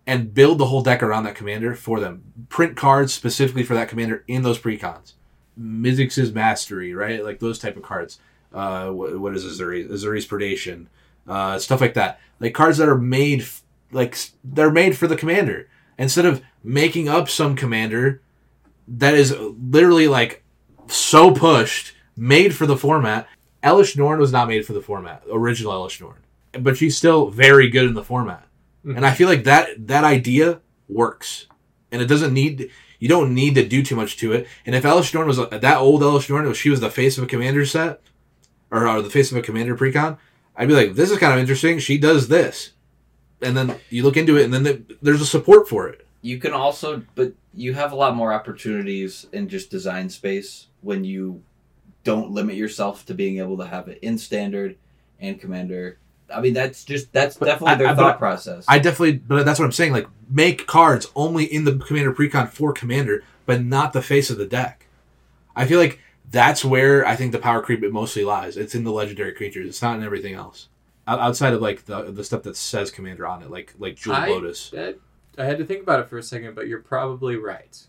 and 0.07 0.34
build 0.34 0.57
the 0.57 0.68
whole 0.68 0.82
deck 0.82 1.03
around 1.03 1.26
that 1.26 1.36
commander 1.36 1.76
for 1.76 1.99
them. 1.99 2.24
Print 2.47 2.76
cards 2.76 3.14
specifically 3.14 3.64
for 3.64 3.74
that 3.76 3.89
commander 3.89 4.24
in 4.28 4.41
those 4.41 4.57
precons. 4.57 5.14
Mizzix's 5.60 6.34
Mastery, 6.34 6.95
right? 6.95 7.24
Like 7.24 7.39
those 7.39 7.60
type 7.60 7.76
of 7.76 7.84
cards. 7.84 8.20
Uh, 8.53 8.89
what, 8.89 9.20
what 9.20 9.36
is 9.36 9.43
Ezuri? 9.43 9.88
Ezuri's 9.88 10.28
Predation, 10.28 10.88
uh, 11.28 11.60
stuff 11.60 11.82
like 11.82 11.93
that. 11.93 12.20
Like 12.39 12.53
cards 12.53 12.78
that 12.78 12.89
are 12.89 12.97
made, 12.97 13.41
f- 13.41 13.64
like 13.91 14.18
they're 14.43 14.72
made 14.72 14.97
for 14.97 15.05
the 15.05 15.18
commander. 15.18 15.70
Instead 15.97 16.26
of 16.26 16.41
making 16.64 17.07
up 17.07 17.30
some 17.30 17.55
commander 17.55 18.22
that 18.88 19.14
is 19.14 19.36
literally 19.38 20.07
like 20.07 20.43
so 20.88 21.32
pushed, 21.32 21.93
made 22.18 22.55
for 22.55 22.66
the 22.66 22.78
format. 22.78 23.28
Elesh 23.64 23.97
Norn 23.97 24.20
was 24.20 24.32
not 24.32 24.47
made 24.47 24.66
for 24.66 24.74
the 24.74 24.82
format, 24.82 25.24
original 25.32 25.74
Elesh 25.74 25.99
Norn, 25.99 26.18
but 26.60 26.78
she's 26.78 26.97
still 26.97 27.30
very 27.30 27.70
good 27.70 27.86
in 27.86 27.93
the 27.93 28.03
format. 28.03 28.47
Mm-hmm. 28.86 28.97
And 28.97 29.05
I 29.05 29.14
feel 29.14 29.28
like 29.28 29.43
that 29.43 29.88
that 29.88 30.03
idea 30.03 30.62
works, 30.88 31.47
and 31.91 32.01
it 32.01 32.05
doesn't 32.05 32.34
need 32.34 32.72
you 32.99 33.07
don't 33.07 33.34
need 33.34 33.55
to 33.55 33.68
do 33.68 33.84
too 33.84 33.95
much 33.95 34.18
to 34.18 34.32
it. 34.34 34.47
And 34.66 34.76
if 34.76 34.84
Elesh 34.84 35.14
Norn 35.14 35.28
was 35.28 35.39
a, 35.39 35.45
that 35.45 35.78
old 35.78 36.01
Elesh 36.01 36.30
Norn, 36.30 36.47
if 36.47 36.57
she 36.57 36.70
was 36.70 36.80
the 36.80 36.89
face 36.89 37.18
of 37.18 37.24
a 37.24 37.28
commander 37.28 37.66
set, 37.66 38.01
or, 38.72 38.88
or 38.88 39.01
the 39.01 39.10
face 39.10 39.32
of 39.32 39.38
a 39.38 39.41
commander 39.41 39.76
precon, 39.76 40.18
I'd 40.55 40.68
be 40.68 40.74
like, 40.74 40.95
this 40.95 41.12
is 41.12 41.18
kind 41.18 41.34
of 41.34 41.39
interesting. 41.39 41.80
She 41.80 41.97
does 41.97 42.28
this, 42.28 42.72
and 43.41 43.55
then 43.55 43.76
you 43.89 44.03
look 44.03 44.18
into 44.18 44.38
it, 44.38 44.43
and 44.43 44.53
then 44.53 44.64
the, 44.64 44.84
there's 45.01 45.22
a 45.22 45.26
support 45.26 45.68
for 45.68 45.88
it. 45.88 46.05
You 46.22 46.38
can 46.40 46.52
also, 46.54 47.04
but 47.16 47.34
you 47.54 47.74
have 47.74 47.92
a 47.92 47.96
lot 47.96 48.16
more 48.16 48.34
opportunities 48.34 49.26
in 49.32 49.48
just 49.48 49.70
design 49.72 50.10
space 50.10 50.68
when 50.82 51.04
you 51.04 51.42
don't 52.04 52.32
limit 52.32 52.56
yourself 52.56 53.06
to 53.06 53.14
being 53.14 53.40
able 53.40 53.58
to 53.58 53.66
have 53.66 53.88
it 53.88 54.00
in 54.02 54.18
standard 54.18 54.76
and 55.20 55.40
commander. 55.40 55.98
I 56.34 56.42
mean, 56.42 56.54
that's 56.54 56.84
just 56.84 57.12
that's 57.14 57.38
But 57.38 57.46
definitely 57.46 57.74
I- 57.74 57.78
their 57.78 57.88
I- 57.88 57.96
thought 57.96 58.20
process. 58.20 58.66
I 58.68 58.80
definitely, 58.80 59.14
but 59.14 59.46
that's 59.46 59.60
what 59.60 59.66
I'm 59.66 59.72
saying. 59.72 59.94
Like, 59.94 60.08
make 60.30 60.68
cards 60.68 61.08
only 61.16 61.46
in 61.46 61.64
the 61.64 61.76
commander 61.78 62.14
precon 62.14 62.50
for 62.50 62.74
commander, 62.74 63.24
but 63.46 63.64
not 63.64 63.94
the 63.94 64.02
face 64.02 64.30
of 64.30 64.38
the 64.38 64.46
deck. 64.46 64.86
I 65.56 65.66
feel 65.66 65.80
like 65.80 66.00
that's 66.30 66.64
where 66.64 67.06
I 67.08 67.16
think 67.16 67.32
the 67.32 67.40
power 67.40 67.62
creep 67.62 67.82
it 67.84 67.92
mostly 67.92 68.24
lies. 68.24 68.58
It's 68.58 68.76
in 68.76 68.84
the 68.84 68.92
legendary 68.92 69.32
creatures. 69.34 69.68
It's 69.68 69.82
not 69.82 69.98
in 69.98 70.04
everything 70.04 70.36
else. 70.36 70.68
Outside 71.08 71.54
of 71.54 71.62
like 71.62 71.86
the 71.86 72.04
the 72.12 72.24
stuff 72.24 72.44
that 72.44 72.56
says 72.56 72.92
commander 72.92 73.26
on 73.26 73.42
it, 73.42 73.50
like 73.50 73.74
like 73.80 73.96
Jewel 73.96 74.20
Lotus. 74.28 74.72
I, 74.78 74.94
I 75.40 75.46
had 75.46 75.58
to 75.60 75.66
think 75.66 75.84
about 75.84 76.02
it 76.02 76.10
for 76.10 76.18
a 76.18 76.24
second, 76.24 76.56
but 76.56 76.68
you're 76.68 76.82
probably 76.82 77.36
right. 77.36 77.82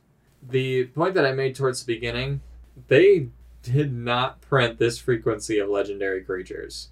The 0.42 0.86
point 0.86 1.14
that 1.14 1.26
I 1.26 1.32
made 1.32 1.54
towards 1.54 1.84
the 1.84 1.92
beginning, 1.92 2.40
they 2.88 3.28
did 3.62 3.92
not 3.92 4.40
print 4.40 4.78
this 4.78 4.98
frequency 4.98 5.58
of 5.58 5.68
legendary 5.68 6.22
creatures. 6.22 6.90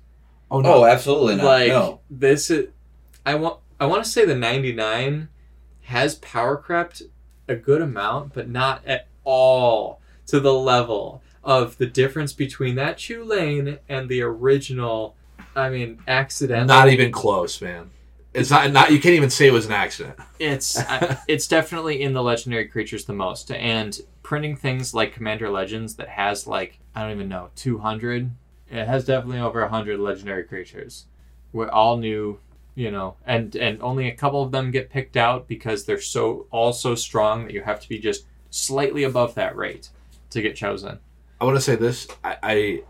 Oh 0.50 0.60
no, 0.60 0.78
oh, 0.78 0.84
absolutely 0.84 1.36
not. 1.36 1.44
like 1.44 1.68
no. 1.68 2.00
this 2.10 2.50
is 2.50 2.68
I 3.24 3.34
want 3.34 3.60
I 3.78 3.86
want 3.86 4.04
to 4.04 4.10
say 4.10 4.24
the 4.24 4.34
99 4.34 5.28
has 5.82 6.14
power 6.16 6.56
crept 6.56 7.02
a 7.46 7.54
good 7.54 7.82
amount 7.82 8.32
but 8.34 8.48
not 8.48 8.84
at 8.86 9.08
all 9.24 10.00
to 10.26 10.40
the 10.40 10.54
level 10.54 11.22
of 11.44 11.76
the 11.78 11.86
difference 11.86 12.32
between 12.32 12.74
that 12.76 12.96
Chulane 12.96 13.78
and 13.88 14.08
the 14.08 14.22
original 14.22 15.16
I 15.54 15.68
mean 15.68 16.00
accidental 16.08 16.66
not 16.66 16.88
even 16.88 17.12
close, 17.12 17.60
man. 17.60 17.90
It's 18.40 18.50
not 18.50 18.70
not. 18.72 18.92
You 18.92 19.00
can't 19.00 19.14
even 19.14 19.30
say 19.30 19.46
it 19.46 19.52
was 19.52 19.66
an 19.66 19.72
accident. 19.72 20.18
it's 20.38 20.78
I- 20.78 21.18
it's 21.28 21.46
definitely 21.48 22.02
in 22.02 22.12
the 22.12 22.22
legendary 22.22 22.66
creatures 22.66 23.04
the 23.04 23.12
most 23.12 23.50
and 23.50 23.98
printing 24.22 24.56
things 24.56 24.92
like 24.94 25.12
commander 25.12 25.48
legends 25.50 25.96
that 25.96 26.08
has 26.08 26.46
like 26.46 26.78
i 26.94 27.00
don't 27.02 27.12
even 27.12 27.28
know 27.30 27.48
200 27.56 28.30
it 28.70 28.86
has 28.86 29.06
definitely 29.06 29.40
over 29.40 29.62
100 29.62 29.98
legendary 29.98 30.44
creatures 30.44 31.06
we're 31.54 31.70
all 31.70 31.96
new 31.96 32.38
you 32.74 32.90
know 32.90 33.16
and 33.26 33.56
and 33.56 33.80
only 33.80 34.06
a 34.06 34.14
couple 34.14 34.42
of 34.42 34.52
them 34.52 34.70
get 34.70 34.90
picked 34.90 35.16
out 35.16 35.48
because 35.48 35.86
they're 35.86 35.98
so 36.00 36.46
all 36.50 36.74
so 36.74 36.94
strong 36.94 37.44
that 37.46 37.54
you 37.54 37.62
have 37.62 37.80
to 37.80 37.88
be 37.88 37.98
just 37.98 38.26
slightly 38.50 39.02
above 39.02 39.34
that 39.34 39.56
rate 39.56 39.88
to 40.30 40.42
get 40.42 40.54
chosen 40.54 40.98
I 41.40 41.44
want 41.44 41.56
to 41.56 41.60
say 41.62 41.76
this. 41.76 42.08
I, 42.24 42.36
I 42.42 42.82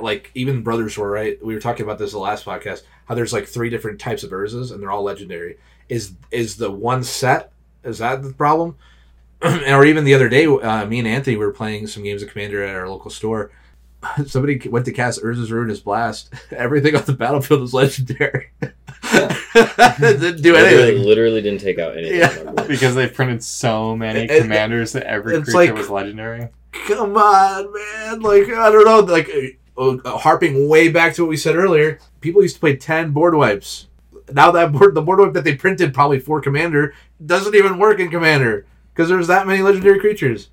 like 0.00 0.30
even 0.36 0.62
brothers 0.62 0.96
were 0.96 1.10
right. 1.10 1.44
We 1.44 1.54
were 1.54 1.60
talking 1.60 1.84
about 1.84 1.98
this 1.98 2.12
the 2.12 2.18
last 2.18 2.44
podcast. 2.44 2.82
How 3.10 3.16
there's 3.16 3.32
like 3.32 3.48
three 3.48 3.70
different 3.70 3.98
types 3.98 4.22
of 4.22 4.30
Urzas 4.30 4.70
and 4.70 4.80
they're 4.80 4.92
all 4.92 5.02
legendary. 5.02 5.58
Is 5.88 6.12
is 6.30 6.54
the 6.58 6.70
one 6.70 7.02
set? 7.02 7.50
Is 7.82 7.98
that 7.98 8.22
the 8.22 8.32
problem? 8.32 8.76
or 9.42 9.84
even 9.84 10.04
the 10.04 10.14
other 10.14 10.28
day, 10.28 10.46
uh, 10.46 10.86
me 10.86 11.00
and 11.00 11.08
Anthony 11.08 11.34
were 11.36 11.50
playing 11.50 11.88
some 11.88 12.04
games 12.04 12.22
of 12.22 12.30
Commander 12.30 12.62
at 12.62 12.76
our 12.76 12.88
local 12.88 13.10
store. 13.10 13.50
Somebody 14.26 14.60
went 14.68 14.84
to 14.84 14.92
cast 14.92 15.24
Urza's 15.24 15.50
Ruinous 15.50 15.80
Blast. 15.80 16.32
Everything 16.52 16.94
on 16.94 17.02
the 17.04 17.12
battlefield 17.12 17.62
was 17.62 17.74
legendary. 17.74 18.50
Didn't 18.62 20.40
do 20.42 20.52
literally, 20.52 20.82
anything. 20.82 21.04
literally 21.04 21.42
didn't 21.42 21.60
take 21.62 21.80
out 21.80 21.96
anything. 21.98 22.20
Yeah. 22.20 22.28
on 22.38 22.44
my 22.44 22.52
board. 22.52 22.68
because 22.68 22.94
they 22.94 23.08
printed 23.08 23.42
so 23.42 23.96
many 23.96 24.20
It- 24.20 24.30
it- 24.30 24.42
commanders 24.42 24.92
that 24.92 25.02
every 25.02 25.34
creature 25.42 25.50
like- 25.58 25.74
was 25.74 25.90
legendary 25.90 26.48
come 26.86 27.16
on, 27.16 27.72
man. 27.72 28.20
Like, 28.20 28.44
I 28.44 28.70
don't 28.70 28.84
know. 28.84 29.00
Like, 29.00 29.28
harping 29.76 30.68
way 30.68 30.88
back 30.88 31.14
to 31.14 31.22
what 31.22 31.28
we 31.30 31.36
said 31.36 31.56
earlier, 31.56 31.98
people 32.20 32.42
used 32.42 32.56
to 32.56 32.60
play 32.60 32.76
10 32.76 33.10
board 33.12 33.34
wipes. 33.34 33.86
Now 34.32 34.50
that 34.52 34.72
board, 34.72 34.94
the 34.94 35.02
board 35.02 35.18
wipe 35.18 35.32
that 35.32 35.44
they 35.44 35.56
printed 35.56 35.92
probably 35.94 36.18
for 36.20 36.40
Commander 36.40 36.94
doesn't 37.24 37.54
even 37.54 37.78
work 37.78 37.98
in 37.98 38.10
Commander 38.10 38.66
because 38.92 39.08
there's 39.08 39.26
that 39.26 39.46
many 39.46 39.62
legendary 39.62 39.98
creatures. 39.98 40.48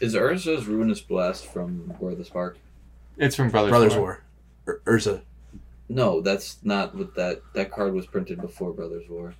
Is 0.00 0.14
Urza's 0.14 0.66
Ruinous 0.66 1.00
Blast 1.00 1.46
from 1.46 1.94
War 1.98 2.10
of 2.12 2.18
the 2.18 2.24
Spark? 2.24 2.58
it's 3.18 3.34
from 3.34 3.48
brothers, 3.50 3.70
Brothers 3.70 3.94
War. 3.96 4.22
War. 4.66 4.80
Ur- 4.86 4.96
Urza. 4.98 5.22
No, 5.88 6.20
that's 6.20 6.58
not 6.62 6.94
what 6.94 7.14
that 7.14 7.40
that 7.54 7.70
card 7.72 7.94
was 7.94 8.06
printed 8.06 8.40
before 8.40 8.72
Brothers 8.72 9.08
War. 9.08 9.34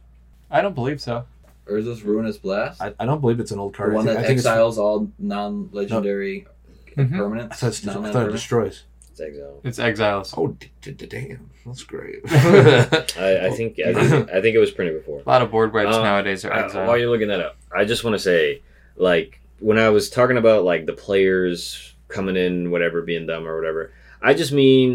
i 0.51 0.61
don't 0.63 0.75
believe 0.75 1.01
so 1.01 1.27
Urza's 1.69 2.03
Ruinous 2.03 2.39
Blast, 2.39 2.81
I, 2.81 2.95
I 2.99 3.05
don't 3.05 3.21
believe 3.21 3.39
it's 3.41 3.51
an 3.51 3.59
old 3.59 3.75
the 3.75 3.79
card. 3.79 3.93
I 3.93 3.95
one 3.97 4.05
think, 4.07 4.17
that 4.17 4.25
I 4.25 4.27
think 4.29 4.39
it's, 4.39 4.47
exiles 4.47 4.79
all 4.79 5.11
non-legendary 5.19 6.47
Mhm. 6.97 7.11
permanents. 7.11 7.63
I 7.63 7.71
thought, 7.71 8.05
I 8.07 8.13
thought 8.13 8.29
it 8.29 8.33
destroys. 8.33 8.85
It's 9.19 9.21
exile. 9.23 9.61
it's 9.65 9.79
exiles 9.79 10.35
Oh, 10.37 10.49
d- 10.49 10.69
d- 10.83 10.91
d- 10.93 11.07
damn. 11.07 11.51
That's 11.65 11.83
great. 11.85 12.21
I, 12.31 13.47
I 13.47 13.51
think 13.51 13.79
I 13.81 13.95
think 13.95 14.31
I 14.31 14.41
think 14.43 14.55
it 14.55 14.59
was 14.59 14.71
printed 14.71 14.95
before. 14.99 15.23
A 15.25 15.29
lot 15.29 15.41
of 15.43 15.51
board 15.51 15.73
wipes 15.73 15.95
Uh, 15.97 16.03
nowadays 16.03 16.45
are 16.45 16.53
Uh, 16.53 16.65
exile. 16.65 16.87
while 16.87 16.99
you're 16.99 17.11
looking 17.11 17.29
that 17.29 17.41
up, 17.41 17.57
I 17.75 17.85
just 17.87 18.05
want 18.05 18.15
to 18.15 18.19
say, 18.19 18.63
like, 18.97 19.41
when 19.59 19.79
I 19.79 19.89
was 19.89 20.11
talking 20.11 20.37
about 20.37 20.65
like 20.65 20.85
the 20.87 20.93
players 20.93 21.95
coming 22.09 22.37
in, 22.37 22.71
whatever, 22.71 23.01
being 23.03 23.27
dumb 23.27 23.47
or 23.49 23.57
whatever, 23.57 23.93
I 24.21 24.35
just 24.35 24.53
mean 24.53 24.93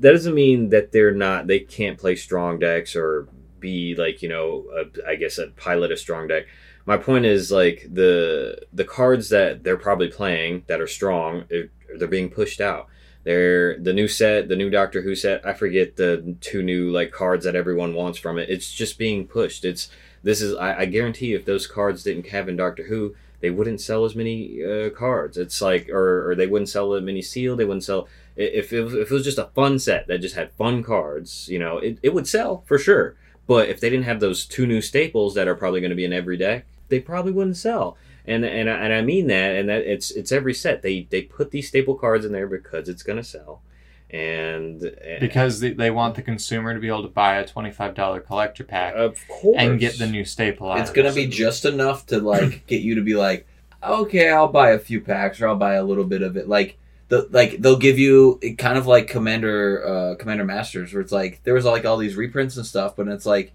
that 0.00 0.12
doesn't 0.12 0.34
mean 0.34 0.68
that 0.70 0.92
they're 0.92 1.12
not, 1.12 1.48
they 1.48 1.58
can't 1.58 1.98
play 1.98 2.14
strong 2.14 2.60
decks 2.60 2.94
or 2.94 3.26
be 3.58 3.96
like, 3.96 4.22
you 4.22 4.28
know, 4.28 4.64
a, 4.78 5.08
I 5.10 5.16
guess 5.16 5.38
a 5.38 5.48
pilot 5.48 5.90
a 5.90 5.96
strong 5.96 6.28
deck. 6.28 6.44
My 6.86 6.96
point 6.96 7.26
is 7.26 7.50
like 7.50 7.86
the 7.92 8.60
the 8.72 8.84
cards 8.84 9.28
that 9.30 9.64
they're 9.64 9.76
probably 9.76 10.08
playing 10.08 10.62
that 10.68 10.80
are 10.80 10.86
strong, 10.86 11.44
it, 11.50 11.70
they're 11.98 12.06
being 12.08 12.30
pushed 12.30 12.60
out. 12.60 12.86
They're 13.28 13.78
the 13.78 13.92
new 13.92 14.08
set, 14.08 14.48
the 14.48 14.56
new 14.56 14.70
Doctor 14.70 15.02
Who 15.02 15.14
set. 15.14 15.46
I 15.46 15.52
forget 15.52 15.96
the 15.96 16.34
two 16.40 16.62
new 16.62 16.90
like 16.90 17.12
cards 17.12 17.44
that 17.44 17.54
everyone 17.54 17.92
wants 17.92 18.18
from 18.18 18.38
it. 18.38 18.48
It's 18.48 18.72
just 18.72 18.96
being 18.96 19.26
pushed. 19.26 19.66
It's 19.66 19.90
this 20.22 20.40
is 20.40 20.56
I, 20.56 20.78
I 20.78 20.84
guarantee 20.86 21.34
if 21.34 21.44
those 21.44 21.66
cards 21.66 22.02
didn't 22.02 22.28
have 22.28 22.48
in 22.48 22.56
Doctor 22.56 22.84
Who, 22.84 23.14
they 23.42 23.50
wouldn't 23.50 23.82
sell 23.82 24.06
as 24.06 24.16
many 24.16 24.64
uh, 24.64 24.88
cards. 24.88 25.36
It's 25.36 25.60
like 25.60 25.90
or, 25.90 26.30
or 26.30 26.34
they 26.36 26.46
wouldn't 26.46 26.70
sell 26.70 26.94
as 26.94 27.02
many 27.02 27.20
seal. 27.20 27.54
They 27.54 27.66
wouldn't 27.66 27.84
sell 27.84 28.08
if 28.34 28.72
it, 28.72 28.80
was, 28.80 28.94
if 28.94 29.10
it 29.10 29.14
was 29.14 29.24
just 29.24 29.36
a 29.36 29.50
fun 29.54 29.78
set 29.78 30.06
that 30.06 30.22
just 30.22 30.34
had 30.34 30.50
fun 30.52 30.82
cards. 30.82 31.50
You 31.50 31.58
know, 31.58 31.76
it, 31.76 31.98
it 32.02 32.14
would 32.14 32.26
sell 32.26 32.62
for 32.64 32.78
sure. 32.78 33.14
But 33.46 33.68
if 33.68 33.78
they 33.78 33.90
didn't 33.90 34.06
have 34.06 34.20
those 34.20 34.46
two 34.46 34.66
new 34.66 34.80
staples 34.80 35.34
that 35.34 35.48
are 35.48 35.54
probably 35.54 35.80
going 35.80 35.90
to 35.90 35.96
be 35.96 36.06
in 36.06 36.14
every 36.14 36.38
deck, 36.38 36.64
they 36.88 36.98
probably 36.98 37.32
wouldn't 37.32 37.58
sell. 37.58 37.98
And 38.28 38.44
and 38.44 38.68
I, 38.70 38.74
and 38.74 38.92
I 38.92 39.02
mean 39.02 39.26
that, 39.28 39.56
and 39.56 39.68
that 39.68 39.82
it's 39.82 40.10
it's 40.10 40.32
every 40.32 40.54
set. 40.54 40.82
They 40.82 41.06
they 41.10 41.22
put 41.22 41.50
these 41.50 41.68
staple 41.68 41.94
cards 41.96 42.24
in 42.24 42.32
there 42.32 42.46
because 42.46 42.88
it's 42.88 43.02
going 43.02 43.16
to 43.18 43.24
sell. 43.24 43.62
and 44.10 44.82
eh, 45.02 45.18
because 45.20 45.60
they, 45.60 45.72
they 45.72 45.90
want 45.90 46.14
the 46.14 46.22
consumer 46.22 46.72
to 46.74 46.80
be 46.80 46.88
able 46.88 47.02
to 47.02 47.08
buy 47.08 47.36
a 47.36 47.46
twenty-five 47.46 47.94
dollar 47.94 48.20
collector 48.20 48.64
pack 48.64 48.94
of 48.94 49.18
course 49.28 49.56
and 49.58 49.78
get 49.80 49.98
the 49.98 50.06
new 50.06 50.24
staple. 50.24 50.72
It's 50.74 50.90
gonna 50.90 51.12
be 51.12 51.26
just 51.26 51.64
enough 51.64 52.06
to 52.06 52.20
like 52.20 52.66
get 52.70 52.82
you 52.82 52.94
to 52.96 53.02
be 53.02 53.14
like, 53.14 53.46
okay, 53.82 54.30
I'll 54.30 54.48
buy 54.48 54.70
a 54.70 54.78
few 54.78 55.00
packs 55.00 55.40
or 55.40 55.48
I'll 55.48 55.56
buy 55.56 55.74
a 55.74 55.84
little 55.84 56.04
bit 56.04 56.22
of 56.22 56.36
it. 56.36 56.48
Like 56.48 56.78
the 57.08 57.28
like 57.30 57.58
they'll 57.60 57.78
give 57.78 57.98
you 57.98 58.38
it 58.42 58.58
kind 58.58 58.78
of 58.78 58.86
like 58.86 59.08
Commander 59.08 59.86
uh 59.86 60.14
Commander 60.16 60.44
Masters 60.44 60.92
where 60.92 61.02
it's 61.02 61.12
like 61.12 61.42
there 61.44 61.54
was 61.54 61.64
like 61.64 61.84
all 61.84 61.96
these 61.98 62.16
reprints 62.16 62.56
and 62.56 62.66
stuff, 62.66 62.96
but 62.96 63.08
it's 63.08 63.26
like 63.26 63.54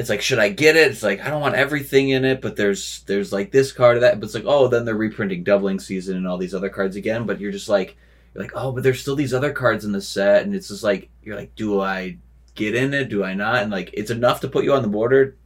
it's 0.00 0.08
like 0.08 0.22
should 0.22 0.38
I 0.38 0.48
get 0.48 0.76
it? 0.76 0.90
It's 0.90 1.02
like 1.02 1.20
I 1.20 1.28
don't 1.28 1.42
want 1.42 1.56
everything 1.56 2.08
in 2.08 2.24
it, 2.24 2.40
but 2.40 2.56
there's 2.56 3.02
there's 3.02 3.34
like 3.34 3.52
this 3.52 3.70
card 3.70 3.98
or 3.98 4.00
that. 4.00 4.18
But 4.18 4.24
it's 4.24 4.34
like 4.34 4.46
oh, 4.46 4.66
then 4.66 4.86
they're 4.86 4.94
reprinting 4.94 5.44
Doubling 5.44 5.78
Season 5.78 6.16
and 6.16 6.26
all 6.26 6.38
these 6.38 6.54
other 6.54 6.70
cards 6.70 6.96
again. 6.96 7.26
But 7.26 7.38
you're 7.38 7.52
just 7.52 7.68
like 7.68 7.98
you're 8.34 8.42
like 8.42 8.52
oh, 8.54 8.72
but 8.72 8.82
there's 8.82 9.02
still 9.02 9.14
these 9.14 9.34
other 9.34 9.52
cards 9.52 9.84
in 9.84 9.92
the 9.92 10.00
set, 10.00 10.44
and 10.44 10.54
it's 10.54 10.68
just 10.68 10.82
like 10.82 11.10
you're 11.22 11.36
like 11.36 11.54
do 11.54 11.82
I 11.82 12.16
get 12.54 12.74
in 12.74 12.94
it? 12.94 13.10
Do 13.10 13.22
I 13.22 13.34
not? 13.34 13.62
And 13.62 13.70
like 13.70 13.90
it's 13.92 14.10
enough 14.10 14.40
to 14.40 14.48
put 14.48 14.64
you 14.64 14.72
on 14.72 14.80
the 14.80 14.88
border 14.88 15.36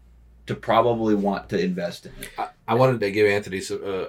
to 0.46 0.54
probably 0.54 1.16
want 1.16 1.48
to 1.48 1.60
invest 1.60 2.06
in 2.06 2.12
it. 2.20 2.28
I, 2.38 2.48
I 2.68 2.74
wanted 2.74 3.00
to 3.00 3.10
give 3.10 3.26
Anthony 3.26 3.60
some 3.60 3.80
uh, 3.84 4.04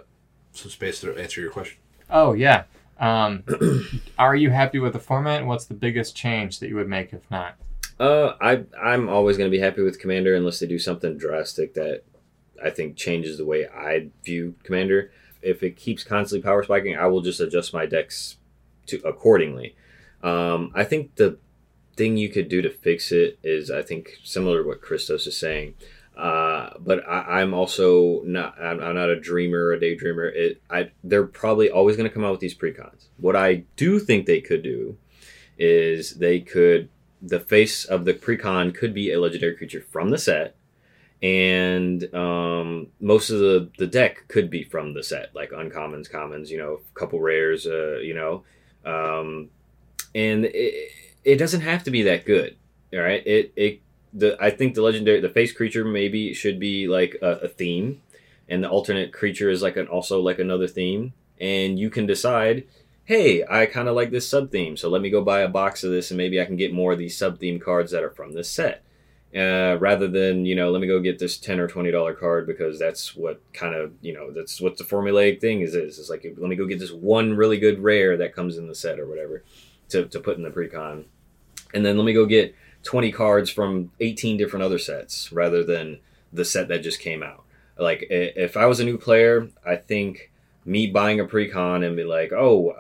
some 0.52 0.70
space 0.70 1.02
to 1.02 1.18
answer 1.18 1.42
your 1.42 1.50
question. 1.50 1.80
Oh 2.08 2.34
yeah. 2.34 2.66
Um, 3.00 3.44
are 4.20 4.36
you 4.36 4.52
happy 4.52 4.78
with 4.78 4.94
the 4.94 5.00
format? 5.00 5.44
What's 5.44 5.66
the 5.66 5.74
biggest 5.74 6.16
change 6.16 6.60
that 6.60 6.70
you 6.70 6.76
would 6.76 6.88
make 6.88 7.14
if 7.14 7.30
not? 7.32 7.56
Uh, 8.00 8.34
I 8.42 8.64
I'm 8.82 9.08
always 9.08 9.38
going 9.38 9.50
to 9.50 9.56
be 9.56 9.62
happy 9.62 9.82
with 9.82 10.00
Commander 10.00 10.36
unless 10.36 10.60
they 10.60 10.68
do 10.68 10.80
something 10.80 11.18
drastic 11.18 11.74
that 11.76 12.04
I 12.64 12.70
think 12.70 12.98
changes 12.98 13.38
the 13.38 13.46
way 13.46 13.68
I 13.68 14.10
view 14.24 14.56
Commander. 14.64 15.12
If 15.42 15.64
it 15.64 15.78
keeps 15.78 16.04
constantly 16.04 16.44
power 16.44 16.64
spiking, 16.64 16.98
I 16.98 17.08
will 17.08 17.22
just 17.22 17.40
adjust 17.40 17.74
my 17.74 17.86
decks 17.86 18.38
to 18.88 19.00
accordingly. 19.06 19.76
Um, 20.24 20.72
I 20.74 20.84
think 20.84 21.16
the 21.16 21.38
thing 21.96 22.18
you 22.18 22.30
could 22.30 22.50
do 22.50 22.62
to 22.62 22.70
fix 22.70 23.12
it 23.12 23.40
is 23.44 23.72
I 23.72 23.82
think 23.82 24.10
similar 24.24 24.62
to 24.62 24.68
what 24.68 24.82
Christos 24.82 25.28
is 25.28 25.38
saying. 25.38 25.76
Uh, 26.18 26.72
but 26.80 27.08
I, 27.08 27.42
I'm 27.42 27.54
also 27.54 28.22
not. 28.24 28.60
I'm, 28.60 28.80
I'm 28.80 28.96
not 28.96 29.10
a 29.10 29.20
dreamer 29.20 29.66
or 29.66 29.74
a 29.74 29.80
daydreamer. 29.80 30.34
It. 30.34 30.62
I. 30.70 30.92
They're 31.04 31.26
probably 31.26 31.70
always 31.70 31.98
going 31.98 32.10
to 32.10 32.14
come 32.14 32.24
out 32.24 32.32
with 32.32 32.40
these 32.40 32.58
precons. 32.58 33.08
What 33.18 33.36
I 33.36 33.64
do 33.76 34.00
think 34.00 34.26
they 34.26 34.42
could 34.42 34.64
do 34.64 34.98
is 35.58 36.16
they 36.16 36.40
could 36.40 36.90
the 37.28 37.40
face 37.40 37.86
of 37.86 38.06
the 38.06 38.14
precon 38.14 38.74
could 38.74 38.94
be 38.94 39.12
a 39.12 39.20
legendary 39.20 39.56
creature 39.56 39.84
from 39.92 40.10
the 40.10 40.18
set 40.18 40.56
and 41.22 42.14
um, 42.14 42.88
most 43.00 43.30
of 43.30 43.40
the, 43.40 43.70
the 43.78 43.88
deck 43.88 44.28
could 44.28 44.50
be 44.50 44.64
from 44.64 44.94
the 44.94 45.04
set 45.04 45.34
like 45.34 45.52
uncommons 45.52 46.10
commons 46.10 46.52
you 46.52 46.58
know 46.58 46.80
a 46.96 47.00
couple 47.00 47.20
rares 47.20 47.66
uh, 47.66 47.98
you 47.98 48.14
know 48.14 48.44
um, 48.86 49.50
and 50.14 50.46
it, 50.46 50.92
it 51.24 51.36
doesn't 51.38 51.62
have 51.62 51.84
to 51.84 51.92
be 51.92 52.04
that 52.04 52.26
good 52.26 52.56
all 52.94 53.00
right 53.00 53.26
it, 53.26 53.52
it 53.56 53.82
the 54.14 54.38
i 54.40 54.50
think 54.50 54.76
the 54.76 54.82
legendary 54.82 55.20
the 55.20 55.30
face 55.30 55.52
creature 55.52 55.84
maybe 55.84 56.34
should 56.34 56.60
be 56.60 56.88
like 56.88 57.16
a, 57.22 57.32
a 57.40 57.48
theme 57.48 58.02
and 58.48 58.64
the 58.64 58.70
alternate 58.70 59.12
creature 59.12 59.50
is 59.50 59.62
like 59.62 59.78
an 59.78 59.88
also 59.88 60.22
like 60.22 60.40
another 60.40 60.68
theme 60.68 61.14
and 61.40 61.80
you 61.80 61.90
can 61.90 62.06
decide 62.06 62.66
hey, 63.06 63.44
I 63.48 63.68
kind 63.68 63.88
of 63.88 63.96
like 63.96 64.12
this 64.12 64.28
sub 64.28 64.52
theme, 64.52 64.76
so 64.76 64.90
let 64.90 65.02
me 65.02 65.10
go 65.10 65.24
buy 65.24 65.42
a 65.42 65.48
box 65.48 65.84
of 65.84 65.92
this 65.92 66.12
and 66.12 66.18
maybe 66.18 66.42
I 66.42 66.46
can 66.46 66.56
get 66.56 66.74
more 66.74 66.94
of 66.94 67.00
these 67.00 67.18
sub 67.18 67.40
theme 67.40 67.60
cards 67.60 67.92
that 67.92 68.04
are 68.04 68.10
from 68.10 68.34
this 68.34 68.50
set. 68.50 68.82
Uh, 69.36 69.76
rather 69.82 70.08
than, 70.08 70.46
you 70.46 70.56
know, 70.56 70.72
let 70.72 70.80
me 70.80 70.88
go 70.88 71.02
get 71.02 71.20
this 71.20 71.38
10 71.38 71.60
or 71.60 71.68
$20 71.68 72.18
card 72.18 72.48
because 72.48 72.80
that's 72.80 73.18
what 73.18 73.42
kind 73.52 73.76
of, 73.76 73.92
you 74.02 74.14
know, 74.14 74.32
that's 74.32 74.62
what 74.62 74.78
the 74.78 74.84
formulaic 74.84 75.42
thing 75.42 75.60
is. 75.60 75.76
is. 75.76 76.00
It's 76.00 76.10
like, 76.10 76.24
let 76.38 76.48
me 76.50 76.56
go 76.56 76.66
get 76.66 76.80
this 76.80 76.94
one 76.94 77.36
really 77.36 77.58
good 77.58 77.80
rare 77.80 78.16
that 78.16 78.34
comes 78.34 78.58
in 78.58 78.68
the 78.68 78.76
set 78.76 78.98
or 78.98 79.06
whatever 79.06 79.44
to, 79.90 80.06
to 80.06 80.20
put 80.22 80.38
in 80.38 80.44
the 80.44 80.52
precon. 80.52 81.04
And 81.74 81.86
then 81.86 81.98
let 81.98 82.06
me 82.06 82.14
go 82.14 82.26
get 82.26 82.56
20 82.84 83.12
cards 83.12 83.50
from 83.50 83.92
18 84.00 84.38
different 84.38 84.64
other 84.64 84.80
sets 84.80 85.34
rather 85.34 85.66
than 85.66 86.00
the 86.32 86.46
set 86.46 86.70
that 86.70 86.84
just 86.84 87.02
came 87.02 87.22
out. 87.22 87.44
Like, 87.78 88.08
if 88.10 88.56
I 88.56 88.68
was 88.68 88.80
a 88.80 88.86
new 88.86 88.98
player, 88.98 89.50
I 89.66 89.76
think 89.76 90.32
me 90.64 90.88
buying 90.88 91.20
a 91.20 91.26
precon 91.26 91.86
and 91.86 91.98
be 91.98 92.06
like, 92.06 92.32
oh, 92.32 92.74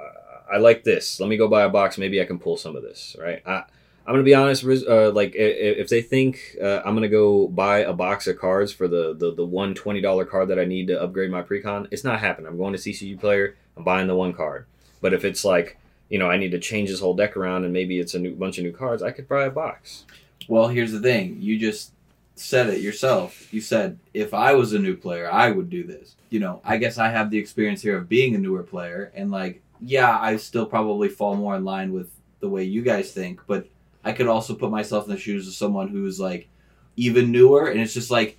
I 0.51 0.57
like 0.57 0.83
this. 0.83 1.19
Let 1.19 1.29
me 1.29 1.37
go 1.37 1.47
buy 1.47 1.63
a 1.63 1.69
box. 1.69 1.97
Maybe 1.97 2.21
I 2.21 2.25
can 2.25 2.39
pull 2.39 2.57
some 2.57 2.75
of 2.75 2.83
this, 2.83 3.15
right? 3.19 3.41
I, 3.45 3.63
I'm 4.07 4.13
gonna 4.13 4.23
be 4.23 4.35
honest. 4.35 4.63
Uh, 4.63 5.11
like 5.11 5.33
if 5.35 5.89
they 5.89 6.01
think 6.01 6.55
uh, 6.61 6.81
I'm 6.85 6.93
gonna 6.93 7.07
go 7.09 7.47
buy 7.47 7.79
a 7.79 7.93
box 7.93 8.27
of 8.27 8.37
cards 8.37 8.71
for 8.71 8.87
the 8.87 9.15
the, 9.15 9.33
the 9.33 9.45
one 9.45 9.73
twenty 9.73 10.01
dollar 10.01 10.25
card 10.25 10.49
that 10.49 10.59
I 10.59 10.65
need 10.65 10.87
to 10.87 11.01
upgrade 11.01 11.31
my 11.31 11.41
precon, 11.41 11.87
it's 11.91 12.03
not 12.03 12.19
happening. 12.19 12.47
I'm 12.47 12.57
going 12.57 12.73
to 12.73 12.79
TCG 12.79 13.19
Player. 13.19 13.55
I'm 13.75 13.83
buying 13.83 14.07
the 14.07 14.15
one 14.15 14.33
card. 14.33 14.67
But 15.01 15.13
if 15.13 15.25
it's 15.25 15.43
like 15.43 15.77
you 16.09 16.19
know 16.19 16.29
I 16.29 16.37
need 16.37 16.51
to 16.51 16.59
change 16.59 16.89
this 16.89 16.99
whole 16.99 17.15
deck 17.15 17.35
around 17.35 17.63
and 17.63 17.73
maybe 17.73 17.99
it's 17.99 18.13
a 18.13 18.19
new 18.19 18.35
bunch 18.35 18.59
of 18.59 18.63
new 18.63 18.73
cards, 18.73 19.01
I 19.01 19.11
could 19.11 19.27
buy 19.27 19.45
a 19.45 19.51
box. 19.51 20.05
Well, 20.47 20.67
here's 20.67 20.91
the 20.91 21.01
thing. 21.01 21.37
You 21.41 21.57
just 21.57 21.91
said 22.35 22.69
it 22.69 22.81
yourself. 22.81 23.51
You 23.53 23.61
said, 23.61 23.97
if 24.13 24.33
I 24.33 24.53
was 24.53 24.73
a 24.73 24.79
new 24.79 24.95
player, 24.95 25.31
I 25.31 25.51
would 25.51 25.69
do 25.69 25.83
this. 25.83 26.15
You 26.29 26.39
know, 26.39 26.61
I 26.63 26.77
guess 26.77 26.97
I 26.97 27.09
have 27.09 27.31
the 27.31 27.37
experience 27.37 27.81
here 27.81 27.97
of 27.97 28.09
being 28.09 28.35
a 28.35 28.37
newer 28.37 28.63
player, 28.63 29.11
and 29.15 29.31
like, 29.31 29.61
yeah, 29.81 30.17
I 30.19 30.37
still 30.37 30.65
probably 30.65 31.09
fall 31.09 31.35
more 31.35 31.55
in 31.55 31.63
line 31.63 31.91
with 31.91 32.09
the 32.39 32.49
way 32.49 32.63
you 32.63 32.81
guys 32.81 33.11
think, 33.11 33.41
but 33.47 33.67
I 34.03 34.11
could 34.11 34.27
also 34.27 34.53
put 34.55 34.71
myself 34.71 35.05
in 35.05 35.11
the 35.11 35.19
shoes 35.19 35.47
of 35.47 35.53
someone 35.53 35.87
who's 35.87 36.19
like 36.19 36.47
even 36.95 37.31
newer, 37.31 37.67
and 37.67 37.79
it's 37.79 37.93
just 37.93 38.11
like, 38.11 38.37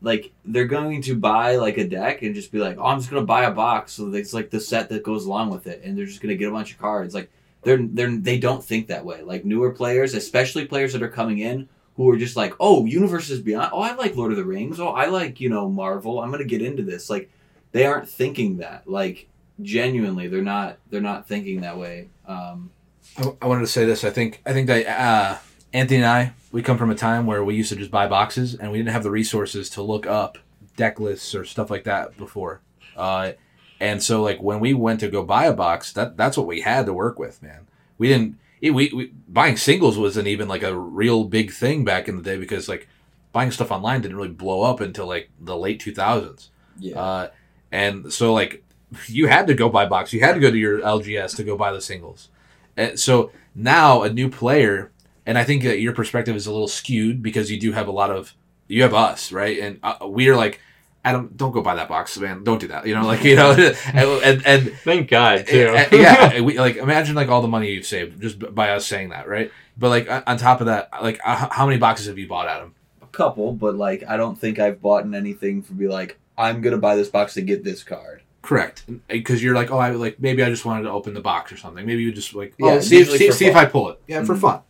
like 0.00 0.32
they're 0.44 0.64
going 0.64 1.02
to 1.02 1.16
buy 1.16 1.56
like 1.56 1.78
a 1.78 1.86
deck 1.86 2.22
and 2.22 2.34
just 2.34 2.52
be 2.52 2.58
like, 2.58 2.78
oh, 2.78 2.84
I'm 2.84 2.98
just 2.98 3.10
gonna 3.10 3.26
buy 3.26 3.44
a 3.44 3.50
box, 3.50 3.92
so 3.92 4.12
it's 4.12 4.34
like 4.34 4.50
the 4.50 4.60
set 4.60 4.88
that 4.88 5.02
goes 5.02 5.26
along 5.26 5.50
with 5.50 5.66
it, 5.66 5.82
and 5.84 5.96
they're 5.96 6.06
just 6.06 6.22
gonna 6.22 6.34
get 6.34 6.48
a 6.48 6.52
bunch 6.52 6.72
of 6.72 6.78
cards. 6.78 7.14
Like 7.14 7.30
they're 7.62 7.78
they're 7.82 8.16
they 8.16 8.38
don't 8.38 8.64
think 8.64 8.88
that 8.88 9.04
way. 9.04 9.22
Like 9.22 9.44
newer 9.44 9.70
players, 9.70 10.14
especially 10.14 10.66
players 10.66 10.92
that 10.92 11.02
are 11.02 11.08
coming 11.08 11.38
in, 11.38 11.68
who 11.96 12.10
are 12.10 12.16
just 12.16 12.36
like, 12.36 12.54
oh, 12.58 12.86
universes 12.86 13.40
beyond. 13.40 13.70
Oh, 13.72 13.80
I 13.80 13.94
like 13.94 14.16
Lord 14.16 14.32
of 14.32 14.38
the 14.38 14.44
Rings. 14.44 14.80
Oh, 14.80 14.88
I 14.88 15.06
like 15.06 15.40
you 15.40 15.48
know 15.48 15.68
Marvel. 15.68 16.20
I'm 16.20 16.30
gonna 16.30 16.44
get 16.44 16.62
into 16.62 16.82
this. 16.82 17.10
Like 17.10 17.30
they 17.72 17.86
aren't 17.86 18.08
thinking 18.08 18.58
that. 18.58 18.88
Like 18.88 19.28
genuinely, 19.60 20.28
they're 20.28 20.42
not. 20.42 20.78
They're 20.90 21.00
not 21.00 21.28
thinking 21.28 21.60
that 21.60 21.78
way. 21.78 22.08
Um, 22.26 22.70
I, 23.16 23.32
I 23.42 23.46
wanted 23.46 23.62
to 23.62 23.66
say 23.66 23.84
this. 23.84 24.04
I 24.04 24.10
think 24.10 24.40
I 24.46 24.52
think 24.52 24.66
that 24.68 24.86
uh, 24.86 25.38
Anthony 25.72 25.98
and 25.98 26.06
I 26.06 26.32
we 26.52 26.62
come 26.62 26.78
from 26.78 26.90
a 26.90 26.94
time 26.94 27.26
where 27.26 27.42
we 27.42 27.54
used 27.54 27.70
to 27.70 27.76
just 27.76 27.90
buy 27.90 28.06
boxes 28.06 28.54
and 28.54 28.70
we 28.70 28.78
didn't 28.78 28.92
have 28.92 29.02
the 29.02 29.10
resources 29.10 29.70
to 29.70 29.82
look 29.82 30.06
up 30.06 30.38
deck 30.76 31.00
lists 31.00 31.34
or 31.34 31.44
stuff 31.44 31.70
like 31.70 31.84
that 31.84 32.16
before. 32.16 32.60
Uh, 32.96 33.32
and 33.80 34.02
so 34.02 34.22
like 34.22 34.40
when 34.40 34.60
we 34.60 34.74
went 34.74 35.00
to 35.00 35.08
go 35.08 35.24
buy 35.24 35.46
a 35.46 35.52
box, 35.52 35.92
that 35.94 36.16
that's 36.16 36.36
what 36.36 36.46
we 36.46 36.60
had 36.60 36.86
to 36.86 36.92
work 36.92 37.18
with, 37.18 37.42
man. 37.42 37.66
We 37.98 38.08
didn't. 38.08 38.38
It, 38.60 38.70
we, 38.70 38.92
we 38.94 39.12
buying 39.28 39.56
singles 39.56 39.98
wasn't 39.98 40.28
even 40.28 40.46
like 40.46 40.62
a 40.62 40.76
real 40.76 41.24
big 41.24 41.50
thing 41.50 41.84
back 41.84 42.06
in 42.06 42.16
the 42.16 42.22
day 42.22 42.36
because 42.36 42.68
like 42.68 42.86
buying 43.32 43.50
stuff 43.50 43.72
online 43.72 44.02
didn't 44.02 44.16
really 44.16 44.28
blow 44.28 44.62
up 44.62 44.80
until 44.80 45.06
like 45.06 45.30
the 45.40 45.56
late 45.56 45.80
two 45.80 45.92
thousands. 45.92 46.50
yeah. 46.78 47.00
Uh, 47.00 47.30
and 47.72 48.12
so 48.12 48.32
like 48.32 48.62
you 49.06 49.26
had 49.26 49.46
to 49.46 49.54
go 49.54 49.68
buy 49.68 49.86
box. 49.86 50.12
You 50.12 50.20
had 50.20 50.34
to 50.34 50.40
go 50.40 50.50
to 50.50 50.58
your 50.58 50.80
LGS 50.80 51.36
to 51.36 51.44
go 51.44 51.56
buy 51.56 51.72
the 51.72 51.80
singles. 51.80 52.28
And 52.76 52.98
so 52.98 53.32
now 53.54 54.02
a 54.02 54.12
new 54.12 54.28
player, 54.28 54.90
and 55.26 55.38
I 55.38 55.44
think 55.44 55.62
that 55.64 55.80
your 55.80 55.92
perspective 55.92 56.36
is 56.36 56.46
a 56.46 56.52
little 56.52 56.68
skewed 56.68 57.22
because 57.22 57.50
you 57.50 57.60
do 57.60 57.72
have 57.72 57.88
a 57.88 57.92
lot 57.92 58.10
of 58.10 58.34
you 58.68 58.82
have 58.82 58.94
us 58.94 59.32
right, 59.32 59.58
and 59.58 59.78
uh, 59.82 59.96
we're 60.02 60.36
like. 60.36 60.60
Adam, 61.04 61.32
don't 61.34 61.50
go 61.50 61.62
buy 61.62 61.74
that 61.74 61.88
box, 61.88 62.16
man. 62.16 62.44
Don't 62.44 62.60
do 62.60 62.68
that. 62.68 62.86
You 62.86 62.94
know, 62.94 63.04
like 63.04 63.24
you 63.24 63.34
know, 63.34 63.50
and 63.92 64.08
and, 64.22 64.46
and 64.46 64.72
Thank 64.84 65.10
God 65.10 65.48
too. 65.48 65.74
yeah, 65.90 66.40
we 66.42 66.56
like 66.60 66.76
imagine 66.76 67.16
like 67.16 67.26
all 67.26 67.42
the 67.42 67.48
money 67.48 67.72
you've 67.72 67.86
saved 67.86 68.22
just 68.22 68.54
by 68.54 68.70
us 68.70 68.86
saying 68.86 69.08
that, 69.08 69.26
right? 69.26 69.50
But 69.76 69.88
like 69.88 70.08
on 70.08 70.22
on 70.28 70.36
top 70.36 70.60
of 70.60 70.66
that, 70.66 70.90
like 71.02 71.18
uh, 71.24 71.48
how 71.50 71.66
many 71.66 71.78
boxes 71.78 72.06
have 72.06 72.18
you 72.18 72.28
bought, 72.28 72.46
Adam? 72.46 72.76
a 73.02 73.06
couple, 73.06 73.52
but 73.52 73.76
like 73.76 74.04
I 74.08 74.16
don't 74.16 74.38
think 74.38 74.58
I've 74.58 74.80
bought 74.80 75.04
in 75.04 75.14
anything 75.14 75.62
for 75.62 75.74
be 75.74 75.88
like 75.88 76.18
I'm 76.38 76.60
gonna 76.60 76.78
buy 76.78 76.96
this 76.96 77.08
box 77.08 77.34
to 77.34 77.42
get 77.42 77.64
this 77.64 77.82
card. 77.82 78.22
Correct, 78.42 78.84
because 79.08 79.40
you're 79.42 79.54
like, 79.54 79.70
oh, 79.70 79.78
I 79.78 79.90
like 79.90 80.20
maybe 80.20 80.42
I 80.42 80.50
just 80.50 80.64
wanted 80.64 80.82
to 80.82 80.90
open 80.90 81.14
the 81.14 81.20
box 81.20 81.52
or 81.52 81.56
something. 81.56 81.86
Maybe 81.86 82.02
you 82.02 82.12
just 82.12 82.34
like, 82.34 82.54
Yeah, 82.58 82.72
oh, 82.72 82.80
see 82.80 82.98
if 83.00 83.10
see, 83.10 83.30
see 83.30 83.46
if. 83.46 83.54
I 83.56 83.64
pull 83.66 83.90
it. 83.90 84.00
Yeah, 84.08 84.24
for 84.24 84.34
Mhm. 84.34 84.40
fun. 84.40 84.60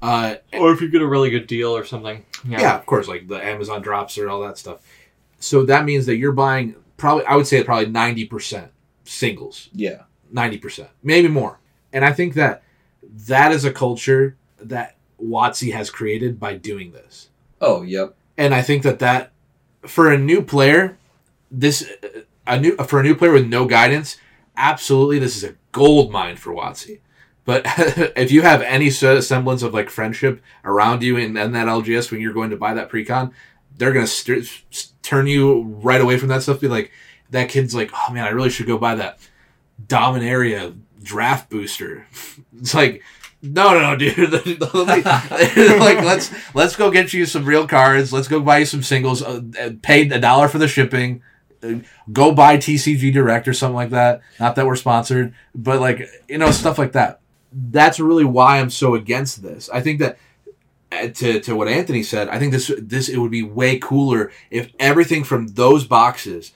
Uh, 0.00 0.34
or 0.52 0.72
if 0.72 0.80
you 0.80 0.88
get 0.88 1.02
a 1.02 1.06
really 1.06 1.28
good 1.30 1.48
deal 1.48 1.76
or 1.76 1.84
something. 1.84 2.24
yeah. 2.48 2.76
of 2.76 2.86
course, 2.86 3.08
like 3.08 3.26
the 3.26 3.44
Amazon 3.44 3.82
drops 3.82 4.16
or 4.16 4.28
all 4.30 4.40
that 4.42 4.56
stuff. 4.56 4.78
So 5.40 5.64
that 5.66 5.84
means 5.84 6.06
that 6.06 6.16
you're 6.16 6.30
buying 6.32 6.76
probably, 6.96 7.24
I 7.24 7.34
would 7.34 7.48
say 7.48 7.62
probably 7.64 7.86
ninety 7.86 8.24
percent 8.24 8.70
singles, 9.04 9.68
Yeah. 9.72 10.02
ninety 10.30 10.58
percent, 10.58 10.90
maybe 11.02 11.26
more. 11.28 11.58
And 11.92 12.04
I 12.04 12.12
think 12.12 12.34
that 12.34 12.62
that 13.26 13.50
is 13.50 13.64
a 13.64 13.72
culture 13.72 14.36
that 14.60 14.94
WotC 15.20 15.72
has 15.72 15.90
created 15.90 16.38
by 16.38 16.54
doing 16.54 16.92
this. 16.92 17.28
Oh, 17.60 17.82
yep. 17.82 18.14
and 18.36 18.54
I 18.54 18.62
think 18.62 18.84
that 18.84 19.00
that 19.00 19.32
for 19.82 20.12
a 20.12 20.18
new 20.18 20.42
player, 20.42 20.96
this 21.50 21.84
a 22.48 22.58
new 22.58 22.76
for 22.76 23.00
a 23.00 23.02
new 23.02 23.14
player 23.14 23.32
with 23.32 23.46
no 23.46 23.66
guidance, 23.66 24.16
absolutely 24.56 25.18
this 25.18 25.36
is 25.36 25.44
a 25.44 25.54
gold 25.72 26.10
mine 26.10 26.36
for 26.36 26.52
WotC. 26.52 27.00
But 27.44 27.62
if 28.16 28.32
you 28.32 28.42
have 28.42 28.62
any 28.62 28.90
semblance 28.90 29.62
of 29.62 29.72
like 29.72 29.90
friendship 29.90 30.42
around 30.64 31.02
you 31.02 31.16
in, 31.16 31.36
in 31.36 31.52
that 31.52 31.66
LGS 31.66 32.10
when 32.10 32.20
you're 32.20 32.34
going 32.34 32.50
to 32.50 32.56
buy 32.56 32.74
that 32.74 32.90
precon, 32.90 33.32
they're 33.76 33.92
gonna 33.92 34.06
st- 34.06 34.50
s- 34.72 34.92
turn 35.02 35.26
you 35.26 35.62
right 35.62 36.00
away 36.00 36.18
from 36.18 36.28
that 36.28 36.42
stuff. 36.42 36.60
Be 36.60 36.68
like, 36.68 36.90
that 37.30 37.48
kid's 37.48 37.74
like, 37.74 37.90
oh 37.94 38.12
man, 38.12 38.24
I 38.24 38.30
really 38.30 38.50
should 38.50 38.66
go 38.66 38.78
buy 38.78 38.96
that 38.96 39.18
Dominaria 39.86 40.78
draft 41.02 41.50
booster. 41.50 42.06
It's 42.60 42.74
like, 42.74 43.04
no, 43.40 43.72
no, 43.72 43.80
no, 43.92 43.96
dude. 43.96 44.32
like, 44.74 46.04
let's 46.04 46.32
let's 46.54 46.74
go 46.74 46.90
get 46.90 47.12
you 47.12 47.24
some 47.24 47.44
real 47.44 47.68
cards. 47.68 48.12
Let's 48.12 48.26
go 48.26 48.40
buy 48.40 48.58
you 48.58 48.64
some 48.66 48.82
singles. 48.82 49.22
Uh, 49.22 49.42
a 49.56 49.70
dollar 50.18 50.48
for 50.48 50.58
the 50.58 50.66
shipping. 50.66 51.22
Uh, 51.62 51.74
go 52.12 52.32
buy 52.32 52.56
TCG 52.56 53.12
Direct 53.12 53.48
or 53.48 53.52
something 53.52 53.74
like 53.76 53.90
that. 53.90 54.20
Not 54.38 54.54
that 54.56 54.66
we're 54.66 54.76
sponsored, 54.76 55.34
but 55.54 55.80
like 55.80 56.08
you 56.28 56.38
know 56.38 56.50
stuff 56.50 56.78
like 56.78 56.92
that. 56.92 57.20
That's 57.52 57.98
really 57.98 58.24
why 58.24 58.60
I'm 58.60 58.70
so 58.70 58.94
against 58.94 59.42
this. 59.42 59.68
I 59.70 59.80
think 59.80 59.98
that 60.00 60.18
uh, 60.92 61.08
to 61.08 61.40
to 61.40 61.54
what 61.56 61.66
Anthony 61.68 62.02
said, 62.02 62.28
I 62.28 62.38
think 62.38 62.52
this 62.52 62.70
this 62.78 63.08
it 63.08 63.18
would 63.18 63.30
be 63.30 63.42
way 63.42 63.78
cooler 63.78 64.30
if 64.50 64.70
everything 64.78 65.24
from 65.24 65.48
those 65.48 65.84
boxes 65.84 66.52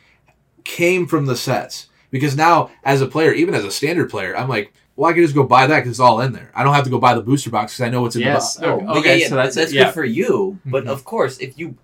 came 0.64 1.06
from 1.06 1.26
the 1.26 1.36
sets. 1.36 1.88
Because 2.10 2.36
now, 2.36 2.70
as 2.84 3.00
a 3.00 3.06
player, 3.06 3.32
even 3.32 3.54
as 3.54 3.64
a 3.64 3.70
standard 3.70 4.10
player, 4.10 4.36
I'm 4.36 4.48
like, 4.48 4.72
well, 4.96 5.08
I 5.10 5.14
can 5.14 5.22
just 5.22 5.34
go 5.34 5.44
buy 5.44 5.66
that 5.66 5.76
because 5.78 5.92
it's 5.92 5.98
all 6.00 6.20
in 6.20 6.32
there. 6.34 6.52
I 6.54 6.62
don't 6.62 6.74
have 6.74 6.84
to 6.84 6.90
go 6.90 6.98
buy 6.98 7.14
the 7.14 7.22
booster 7.22 7.48
box 7.48 7.72
because 7.72 7.86
I 7.86 7.90
know 7.90 8.02
what's 8.02 8.16
in 8.16 8.20
Yes. 8.20 8.56
the 8.56 8.66
box. 8.66 8.84
Oh, 8.86 8.98
okay, 8.98 9.08
yeah, 9.16 9.22
yeah, 9.22 9.28
so 9.28 9.36
that's- 9.36 9.54
that's 9.54 9.72
yeah. 9.72 9.84
good 9.86 9.94
for 9.94 10.04
you. 10.04 10.58
But 10.66 10.84
Mhm. 10.84 10.88
of 10.88 11.04
course, 11.04 11.38
if 11.38 11.58
you, 11.58 11.76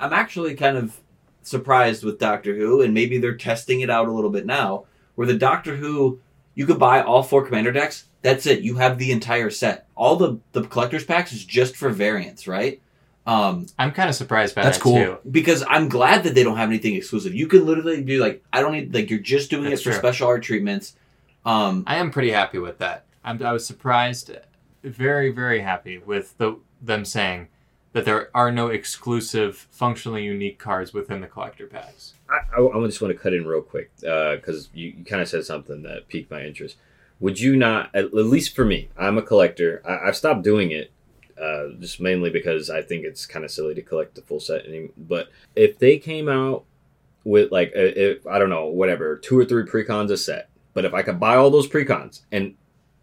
I'm 0.00 0.12
actually 0.12 0.56
kind 0.56 0.76
of 0.76 0.96
surprised 1.46 2.04
with 2.04 2.18
Doctor 2.18 2.54
Who, 2.54 2.82
and 2.82 2.92
maybe 2.94 3.18
they're 3.18 3.36
testing 3.36 3.80
it 3.80 3.90
out 3.90 4.08
a 4.08 4.12
little 4.12 4.30
bit 4.30 4.46
now, 4.46 4.84
where 5.14 5.26
the 5.26 5.34
Doctor 5.34 5.76
Who, 5.76 6.20
you 6.54 6.66
could 6.66 6.78
buy 6.78 7.02
all 7.02 7.22
four 7.22 7.44
commander 7.46 7.72
decks. 7.72 8.04
That's 8.22 8.46
it. 8.46 8.60
You 8.60 8.76
have 8.76 8.98
the 8.98 9.12
entire 9.12 9.50
set. 9.50 9.86
All 9.94 10.16
the 10.16 10.38
the 10.52 10.62
collector's 10.62 11.04
packs 11.04 11.32
is 11.32 11.44
just 11.44 11.76
for 11.76 11.90
variants, 11.90 12.48
right? 12.48 12.80
Um, 13.26 13.66
I'm 13.78 13.90
kind 13.90 14.08
of 14.08 14.14
surprised 14.14 14.54
by 14.54 14.62
That's 14.62 14.78
that 14.78 14.82
cool. 14.84 14.98
too. 14.98 15.18
because 15.28 15.64
I'm 15.68 15.88
glad 15.88 16.22
that 16.24 16.34
they 16.36 16.44
don't 16.44 16.56
have 16.56 16.68
anything 16.68 16.94
exclusive. 16.94 17.34
You 17.34 17.48
can 17.48 17.66
literally 17.66 18.02
do 18.02 18.20
like 18.20 18.42
I 18.52 18.60
don't 18.60 18.72
need 18.72 18.94
like 18.94 19.10
you're 19.10 19.18
just 19.18 19.50
doing 19.50 19.64
That's 19.64 19.80
it 19.80 19.84
for 19.84 19.90
true. 19.90 19.98
special 19.98 20.28
art 20.28 20.42
treatments. 20.42 20.94
Um, 21.44 21.84
I 21.86 21.96
am 21.96 22.10
pretty 22.10 22.30
happy 22.30 22.58
with 22.58 22.78
that. 22.78 23.04
I'm, 23.24 23.42
I 23.42 23.52
was 23.52 23.66
surprised, 23.66 24.30
very 24.84 25.30
very 25.30 25.60
happy 25.60 25.98
with 25.98 26.36
the 26.38 26.56
them 26.80 27.04
saying 27.04 27.48
that 27.96 28.04
there 28.04 28.28
are 28.34 28.52
no 28.52 28.68
exclusive, 28.68 29.68
functionally 29.70 30.22
unique 30.22 30.58
cards 30.58 30.92
within 30.92 31.22
the 31.22 31.26
collector 31.26 31.66
packs. 31.66 32.12
I, 32.28 32.60
I, 32.60 32.62
I 32.62 32.86
just 32.86 33.00
want 33.00 33.14
to 33.14 33.18
cut 33.18 33.32
in 33.32 33.46
real 33.46 33.62
quick 33.62 33.90
because 33.96 34.68
you, 34.74 34.92
you 34.98 35.02
kind 35.02 35.22
of 35.22 35.28
said 35.28 35.46
something 35.46 35.80
that 35.84 36.06
piqued 36.06 36.30
my 36.30 36.42
interest. 36.42 36.76
Would 37.20 37.40
you 37.40 37.56
not, 37.56 37.88
at, 37.94 38.12
least 38.12 38.54
for 38.54 38.66
me, 38.66 38.90
I'm 38.98 39.16
a 39.16 39.22
collector. 39.22 39.82
I, 39.88 40.08
I've 40.08 40.16
stopped 40.16 40.42
doing 40.42 40.72
it 40.72 40.90
uh, 41.40 41.68
just 41.80 41.98
mainly 41.98 42.28
because 42.28 42.68
I 42.68 42.82
think 42.82 43.06
it's 43.06 43.24
kind 43.24 43.46
of 43.46 43.50
silly 43.50 43.74
to 43.74 43.80
collect 43.80 44.14
the 44.14 44.20
full 44.20 44.40
set. 44.40 44.66
Any, 44.66 44.90
but 44.98 45.30
if 45.54 45.78
they 45.78 45.96
came 45.96 46.28
out 46.28 46.64
with 47.24 47.50
like, 47.50 47.68
uh, 47.68 47.80
if, 47.80 48.26
I 48.26 48.38
don't 48.38 48.50
know, 48.50 48.66
whatever, 48.66 49.16
two 49.16 49.38
or 49.38 49.46
three 49.46 49.64
precons 49.64 50.10
a 50.10 50.18
set, 50.18 50.50
but 50.74 50.84
if 50.84 50.92
I 50.92 51.00
could 51.00 51.18
buy 51.18 51.36
all 51.36 51.48
those 51.48 51.66
precons 51.66 52.20
and 52.30 52.56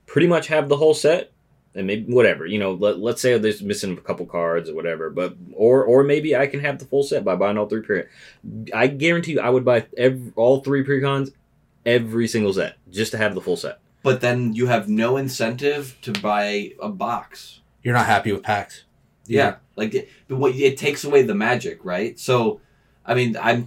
pretty 0.05 0.27
much 0.27 0.49
have 0.49 0.69
the 0.69 0.77
whole 0.77 0.93
set, 0.93 1.31
and 1.75 1.87
maybe 1.87 2.13
whatever 2.13 2.45
you 2.45 2.59
know 2.59 2.73
let, 2.73 2.99
let's 2.99 3.21
say 3.21 3.37
there's 3.37 3.61
missing 3.61 3.97
a 3.97 4.01
couple 4.01 4.25
cards 4.25 4.69
or 4.69 4.75
whatever 4.75 5.09
but 5.09 5.35
or 5.53 5.83
or 5.83 6.03
maybe 6.03 6.35
i 6.35 6.45
can 6.45 6.59
have 6.59 6.79
the 6.79 6.85
full 6.85 7.03
set 7.03 7.23
by 7.23 7.35
buying 7.35 7.57
all 7.57 7.67
three 7.67 7.81
pre 7.81 8.03
i 8.73 8.87
guarantee 8.87 9.33
you 9.33 9.39
i 9.39 9.49
would 9.49 9.65
buy 9.65 9.85
every, 9.97 10.31
all 10.35 10.61
three 10.61 10.83
precons 10.83 11.33
every 11.85 12.27
single 12.27 12.53
set 12.53 12.77
just 12.89 13.11
to 13.11 13.17
have 13.17 13.35
the 13.35 13.41
full 13.41 13.57
set 13.57 13.79
but 14.03 14.19
then 14.19 14.53
you 14.53 14.67
have 14.67 14.89
no 14.89 15.15
incentive 15.15 15.97
to 16.01 16.11
buy 16.11 16.73
a 16.79 16.89
box. 16.89 17.61
You're 17.81 17.95
not 17.95 18.05
happy 18.05 18.33
with 18.33 18.43
packs. 18.43 18.83
Yeah, 19.25 19.55
like 19.77 19.95
it, 19.95 20.09
but 20.27 20.37
what 20.37 20.53
it 20.53 20.77
takes 20.77 21.05
away 21.05 21.23
the 21.23 21.33
magic, 21.33 21.79
right? 21.85 22.19
So, 22.19 22.59
I 23.05 23.13
mean, 23.13 23.37
I'm 23.41 23.65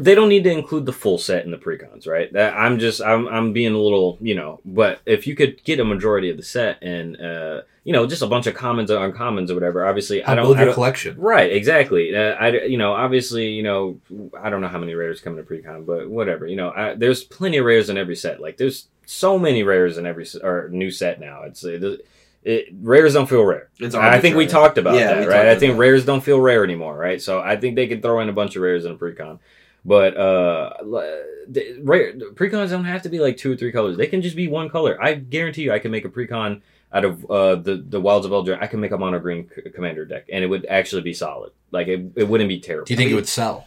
they 0.00 0.14
don't 0.14 0.28
need 0.28 0.44
to 0.44 0.50
include 0.50 0.84
the 0.86 0.92
full 0.92 1.18
set 1.18 1.44
in 1.44 1.50
the 1.50 1.56
precons 1.56 2.06
right 2.06 2.32
that 2.32 2.54
i'm 2.54 2.78
just 2.78 3.00
i'm, 3.02 3.28
I'm 3.28 3.52
being 3.52 3.72
a 3.74 3.78
little 3.78 4.18
you 4.20 4.34
know 4.34 4.60
but 4.64 5.00
if 5.06 5.26
you 5.26 5.36
could 5.36 5.62
get 5.64 5.80
a 5.80 5.84
majority 5.84 6.30
of 6.30 6.36
the 6.36 6.42
set 6.42 6.82
and 6.82 7.20
uh 7.20 7.62
you 7.84 7.92
know 7.92 8.06
just 8.06 8.22
a 8.22 8.26
bunch 8.26 8.46
of 8.46 8.54
commons 8.54 8.90
or 8.90 8.98
uncommons 9.08 9.50
or 9.50 9.54
whatever 9.54 9.86
obviously 9.86 10.22
i 10.24 10.26
Help 10.26 10.36
don't, 10.36 10.44
build 10.46 10.56
I 10.56 10.60
your 10.60 10.66
don't 10.66 10.74
collection. 10.74 11.16
Right, 11.18 11.52
exactly. 11.52 12.14
Uh, 12.16 12.34
I, 12.34 12.64
you 12.64 12.78
know, 12.78 12.92
obviously, 12.94 13.50
you 13.50 13.62
know, 13.62 14.00
I 14.42 14.50
don't 14.50 14.60
know 14.60 14.68
how 14.68 14.78
many 14.78 14.94
rares 14.94 15.20
come 15.20 15.34
in 15.34 15.38
a 15.38 15.42
precon, 15.44 15.86
but 15.86 16.08
whatever. 16.10 16.46
You 16.46 16.56
know, 16.56 16.70
I, 16.70 16.94
there's 16.94 17.22
plenty 17.22 17.58
of 17.58 17.64
rares 17.64 17.88
in 17.88 17.96
every 17.96 18.16
set. 18.16 18.40
Like, 18.40 18.56
there's 18.56 18.88
so 19.04 19.38
many 19.38 19.62
rares 19.62 19.98
in 19.98 20.06
every 20.06 20.26
or 20.42 20.68
new 20.70 20.90
set 20.90 21.20
now. 21.20 21.42
It's 21.44 21.62
it, 21.64 22.04
it 22.42 22.66
rares 22.80 23.14
don't 23.14 23.28
feel 23.28 23.44
rare. 23.44 23.68
it's 23.78 23.94
I 23.94 24.20
think 24.20 24.36
we 24.36 24.46
talked 24.46 24.78
about 24.78 24.94
Yeah, 24.96 25.14
that, 25.20 25.28
right? 25.28 25.46
I 25.48 25.56
think 25.58 25.74
that. 25.74 25.78
rares 25.80 26.04
don't 26.04 26.22
feel 26.22 26.40
rare 26.40 26.64
anymore, 26.64 26.96
right? 26.96 27.20
So 27.22 27.40
I 27.40 27.56
think 27.56 27.76
they 27.76 27.86
could 27.86 28.02
throw 28.02 28.20
in 28.20 28.28
a 28.28 28.32
bunch 28.32 28.56
of 28.56 28.62
rares 28.62 28.84
in 28.84 28.92
a 28.92 28.96
precon. 28.96 29.38
But 29.86 30.16
uh, 30.16 30.72
l- 30.80 31.24
the, 31.48 31.78
rare 31.82 32.12
precons 32.12 32.70
don't 32.70 32.84
have 32.86 33.02
to 33.02 33.08
be 33.08 33.20
like 33.20 33.36
two 33.36 33.52
or 33.52 33.56
three 33.56 33.70
colors. 33.70 33.96
They 33.96 34.08
can 34.08 34.20
just 34.20 34.34
be 34.34 34.48
one 34.48 34.68
color. 34.68 35.00
I 35.00 35.14
guarantee 35.14 35.62
you, 35.62 35.72
I 35.72 35.78
can 35.78 35.92
make 35.92 36.04
a 36.04 36.08
precon 36.08 36.60
out 36.92 37.04
of 37.04 37.30
uh, 37.30 37.54
the 37.54 37.76
the 37.76 38.00
Wilds 38.00 38.26
of 38.26 38.32
Eldraine. 38.32 38.60
I 38.60 38.66
can 38.66 38.80
make 38.80 38.90
a 38.90 38.98
mono 38.98 39.20
green 39.20 39.48
c- 39.54 39.70
commander 39.70 40.04
deck, 40.04 40.24
and 40.32 40.42
it 40.42 40.48
would 40.48 40.66
actually 40.66 41.02
be 41.02 41.14
solid. 41.14 41.52
Like 41.70 41.86
it, 41.86 42.12
it 42.16 42.28
wouldn't 42.28 42.48
be 42.48 42.58
terrible. 42.58 42.86
Do 42.86 42.94
you 42.94 42.98
think 42.98 43.12
it 43.12 43.14
would 43.14 43.28
sell 43.28 43.66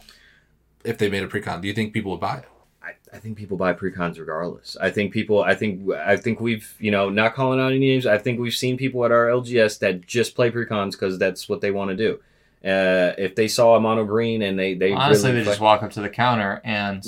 if 0.84 0.98
they 0.98 1.08
made 1.08 1.22
a 1.22 1.28
precon? 1.28 1.62
Do 1.62 1.68
you 1.68 1.74
think 1.74 1.94
people 1.94 2.10
would 2.10 2.20
buy 2.20 2.38
it? 2.38 2.44
I, 2.82 3.16
I 3.16 3.18
think 3.18 3.38
people 3.38 3.56
buy 3.56 3.72
precons 3.72 4.18
regardless. 4.18 4.76
I 4.78 4.90
think 4.90 5.14
people. 5.14 5.42
I 5.42 5.54
think. 5.54 5.90
I 5.90 6.18
think 6.18 6.38
we've. 6.40 6.74
You 6.78 6.90
know, 6.90 7.08
not 7.08 7.34
calling 7.34 7.60
out 7.60 7.72
any 7.72 7.78
names. 7.78 8.04
I 8.06 8.18
think 8.18 8.38
we've 8.40 8.54
seen 8.54 8.76
people 8.76 9.06
at 9.06 9.10
our 9.10 9.28
LGS 9.28 9.78
that 9.78 10.06
just 10.06 10.34
play 10.34 10.50
precons 10.50 10.92
because 10.92 11.18
that's 11.18 11.48
what 11.48 11.62
they 11.62 11.70
want 11.70 11.90
to 11.90 11.96
do. 11.96 12.20
Uh, 12.64 13.14
if 13.16 13.34
they 13.34 13.48
saw 13.48 13.74
a 13.76 13.80
mono 13.80 14.04
green 14.04 14.42
and 14.42 14.58
they 14.58 14.74
they 14.74 14.92
Honestly, 14.92 15.30
really 15.30 15.40
they 15.40 15.44
just 15.46 15.58
play- 15.58 15.64
walk 15.64 15.82
up 15.82 15.92
to 15.92 16.00
the 16.00 16.10
counter 16.10 16.60
and 16.64 17.02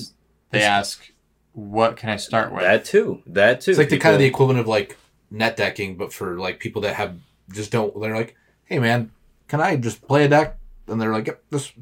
they 0.51 0.63
ask, 0.63 1.13
"What 1.53 1.97
can 1.97 2.09
I 2.09 2.17
start 2.17 2.53
with?" 2.53 2.63
that 2.63 2.85
too. 2.85 3.23
That 3.27 3.61
too. 3.61 3.73
It's 3.73 3.79
like 3.79 3.91
the 3.91 3.99
kind 3.99 4.15
of 4.15 4.19
the 4.21 4.27
equivalent 4.27 4.61
of 4.61 4.67
like 4.67 4.97
net 5.31 5.57
decking, 5.57 5.97
but 5.97 6.13
for 6.13 6.39
like 6.39 6.59
people 6.59 6.83
that 6.83 6.95
have 6.95 7.17
just 7.51 7.71
don't. 7.71 7.99
They're 8.01 8.17
like, 8.17 8.35
hey 8.65 8.79
man, 8.79 9.11
can 9.49 9.61
I 9.61 9.77
just 9.77 10.07
play 10.09 10.25
a 10.25 10.29
deck? 10.29 10.57
And 10.87 11.01
they're 11.01 11.13
like, 11.13 11.27
yep, 11.27 11.43
just 11.53 11.73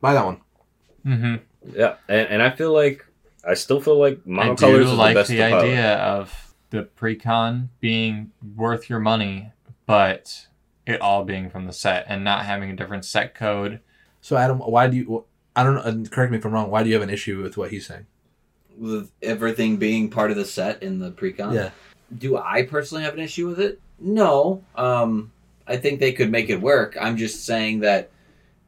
buy 0.00 0.14
that 0.14 0.24
one. 0.24 0.40
Mm-hmm. 1.06 1.36
Yeah, 1.74 1.96
and, 2.08 2.28
and 2.28 2.42
I 2.42 2.50
feel 2.50 2.72
like 2.72 3.04
I 3.46 3.54
still 3.54 3.80
feel 3.80 3.98
like 3.98 4.20
I 4.26 4.28
monocolors 4.28 4.84
is 4.84 4.92
like 4.92 5.14
the 5.14 5.20
best 5.20 5.30
the 5.30 5.40
of 5.42 5.50
pilot. 5.50 5.64
idea 5.64 5.96
of 5.96 6.54
the 6.70 6.88
precon 6.98 7.68
being 7.80 8.30
worth 8.56 8.88
your 8.88 9.00
money, 9.00 9.52
but 9.86 10.46
it 10.88 11.00
all 11.00 11.24
being 11.24 11.50
from 11.50 11.66
the 11.66 11.72
set 11.72 12.06
and 12.08 12.24
not 12.24 12.44
having 12.44 12.70
a 12.70 12.76
different 12.76 13.04
set 13.04 13.34
code. 13.34 13.80
So 14.20 14.36
Adam, 14.36 14.58
why 14.58 14.88
do 14.88 14.96
you? 14.96 15.24
I 15.54 15.62
don't 15.62 15.74
know. 15.74 16.08
Correct 16.10 16.30
me 16.30 16.38
if 16.38 16.44
I'm 16.44 16.52
wrong. 16.52 16.70
Why 16.70 16.82
do 16.82 16.88
you 16.88 16.94
have 16.94 17.02
an 17.02 17.10
issue 17.10 17.42
with 17.42 17.56
what 17.56 17.70
he's 17.70 17.86
saying? 17.86 18.06
with 18.78 19.10
everything 19.22 19.76
being 19.76 20.08
part 20.08 20.30
of 20.30 20.36
the 20.36 20.44
set 20.44 20.82
in 20.82 20.98
the 20.98 21.10
precon. 21.10 21.54
Yeah. 21.54 21.70
Do 22.16 22.38
I 22.38 22.62
personally 22.62 23.04
have 23.04 23.14
an 23.14 23.20
issue 23.20 23.48
with 23.48 23.60
it? 23.60 23.80
No. 23.98 24.62
Um, 24.76 25.32
I 25.66 25.76
think 25.76 26.00
they 26.00 26.12
could 26.12 26.30
make 26.30 26.48
it 26.48 26.60
work. 26.60 26.96
I'm 26.98 27.16
just 27.16 27.44
saying 27.44 27.80
that 27.80 28.10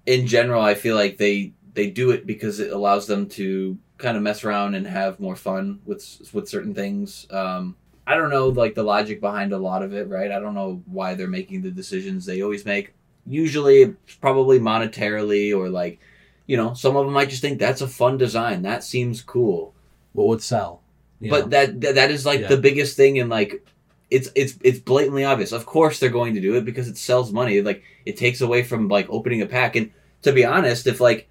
in 0.06 0.26
general, 0.26 0.62
I 0.62 0.74
feel 0.74 0.96
like 0.96 1.16
they 1.16 1.52
they 1.72 1.88
do 1.88 2.10
it 2.10 2.26
because 2.26 2.60
it 2.60 2.72
allows 2.72 3.06
them 3.06 3.28
to 3.28 3.78
kind 3.96 4.16
of 4.16 4.22
mess 4.22 4.44
around 4.44 4.74
and 4.74 4.86
have 4.86 5.20
more 5.20 5.36
fun 5.36 5.80
with 5.86 6.30
with 6.32 6.48
certain 6.48 6.74
things. 6.74 7.26
Um, 7.30 7.76
I 8.10 8.16
don't 8.16 8.30
know 8.30 8.48
like 8.48 8.74
the 8.74 8.82
logic 8.82 9.20
behind 9.20 9.52
a 9.52 9.58
lot 9.58 9.82
of 9.82 9.94
it, 9.94 10.08
right? 10.08 10.30
I 10.32 10.40
don't 10.40 10.54
know 10.54 10.82
why 10.86 11.14
they're 11.14 11.28
making 11.28 11.62
the 11.62 11.70
decisions 11.70 12.24
they 12.26 12.42
always 12.42 12.64
make. 12.64 12.92
Usually, 13.26 13.82
it's 13.82 14.14
probably 14.20 14.58
monetarily 14.58 15.56
or 15.56 15.68
like, 15.68 16.00
you 16.46 16.56
know, 16.56 16.74
some 16.74 16.96
of 16.96 17.04
them 17.04 17.14
might 17.14 17.30
just 17.30 17.42
think 17.42 17.58
that's 17.58 17.80
a 17.82 17.88
fun 17.88 18.18
design. 18.18 18.62
That 18.62 18.82
seems 18.84 19.22
cool 19.22 19.74
What 20.12 20.26
would 20.28 20.42
sell? 20.42 20.82
But 21.20 21.44
know? 21.44 21.48
that, 21.50 21.80
that 21.82 21.94
that 21.94 22.10
is 22.10 22.24
like 22.26 22.40
Yeah. 22.40 22.48
the 22.48 22.56
biggest 22.56 22.96
thing 22.96 23.18
and 23.20 23.30
like 23.30 23.64
it's 24.10 24.28
it's 24.34 24.54
it's 24.64 24.80
blatantly 24.80 25.24
obvious 25.24 25.52
of 25.52 25.64
course 25.66 26.00
they're 26.00 26.10
going 26.20 26.34
to 26.34 26.40
do 26.40 26.56
it 26.56 26.64
because 26.64 26.88
it 26.88 26.96
sells 26.98 27.32
money 27.32 27.60
like 27.62 27.82
it 28.04 28.16
takes 28.16 28.40
away 28.40 28.62
from 28.64 28.88
like 28.88 29.06
opening 29.08 29.40
a 29.42 29.46
pack 29.46 29.76
and 29.76 29.92
to 30.22 30.32
be 30.32 30.44
honest 30.44 30.86
if 30.88 30.98
like 31.00 31.28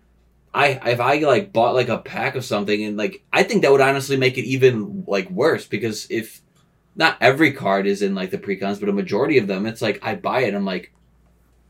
i 0.54 0.68
if 0.86 1.00
i 1.02 1.20
like 1.20 1.52
bought 1.52 1.76
like 1.76 1.90
a 1.90 1.98
pack 1.98 2.36
of 2.36 2.46
something 2.46 2.80
and 2.86 2.96
like 2.96 3.22
i 3.34 3.44
think 3.44 3.62
that 3.64 3.72
would 3.72 3.82
honestly 3.82 4.16
make 4.16 4.38
it 4.38 4.46
even 4.46 5.04
like 5.08 5.30
worse 5.30 5.66
because 5.68 6.08
if 6.10 6.42
not 7.00 7.18
every 7.20 7.52
card 7.52 7.88
is 7.88 8.02
in 8.04 8.14
like 8.14 8.30
the 8.30 8.38
precons 8.38 8.80
but 8.80 8.90
a 8.90 8.94
majority 8.94 9.38
of 9.40 9.48
them 9.48 9.66
it's 9.66 9.82
like 9.82 10.00
i 10.04 10.14
buy 10.14 10.42
it 10.42 10.54
i'm 10.54 10.66
like 10.66 10.92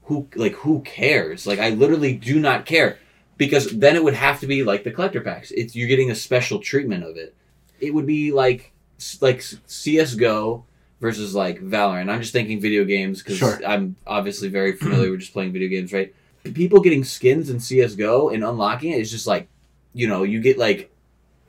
who 0.03 0.27
like 0.35 0.53
who 0.55 0.81
cares 0.81 1.47
like 1.47 1.59
i 1.59 1.69
literally 1.69 2.13
do 2.13 2.39
not 2.39 2.65
care 2.65 2.97
because 3.37 3.71
then 3.71 3.95
it 3.95 4.03
would 4.03 4.13
have 4.15 4.39
to 4.41 4.47
be 4.47 4.63
like 4.63 4.83
the 4.83 4.91
collector 4.91 5.21
packs 5.21 5.51
it's 5.51 5.75
you're 5.75 5.87
getting 5.87 6.11
a 6.11 6.15
special 6.15 6.59
treatment 6.59 7.03
of 7.03 7.15
it 7.15 7.33
it 7.79 7.93
would 7.93 8.05
be 8.05 8.31
like 8.31 8.73
like 9.21 9.43
CS:GO 9.65 10.65
versus 10.99 11.33
like 11.33 11.61
Valorant. 11.61 12.09
I'm 12.09 12.21
just 12.21 12.33
thinking 12.33 12.59
video 12.59 12.83
games 12.83 13.23
because 13.23 13.37
Sure. 13.37 13.59
I'm 13.65 13.95
obviously 14.05 14.49
very 14.49 14.73
familiar 14.73 15.11
with 15.11 15.21
just 15.21 15.33
playing 15.33 15.53
video 15.53 15.69
games, 15.69 15.93
right? 15.93 16.13
People 16.53 16.81
getting 16.81 17.03
skins 17.03 17.49
in 17.49 17.59
CS:GO 17.59 18.29
and 18.29 18.43
unlocking 18.43 18.91
it 18.91 18.99
is 18.99 19.11
just 19.11 19.27
like, 19.27 19.47
you 19.93 20.07
know, 20.07 20.23
you 20.23 20.41
get 20.41 20.57
like 20.57 20.91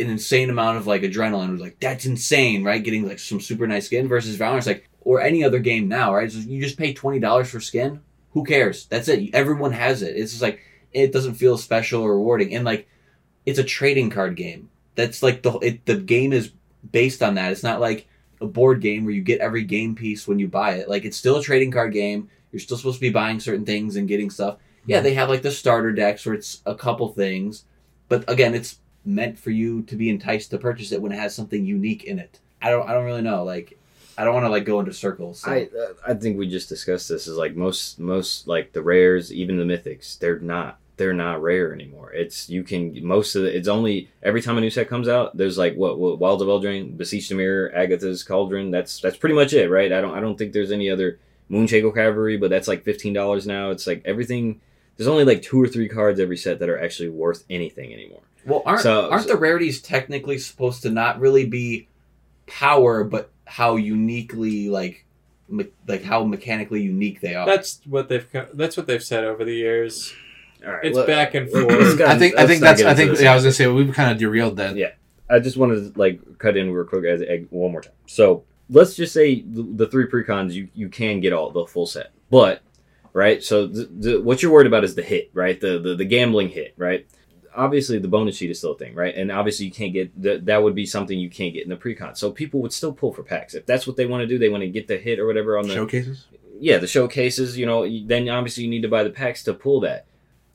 an 0.00 0.10
insane 0.10 0.50
amount 0.50 0.78
of 0.78 0.86
like 0.86 1.02
adrenaline. 1.02 1.52
It's 1.52 1.62
like 1.62 1.80
that's 1.80 2.06
insane, 2.06 2.64
right? 2.64 2.82
Getting 2.82 3.06
like 3.06 3.18
some 3.18 3.40
super 3.40 3.66
nice 3.66 3.86
skin 3.86 4.08
versus 4.08 4.36
Valorant's 4.36 4.66
like 4.66 4.88
or 5.00 5.20
any 5.20 5.44
other 5.44 5.58
game 5.58 5.88
now, 5.88 6.14
right? 6.14 6.30
So 6.30 6.38
you 6.38 6.62
just 6.62 6.78
pay 6.78 6.92
twenty 6.92 7.20
dollars 7.20 7.50
for 7.50 7.60
skin. 7.60 8.00
Who 8.32 8.44
cares? 8.44 8.86
That's 8.86 9.08
it. 9.08 9.34
Everyone 9.34 9.72
has 9.72 10.02
it. 10.02 10.16
It's 10.16 10.32
just 10.32 10.42
like 10.42 10.60
it 10.92 11.12
doesn't 11.12 11.34
feel 11.34 11.56
special 11.56 12.02
or 12.02 12.16
rewarding, 12.16 12.54
and 12.54 12.64
like 12.64 12.88
it's 13.46 13.58
a 13.58 13.64
trading 13.64 14.10
card 14.10 14.36
game. 14.36 14.70
That's 14.94 15.22
like 15.22 15.42
the 15.42 15.52
it, 15.58 15.86
the 15.86 15.96
game 15.96 16.32
is 16.32 16.52
based 16.90 17.22
on 17.22 17.34
that. 17.34 17.52
It's 17.52 17.62
not 17.62 17.80
like 17.80 18.08
a 18.40 18.46
board 18.46 18.80
game 18.80 19.04
where 19.04 19.14
you 19.14 19.22
get 19.22 19.40
every 19.40 19.64
game 19.64 19.94
piece 19.94 20.26
when 20.26 20.38
you 20.38 20.48
buy 20.48 20.74
it. 20.74 20.88
Like 20.88 21.04
it's 21.04 21.16
still 21.16 21.36
a 21.36 21.42
trading 21.42 21.70
card 21.70 21.92
game. 21.92 22.30
You're 22.52 22.60
still 22.60 22.76
supposed 22.76 22.96
to 22.96 23.00
be 23.00 23.10
buying 23.10 23.38
certain 23.40 23.64
things 23.64 23.96
and 23.96 24.08
getting 24.08 24.30
stuff. 24.30 24.58
Yeah, 24.86 25.00
they 25.00 25.14
have 25.14 25.28
like 25.28 25.42
the 25.42 25.50
starter 25.50 25.92
decks 25.92 26.24
where 26.24 26.34
it's 26.34 26.62
a 26.66 26.74
couple 26.74 27.08
things, 27.08 27.64
but 28.08 28.28
again, 28.28 28.54
it's 28.54 28.79
meant 29.04 29.38
for 29.38 29.50
you 29.50 29.82
to 29.82 29.96
be 29.96 30.10
enticed 30.10 30.50
to 30.50 30.58
purchase 30.58 30.92
it 30.92 31.00
when 31.02 31.12
it 31.12 31.18
has 31.18 31.34
something 31.34 31.64
unique 31.64 32.04
in 32.04 32.18
it. 32.18 32.40
I 32.62 32.70
don't 32.70 32.88
I 32.88 32.92
don't 32.92 33.04
really 33.04 33.22
know. 33.22 33.44
Like 33.44 33.78
I 34.18 34.24
don't 34.24 34.34
want 34.34 34.44
to 34.44 34.50
like 34.50 34.64
go 34.64 34.80
into 34.80 34.92
circles. 34.92 35.40
So. 35.40 35.50
I 35.50 35.68
I 36.06 36.14
think 36.14 36.38
we 36.38 36.48
just 36.48 36.68
discussed 36.68 37.08
this. 37.08 37.26
Is 37.26 37.36
like 37.36 37.56
most 37.56 37.98
most 37.98 38.46
like 38.46 38.72
the 38.72 38.82
rares, 38.82 39.32
even 39.32 39.56
the 39.56 39.64
mythics, 39.64 40.18
they're 40.18 40.38
not 40.38 40.78
they're 41.00 41.14
not 41.14 41.40
rare 41.40 41.72
anymore. 41.72 42.12
It's 42.12 42.50
you 42.50 42.62
can 42.62 43.02
most 43.06 43.34
of 43.34 43.42
the, 43.42 43.56
it's 43.56 43.68
only 43.68 44.10
every 44.22 44.42
time 44.42 44.58
a 44.58 44.60
new 44.60 44.68
set 44.68 44.88
comes 44.88 45.08
out. 45.08 45.34
There's 45.34 45.56
like 45.56 45.74
what, 45.74 45.98
what 45.98 46.18
Wilds 46.18 46.42
of 46.42 46.48
Eldraine, 46.48 46.98
the 46.98 47.34
Mirror, 47.34 47.74
Agatha's 47.74 48.22
Cauldron. 48.22 48.70
That's 48.70 49.00
that's 49.00 49.16
pretty 49.16 49.34
much 49.34 49.54
it, 49.54 49.70
right? 49.70 49.90
I 49.90 50.02
don't 50.02 50.14
I 50.14 50.20
don't 50.20 50.36
think 50.36 50.52
there's 50.52 50.70
any 50.70 50.90
other 50.90 51.18
Moonshaker 51.50 51.94
Cavalry, 51.94 52.36
but 52.36 52.50
that's 52.50 52.68
like 52.68 52.84
fifteen 52.84 53.14
dollars 53.14 53.46
now. 53.46 53.70
It's 53.70 53.86
like 53.86 54.02
everything. 54.04 54.60
There's 54.98 55.08
only 55.08 55.24
like 55.24 55.40
two 55.40 55.60
or 55.62 55.66
three 55.66 55.88
cards 55.88 56.20
every 56.20 56.36
set 56.36 56.58
that 56.58 56.68
are 56.68 56.78
actually 56.78 57.08
worth 57.08 57.44
anything 57.48 57.94
anymore. 57.94 58.20
Well, 58.46 58.62
aren't 58.66 58.80
So- 58.82 59.10
aren't 59.10 59.24
so- 59.24 59.34
the 59.34 59.36
rarities 59.38 59.80
technically 59.80 60.38
supposed 60.38 60.82
to 60.82 60.90
not 60.90 61.20
really 61.20 61.44
be 61.46 61.88
power, 62.46 63.04
but 63.04 63.30
how 63.44 63.76
uniquely 63.76 64.68
like 64.68 65.04
me- 65.48 65.66
like 65.88 66.02
how 66.02 66.24
mechanically 66.24 66.82
unique 66.82 67.20
they 67.20 67.34
are? 67.34 67.46
That's 67.46 67.80
what 67.86 68.08
they've 68.08 68.26
co- 68.32 68.48
that's 68.54 68.76
what 68.76 68.86
they've 68.86 69.02
said 69.02 69.24
over 69.24 69.44
the 69.44 69.54
years. 69.54 70.12
All 70.66 70.72
right, 70.72 70.84
It's 70.84 70.96
let- 70.96 71.06
back 71.06 71.34
and 71.34 71.50
let's 71.52 71.94
forth. 71.96 72.00
I 72.02 72.18
think 72.18 72.38
I 72.38 72.46
think 72.46 72.60
that's 72.60 72.82
I 72.82 72.94
think 72.94 73.18
yeah, 73.20 73.32
I 73.32 73.34
was 73.34 73.44
gonna 73.44 73.52
say 73.52 73.66
we've 73.66 73.92
kind 73.94 74.10
of 74.12 74.18
derailed 74.18 74.56
that. 74.58 74.76
Yeah. 74.76 74.92
I 75.28 75.38
just 75.38 75.56
wanted 75.56 75.92
to 75.94 75.98
like 75.98 76.38
cut 76.38 76.56
in 76.56 76.72
real 76.72 76.84
quick 76.84 77.04
as 77.04 77.22
egg 77.22 77.46
one 77.50 77.70
more 77.72 77.82
time. 77.82 77.92
So 78.06 78.42
let's 78.68 78.94
just 78.96 79.12
say 79.12 79.42
the, 79.42 79.62
the 79.62 79.86
three 79.86 80.06
precons 80.06 80.52
you 80.52 80.68
you 80.74 80.88
can 80.88 81.20
get 81.20 81.32
all 81.32 81.50
the 81.50 81.66
full 81.66 81.86
set, 81.86 82.10
but 82.30 82.62
right. 83.12 83.42
So 83.42 83.66
the, 83.68 83.84
the, 83.84 84.20
what 84.20 84.42
you're 84.42 84.50
worried 84.52 84.66
about 84.66 84.82
is 84.84 84.94
the 84.96 85.02
hit, 85.02 85.30
right? 85.32 85.60
The, 85.60 85.78
the 85.78 85.94
the 85.94 86.04
gambling 86.04 86.48
hit, 86.48 86.74
right? 86.76 87.06
Obviously, 87.54 87.98
the 87.98 88.08
bonus 88.08 88.36
sheet 88.36 88.50
is 88.50 88.58
still 88.58 88.72
a 88.72 88.78
thing, 88.78 88.94
right? 88.94 89.14
And 89.14 89.30
obviously, 89.32 89.66
you 89.66 89.72
can't 89.72 89.92
get 89.92 90.22
that. 90.22 90.46
That 90.46 90.62
would 90.62 90.74
be 90.74 90.86
something 90.86 91.18
you 91.18 91.30
can't 91.30 91.52
get 91.54 91.64
in 91.64 91.70
the 91.70 91.76
precon. 91.76 92.16
So 92.16 92.30
people 92.30 92.60
would 92.62 92.72
still 92.72 92.92
pull 92.92 93.12
for 93.12 93.22
packs 93.22 93.54
if 93.54 93.66
that's 93.66 93.86
what 93.86 93.96
they 93.96 94.06
want 94.06 94.22
to 94.22 94.26
do. 94.26 94.38
They 94.38 94.48
want 94.48 94.62
to 94.62 94.68
get 94.68 94.86
the 94.88 94.96
hit 94.98 95.18
or 95.18 95.26
whatever 95.26 95.58
on 95.58 95.66
the 95.66 95.74
Showcases. 95.74 96.26
yeah, 96.60 96.78
the 96.78 96.86
showcases, 96.86 97.56
you 97.58 97.66
know, 97.66 97.88
then 98.06 98.28
obviously 98.28 98.64
you 98.64 98.70
need 98.70 98.82
to 98.82 98.88
buy 98.88 99.02
the 99.02 99.10
packs 99.10 99.42
to 99.44 99.54
pull 99.54 99.80
that. 99.80 100.06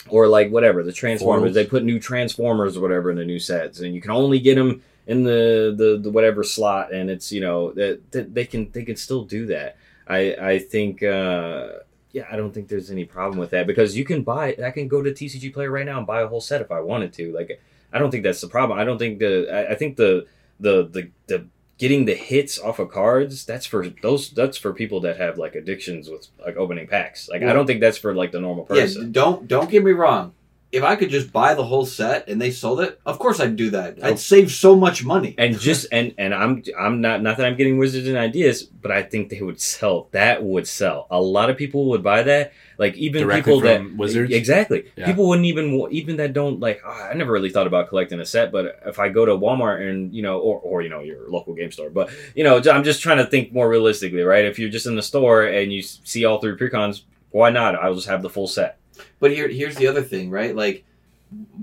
Or 0.08 0.28
like 0.28 0.52
whatever, 0.52 0.84
the 0.84 0.94
Transformers, 0.94 1.48
Foils. 1.48 1.56
they 1.56 1.66
put 1.66 1.84
new 1.84 2.00
Transformers 2.00 2.78
or 2.78 2.82
whatever 2.82 3.10
in 3.10 3.18
the 3.18 3.26
new 3.26 3.40
sets 3.40 3.80
and 3.80 3.96
you 3.96 4.02
can 4.02 4.12
only 4.12 4.40
get 4.40 4.54
them 4.56 4.84
in 5.08 5.24
the 5.24 5.74
the, 5.76 5.98
the 6.02 6.12
whatever 6.12 6.44
slot 6.44 6.94
and 6.94 7.10
it's, 7.10 7.32
you 7.32 7.42
know, 7.42 7.72
that, 7.72 8.12
that 8.12 8.34
they 8.36 8.46
can 8.46 8.70
they 8.72 8.84
can 8.84 8.96
still 8.96 9.24
do 9.24 9.48
that. 9.48 9.78
I 10.08 10.36
I 10.40 10.60
think 10.60 11.02
uh 11.02 11.70
yeah, 12.16 12.24
I 12.32 12.38
don't 12.38 12.54
think 12.54 12.70
there's 12.70 12.92
any 12.92 13.04
problem 13.04 13.38
with 13.38 13.50
that 13.50 13.68
because 13.68 13.98
you 13.98 14.06
can 14.06 14.24
buy 14.24 14.56
I 14.64 14.72
can 14.72 14.88
go 14.88 15.04
to 15.04 15.12
TCG 15.12 15.54
Player 15.54 15.70
right 15.70 15.86
now 15.86 15.98
and 15.98 16.08
buy 16.08 16.22
a 16.22 16.28
whole 16.28 16.40
set 16.40 16.62
if 16.62 16.72
I 16.72 16.80
wanted 16.80 17.12
to. 17.14 17.34
Like 17.34 17.62
I 17.92 18.00
don't 18.00 18.10
think 18.10 18.24
that's 18.24 18.40
the 18.40 18.48
problem. 18.48 18.80
I 18.80 18.86
don't 18.86 18.98
think 18.98 19.20
the 19.20 19.50
I, 19.52 19.74
I 19.74 19.76
think 19.76 19.98
the 19.98 20.26
the 20.58 20.88
the 20.88 21.10
the 21.28 21.46
getting 21.78 22.06
the 22.06 22.16
hits 22.16 22.58
off 22.58 22.80
of 22.80 22.90
cards 22.90 23.44
that's 23.46 23.66
for 23.66 23.90
those 24.02 24.30
that's 24.30 24.58
for 24.58 24.72
people 24.72 25.02
that 25.02 25.18
have 25.18 25.38
like 25.38 25.56
addictions 25.56 26.10
with 26.10 26.30
like 26.40 26.56
opening 26.56 26.88
packs 26.88 27.28
like 27.28 27.44
i 27.44 27.52
don't 27.52 27.68
think 27.68 27.82
that's 27.82 27.98
for 27.98 28.16
like 28.16 28.32
the 28.32 28.40
normal 28.40 28.64
person 28.64 28.78
yeah, 28.78 28.86
person 28.86 29.12
don't 29.12 29.46
don't 29.50 29.70
get 29.70 29.84
me 29.84 29.92
wrong. 29.92 30.34
If 30.72 30.84
I 30.84 30.96
could 30.98 31.10
just 31.10 31.32
buy 31.32 31.54
the 31.54 31.64
whole 31.64 31.86
set 31.86 32.28
and 32.28 32.42
they 32.42 32.52
sold 32.52 32.82
it, 32.82 33.00
of 33.06 33.18
course 33.18 33.40
I'd 33.40 33.56
do 33.56 33.70
that. 33.70 33.98
Oh. 34.02 34.08
I'd 34.08 34.20
save 34.20 34.52
so 34.52 34.76
much 34.76 35.06
money. 35.06 35.34
and 35.38 35.58
just 35.60 35.88
and 35.92 36.14
and 36.18 36.34
i'm 36.34 36.64
i'm 36.78 37.00
not 37.02 37.22
not 37.22 37.38
that 37.38 37.46
i'm 37.46 37.56
getting 37.56 37.78
wizards 37.78 38.08
and 38.08 38.18
ideas 38.18 38.64
but 38.64 38.92
i 38.92 39.02
think 39.04 39.30
they 39.30 39.42
would 39.42 39.60
sell 39.62 40.08
that 40.12 40.44
would 40.44 40.68
sell 40.68 41.08
a 41.12 41.22
lot 41.22 41.50
of 41.50 41.56
people 41.58 41.86
would 41.90 42.04
buy 42.04 42.24
that 42.24 42.52
like 42.78 42.96
even 42.96 43.22
Directly 43.24 43.42
people 43.42 43.60
that 43.62 43.96
Wizards? 43.96 44.34
exactly 44.34 44.86
Yeah. 44.98 45.06
people 45.06 45.28
wouldn't 45.30 45.46
even 45.46 45.88
even 45.92 46.18
that 46.18 46.34
don't 46.34 46.60
like 46.60 46.82
"Ah, 46.86 47.10
i 47.10 47.14
never 47.14 47.32
really 47.32 47.50
thought 47.50 47.68
about 47.68 47.88
collecting 47.90 48.20
a 48.20 48.26
set 48.26 48.52
but 48.52 48.80
if 48.86 49.00
i 49.00 49.08
go 49.10 49.24
to 49.26 49.32
walmart 49.34 49.88
and 49.88 50.14
you 50.14 50.22
know 50.24 50.40
or, 50.40 50.60
or 50.60 50.82
you 50.82 50.90
know 50.90 51.02
your 51.02 51.30
local 51.30 51.54
game 51.54 51.72
store 51.72 51.90
but 51.90 52.10
you 52.36 52.44
know 52.44 52.58
i'm 52.72 52.84
just 52.84 53.02
trying 53.02 53.18
to 53.18 53.26
think 53.26 53.54
more 53.54 53.70
realistically 53.70 54.22
right 54.24 54.46
if 54.46 54.60
you're 54.60 54.70
just 54.78 54.88
in 54.88 54.96
the 54.96 55.04
store 55.04 55.44
and 55.46 55.72
you 55.72 55.82
see 55.82 56.26
all 56.26 56.40
three 56.40 56.56
precons 56.58 57.04
why 57.32 57.50
not 57.50 57.76
i'll 57.76 57.96
just 57.96 58.08
have 58.08 58.22
the 58.22 58.30
full 58.30 58.48
set 58.48 58.78
But 59.20 59.32
here, 59.32 59.48
here's 59.48 59.76
the 59.76 59.88
other 59.88 60.02
thing, 60.02 60.30
right? 60.30 60.56
Like 60.56 60.84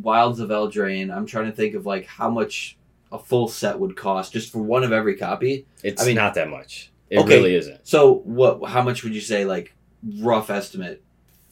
Wilds 0.02 0.40
of 0.40 0.50
Eldraine. 0.50 1.14
I'm 1.14 1.26
trying 1.26 1.46
to 1.46 1.52
think 1.52 1.74
of 1.74 1.86
like 1.86 2.06
how 2.06 2.28
much 2.30 2.76
a 3.10 3.18
full 3.18 3.48
set 3.48 3.78
would 3.78 3.96
cost 3.96 4.32
just 4.32 4.50
for 4.52 4.58
one 4.62 4.84
of 4.84 4.92
every 4.92 5.16
copy. 5.16 5.66
it's 5.82 6.02
I 6.02 6.06
mean- 6.06 6.16
not 6.16 6.34
that 6.34 6.48
much 6.48 6.90
it 7.10 7.18
Okay. 7.18 7.36
really 7.36 7.54
isn't 7.54 7.86
So 7.86 8.14
what? 8.24 8.64
How 8.70 8.82
much 8.82 9.04
would 9.04 9.14
you 9.14 9.20
say? 9.20 9.44
Like 9.44 9.74
rough 10.20 10.48
estimate, 10.50 11.02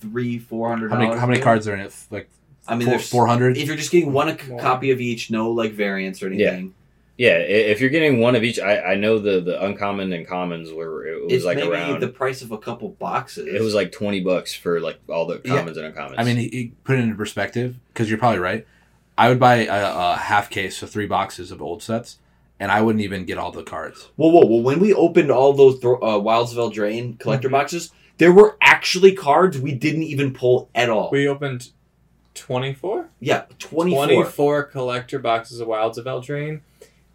three, 0.00 0.38
four 0.38 0.68
hundred 0.70 0.90
How 0.90 0.98
many 0.98 1.14
how 1.16 1.26
many 1.26 1.40
cards 1.40 1.68
are 1.68 1.74
in 1.74 1.80
it? 1.80 1.94
Like 2.10 2.30
I 2.66 2.76
mean, 2.76 2.86
four 2.86 2.92
there's 2.96 3.08
four 3.10 3.26
hundred. 3.26 3.56
if 3.58 3.66
you're 3.68 3.76
just 3.76 3.90
getting 3.90 4.12
one 4.12 4.38
c- 4.38 4.56
copy 4.58 4.90
of 4.90 5.00
each, 5.00 5.30
no 5.30 5.50
like 5.50 5.72
variants 5.72 6.22
or 6.22 6.28
anything. 6.28 6.66
Yeah, 6.66 6.72
i- 7.28 7.40
if 7.72 7.80
you're 7.80 7.90
getting 7.90 8.18
one 8.20 8.34
of 8.34 8.42
each, 8.44 8.58
I, 8.58 8.92
I 8.92 8.94
know 8.94 9.18
the 9.18 9.40
the 9.40 9.62
uncommon 9.64 10.12
and 10.12 10.26
commons 10.26 10.72
were 10.72 11.06
it 11.06 11.22
was 11.24 11.32
it's 11.32 11.44
like 11.44 11.58
maybe 11.58 11.70
around. 11.70 12.00
the 12.00 12.08
price 12.08 12.40
of 12.42 12.50
a 12.52 12.58
couple 12.58 12.88
boxes. 12.90 13.46
it 13.46 13.60
was 13.60 13.74
like 13.74 13.92
twenty 13.92 14.20
bucks 14.20 14.54
for 14.54 14.80
like 14.80 14.98
all 15.08 15.26
the 15.26 15.40
Yeah. 15.44 15.56
commons 15.56 15.76
and 15.76 15.94
uncommons. 15.94 16.14
I 16.18 16.24
mean, 16.24 16.36
he, 16.36 16.48
he 16.48 16.72
put 16.84 16.96
it 16.98 17.02
into 17.02 17.16
perspective 17.16 17.76
because 17.88 18.08
you're 18.08 18.18
probably 18.18 18.38
right. 18.40 18.66
I 19.18 19.28
would 19.28 19.38
buy 19.38 19.66
a, 19.66 20.12
a 20.12 20.16
half 20.16 20.48
case 20.48 20.82
of 20.82 20.88
three 20.90 21.06
boxes 21.06 21.50
of 21.50 21.60
old 21.60 21.82
sets, 21.82 22.18
and 22.58 22.72
I 22.72 22.80
wouldn't 22.80 23.04
even 23.04 23.26
get 23.26 23.36
all 23.36 23.52
the 23.52 23.62
cards. 23.64 24.08
Whoa, 24.16 24.28
whoa, 24.30 24.46
well, 24.46 24.62
when 24.62 24.80
we 24.80 24.94
opened 24.94 25.30
all 25.30 25.52
those 25.52 25.78
thro- 25.78 26.00
uh, 26.02 26.18
Wilds 26.18 26.56
of 26.56 26.58
Eldraine 26.58 27.18
collector 27.18 27.48
Mhm. 27.48 27.52
boxes, 27.52 27.90
there 28.16 28.32
were 28.32 28.56
actually 28.62 29.12
cards 29.12 29.58
we 29.58 29.72
didn't 29.74 30.04
even 30.04 30.32
pull 30.32 30.70
at 30.74 30.88
all. 30.88 31.10
We 31.12 31.28
opened 31.28 31.68
24? 32.34 33.08
yeah, 33.20 33.42
24. 33.58 34.06
24 34.06 34.62
collector 34.64 35.18
boxes 35.18 35.60
of 35.60 35.68
Wilds 35.68 35.98
of 35.98 36.06
Eldraine. 36.06 36.60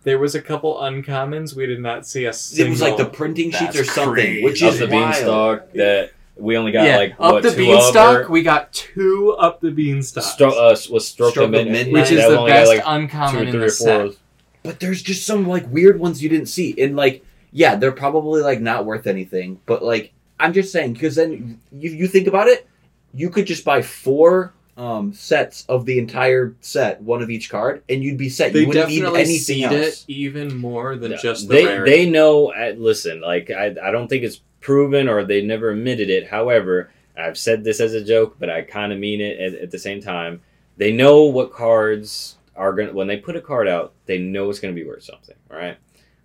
There 0.06 0.20
was 0.20 0.36
a 0.36 0.42
couple 0.42 0.76
uncommons. 0.76 1.56
We 1.56 1.66
did 1.66 1.82
not 1.82 2.06
see 2.08 2.26
a 2.26 2.32
single. 2.32 2.68
It 2.68 2.70
was 2.70 2.82
like 2.82 2.96
the 2.98 3.06
printing 3.06 3.52
sheets 3.52 3.74
That's 3.74 3.80
or 3.80 3.84
something, 3.84 4.14
crazy. 4.14 4.44
which 4.44 4.62
of 4.62 4.74
is 4.76 4.80
the 4.80 4.88
wild. 4.88 5.14
beanstalk 5.14 5.74
that 5.74 6.12
we 6.38 6.56
only 6.58 6.72
got 6.72 6.86
yeah, 6.86 6.98
like 6.98 7.12
up 7.14 7.34
what, 7.34 7.44
the 7.44 7.50
two 7.52 7.58
beanstalk. 7.58 8.24
Of, 8.26 8.30
we 8.30 8.44
got 8.44 8.72
two 8.72 9.32
up 9.40 9.62
the 9.62 9.72
beanstalk, 9.72 10.24
Stro- 10.24 10.52
uh, 10.52 10.78
was 10.94 11.08
stroke, 11.08 11.32
Stroke 11.32 11.38
of 11.38 11.44
of 11.46 11.52
midnight, 11.52 11.88
Midnight. 11.88 11.94
which 12.02 12.12
is 12.12 12.20
the 12.22 12.38
only 12.38 12.52
got, 12.52 12.56
best 12.56 12.70
like, 12.70 12.84
two 12.84 12.90
uncommon 12.90 13.36
or 13.36 13.44
in 13.46 13.52
three 13.52 13.60
the 13.60 13.66
or 13.66 13.70
set. 13.70 14.02
four. 14.02 14.16
But 14.64 14.80
there's 14.80 15.02
just 15.02 15.26
some 15.26 15.48
like 15.48 15.68
weird 15.70 16.00
ones 16.00 16.22
you 16.22 16.30
didn't 16.30 16.48
see, 16.48 16.76
and 16.80 16.96
like, 16.96 17.26
yeah, 17.52 17.76
they're 17.76 17.92
probably 17.92 18.42
like 18.42 18.62
not 18.62 18.86
worth 18.86 19.08
anything. 19.08 19.60
But 19.66 19.84
like, 19.84 20.14
I'm 20.40 20.54
just 20.54 20.72
saying 20.72 20.94
because 20.94 21.16
then 21.16 21.60
you 21.72 21.90
you 21.92 22.08
think 22.08 22.28
about 22.28 22.48
it, 22.48 22.68
you 23.14 23.30
could 23.32 23.48
just 23.48 23.66
buy 23.66 23.82
four 23.82 24.54
um, 24.78 25.14
sets 25.14 25.66
of 25.70 25.86
the 25.86 25.98
entire 26.00 26.54
set, 26.60 27.02
one 27.02 27.22
of 27.22 27.30
each 27.30 27.50
card, 27.50 27.84
and 27.88 28.04
you'd 28.04 28.18
be 28.18 28.28
set. 28.30 28.52
They 28.54 28.62
you 28.62 28.68
wouldn't 28.68 28.90
need 28.90 29.04
anything 29.06 29.38
seed 29.40 29.64
else. 29.64 30.04
it 30.04 30.06
even 30.08 30.58
more 30.58 30.96
than 30.98 31.12
Yeah. 31.12 31.18
just 31.18 31.48
the 31.48 31.54
they 31.56 31.66
rarity. 31.66 31.92
they 31.92 32.10
know. 32.10 32.52
uh, 32.54 32.74
Listen, 32.78 33.22
like 33.22 33.50
I 33.50 33.68
I 33.82 33.92
don't 33.92 34.08
think 34.10 34.24
it's 34.24 34.42
proven 34.60 35.08
or 35.08 35.24
they 35.24 35.42
never 35.42 35.70
admitted 35.72 36.10
it. 36.10 36.28
However, 36.28 36.90
I've 37.18 37.38
said 37.38 37.64
this 37.64 37.80
as 37.80 37.94
a 37.94 38.04
joke, 38.04 38.36
but 38.40 38.50
I 38.50 38.64
kind 38.64 38.92
of 38.92 39.00
mean 39.00 39.22
it 39.22 39.40
at, 39.40 39.54
at 39.62 39.72
the 39.72 39.80
same 39.80 40.02
time. 40.02 40.42
They 40.78 40.92
know 40.92 41.24
what 41.24 41.54
cards 41.54 42.36
are 42.56 42.74
gonna 42.74 42.92
when 42.92 43.08
they 43.08 43.18
put 43.18 43.38
a 43.38 43.42
card 43.42 43.68
out. 43.70 43.94
They 44.08 44.18
know 44.18 44.50
it's 44.50 44.60
gonna 44.60 44.74
be 44.74 44.84
worth 44.86 45.04
something, 45.04 45.36
right? 45.50 45.78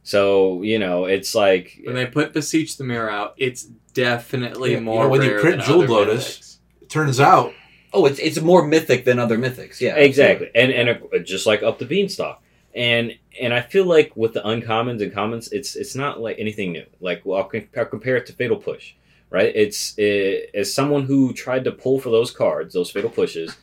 So 0.03 0.63
you 0.63 0.81
know, 0.81 1.05
it's 1.05 1.37
like 1.37 1.81
when 1.85 1.95
they 1.95 2.07
put 2.07 2.33
Beseech 2.33 2.77
the 2.79 2.85
Mirror 2.85 3.11
out, 3.11 3.35
it's 3.37 3.69
definitely 3.95 4.71
Yeah, 4.73 4.79
you 4.79 4.83
more 4.85 5.05
know, 5.05 5.09
when 5.11 5.23
you 5.23 5.39
print 5.39 5.59
than 5.59 5.67
Jewel 5.67 5.87
Lotus- 5.87 6.59
It 6.83 6.89
turns 6.89 7.21
out 7.21 7.53
Oh, 7.93 8.07
it's 8.07 8.19
it's 8.19 8.41
more 8.41 8.67
mythic 8.67 9.05
than 9.05 9.19
other 9.19 9.39
mythics. 9.39 9.81
Yeah, 9.81 9.97
exactly 9.97 10.51
and 10.55 10.71
and 10.73 10.89
uh, 10.89 11.19
just 11.19 11.47
like 11.47 11.63
up 11.63 11.79
the 11.79 11.87
beanstalk 11.87 12.43
and 12.75 13.19
and 13.41 13.53
i 13.53 13.61
feel 13.61 13.85
like 13.85 14.17
with 14.17 14.33
the 14.33 14.41
uncommons 14.41 15.03
and 15.03 15.13
commons 15.13 15.51
it's 15.53 15.75
it's 15.75 15.95
not 15.95 16.21
like 16.21 16.37
anything 16.39 16.73
new 16.73 16.87
like 17.01 17.23
well, 17.25 17.39
I'll, 17.39 17.49
com- 17.49 17.69
I'll 17.77 17.85
compare 17.87 18.17
it 18.17 18.27
to 18.27 18.33
fatal 18.33 18.57
push 18.57 18.95
right 19.29 19.53
it's 19.55 19.95
it, 19.99 20.51
as 20.55 20.73
someone 20.73 21.05
who 21.05 21.33
tried 21.33 21.65
to 21.65 21.73
pull 21.73 21.99
for 21.99 22.11
those 22.11 22.31
cards 22.31 22.75
those 22.75 22.91
fatal 22.91 23.11
pushes 23.11 23.57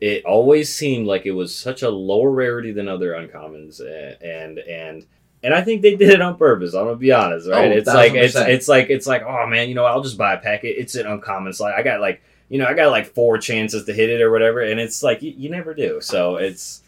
it 0.00 0.24
always 0.24 0.74
seemed 0.74 1.06
like 1.06 1.26
it 1.26 1.32
was 1.32 1.54
such 1.56 1.82
a 1.82 1.90
lower 1.90 2.30
rarity 2.30 2.72
than 2.72 2.88
other 2.88 3.12
uncommons 3.12 3.80
and 3.80 4.58
and 4.58 5.06
and 5.42 5.52
I 5.52 5.60
think 5.60 5.82
they 5.82 5.94
did 5.94 6.08
it 6.08 6.22
on 6.22 6.38
purpose. 6.38 6.72
I'm 6.72 6.86
gonna 6.86 6.96
be 6.96 7.12
honest, 7.12 7.50
right? 7.50 7.70
Oh, 7.70 7.74
it's 7.74 7.86
like 7.86 8.14
it's 8.14 8.34
it's 8.34 8.66
like 8.66 8.88
it's 8.88 9.06
like 9.06 9.24
oh 9.24 9.46
man, 9.46 9.68
you 9.68 9.74
know, 9.74 9.84
I'll 9.84 10.00
just 10.00 10.16
buy 10.16 10.32
a 10.32 10.38
packet. 10.38 10.76
It's 10.78 10.94
an 10.94 11.06
uncommon 11.06 11.52
slot. 11.52 11.74
I 11.74 11.82
got 11.82 12.00
like 12.00 12.22
you 12.48 12.58
know, 12.58 12.66
I 12.66 12.74
got 12.74 12.90
like 12.90 13.06
four 13.06 13.38
chances 13.38 13.84
to 13.84 13.92
hit 13.92 14.10
it 14.10 14.20
or 14.20 14.30
whatever, 14.30 14.60
and 14.60 14.78
it's 14.78 15.02
like 15.02 15.22
you, 15.22 15.34
you 15.36 15.50
never 15.50 15.74
do. 15.74 16.00
So 16.00 16.36
it's 16.36 16.82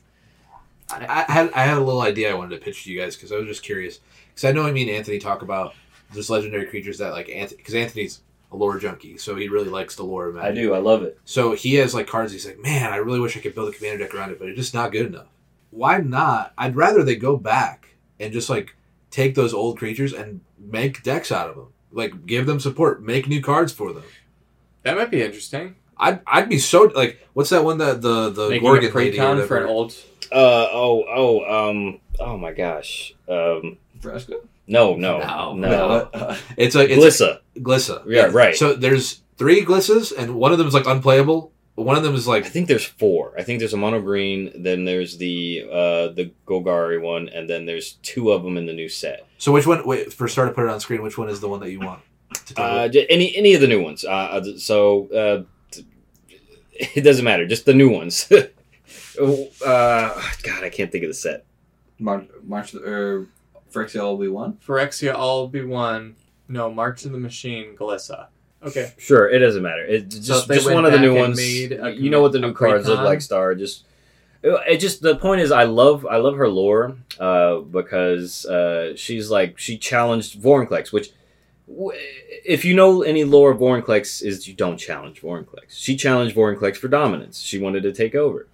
I, 0.90 1.24
I 1.28 1.32
had 1.32 1.52
I 1.52 1.62
had 1.64 1.78
a 1.78 1.82
little 1.82 2.02
idea 2.02 2.30
I 2.30 2.34
wanted 2.34 2.58
to 2.58 2.64
pitch 2.64 2.84
to 2.84 2.92
you 2.92 3.00
guys 3.00 3.16
because 3.16 3.32
I 3.32 3.36
was 3.36 3.46
just 3.46 3.62
curious 3.62 4.00
because 4.28 4.44
I 4.44 4.52
know 4.52 4.70
me 4.70 4.82
and 4.82 4.90
Anthony 4.90 5.18
talk 5.18 5.42
about 5.42 5.74
just 6.14 6.30
legendary 6.30 6.66
creatures 6.66 6.98
that 6.98 7.12
like 7.12 7.28
Anthony 7.28 7.56
because 7.56 7.74
Anthony's 7.74 8.20
a 8.52 8.56
lore 8.56 8.78
junkie, 8.78 9.18
so 9.18 9.34
he 9.34 9.48
really 9.48 9.68
likes 9.68 9.96
the 9.96 10.04
lore 10.04 10.28
of 10.28 10.36
I 10.36 10.52
do, 10.52 10.72
I 10.72 10.78
love 10.78 11.02
it. 11.02 11.18
So 11.24 11.54
he 11.54 11.74
has 11.76 11.94
like 11.94 12.06
cards. 12.06 12.32
He's 12.32 12.46
like, 12.46 12.60
man, 12.60 12.92
I 12.92 12.96
really 12.96 13.20
wish 13.20 13.36
I 13.36 13.40
could 13.40 13.54
build 13.54 13.68
a 13.68 13.76
commander 13.76 14.04
deck 14.04 14.14
around 14.14 14.30
it, 14.30 14.38
but 14.38 14.48
it's 14.48 14.58
just 14.58 14.74
not 14.74 14.92
good 14.92 15.06
enough. 15.06 15.26
Why 15.70 15.98
not? 15.98 16.52
I'd 16.56 16.76
rather 16.76 17.02
they 17.02 17.16
go 17.16 17.36
back 17.36 17.96
and 18.20 18.32
just 18.32 18.48
like 18.48 18.76
take 19.10 19.34
those 19.34 19.52
old 19.52 19.78
creatures 19.78 20.12
and 20.12 20.40
make 20.58 21.02
decks 21.02 21.32
out 21.32 21.50
of 21.50 21.56
them. 21.56 21.68
Like 21.90 22.26
give 22.26 22.46
them 22.46 22.60
support, 22.60 23.02
make 23.02 23.26
new 23.26 23.42
cards 23.42 23.72
for 23.72 23.92
them. 23.92 24.04
That 24.86 24.96
might 24.96 25.10
be 25.10 25.20
interesting. 25.20 25.74
I'd 25.98 26.20
I'd 26.28 26.48
be 26.48 26.60
so 26.60 26.84
like 26.94 27.26
what's 27.32 27.50
that 27.50 27.64
one 27.64 27.78
that 27.78 28.00
the 28.00 28.30
the 28.30 28.50
Making 28.50 28.62
Gorgon 28.62 28.90
a 28.92 28.94
lady 28.94 29.18
or 29.18 29.22
precon 29.34 29.48
for 29.48 29.56
an 29.56 29.66
old. 29.66 29.96
Uh 30.30 30.68
oh 30.70 31.04
oh 31.08 31.68
um 31.68 31.98
oh 32.20 32.38
my 32.38 32.52
gosh 32.52 33.12
um 33.28 33.78
Fresco? 34.00 34.46
no 34.68 34.94
no 34.94 35.18
No, 35.18 35.54
no, 35.54 35.68
no. 35.68 36.10
Uh, 36.14 36.36
It's 36.56 36.76
like 36.76 36.90
it's 36.90 37.04
Glissa 37.04 37.40
Glissa. 37.58 38.04
Yeah, 38.06 38.26
right. 38.26 38.54
So 38.54 38.74
there's 38.74 39.22
three 39.36 39.64
Glissas 39.64 40.12
and 40.12 40.36
one 40.36 40.52
of 40.52 40.58
them 40.58 40.68
is 40.68 40.74
like 40.74 40.86
unplayable. 40.86 41.50
One 41.74 41.96
of 41.96 42.04
them 42.04 42.14
is 42.14 42.28
like 42.28 42.46
I 42.46 42.48
think 42.48 42.68
there's 42.68 42.84
four 42.84 43.34
I 43.36 43.42
think 43.42 43.58
there's 43.58 43.74
a 43.74 43.76
mono 43.76 44.00
green 44.00 44.52
then 44.62 44.84
there's 44.84 45.16
the 45.18 45.64
uh 45.68 46.08
the 46.14 46.30
Golgari 46.46 47.02
one 47.02 47.28
and 47.28 47.50
then 47.50 47.66
there's 47.66 47.94
two 48.02 48.30
of 48.30 48.44
them 48.44 48.56
in 48.56 48.66
the 48.66 48.72
new 48.72 48.88
set 48.88 49.26
so 49.38 49.50
which 49.50 49.66
one 49.66 49.84
wait 49.86 50.12
for 50.12 50.28
start 50.28 50.48
to 50.48 50.54
put 50.54 50.64
it 50.64 50.70
on 50.70 50.80
screen, 50.80 51.02
which 51.02 51.18
one 51.18 51.28
is 51.28 51.40
the 51.40 51.48
one 51.48 51.60
that 51.60 51.70
you 51.72 51.80
want? 51.80 52.00
To 52.46 52.54
tell 52.54 52.64
uh 52.80 52.88
any 53.08 53.34
any 53.36 53.54
of 53.54 53.60
the 53.60 53.66
new 53.68 53.82
ones 53.82 54.04
uh 54.04 54.08
uh, 54.08 54.44
so 54.58 55.08
uh 55.12 55.82
it 56.78 57.02
doesn't 57.02 57.24
matter 57.24 57.46
just 57.46 57.64
the 57.66 57.74
new 57.74 57.90
ones 57.90 58.30
uh 59.20 60.22
God 60.42 60.64
I 60.64 60.68
can't 60.70 60.90
think 60.92 61.04
of 61.04 61.08
the 61.10 61.14
set 61.14 61.44
March, 61.98 62.26
March 62.44 62.74
or 62.74 63.26
Phyrexia 63.72 64.00
LB 64.00 64.30
one. 64.30 64.58
Phyrexia 64.66 65.14
all 65.14 65.48
be 65.48 65.62
one. 65.64 66.16
No, 66.48 66.70
March 66.72 67.04
of 67.04 67.12
the 67.12 67.18
Machine, 67.18 67.74
Galissa. 67.76 68.26
Okay. 68.62 68.92
Sure, 68.98 69.28
it 69.28 69.38
doesn't 69.38 69.62
matter. 69.62 69.84
It 69.84 70.08
just 70.08 70.42
if 70.42 70.48
they 70.48 70.54
just 70.56 70.70
one 70.70 70.84
of 70.84 70.92
the 70.92 70.98
new 70.98 71.14
ones. 71.14 71.36
made 71.36 71.72
a 71.72 71.90
You 71.90 72.10
know 72.10 72.20
what 72.22 72.32
the 72.32 72.38
new 72.38 72.52
cards 72.52 72.86
look 72.86 72.96
pre-con? 72.98 73.04
like, 73.04 73.20
Star. 73.22 73.54
Just 73.54 73.84
it 74.42 74.78
just 74.78 75.02
the 75.02 75.16
point 75.16 75.40
is, 75.40 75.50
I 75.52 75.64
love 75.64 76.06
I 76.06 76.16
love 76.16 76.36
her 76.36 76.48
lore 76.48 76.96
uh, 77.18 77.58
because 77.58 78.46
uh, 78.46 78.94
she's 78.96 79.30
like 79.30 79.58
she 79.58 79.76
challenged 79.78 80.40
Vorinclex, 80.40 80.92
which 80.92 81.08
w- 81.08 81.16
if 81.68 82.64
you 82.64 82.74
know 82.74 83.02
any 83.02 83.24
lore 83.24 83.50
of 83.50 83.58
Vorinclex 83.58 84.22
is 84.22 84.46
you 84.46 84.54
don't 84.54 84.76
challenge 84.76 85.20
Vorinclex. 85.20 85.70
She 85.70 85.96
challenged 85.96 86.36
Vorinclex 86.36 86.76
for 86.76 86.88
dominance. 86.88 87.40
She 87.40 87.58
wanted 87.58 87.82
to 87.82 87.92
take 87.92 88.14
over. 88.14 88.48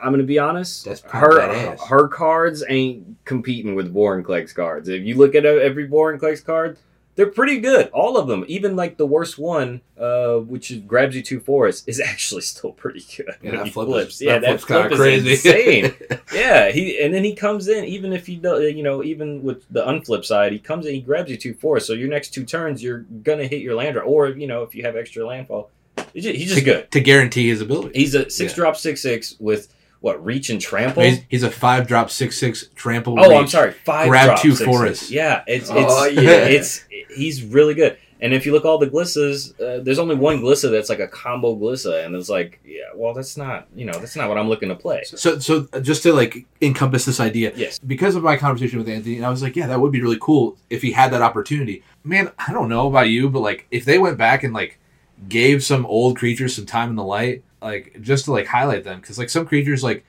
I'm 0.00 0.12
gonna 0.12 0.22
be 0.22 0.38
honest. 0.38 0.84
That's 0.84 1.00
her 1.00 1.40
badass. 1.40 1.88
her 1.88 2.08
cards 2.08 2.62
ain't 2.68 3.16
competing 3.24 3.74
with 3.74 3.92
Vorinclex 3.92 4.54
cards. 4.54 4.88
If 4.88 5.04
you 5.04 5.16
look 5.16 5.34
at 5.34 5.44
every 5.44 5.88
Vorinclex 5.88 6.44
card, 6.44 6.78
they're 7.18 7.26
pretty 7.26 7.58
good. 7.58 7.88
All 7.88 8.16
of 8.16 8.28
them, 8.28 8.44
even 8.46 8.76
like 8.76 8.96
the 8.96 9.04
worst 9.04 9.40
one, 9.40 9.80
uh, 9.98 10.36
which 10.36 10.86
grabs 10.86 11.16
you 11.16 11.22
two 11.22 11.40
forests, 11.40 11.82
is 11.88 11.98
actually 12.12 12.42
still 12.42 12.70
pretty 12.70 13.04
good. 13.16 13.34
Yeah, 13.42 13.50
that 13.64 13.72
flip 13.72 13.88
flips. 13.88 14.14
is, 14.14 14.22
yeah, 14.22 14.32
that 14.34 14.42
that 14.42 14.46
flip's 14.60 14.64
kind 14.66 14.94
flip 14.94 15.10
is 15.26 15.42
crazy. 15.42 15.80
insane. 15.80 16.20
yeah, 16.32 16.70
he 16.70 17.02
and 17.02 17.12
then 17.12 17.24
he 17.24 17.34
comes 17.34 17.66
in 17.66 17.84
even 17.86 18.12
if 18.12 18.24
he 18.24 18.36
don't, 18.36 18.62
you 18.76 18.84
know, 18.84 19.02
even 19.02 19.42
with 19.42 19.64
the 19.68 19.84
unflip 19.84 20.24
side, 20.24 20.52
he 20.52 20.60
comes 20.60 20.86
in, 20.86 20.94
he 20.94 21.00
grabs 21.00 21.28
you 21.28 21.36
two 21.36 21.54
forests. 21.54 21.88
So 21.88 21.92
your 21.92 22.08
next 22.08 22.30
two 22.30 22.44
turns, 22.44 22.84
you're 22.84 23.00
gonna 23.00 23.48
hit 23.48 23.62
your 23.62 23.74
land 23.74 23.96
or 23.98 24.28
you 24.28 24.46
know, 24.46 24.62
if 24.62 24.76
you 24.76 24.84
have 24.84 24.94
extra 24.94 25.26
landfall, 25.26 25.70
he's 26.14 26.22
just, 26.22 26.36
he's 26.36 26.48
just 26.50 26.60
to, 26.60 26.64
good. 26.64 26.90
to 26.92 27.00
guarantee 27.00 27.48
his 27.48 27.60
ability. 27.60 27.98
He's 27.98 28.14
a 28.14 28.30
six 28.30 28.52
Yeah. 28.52 28.54
drop 28.54 28.76
six 28.76 29.02
six 29.02 29.34
with 29.40 29.74
what 30.00 30.24
reach 30.24 30.50
and 30.50 30.60
trample. 30.60 31.02
He's, 31.02 31.20
he's 31.28 31.42
a 31.42 31.50
five 31.50 31.86
drop 31.86 32.10
six 32.10 32.38
six 32.38 32.68
trample. 32.74 33.18
Oh, 33.18 33.36
I'm 33.36 33.48
sorry. 33.48 33.72
Five 33.72 34.08
Grab 34.08 34.26
drop 34.26 34.40
two 34.40 34.52
six, 34.54 34.64
forests. 34.64 35.00
six. 35.06 35.10
Yeah, 35.12 35.42
it's 35.46 35.68
it's 35.70 35.76
Oh, 35.76 36.06
yeah. 36.06 36.30
it's 36.30 36.84
he's 37.14 37.42
really 37.44 37.74
good. 37.74 37.98
And 38.20 38.32
if 38.34 38.46
you 38.46 38.52
look 38.52 38.64
all 38.64 38.78
the 38.78 38.88
glissas, 38.88 39.54
uh, 39.60 39.78
there's 39.80 40.00
only 40.00 40.16
one 40.16 40.40
glissa 40.40 40.72
that's 40.72 40.88
like 40.88 40.98
a 40.98 41.06
combo 41.06 41.54
glissa, 41.54 42.04
and 42.04 42.16
it's 42.16 42.28
like, 42.28 42.58
yeah, 42.64 42.82
well, 42.96 43.14
that's 43.14 43.36
not 43.36 43.68
you 43.76 43.84
know 43.84 43.92
that's 43.92 44.16
not 44.16 44.28
what 44.28 44.36
I'm 44.38 44.48
looking 44.48 44.70
to 44.70 44.74
play. 44.74 45.04
So 45.04 45.38
so 45.38 45.68
just 45.80 46.02
to 46.02 46.12
like 46.12 46.44
encompass 46.60 47.04
this 47.04 47.20
idea, 47.20 47.52
Yes, 47.54 47.78
because 47.78 48.16
of 48.16 48.24
my 48.24 48.36
conversation 48.36 48.78
with 48.78 48.88
Anthony, 48.88 49.22
I 49.22 49.30
was 49.30 49.42
like, 49.42 49.54
yeah, 49.54 49.68
that 49.68 49.80
would 49.80 49.92
be 49.92 50.02
really 50.02 50.18
cool 50.20 50.56
if 50.68 50.82
he 50.82 50.92
had 50.92 51.12
that 51.12 51.22
opportunity. 51.22 51.84
Man, 52.02 52.32
I 52.38 52.52
don't 52.52 52.68
know 52.68 52.88
about 52.88 53.08
you, 53.08 53.28
but 53.30 53.40
like 53.40 53.66
if 53.70 53.84
they 53.84 53.98
went 53.98 54.18
back 54.18 54.42
and 54.42 54.52
like 54.52 54.80
gave 55.28 55.62
some 55.62 55.86
old 55.86 56.16
creatures 56.16 56.56
some 56.56 56.66
time 56.66 56.90
in 56.90 56.96
the 56.96 57.04
light, 57.04 57.44
like 57.62 57.98
just 58.00 58.26
to 58.26 58.32
like 58.32 58.46
highlight 58.46 58.84
them, 58.84 59.00
because 59.00 59.18
like 59.18 59.30
some 59.30 59.46
creatures 59.46 59.82
like, 59.84 60.04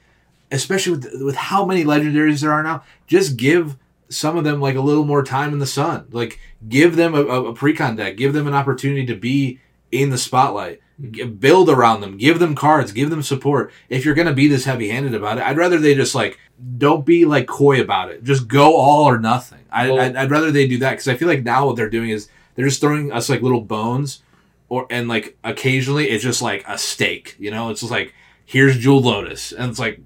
especially 0.52 0.94
with 0.94 1.08
with 1.22 1.36
how 1.36 1.66
many 1.66 1.84
legendaries 1.84 2.42
there 2.42 2.52
are 2.52 2.64
now, 2.64 2.84
just 3.08 3.38
give 3.38 3.78
some 4.10 4.38
of 4.38 4.44
them 4.44 4.60
like 4.60 4.76
a 4.76 4.82
little 4.82 5.06
more 5.06 5.24
time 5.24 5.54
in 5.54 5.60
the 5.60 5.68
sun. 5.68 6.08
Like 6.12 6.40
give 6.68 6.96
them 6.96 7.14
a, 7.14 7.22
a, 7.22 7.44
a 7.46 7.54
precon 7.54 7.96
deck, 7.98 8.18
give 8.18 8.34
them 8.34 8.48
an 8.48 8.54
opportunity 8.56 9.06
to 9.06 9.16
be 9.16 9.60
in 9.92 10.10
the 10.10 10.18
spotlight. 10.18 10.80
Mm-hmm. 11.02 11.12
G- 11.12 11.24
Build 11.26 11.70
around 11.70 12.02
them, 12.02 12.18
give 12.18 12.40
them 12.40 12.56
cards, 12.56 12.92
give 12.92 13.10
them 13.10 13.24
support. 13.24 13.72
If 13.88 14.04
you're 14.04 14.16
gonna 14.16 14.34
be 14.34 14.48
this 14.48 14.66
heavy 14.66 14.90
handed 14.90 15.14
about 15.16 15.38
it, 15.38 15.44
I'd 15.46 15.58
rather 15.58 15.78
they 15.78 15.96
just 15.96 16.14
like 16.16 16.38
don't 16.78 17.06
be 17.06 17.24
like 17.26 17.48
coy 17.48 17.80
about 17.80 18.12
it. 18.12 18.24
Just 18.24 18.48
go 18.50 18.76
all 18.76 19.06
or 19.06 19.18
nothing. 19.18 19.60
I, 19.72 19.90
Well- 19.92 20.02
I'd, 20.02 20.16
I'd 20.16 20.32
rather 20.32 20.52
they 20.52 20.68
do 20.68 20.78
that 20.80 20.92
because 20.92 21.08
I 21.08 21.16
feel 21.16 21.28
like 21.30 21.44
now 21.44 21.66
what 21.68 21.76
they're 21.78 21.90
doing 21.90 22.10
is 22.10 22.28
they're 22.56 22.68
just 22.68 22.82
throwing 22.82 23.12
us 23.14 23.30
like 23.30 23.42
little 23.42 23.62
bones, 23.62 24.22
or 24.70 24.88
and 24.90 25.08
like 25.08 25.38
occasionally 25.44 26.10
it's 26.10 26.24
just 26.24 26.42
like 26.42 26.64
a 26.68 26.78
steak. 26.78 27.36
You 27.40 27.52
know, 27.52 27.70
it's 27.70 27.82
just 27.82 27.92
like 27.92 28.14
here's 28.46 28.78
Jewel 28.78 29.02
Lotus, 29.02 29.52
and 29.52 29.70
it's 29.70 29.80
like 29.80 30.00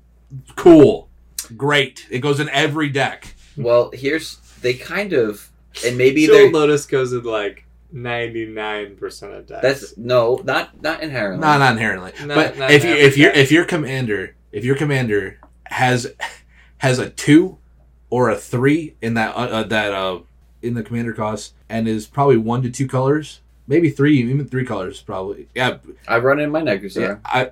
cool, 0.56 1.10
great. 1.56 2.07
It 2.10 2.19
goes 2.19 2.40
in 2.40 2.49
every 2.49 2.90
deck. 2.90 3.35
Well, 3.56 3.91
here's 3.94 4.38
they 4.61 4.73
kind 4.73 5.14
of 5.14 5.49
and 5.85 5.98
maybe 5.98 6.26
Jewel 6.26 6.38
they're 6.38 6.52
Lotus 6.52 6.85
goes 6.85 7.14
in 7.14 7.23
like 7.23 7.65
99% 7.94 9.38
of 9.38 9.48
decks. 9.48 9.61
that's 9.61 9.98
no 9.98 10.41
not 10.44 10.81
not 10.81 11.02
inherently. 11.02 11.45
No, 11.45 11.57
not 11.57 11.73
inherently. 11.73 12.11
Not- 12.26 12.35
but 12.35 12.57
not 12.57 12.72
if 12.72 12.84
you 12.84 12.94
if 12.94 13.18
your 13.18 13.31
deck. 13.31 13.41
if 13.44 13.52
your 13.52 13.65
commander 13.65 14.35
if 14.52 14.65
your 14.65 14.76
commander 14.76 15.40
has 15.65 16.14
has 16.77 16.99
a 16.99 17.10
two 17.10 17.57
or 18.10 18.30
a 18.30 18.35
three 18.35 18.95
in 19.02 19.14
that 19.15 19.35
uh, 19.35 19.40
uh, 19.40 19.64
that 19.64 19.94
uh 19.94 20.19
in 20.61 20.73
the 20.76 20.84
commander 20.84 21.14
cost 21.14 21.53
and 21.69 21.88
is 21.88 22.07
probably 22.07 22.38
one 22.38 22.61
to 22.61 22.69
two 22.69 22.88
colors, 22.88 23.41
maybe 23.68 23.90
three, 23.90 24.19
even 24.19 24.48
three 24.48 24.65
colors 24.65 25.02
probably. 25.02 25.48
Yeah, 25.56 25.77
I've 26.07 26.23
run 26.23 26.40
it 26.40 26.44
in 26.44 26.52
my 26.52 26.61
neck, 26.61 26.81
yeah. 26.84 26.90
sir. 26.90 27.22
I 27.26 27.52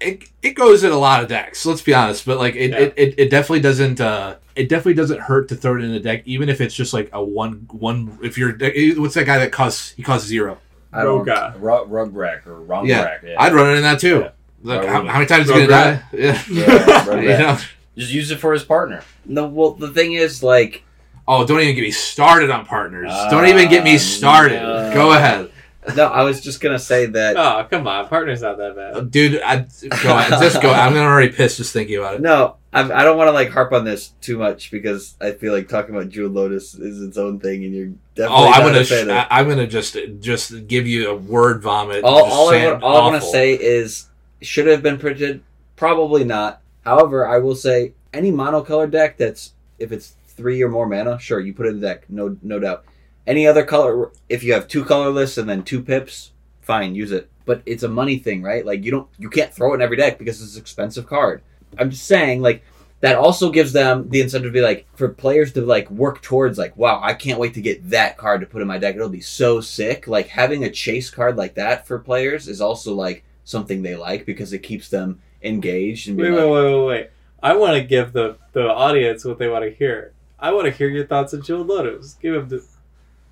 it, 0.00 0.24
it 0.42 0.50
goes 0.54 0.84
in 0.84 0.92
a 0.92 0.98
lot 0.98 1.22
of 1.22 1.28
decks. 1.28 1.66
Let's 1.66 1.82
be 1.82 1.92
honest, 1.92 2.24
but 2.24 2.38
like 2.38 2.54
it, 2.54 2.70
Yeah. 2.70 2.78
it, 2.78 2.94
it, 2.96 3.14
it 3.18 3.30
definitely 3.30 3.60
doesn't 3.60 4.00
uh 4.00 4.36
it 4.54 4.68
definitely 4.68 4.94
doesn't 4.94 5.20
hurt 5.20 5.48
to 5.48 5.56
throw 5.56 5.76
it 5.76 5.84
in 5.84 5.90
a 5.90 6.00
deck, 6.00 6.22
even 6.24 6.48
if 6.48 6.60
it's 6.60 6.74
just 6.74 6.92
like 6.94 7.10
a 7.12 7.22
one 7.22 7.66
one. 7.70 8.18
If 8.22 8.38
you're 8.38 8.56
what's 9.00 9.14
that 9.14 9.26
guy 9.26 9.38
that 9.38 9.52
costs 9.52 9.90
he 9.92 10.02
costs 10.02 10.26
zero? 10.28 10.58
I 10.92 11.02
don't. 11.02 11.26
Roga. 11.26 11.54
rug, 11.60 11.90
rug 11.90 12.16
rack 12.16 12.46
or 12.46 12.60
wrong 12.60 12.86
Yeah. 12.86 13.02
rack. 13.04 13.22
Yeah. 13.24 13.34
I'd 13.38 13.52
run 13.52 13.70
it 13.70 13.76
in 13.76 13.82
that 13.82 14.00
too. 14.00 14.20
Yeah. 14.20 14.30
Look, 14.62 14.84
how, 14.86 15.04
how 15.04 15.14
many 15.14 15.26
times 15.26 15.48
is 15.48 15.54
he 15.54 15.66
gonna 15.66 15.68
die? 15.68 16.02
Yeah. 16.12 16.42
Yeah, 16.50 17.14
You 17.20 17.28
know? 17.28 17.58
Just 17.96 18.12
use 18.12 18.30
it 18.30 18.38
for 18.40 18.52
his 18.52 18.64
partner. 18.64 19.02
No, 19.24 19.46
well, 19.46 19.72
the 19.72 19.90
thing 19.90 20.14
is, 20.14 20.42
like, 20.42 20.82
Oh, 21.28 21.44
don't 21.46 21.60
even 21.60 21.74
get 21.74 21.82
me 21.82 21.90
started 21.90 22.50
on 22.50 22.64
partners. 22.66 23.10
don't 23.30 23.46
even 23.46 23.68
get 23.68 23.82
me 23.84 23.96
Uh, 23.96 23.98
started. 23.98 24.62
no. 24.62 24.92
Go 24.94 25.12
ahead, 25.12 25.50
no, 25.96 26.06
I 26.06 26.22
was 26.24 26.40
just 26.40 26.60
gonna 26.60 26.78
say 26.78 27.06
that. 27.06 27.36
Oh, 27.36 27.64
come 27.70 27.86
on. 27.86 28.08
Partner's 28.08 28.42
not 28.42 28.58
that 28.58 28.72
Uh, 28.72 29.00
bad. 29.00 29.10
dude. 29.10 29.40
I, 29.40 29.66
go 30.02 30.16
ahead. 30.18 30.40
Just 30.42 30.60
go. 30.60 30.70
I'm 30.70 30.92
gonna 30.94 31.06
already 31.06 31.32
pissed 31.32 31.58
just 31.58 31.72
thinking 31.72 31.98
about 31.98 32.14
it. 32.16 32.20
No, 32.22 32.56
I, 32.72 32.80
I 32.80 33.04
don't 33.04 33.16
want 33.16 33.28
to 33.28 33.32
like 33.32 33.50
harp 33.50 33.72
on 33.72 33.84
this 33.84 34.08
too 34.20 34.36
much 34.36 34.70
because 34.72 35.14
I 35.20 35.30
feel 35.32 35.52
like 35.52 35.68
talking 35.68 35.94
about 35.94 36.08
Jewel 36.08 36.30
Lotus 36.30 36.74
is 36.74 37.00
its 37.02 37.16
own 37.16 37.38
thing, 37.38 37.64
and 37.64 37.72
you're 37.74 37.86
definitely. 38.16 38.46
Oh, 38.46 38.50
I'm 38.52 38.62
gonna. 38.62 38.80
a 38.80 38.84
Sh- 38.84 38.92
of- 38.92 39.08
I, 39.10 39.26
I'm 39.30 39.48
gonna 39.48 39.66
just 39.68 39.96
just 40.20 40.66
give 40.66 40.88
you 40.88 41.10
a 41.10 41.14
word 41.14 41.62
vomit. 41.62 42.02
all, 42.02 42.24
all 42.24 42.50
I 42.52 42.66
want, 42.66 42.82
all 42.82 42.96
I 42.96 43.08
want 43.10 43.22
to 43.22 43.28
say 43.28 43.52
is 43.54 44.06
should 44.42 44.66
it 44.66 44.72
have 44.72 44.82
been 44.82 44.98
printed. 44.98 45.40
Probably 45.76 46.24
not. 46.24 46.60
However, 46.84 47.28
I 47.28 47.38
will 47.38 47.54
say 47.54 47.92
any 48.12 48.32
monocolor 48.32 48.90
deck 48.90 49.18
that's 49.18 49.52
if 49.78 49.92
it's 49.92 50.14
three 50.36 50.62
or 50.62 50.68
more 50.68 50.86
mana, 50.86 51.18
sure 51.18 51.40
you 51.40 51.54
put 51.54 51.66
it 51.66 51.70
in 51.70 51.80
the 51.80 51.86
deck, 51.86 52.06
no 52.08 52.36
no 52.42 52.58
doubt. 52.58 52.84
Any 53.26 53.46
other 53.46 53.64
color, 53.64 54.12
if 54.28 54.44
you 54.44 54.52
have 54.52 54.68
two 54.68 54.84
colorless 54.84 55.36
and 55.36 55.48
then 55.48 55.64
two 55.64 55.82
pips, 55.82 56.32
fine, 56.60 56.94
use 56.94 57.10
it. 57.10 57.28
But 57.44 57.62
it's 57.66 57.82
a 57.82 57.88
money 57.88 58.18
thing, 58.18 58.42
right? 58.42 58.64
Like 58.64 58.84
you 58.84 58.90
don't 58.90 59.08
you 59.18 59.30
can't 59.30 59.52
throw 59.52 59.72
it 59.72 59.76
in 59.76 59.82
every 59.82 59.96
deck 59.96 60.18
because 60.18 60.42
it's 60.42 60.54
an 60.54 60.60
expensive 60.60 61.06
card. 61.06 61.42
I'm 61.78 61.90
just 61.90 62.04
saying, 62.04 62.42
like 62.42 62.62
that 63.00 63.16
also 63.16 63.50
gives 63.50 63.72
them 63.72 64.08
the 64.08 64.20
incentive 64.20 64.50
to 64.50 64.54
be 64.54 64.62
like 64.62 64.86
for 64.94 65.08
players 65.08 65.52
to 65.52 65.60
like 65.62 65.90
work 65.90 66.22
towards 66.22 66.56
like 66.56 66.74
wow 66.78 66.98
i 67.02 67.12
can't 67.12 67.38
wait 67.38 67.52
to 67.52 67.60
get 67.60 67.90
that 67.90 68.16
card 68.16 68.40
to 68.40 68.46
put 68.46 68.62
in 68.62 68.66
my 68.66 68.78
deck 68.78 68.94
it'll 68.94 69.10
be 69.10 69.20
so 69.20 69.60
sick 69.60 70.08
like 70.08 70.28
having 70.28 70.64
a 70.64 70.70
chase 70.70 71.10
card 71.10 71.36
like 71.36 71.54
that 71.54 71.86
for 71.86 71.98
players 71.98 72.48
is 72.48 72.58
also 72.58 72.94
like 72.94 73.22
something 73.44 73.82
they 73.82 73.94
like 73.94 74.24
because 74.24 74.54
it 74.54 74.60
keeps 74.60 74.88
them 74.88 75.20
engaged 75.42 76.08
and 76.08 76.18
Wait, 76.18 76.24
being 76.24 76.34
wait, 76.34 76.50
wait, 76.50 76.74
wait, 76.74 76.86
wait. 76.86 77.10
I 77.42 77.54
want 77.54 77.74
to 77.74 77.82
give 77.82 78.12
the, 78.12 78.36
the 78.52 78.68
audience 78.68 79.24
what 79.24 79.38
they 79.38 79.48
want 79.48 79.64
to 79.64 79.70
hear. 79.70 80.12
I 80.38 80.52
want 80.52 80.66
to 80.66 80.70
hear 80.70 80.88
your 80.88 81.06
thoughts 81.06 81.32
on 81.34 81.42
Jewel 81.42 81.64
Lotus. 81.64 82.14
Give 82.20 82.34
him, 82.34 82.48
to, 82.50 82.62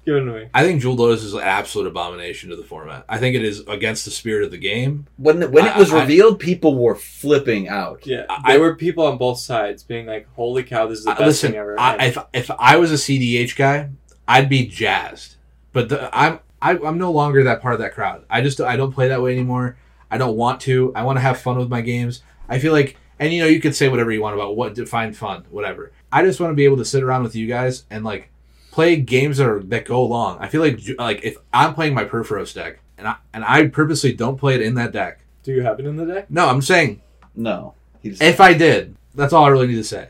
give 0.07 0.17
him 0.17 0.27
to 0.27 0.33
me. 0.33 0.49
I 0.55 0.65
think 0.65 0.81
Jewel 0.81 0.95
Lotus 0.97 1.23
is 1.23 1.35
an 1.35 1.41
absolute 1.43 1.87
abomination 1.87 2.51
to 2.51 2.57
the 2.57 2.65
format. 2.65 3.05
I 3.09 3.19
think 3.19 3.37
it 3.37 3.45
is 3.45 3.61
against 3.69 4.05
the 4.05 4.11
spirit 4.11 4.45
of 4.45 4.51
the 4.51 4.59
game. 4.59 5.07
when 5.19 5.41
the, 5.41 5.49
when 5.49 5.67
it 5.67 5.77
was 5.77 5.93
I- 5.93 5.99
I- 5.99 6.01
revealed 6.03 6.39
people 6.41 6.77
were 6.77 6.95
flipping 6.95 7.69
out 7.69 8.07
Yeah, 8.07 8.25
I- 8.29 8.53
there 8.53 8.61
were 8.61 8.75
people 8.75 9.07
on 9.07 9.19
both 9.19 9.39
sides 9.39 9.83
being 9.83 10.07
like, 10.07 10.27
"Holy 10.35 10.63
cow, 10.63 10.87
this 10.87 11.01
is 11.01 11.05
the 11.05 11.11
I- 11.13 11.15
best 11.15 11.27
listen, 11.27 11.51
thing 11.53 11.61
ever." 11.61 11.79
I, 11.79 12.07
if 12.07 12.19
if 12.33 12.51
I 12.59 12.77
was 12.77 12.91
a 12.91 12.97
CDH 12.99 13.55
guy, 13.57 13.91
I'd 14.27 14.49
be 14.49 14.67
jazzed. 14.67 15.37
But 15.73 15.89
the, 15.91 16.09
I'm 16.17 16.41
I, 16.63 16.71
I'm 16.79 16.97
no 16.99 17.13
longer 17.13 17.45
that 17.45 17.61
part 17.61 17.75
of 17.75 17.81
that 17.81 17.93
crowd. 17.93 18.25
I 18.31 18.41
just 18.41 18.61
I 18.61 18.77
don't 18.77 18.93
play 18.93 19.09
that 19.09 19.21
way 19.21 19.33
anymore. 19.33 19.77
I 20.11 20.17
don't 20.17 20.37
want 20.37 20.61
to. 20.63 20.93
I 20.95 21.03
want 21.03 21.17
to 21.17 21.21
have 21.21 21.39
fun 21.41 21.59
with 21.59 21.69
my 21.69 21.81
games. 21.83 22.23
I 22.49 22.59
feel 22.59 22.73
like, 22.73 22.97
and 23.19 23.33
you 23.33 23.43
know, 23.43 23.49
you 23.49 23.61
could 23.61 23.75
say 23.75 23.89
whatever 23.89 24.11
you 24.13 24.21
want 24.21 24.35
about 24.35 24.57
what 24.57 24.75
define 24.75 25.13
fun, 25.13 25.45
whatever. 25.51 25.93
I 26.13 26.23
just 26.23 26.41
want 26.41 26.51
to 26.51 26.57
be 26.57 26.65
able 26.65 26.77
to 26.79 26.85
sit 26.85 27.03
around 27.03 27.23
with 27.23 27.35
you 27.37 27.47
guys 27.47 27.85
and 27.91 28.05
like 28.05 28.31
play 28.71 28.97
games 28.97 29.39
that 29.39 29.49
are 29.49 29.63
that 29.65 29.85
go 29.85 30.05
long. 30.05 30.39
I 30.41 30.49
feel 30.49 30.61
like 30.61 30.81
like 30.99 31.25
if 31.25 31.37
I'm 31.53 31.75
playing 31.75 31.95
my 31.95 32.05
Purphoros 32.05 32.55
deck 32.55 32.81
and 32.99 33.07
I 33.09 33.17
and 33.33 33.45
I 33.45 33.69
purposely 33.69 34.13
don't 34.13 34.37
play 34.39 34.55
it 34.55 34.63
in 34.63 34.75
that 34.75 34.93
deck. 34.93 35.21
Do 35.43 35.53
you 35.53 35.63
have 35.63 35.79
it 35.79 35.87
in 35.87 35.97
the 35.97 36.07
deck? 36.07 36.31
No, 36.31 36.49
I'm 36.49 36.63
saying 36.63 37.01
No. 37.35 37.75
If 38.03 38.41
I 38.41 38.53
did, 38.55 38.97
that's 39.15 39.33
all 39.33 39.45
I 39.45 39.49
really 39.49 39.67
need 39.69 39.77
to 39.77 39.85
say. 39.85 40.09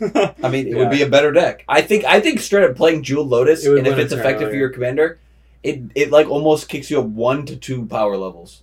I 0.42 0.48
mean, 0.48 0.66
it 0.66 0.70
Yeah. 0.72 0.76
would 0.78 0.90
be 0.90 1.02
a 1.02 1.08
better 1.08 1.32
deck. 1.32 1.64
I 1.68 1.82
think. 1.82 2.04
I 2.04 2.20
think 2.20 2.40
straight 2.40 2.68
up 2.68 2.76
playing 2.76 3.02
Jewel 3.02 3.24
Lotus, 3.26 3.64
It 3.64 3.78
and 3.78 3.86
if 3.86 3.98
it's 3.98 4.10
turn 4.12 4.20
effective 4.20 4.48
oh, 4.48 4.50
for 4.50 4.56
your 4.56 4.70
commander, 4.70 5.18
it 5.62 5.82
it 5.94 6.10
like 6.10 6.28
almost 6.28 6.68
kicks 6.68 6.90
you 6.90 7.00
up 7.00 7.06
one 7.06 7.44
to 7.46 7.56
two 7.56 7.86
power 7.86 8.16
levels. 8.16 8.62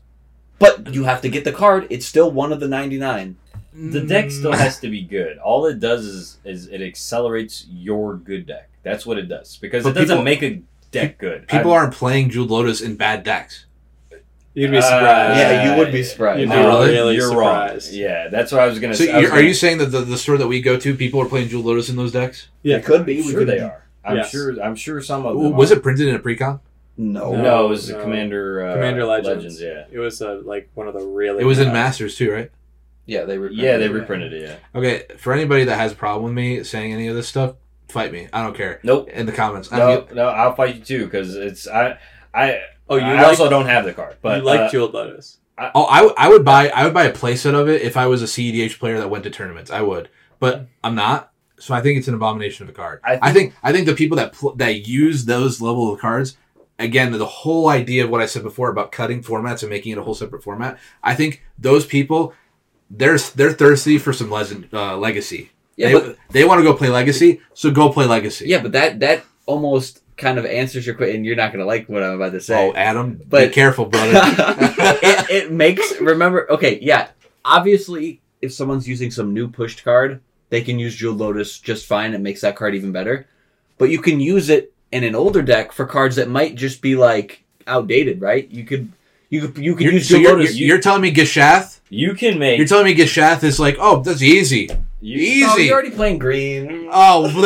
But 0.60 0.94
you 0.94 1.04
have 1.04 1.22
to 1.22 1.30
get 1.30 1.44
the 1.44 1.52
card. 1.52 1.86
It's 1.92 2.06
still 2.06 2.32
one 2.32 2.52
of 2.52 2.60
the 2.60 2.68
ninety 2.68 2.98
nine. 2.98 3.38
The 3.80 4.02
deck 4.02 4.32
still 4.32 4.54
has 4.54 4.80
to 4.80 4.90
be 4.90 5.02
good. 5.04 5.38
All 5.38 5.66
it 5.68 5.80
does 5.80 6.04
is 6.06 6.38
is 6.44 6.68
it 6.68 6.82
accelerates 6.82 7.66
your 7.70 8.16
good 8.16 8.48
deck. 8.48 8.70
That's 8.84 9.06
what 9.06 9.18
it 9.20 9.28
does 9.30 9.58
because 9.58 9.84
But 9.84 9.92
it 9.92 9.94
doesn't 10.02 10.08
people- 10.18 10.24
make 10.24 10.42
a 10.44 10.62
deck 10.92 11.18
good. 11.20 11.48
People 11.48 11.72
I- 11.74 11.78
aren't 11.78 11.94
playing 11.94 12.30
Jeweled 12.32 12.50
Lotus 12.50 12.82
in 12.82 12.96
bad 12.96 13.24
decks. 13.24 13.66
You'd 14.56 14.72
be 14.72 14.78
Uh, 14.78 14.82
surprised. 14.82 15.38
yeah, 15.40 15.72
you 15.72 15.78
would 15.78 15.92
be 15.92 16.02
surprised. 16.02 16.40
You'd 16.40 16.50
be 16.50 16.56
Oh, 16.56 16.68
really? 16.80 16.92
really 16.92 17.16
You're 17.16 17.30
surprised. 17.30 17.92
wrong. 17.92 18.00
Yeah, 18.02 18.28
that's 18.30 18.52
what 18.52 18.62
I 18.62 18.66
was 18.66 18.80
gonna 18.80 18.96
So 18.96 19.06
say. 19.06 19.12
You're, 19.12 19.30
are 19.30 19.36
gonna- 19.36 19.42
you 19.48 19.54
saying 19.54 19.78
that 19.78 19.88
the, 19.92 20.02
the 20.02 20.18
store 20.18 20.38
that 20.40 20.48
we 20.48 20.62
go 20.62 20.78
to, 20.78 20.96
people 20.96 21.22
are 21.22 21.28
playing 21.30 21.50
Jewel 21.50 21.62
Lotus 21.64 21.90
in 21.90 21.96
those 21.96 22.12
decks? 22.12 22.48
Yeah. 22.64 22.78
It 22.78 22.86
could 22.86 23.06
be. 23.06 23.20
I'm 23.20 23.26
We 23.26 23.32
sure 23.32 23.40
could- 23.42 23.50
they 23.50 23.60
are. 23.60 23.84
I'm 24.04 24.18
Yes. 24.18 24.32
sure. 24.32 24.60
I'm 24.64 24.76
sure 24.76 25.00
some 25.02 25.26
of 25.28 25.36
Ooh, 25.36 25.44
them. 25.44 25.52
Was 25.58 25.72
are. 25.72 25.76
it 25.76 25.84
printed 25.84 26.08
in 26.08 26.16
a 26.16 26.20
precon? 26.20 26.60
No. 26.98 27.34
No, 27.34 27.42
No, 27.44 27.66
it 27.66 27.70
was 27.70 27.92
no. 27.92 28.02
Commander. 28.02 28.66
Uh, 28.66 28.74
Commander 28.74 29.06
Legends. 29.06 29.62
Yeah. 29.62 29.84
It 29.92 30.00
was 30.00 30.20
uh, 30.24 30.42
like 30.44 30.70
one 30.74 30.88
of 30.88 30.96
the 30.96 31.06
really. 31.06 31.42
It 31.42 31.46
was 31.46 31.60
in 31.60 31.70
uh, 31.70 31.74
Masters 31.74 32.16
too, 32.16 32.32
right? 32.32 32.50
Yeah, 33.08 33.24
they 33.26 33.38
were. 33.40 33.50
Yeah, 33.50 33.78
they 33.78 33.90
reprinted 33.90 34.34
it. 34.34 34.42
Yeah. 34.44 34.56
Okay, 34.80 35.04
for 35.18 35.34
anybody 35.34 35.64
that 35.64 35.78
has 35.78 35.94
a 35.94 35.96
problem 35.96 36.26
with 36.26 36.34
me 36.34 36.64
saying 36.64 36.94
any 36.94 37.08
of 37.08 37.16
this 37.16 37.28
stuff, 37.28 37.56
fight 37.90 38.12
me. 38.12 38.28
I 38.32 38.44
don't 38.44 38.56
care. 38.56 38.80
Nope. 38.84 39.10
In 39.10 39.26
the 39.26 39.32
comments. 39.32 39.72
I 39.72 39.78
No, 39.80 39.88
mean, 39.88 40.16
no, 40.16 40.28
I'll 40.28 40.54
fight 40.54 40.76
you 40.76 40.82
too 40.84 41.06
because 41.06 41.36
it's 41.36 41.68
I. 41.68 41.98
I. 42.34 42.60
Oh, 42.90 42.98
you 42.98 43.02
I 43.04 43.16
like 43.16 43.28
also 43.28 43.50
don't 43.50 43.66
have 43.66 43.86
the 43.86 43.94
card, 43.94 44.18
but 44.22 44.38
you 44.40 44.44
like 44.44 44.60
uh, 44.60 44.70
Jeweled 44.70 44.94
Lotus. 44.94 45.40
oh, 45.58 45.86
I, 45.86 45.98
w- 45.98 46.16
I 46.18 46.30
would 46.30 46.46
buy 46.46 46.70
I 46.70 46.84
would 46.86 46.94
buy 46.94 47.06
a 47.06 47.12
playset 47.14 47.54
of 47.54 47.68
it 47.68 47.82
if 47.82 47.98
I 47.98 48.06
was 48.08 48.22
a 48.22 48.26
CEDH 48.26 48.78
player 48.78 48.98
that 49.00 49.10
went 49.10 49.24
to 49.24 49.30
tournaments. 49.30 49.72
I 49.72 49.82
would, 49.82 50.10
but 50.40 50.68
I'm 50.84 50.96
not. 50.96 51.32
So 51.60 51.74
I 51.74 51.82
think 51.82 51.98
it's 51.98 52.08
an 52.08 52.14
abomination 52.14 52.64
of 52.64 52.70
a 52.70 52.74
card. 52.74 53.02
I 53.04 53.20
I 53.22 53.34
think 53.34 53.56
I 53.64 53.72
think 53.72 53.88
the 53.88 53.96
people 53.96 54.18
that 54.18 54.34
pl- 54.34 54.54
that 54.58 54.86
use 54.88 55.26
those 55.26 55.60
level 55.62 55.92
of 55.94 56.00
cards, 56.00 56.38
again, 56.78 57.12
the 57.12 57.26
whole 57.26 57.68
idea 57.70 58.04
of 58.04 58.10
what 58.10 58.22
I 58.22 58.26
said 58.26 58.44
before 58.44 58.70
about 58.70 58.92
cutting 58.92 59.24
formats 59.24 59.64
and 59.64 59.70
making 59.70 59.94
it 59.94 59.98
a 59.98 60.04
whole 60.04 60.14
separate 60.14 60.44
format. 60.44 60.78
I 61.04 61.16
think 61.16 61.44
those 61.58 61.86
people, 61.86 62.34
they're 62.90 63.18
they're 63.18 63.52
thirsty 63.54 63.98
for 63.98 64.14
some 64.14 64.30
legend 64.30 64.68
uh, 64.74 64.98
legacy. 64.98 65.52
Yeah, 65.76 65.88
they 65.88 65.94
but 65.94 66.18
they 66.32 66.44
want 66.46 66.60
to 66.60 66.64
go 66.64 66.74
play 66.74 66.90
legacy, 66.90 67.42
so 67.54 67.70
go 67.72 67.90
play 67.90 68.06
legacy. 68.06 68.46
yeah, 68.48 68.62
but 68.62 68.72
that 68.72 69.00
that 69.02 69.24
almost 69.46 70.02
kind 70.18 70.40
of 70.40 70.46
answers 70.46 70.86
your 70.86 70.96
question. 70.96 71.24
You're 71.24 71.36
not 71.36 71.52
going 71.52 71.60
to 71.60 71.66
like 71.66 71.88
what 71.88 72.02
I'm 72.02 72.16
about 72.16 72.32
to 72.32 72.42
say. 72.42 72.56
Oh, 72.70 72.74
Adam, 72.74 73.16
be 73.18 73.24
But- 73.30 73.52
careful, 73.54 73.86
brother. 73.92 74.12
it, 74.16 75.30
it 75.30 75.52
makes 75.52 76.00
remember 76.02 76.50
okay 76.52 76.80
yeah 76.82 77.10
obviously 77.46 78.22
if 78.42 78.52
someone's 78.54 78.88
using 78.88 79.10
some 79.12 79.34
new 79.34 79.48
pushed 79.48 79.84
card 79.84 80.20
they 80.50 80.62
can 80.62 80.78
use 80.80 80.96
jewel 80.96 81.16
lotus 81.16 81.60
just 81.60 81.86
fine 81.86 82.14
it 82.14 82.20
makes 82.22 82.42
that 82.42 82.56
card 82.56 82.76
even 82.76 82.92
better 82.92 83.26
but 83.78 83.90
you 83.90 84.00
can 84.02 84.20
use 84.20 84.50
it 84.50 84.74
in 84.92 85.04
an 85.04 85.16
older 85.16 85.42
deck 85.42 85.72
for 85.72 85.86
cards 85.86 86.16
that 86.18 86.30
might 86.30 86.56
just 86.56 86.82
be 86.82 86.96
like 86.96 87.44
outdated 87.68 88.22
right 88.22 88.50
you 88.52 88.64
could 88.64 88.92
you 89.30 89.48
could 89.50 89.58
you 89.64 89.76
could 89.76 89.84
You're, 89.86 89.94
use 89.94 90.08
so 90.10 90.16
jewel 90.16 90.22
you're, 90.24 90.38
lotus 90.38 90.56
you're, 90.58 90.68
you're 90.70 90.80
telling 90.82 91.02
me 91.02 91.14
Gishath? 91.14 91.80
you 91.90 92.14
can 92.16 92.38
make. 92.38 92.58
You're 92.58 92.68
telling 92.68 92.86
me 92.86 92.96
Gishath 92.96 93.44
is 93.44 93.60
like, 93.60 93.78
oh, 93.80 94.02
that's 94.02 94.22
easy. 94.22 94.70
you, 95.00 95.18
easy. 95.18 95.46
oh, 95.48 95.56
you're 95.58 95.74
already 95.74 95.92
playing 95.92 96.18
green 96.20 96.90
Oh, 96.92 97.30
bleh. 97.34 97.46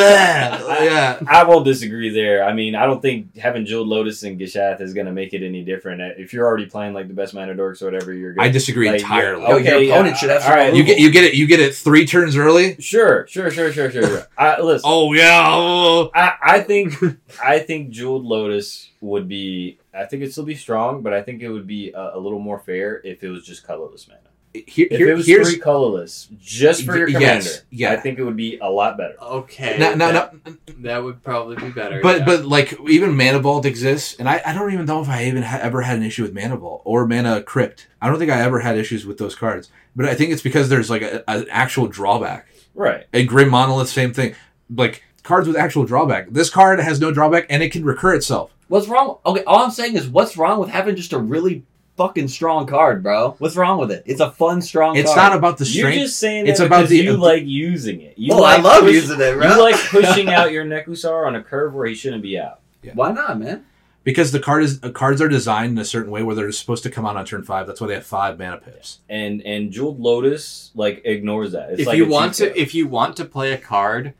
yeah. 0.86 1.20
I 1.28 1.44
won't 1.44 1.64
disagree 1.66 2.10
there. 2.10 2.44
I 2.44 2.52
mean, 2.53 2.74
I 2.74 2.86
don't 2.88 3.02
think 3.02 3.38
having 3.38 3.66
Jeweled 3.66 3.88
Lotus 3.88 4.24
and 4.24 4.40
Gishath 4.40 4.82
is 4.82 4.94
going 4.95 5.06
to 5.06 5.12
make 5.12 5.34
it 5.34 5.44
any 5.45 5.64
different. 5.64 6.02
Uh, 6.02 6.10
if 6.18 6.34
you're 6.34 6.45
already 6.48 6.66
playing 6.66 6.94
like 6.95 7.08
the 7.08 7.14
best 7.14 7.34
mana 7.36 7.53
dorks 7.53 7.82
or 7.84 7.86
whatever, 7.86 8.14
you're 8.14 8.34
good. 8.34 8.41
I 8.44 8.49
disagree 8.49 8.88
Like, 8.90 9.02
entirely. 9.02 9.44
Yo, 9.44 9.49
your 9.49 9.60
Okay, 9.60 9.90
opponent 9.90 10.08
yeah, 10.08 10.14
should 10.16 10.30
have 10.32 10.41
all 10.41 10.48
some 10.48 10.58
right. 10.58 10.74
You 10.76 10.84
get 10.84 10.98
you 10.99 11.12
get 11.12 11.24
it 11.24 11.34
you 11.36 11.45
get 11.48 11.60
it 11.60 11.76
three 11.76 12.06
turns 12.08 12.36
early. 12.36 12.78
Sure, 12.82 13.28
sure, 13.28 13.52
sure, 13.52 13.72
sure, 13.72 13.91
sure. 13.91 14.03
sure. 14.08 14.28
I, 14.38 14.53
uh, 14.58 14.64
listen, 14.64 14.90
Oh 14.91 15.14
yeah. 15.14 15.44
oh. 15.52 16.10
I, 16.16 16.34
I 16.41 16.60
think 16.62 16.95
I 17.44 17.60
think 17.60 17.90
Jeweled 17.91 18.26
Lotus 18.26 18.90
would 19.02 19.28
be. 19.28 19.78
I 19.93 20.05
think 20.05 20.22
it'd 20.22 20.31
still 20.31 20.45
be 20.45 20.55
strong, 20.55 21.01
but 21.01 21.13
I 21.13 21.22
think 21.22 21.41
it 21.41 21.49
would 21.49 21.68
be 21.68 21.91
a, 21.91 22.11
a 22.15 22.19
little 22.19 22.39
more 22.39 22.59
fair 22.59 23.01
if 23.03 23.23
it 23.23 23.30
was 23.30 23.45
just 23.45 23.65
colorless 23.65 24.07
mana. 24.07 24.19
Here, 24.53 24.88
If 24.91 24.97
here- 24.97 25.09
it 25.09 25.15
was 25.15 25.26
here's 25.26 25.49
three 25.49 25.59
colorless, 25.59 26.27
just 26.38 26.84
for 26.84 26.97
your 26.97 27.07
commander, 27.07 27.45
yes, 27.45 27.61
yeah. 27.69 27.91
I 27.93 27.95
think 27.95 28.19
it 28.19 28.23
would 28.26 28.35
be 28.35 28.57
a 28.59 28.69
lot 28.69 28.97
better. 28.97 29.15
Okay. 29.22 29.77
no, 29.80 29.95
no, 29.95 30.11
that, 30.11 30.34
no, 30.45 30.55
that 30.80 31.03
would 31.03 31.23
probably 31.23 31.55
be 31.55 31.69
better. 31.69 32.01
but 32.03 32.19
yeah. 32.19 32.26
but 32.26 32.43
like 32.45 32.77
even 32.89 33.15
Mana 33.15 33.39
Vault 33.39 33.65
exists, 33.65 34.15
and 34.19 34.27
I, 34.27 34.41
I 34.45 34.51
don't 34.53 34.73
even 34.73 34.85
know 34.85 35.01
if 35.01 35.07
I 35.07 35.23
even 35.23 35.43
ha- 35.43 35.59
ever 35.61 35.81
had 35.84 35.97
an 35.97 36.03
issue 36.03 36.23
with 36.23 36.34
Mana 36.34 36.57
Vault 36.57 36.81
or 36.84 37.07
Mana 37.07 37.41
Crypt. 37.41 37.88
I 38.01 38.09
don't 38.09 38.19
think 38.19 38.30
I 38.30 38.41
ever 38.41 38.59
had 38.59 38.77
issues 38.77 39.05
with 39.05 39.18
those 39.19 39.35
cards, 39.35 39.69
but 39.95 40.05
I 40.05 40.15
think 40.15 40.31
it's 40.31 40.41
because 40.41 40.68
there's 40.68 40.89
like 40.89 41.01
a, 41.01 41.23
an 41.30 41.45
actual 41.49 41.88
drawback. 41.88 42.47
Right. 42.76 43.05
A 43.13 43.26
Grim 43.26 43.49
Monolith, 43.49 43.88
same 43.88 44.11
thing. 44.13 44.35
Like 44.69 45.01
cards 45.23 45.47
with 45.47 45.55
actual 45.55 45.85
drawback. 45.85 46.30
This 46.30 46.49
card 46.49 46.81
has 46.81 46.99
no 46.99 47.11
drawback, 47.13 47.45
and 47.49 47.63
it 47.63 47.72
can 47.72 47.85
recur 47.85 48.13
itself. 48.15 48.53
What's 48.72 48.88
wrong 48.88 49.18
okay 49.26 49.43
all 49.43 49.60
i'm 49.60 49.72
saying 49.72 49.95
is 49.95 50.07
what's 50.07 50.38
wrong 50.38 50.60
with 50.60 50.69
having 50.69 50.95
just 50.95 51.14
a 51.14 51.19
really 51.19 51.64
fucking 51.98 52.27
strong 52.27 52.65
card 52.65 53.03
bro 53.03 53.35
what's 53.39 53.56
wrong 53.56 53.77
with 53.77 53.91
it 53.91 54.02
it's 54.06 54.22
a 54.22 54.31
fun 54.31 54.61
strong 54.61 54.93
card. 54.95 55.06
It's 55.06 55.14
card 55.14 55.31
not 55.31 55.38
about 55.38 55.57
the 55.57 55.65
strength. 55.65 55.95
You're 55.98 56.06
just 56.06 56.18
saying 56.19 56.48
it's 56.48 56.60
that 56.60 56.65
about 56.68 56.77
because 56.77 56.89
the- 56.89 56.98
you 56.98 57.18
like 57.18 57.43
using 57.45 58.02
it. 58.02 58.18
You 58.18 58.34
oh 58.34 58.38
like 58.38 58.60
i 58.60 58.61
love 58.61 58.84
push- 58.84 58.93
using 58.93 59.19
it 59.22 59.38
bro 59.38 59.48
You 59.56 59.61
like 59.61 59.76
pushing 59.89 60.30
out 60.30 60.52
your 60.52 60.65
Nekusar 60.65 61.27
on 61.27 61.35
a 61.35 61.43
curve 61.43 61.73
where 61.76 61.85
he 61.85 61.93
shouldn't 61.95 62.23
be 62.23 62.39
out. 62.39 62.61
why 62.93 63.11
not 63.11 63.38
man 63.39 63.65
because 64.03 64.31
the 64.31 64.39
card 64.39 64.64
is 64.64 64.80
uh, 64.81 64.89
cards 64.89 65.22
are 65.22 65.27
designed 65.27 65.73
in 65.73 65.77
a 65.77 65.85
certain 65.85 66.10
way 66.11 66.23
where 66.23 66.35
they're 66.35 66.52
supposed 66.52 66.81
to 66.84 66.89
come 66.89 67.06
out 67.06 67.18
on 67.18 67.26
turn 67.26 67.43
five. 67.43 67.68
That's 67.68 67.80
why 67.80 67.88
they 67.88 67.93
have 67.93 68.06
five 68.06 68.39
mana 68.39 68.57
pips. 68.57 68.99
And 69.07 69.41
and 69.43 69.72
Jeweled 69.72 69.99
Lotus 69.99 70.72
like 70.73 71.03
ignores 71.06 71.52
that. 71.52 71.72
It's 71.73 71.81
if 71.81 71.88
like 71.88 71.98
you 71.98 72.07
want 72.07 72.34
to, 72.35 72.60
if 72.60 72.73
you 72.73 72.88
want 72.88 73.15
to 73.18 73.26
play 73.26 73.52
a 73.52 73.60
card 73.60 74.15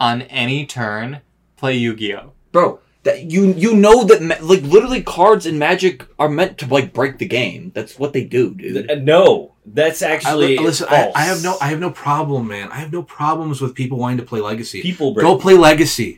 on 0.00 0.22
any 0.22 0.64
turn, 0.64 1.20
play 1.56 1.74
Yu-Gi-Oh. 1.76 2.32
bro 2.52 2.80
that 3.08 3.30
you 3.32 3.52
you 3.64 3.74
know 3.74 4.04
that 4.04 4.20
ma- 4.22 4.36
like 4.52 4.62
literally 4.62 5.02
cards 5.02 5.44
and 5.46 5.58
magic 5.58 6.04
are 6.18 6.28
meant 6.28 6.58
to 6.58 6.66
like 6.76 6.92
break 6.92 7.18
the 7.18 7.26
game 7.26 7.72
that's 7.74 7.98
what 7.98 8.12
they 8.12 8.24
do 8.24 8.54
dude 8.54 8.90
Uh, 8.90 8.94
no, 8.96 9.52
that's 9.66 10.00
actually 10.02 10.56
li- 10.58 10.64
listen, 10.64 10.86
I, 10.90 11.02
false. 11.02 11.12
I 11.16 11.22
have 11.30 11.42
no, 11.42 11.56
I 11.60 11.66
have 11.72 11.80
no 11.80 11.90
problem, 11.90 12.48
man. 12.48 12.66
I 12.70 12.76
have 12.76 12.92
no 12.92 13.02
problems 13.02 13.60
with 13.62 13.74
people 13.74 13.96
wanting 13.98 14.18
to 14.18 14.24
play 14.24 14.40
Legacy. 14.40 14.80
people 14.82 15.12
break. 15.14 15.24
Go 15.26 15.36
play 15.38 15.54
Legacy. 15.54 16.10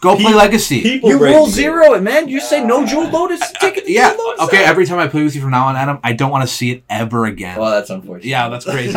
Go 0.00 0.16
play 0.16 0.34
Legacy. 0.34 0.82
People 0.82 1.08
you 1.10 1.18
break 1.18 1.34
roll 1.34 1.46
zero 1.46 1.94
it 1.94 2.02
man 2.02 2.28
you 2.28 2.38
say 2.38 2.62
no 2.62 2.84
jewel 2.84 3.08
lotus 3.08 3.40
take 3.60 3.78
it 3.78 3.84
yeah. 3.88 4.10
Lotus 4.18 4.40
Okay. 4.44 4.62
out. 4.62 4.68
Every 4.72 4.84
time 4.84 4.98
I 4.98 5.08
play 5.08 5.22
with 5.24 5.34
you 5.34 5.40
from 5.40 5.52
now 5.58 5.66
on, 5.68 5.76
Adam, 5.76 5.98
I 6.04 6.12
don't 6.12 6.30
want 6.30 6.42
to 6.46 6.52
see 6.58 6.68
it 6.72 6.84
ever 6.90 7.24
again. 7.24 7.56
well 7.58 7.70
that's 7.70 7.88
unfortunate 7.88 8.26
yeah, 8.34 8.48
that's 8.50 8.66
crazy. 8.74 8.92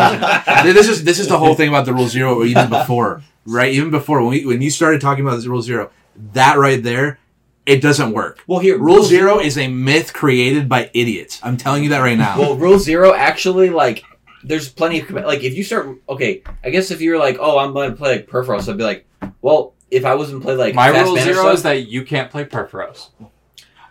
this 0.77 0.87
is 0.89 1.03
this 1.09 1.17
is 1.19 1.27
the 1.29 1.37
whole 1.37 1.55
thing 1.55 1.69
about 1.69 1.85
the 1.85 1.93
rule 1.93 2.07
zero, 2.17 2.35
or 2.39 2.45
even 2.45 2.67
before, 2.69 3.21
right? 3.45 3.71
Even 3.73 3.89
before 3.89 4.17
when 4.21 4.29
we 4.33 4.45
when 4.45 4.61
you 4.61 4.69
started 4.69 4.99
talking 4.99 5.23
about 5.25 5.37
this 5.37 5.45
rule 5.47 5.61
zero, 5.61 5.89
that 6.33 6.57
right 6.57 6.81
there, 6.81 7.19
it 7.65 7.81
doesn't 7.81 8.11
work. 8.13 8.43
well 8.47 8.59
here 8.59 8.77
Rule 8.77 9.03
zero 9.03 9.39
is 9.39 9.57
a 9.57 9.67
myth 9.67 10.13
created 10.13 10.67
by 10.69 10.89
idiots. 10.93 11.39
I'm 11.43 11.57
telling 11.57 11.83
you 11.83 11.89
that 11.89 11.99
right 11.99 12.17
now. 12.17 12.39
well 12.39 12.55
rule 12.55 12.79
zero 12.79 13.13
actually 13.13 13.69
like 13.69 14.03
there's 14.43 14.69
plenty 14.69 15.01
of 15.01 15.09
like 15.11 15.43
if 15.43 15.55
you 15.55 15.63
start 15.63 15.89
okay 16.07 16.41
i 16.63 16.69
guess 16.69 16.91
if 16.91 17.01
you're 17.01 17.17
like 17.17 17.37
oh 17.39 17.57
i'm 17.57 17.73
gonna 17.73 17.93
play 17.95 18.17
like 18.17 18.27
purphoros 18.27 18.69
i'd 18.69 18.77
be 18.77 18.83
like 18.83 19.05
well 19.41 19.73
if 19.91 20.05
i 20.05 20.13
wasn't 20.15 20.41
play 20.43 20.55
like 20.55 20.75
My 20.75 20.91
fast 20.93 21.05
rule 21.07 21.17
zero 21.17 21.35
stuff- 21.41 21.53
is 21.55 21.63
that 21.63 21.87
you 21.89 22.05
can't 22.05 22.29
play 22.31 22.45
Purphoros. 22.45 23.09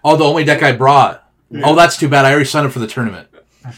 oh, 0.05 0.17
the 0.17 0.25
only 0.25 0.45
deck 0.45 0.63
I 0.63 0.73
brought. 0.73 1.25
Oh, 1.65 1.75
that's 1.75 1.97
too 1.97 2.09
bad. 2.09 2.25
I 2.25 2.31
already 2.31 2.45
signed 2.45 2.67
up 2.67 2.73
for 2.73 2.79
the 2.79 2.87
tournament. 2.87 3.29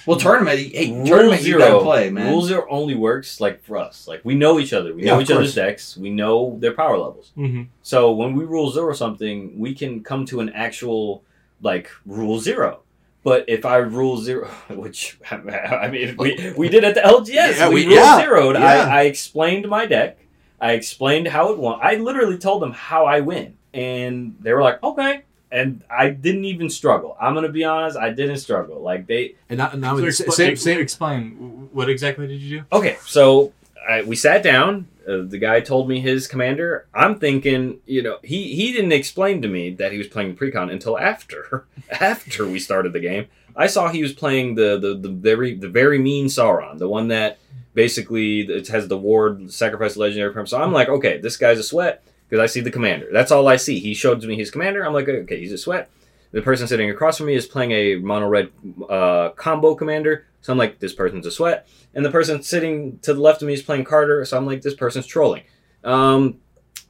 Well 0.06 0.18
tournament 0.18 0.58
hey 0.58 0.92
Rule 0.92 1.06
tournament 1.06 1.40
you 1.42 1.46
zero, 1.46 1.58
gotta 1.60 1.84
play 1.84 2.10
man 2.10 2.30
Rule 2.30 2.42
zero 2.42 2.66
only 2.68 2.94
works 2.94 3.40
like 3.40 3.62
for 3.64 3.76
us. 3.76 4.06
Like 4.08 4.20
we 4.24 4.34
know 4.34 4.58
each 4.58 4.72
other. 4.72 4.94
We 4.94 5.02
Yeah, 5.04 5.10
know 5.12 5.16
of 5.16 5.22
each 5.22 5.30
other's 5.30 5.54
decks. 5.54 5.96
We 5.96 6.10
know 6.10 6.56
their 6.60 6.72
power 6.72 6.98
levels. 6.98 7.32
Mm-hmm. 7.36 7.62
So 7.82 8.12
when 8.12 8.34
we 8.34 8.44
rule 8.44 8.70
zero 8.70 8.92
something, 8.94 9.58
we 9.58 9.74
can 9.74 10.02
come 10.02 10.24
to 10.26 10.40
an 10.40 10.50
actual 10.50 11.22
like 11.62 11.90
rule 12.06 12.38
zero. 12.40 12.80
But 13.24 13.44
if 13.48 13.66
I 13.66 13.78
rule 13.78 14.16
zero, 14.18 14.46
which 14.70 15.18
I 15.30 15.88
mean, 15.88 16.16
we, 16.18 16.52
we 16.56 16.68
did 16.68 16.84
at 16.84 16.94
the 16.94 17.00
LGS, 17.00 17.56
Yeah, 17.58 17.68
we, 17.68 17.74
we- 17.74 17.86
rule 17.86 17.94
yeah, 17.96 18.20
zeroed. 18.20 18.54
yeah. 18.56 18.64
I, 18.64 19.00
I 19.00 19.02
explained 19.02 19.68
my 19.68 19.86
deck. 19.86 20.18
I 20.60 20.72
explained 20.72 21.28
how 21.28 21.52
it 21.52 21.58
won. 21.58 21.78
I 21.82 21.96
literally 21.96 22.36
told 22.38 22.62
them 22.62 22.72
how 22.72 23.06
I 23.06 23.20
win, 23.20 23.56
and 23.72 24.34
they 24.40 24.52
were 24.52 24.62
like, 24.62 24.82
"Okay." 24.82 25.22
And 25.50 25.82
I 25.90 26.10
didn't 26.10 26.44
even 26.44 26.68
struggle. 26.68 27.16
I'm 27.20 27.34
gonna 27.34 27.48
be 27.48 27.64
honest. 27.64 27.96
I 27.96 28.10
didn't 28.10 28.38
struggle. 28.38 28.80
Like 28.80 29.06
they, 29.06 29.34
And 29.48 29.58
now, 29.58 29.70
now 29.70 29.96
So 29.96 30.04
it's 30.04 30.20
expl- 30.20 30.32
same, 30.32 30.56
same, 30.56 30.80
explain 30.80 31.68
what 31.72 31.88
exactly 31.88 32.26
did 32.26 32.40
you 32.40 32.60
do? 32.60 32.64
Okay, 32.72 32.98
so 33.06 33.52
I, 33.88 34.02
we 34.02 34.16
sat 34.16 34.42
down. 34.42 34.88
Uh, 35.08 35.22
the 35.22 35.38
guy 35.38 35.60
told 35.60 35.88
me 35.88 36.00
his 36.00 36.26
commander. 36.26 36.86
I'm 36.92 37.18
thinking, 37.18 37.78
you 37.86 38.02
know, 38.02 38.18
he 38.22 38.54
he 38.54 38.72
didn't 38.72 38.92
explain 38.92 39.40
to 39.40 39.48
me 39.48 39.70
that 39.74 39.90
he 39.92 39.98
was 39.98 40.06
playing 40.06 40.36
precon 40.36 40.70
until 40.70 40.98
after 40.98 41.64
after 41.90 42.46
we 42.46 42.58
started 42.58 42.92
the 42.92 43.00
game. 43.00 43.26
I 43.56 43.66
saw 43.68 43.88
he 43.88 44.02
was 44.02 44.12
playing 44.12 44.54
the 44.54 44.78
the, 44.78 44.94
the 44.94 45.08
very 45.08 45.54
the 45.54 45.68
very 45.68 45.98
mean 45.98 46.26
Sauron, 46.26 46.78
the 46.78 46.88
one 46.88 47.08
that 47.08 47.38
basically 47.74 48.40
it 48.40 48.68
has 48.68 48.88
the 48.88 48.98
ward 48.98 49.52
sacrifice 49.52 49.96
legendary 49.96 50.32
perm. 50.32 50.46
So 50.46 50.60
I'm 50.60 50.72
like, 50.72 50.88
okay, 50.88 51.18
this 51.18 51.36
guy's 51.36 51.58
a 51.58 51.62
sweat. 51.62 52.02
Because 52.28 52.42
I 52.42 52.46
see 52.46 52.60
the 52.60 52.70
commander. 52.70 53.08
That's 53.12 53.32
all 53.32 53.48
I 53.48 53.56
see. 53.56 53.80
He 53.80 53.94
showed 53.94 54.22
me 54.22 54.36
his 54.36 54.50
commander. 54.50 54.84
I'm 54.84 54.92
like, 54.92 55.08
okay, 55.08 55.40
he's 55.40 55.52
a 55.52 55.58
sweat. 55.58 55.90
The 56.30 56.42
person 56.42 56.66
sitting 56.66 56.90
across 56.90 57.16
from 57.16 57.26
me 57.26 57.34
is 57.34 57.46
playing 57.46 57.72
a 57.72 57.96
mono 57.96 58.28
red 58.28 58.50
uh, 58.88 59.30
combo 59.30 59.74
commander. 59.74 60.26
So 60.42 60.52
I'm 60.52 60.58
like, 60.58 60.78
this 60.78 60.92
person's 60.92 61.26
a 61.26 61.30
sweat. 61.30 61.66
And 61.94 62.04
the 62.04 62.10
person 62.10 62.42
sitting 62.42 62.98
to 63.00 63.14
the 63.14 63.20
left 63.20 63.42
of 63.42 63.48
me 63.48 63.54
is 63.54 63.62
playing 63.62 63.84
Carter. 63.84 64.24
So 64.24 64.36
I'm 64.36 64.46
like, 64.46 64.62
this 64.62 64.74
person's 64.74 65.06
trolling. 65.06 65.44
Um, 65.84 66.38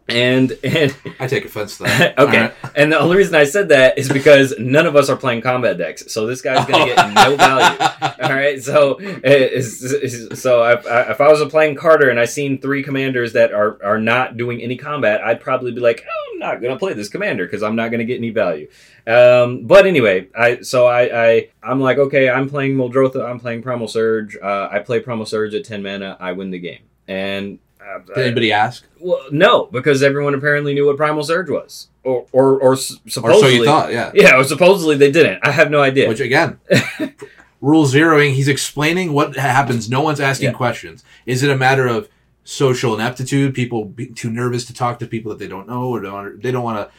and 0.09 0.57
and 0.65 0.97
I 1.21 1.27
take 1.27 1.45
offense 1.45 1.77
to 1.79 1.83
that. 1.85 2.19
okay. 2.19 2.37
Alright. 2.39 2.55
And 2.75 2.93
the 2.93 2.99
only 2.99 3.17
reason 3.17 3.35
I 3.35 3.45
said 3.45 3.69
that 3.71 3.99
is 3.99 4.09
because 4.09 4.55
none 4.59 4.87
of 4.87 4.97
us 4.97 5.09
are 5.09 5.17
playing 5.17 5.41
combat 5.43 5.77
decks. 5.79 6.13
So 6.13 6.27
this 6.27 6.41
guy's 6.41 6.65
gonna 6.67 6.87
get 6.87 7.13
no 7.15 7.37
value. 7.37 7.79
All 8.23 8.31
right, 8.35 8.63
so 8.63 8.97
it's, 9.01 9.83
it's- 9.93 10.41
so 10.41 10.65
if, 10.65 10.85
if 10.87 11.21
I 11.21 11.29
was 11.29 11.45
playing 11.51 11.77
Carter 11.77 12.09
and 12.11 12.19
I 12.21 12.25
seen 12.25 12.61
three 12.61 12.83
commanders 12.83 13.33
that 13.35 13.53
are 13.53 13.79
are 13.85 13.99
not 13.99 14.37
doing 14.37 14.61
any 14.63 14.77
combat, 14.77 15.21
I'd 15.23 15.41
probably 15.41 15.73
be 15.73 15.81
like, 15.81 16.05
oh, 16.09 16.33
I'm 16.33 16.39
not 16.39 16.63
gonna 16.63 16.79
play 16.79 16.93
this 16.95 17.09
commander 17.09 17.45
because 17.47 17.63
I'm 17.63 17.77
not 17.77 17.91
gonna 17.91 18.05
get 18.05 18.19
any 18.19 18.31
value. 18.31 18.69
Um, 19.07 19.67
but 19.67 19.87
anyway, 19.87 20.29
I 20.37 20.61
so 20.61 20.87
I, 20.87 21.29
I 21.31 21.49
I'm 21.63 21.81
like, 21.81 21.99
okay, 21.99 22.29
I'm 22.29 22.49
playing 22.49 22.77
Muldrotha, 22.77 23.25
I'm 23.29 23.41
playing 23.41 23.63
Primal 23.63 23.89
Surge. 23.89 24.37
Uh, 24.37 24.69
I 24.71 24.79
play 24.81 25.01
Primal 25.01 25.27
Surge 25.27 25.55
at 25.55 25.65
ten 25.65 25.83
mana, 25.83 26.17
I 26.21 26.33
win 26.33 26.51
the 26.51 26.59
game. 26.59 26.81
And 27.07 27.59
uh, 27.95 27.99
Did 28.15 28.19
anybody 28.19 28.53
ask? 28.53 28.85
well, 29.01 29.21
no, 29.31 29.67
because 29.67 30.03
everyone 30.03 30.35
apparently 30.35 30.75
knew 30.75 30.87
what 30.87 30.97
Primal 30.97 31.23
Surge 31.23 31.49
was, 31.51 31.89
or 32.05 32.27
or 32.33 32.61
or 32.61 32.73
s- 32.75 32.93
Or 33.07 33.11
supposedly. 33.11 33.41
so 33.41 33.49
you 33.49 33.65
thought, 33.65 33.93
yeah. 33.93 34.11
Yeah, 34.15 34.37
or 34.39 34.45
supposedly 34.45 34.97
they 34.97 35.11
didn't. 35.11 35.41
I 35.47 35.51
have 35.51 35.71
no 35.71 35.81
idea. 35.81 36.09
Which 36.09 36.21
again, 36.21 36.59
rule 37.61 37.87
zeroing. 37.87 38.35
He's 38.35 38.49
explaining 38.49 39.13
what 39.13 39.37
happens. 39.37 39.89
No 39.89 40.01
one's 40.01 40.21
asking 40.21 40.51
Yeah. 40.51 40.57
questions. 40.57 41.05
Is 41.27 41.43
it 41.43 41.51
a 41.51 41.57
matter 41.57 41.87
of 41.87 42.09
social 42.45 42.95
ineptitude? 42.95 43.55
People 43.55 43.85
being 43.85 44.15
too 44.15 44.31
nervous 44.31 44.65
to 44.67 44.75
talk 44.75 44.99
to 45.01 45.07
people 45.07 45.31
that 45.31 45.39
they 45.39 45.49
don't 45.49 45.69
know, 45.69 45.89
or 45.89 46.01
don't 46.01 46.43
they 46.43 46.51
don't 46.51 46.65
want 46.65 46.91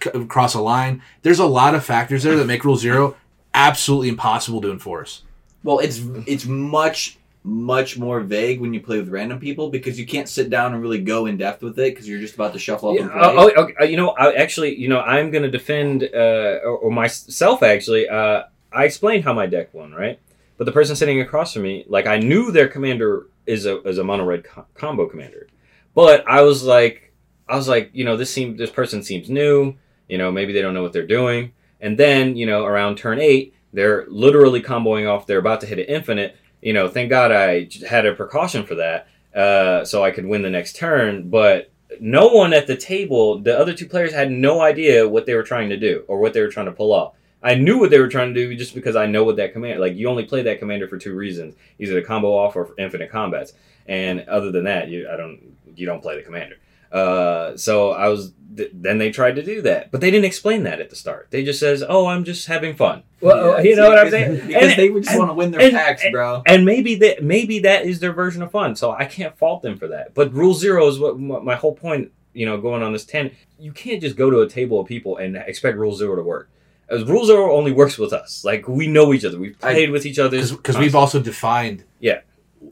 to 0.00 0.10
c- 0.18 0.24
cross 0.26 0.54
a 0.54 0.60
line? 0.60 1.02
There's 1.22 1.38
a 1.38 1.46
lot 1.46 1.74
of 1.74 1.84
factors 1.84 2.22
there 2.22 2.36
that 2.36 2.46
make 2.46 2.64
rule 2.64 2.76
zero 2.76 3.16
absolutely 3.54 4.08
impossible 4.08 4.60
to 4.62 4.70
enforce. 4.70 5.22
Well, 5.62 5.78
it's 5.78 6.00
it's 6.26 6.46
much 6.46 7.18
much 7.42 7.96
more 7.98 8.20
vague 8.20 8.60
when 8.60 8.74
you 8.74 8.80
play 8.80 8.98
with 8.98 9.08
random 9.08 9.38
people 9.38 9.70
because 9.70 9.98
you 9.98 10.04
can't 10.06 10.28
sit 10.28 10.50
down 10.50 10.74
and 10.74 10.82
really 10.82 11.00
go 11.00 11.24
in 11.26 11.38
depth 11.38 11.62
with 11.62 11.78
it 11.78 11.92
because 11.94 12.06
you're 12.06 12.20
just 12.20 12.34
about 12.34 12.52
to 12.52 12.58
shuffle 12.58 12.90
up 12.90 12.96
Yeah, 12.96 13.02
and 13.02 13.10
play. 13.12 13.20
oh, 13.22 13.50
oh, 13.56 13.62
okay, 13.62 13.90
you 13.90 13.96
know, 13.96 14.10
I 14.10 14.34
actually, 14.34 14.76
you 14.78 14.88
know, 14.88 15.00
I'm 15.00 15.30
going 15.30 15.42
to 15.44 15.50
defend 15.50 16.02
uh, 16.04 16.58
or, 16.64 16.76
or 16.76 16.90
myself. 16.90 17.62
Actually, 17.62 18.08
uh, 18.08 18.42
I 18.72 18.84
explained 18.84 19.24
how 19.24 19.32
my 19.32 19.46
deck 19.46 19.72
won, 19.72 19.92
right? 19.92 20.20
But 20.58 20.64
the 20.66 20.72
person 20.72 20.94
sitting 20.94 21.20
across 21.22 21.54
from 21.54 21.62
me, 21.62 21.84
like, 21.88 22.06
I 22.06 22.18
knew 22.18 22.50
their 22.52 22.68
commander 22.68 23.26
is 23.46 23.64
a 23.64 23.80
is 23.88 23.96
a 23.96 24.04
mono 24.04 24.24
red 24.24 24.44
co- 24.44 24.66
combo 24.74 25.06
commander, 25.08 25.46
but 25.94 26.28
I 26.28 26.42
was 26.42 26.62
like, 26.62 27.14
I 27.48 27.56
was 27.56 27.66
like, 27.68 27.88
you 27.94 28.04
know, 28.04 28.18
this 28.18 28.30
seems 28.30 28.58
this 28.58 28.70
person 28.70 29.02
seems 29.02 29.30
new. 29.30 29.74
You 30.10 30.18
know, 30.18 30.30
maybe 30.30 30.52
they 30.52 30.60
don't 30.60 30.74
know 30.74 30.82
what 30.82 30.92
they're 30.92 31.06
doing. 31.06 31.52
And 31.80 31.96
then, 31.96 32.36
you 32.36 32.44
know, 32.44 32.66
around 32.66 32.98
turn 32.98 33.18
eight, 33.18 33.54
they're 33.72 34.04
literally 34.08 34.60
comboing 34.60 35.08
off. 35.10 35.26
They're 35.26 35.38
about 35.38 35.62
to 35.62 35.66
hit 35.66 35.78
an 35.78 35.86
infinite. 35.86 36.36
You 36.62 36.72
know, 36.72 36.88
thank 36.88 37.10
God 37.10 37.32
I 37.32 37.68
had 37.88 38.06
a 38.06 38.14
precaution 38.14 38.64
for 38.64 38.74
that, 38.76 39.08
uh, 39.34 39.84
so 39.84 40.04
I 40.04 40.10
could 40.10 40.26
win 40.26 40.42
the 40.42 40.50
next 40.50 40.76
turn. 40.76 41.30
But 41.30 41.70
no 42.00 42.28
one 42.28 42.52
at 42.52 42.66
the 42.66 42.76
table, 42.76 43.38
the 43.38 43.58
other 43.58 43.72
two 43.72 43.86
players 43.86 44.12
had 44.12 44.30
no 44.30 44.60
idea 44.60 45.08
what 45.08 45.26
they 45.26 45.34
were 45.34 45.42
trying 45.42 45.70
to 45.70 45.76
do 45.76 46.04
or 46.06 46.18
what 46.18 46.32
they 46.32 46.40
were 46.40 46.50
trying 46.50 46.66
to 46.66 46.72
pull 46.72 46.92
off. 46.92 47.14
I 47.42 47.54
knew 47.54 47.78
what 47.78 47.90
they 47.90 47.98
were 47.98 48.08
trying 48.08 48.34
to 48.34 48.48
do 48.48 48.54
just 48.54 48.74
because 48.74 48.96
I 48.96 49.06
know 49.06 49.24
what 49.24 49.36
that 49.36 49.52
command. 49.52 49.80
Like 49.80 49.96
you 49.96 50.08
only 50.08 50.24
play 50.24 50.42
that 50.42 50.58
commander 50.58 50.86
for 50.86 50.98
two 50.98 51.14
reasons: 51.14 51.54
either 51.78 52.00
to 52.00 52.06
combo 52.06 52.36
off 52.36 52.56
or 52.56 52.74
infinite 52.78 53.10
combats. 53.10 53.54
And 53.86 54.20
other 54.28 54.52
than 54.52 54.64
that, 54.64 54.88
you 54.88 55.08
I 55.10 55.16
don't 55.16 55.56
you 55.74 55.86
don't 55.86 56.02
play 56.02 56.16
the 56.16 56.22
commander. 56.22 56.56
Uh, 56.92 57.56
so 57.56 57.92
I 57.92 58.08
was 58.08 58.32
th- 58.56 58.70
then 58.74 58.98
they 58.98 59.10
tried 59.10 59.36
to 59.36 59.42
do 59.42 59.62
that, 59.62 59.90
but 59.90 60.00
they 60.00 60.10
didn't 60.10 60.24
explain 60.26 60.62
that 60.64 60.80
at 60.80 60.90
the 60.90 60.96
start. 60.96 61.28
They 61.30 61.44
just 61.44 61.60
says, 61.60 61.82
"Oh, 61.86 62.06
I'm 62.06 62.24
just 62.24 62.46
having 62.46 62.74
fun." 62.74 63.02
Well, 63.20 63.56
Yeah, 63.58 63.70
you 63.70 63.76
know 63.76 63.88
what 63.88 63.98
I'm 63.98 64.10
saying? 64.10 64.46
Because 64.46 64.62
And- 64.70 64.76
they 64.78 64.88
would 64.90 65.04
just 65.04 65.18
want 65.18 65.30
to 65.30 65.34
win 65.34 65.50
their 65.50 65.60
and- 65.60 65.72
packs, 65.72 66.02
and- 66.04 66.12
bro. 66.12 66.42
and 66.46 66.64
maybe 66.64 66.94
that 66.96 67.22
maybe 67.22 67.58
that 67.60 67.86
is 67.86 68.00
their 68.00 68.12
version 68.12 68.42
of 68.42 68.50
fun. 68.50 68.76
So 68.76 68.90
I 68.92 69.04
can't 69.04 69.36
fault 69.36 69.62
them 69.62 69.76
for 69.76 69.88
that. 69.88 70.14
But 70.14 70.32
rule 70.34 70.54
zero 70.54 70.86
is 70.88 70.98
what 70.98 71.18
my 71.18 71.38
my 71.40 71.54
whole 71.54 71.74
point. 71.74 72.10
You 72.32 72.46
know, 72.46 72.58
going 72.58 72.82
on 72.82 72.92
this 72.92 73.04
ten, 73.04 73.32
you 73.58 73.72
can't 73.72 74.00
just 74.00 74.16
go 74.16 74.30
to 74.30 74.40
a 74.40 74.48
table 74.48 74.78
of 74.80 74.86
people 74.86 75.16
and 75.16 75.36
expect 75.36 75.76
rule 75.76 75.94
zero 75.94 76.14
to 76.16 76.22
work. 76.22 76.48
As 76.88 77.04
rule 77.04 77.24
zero 77.24 77.52
only 77.54 77.72
works 77.72 77.98
with 77.98 78.12
us. 78.12 78.44
Like 78.44 78.68
we 78.68 78.86
know 78.86 79.12
each 79.12 79.24
other. 79.24 79.38
We've 79.38 79.56
I- 79.62 79.72
played 79.74 79.90
with 79.90 80.06
each 80.06 80.18
other 80.18 80.40
because 80.40 80.78
we've 80.78 80.94
also 80.94 81.20
defined 81.20 81.84
Yeah. 82.00 82.20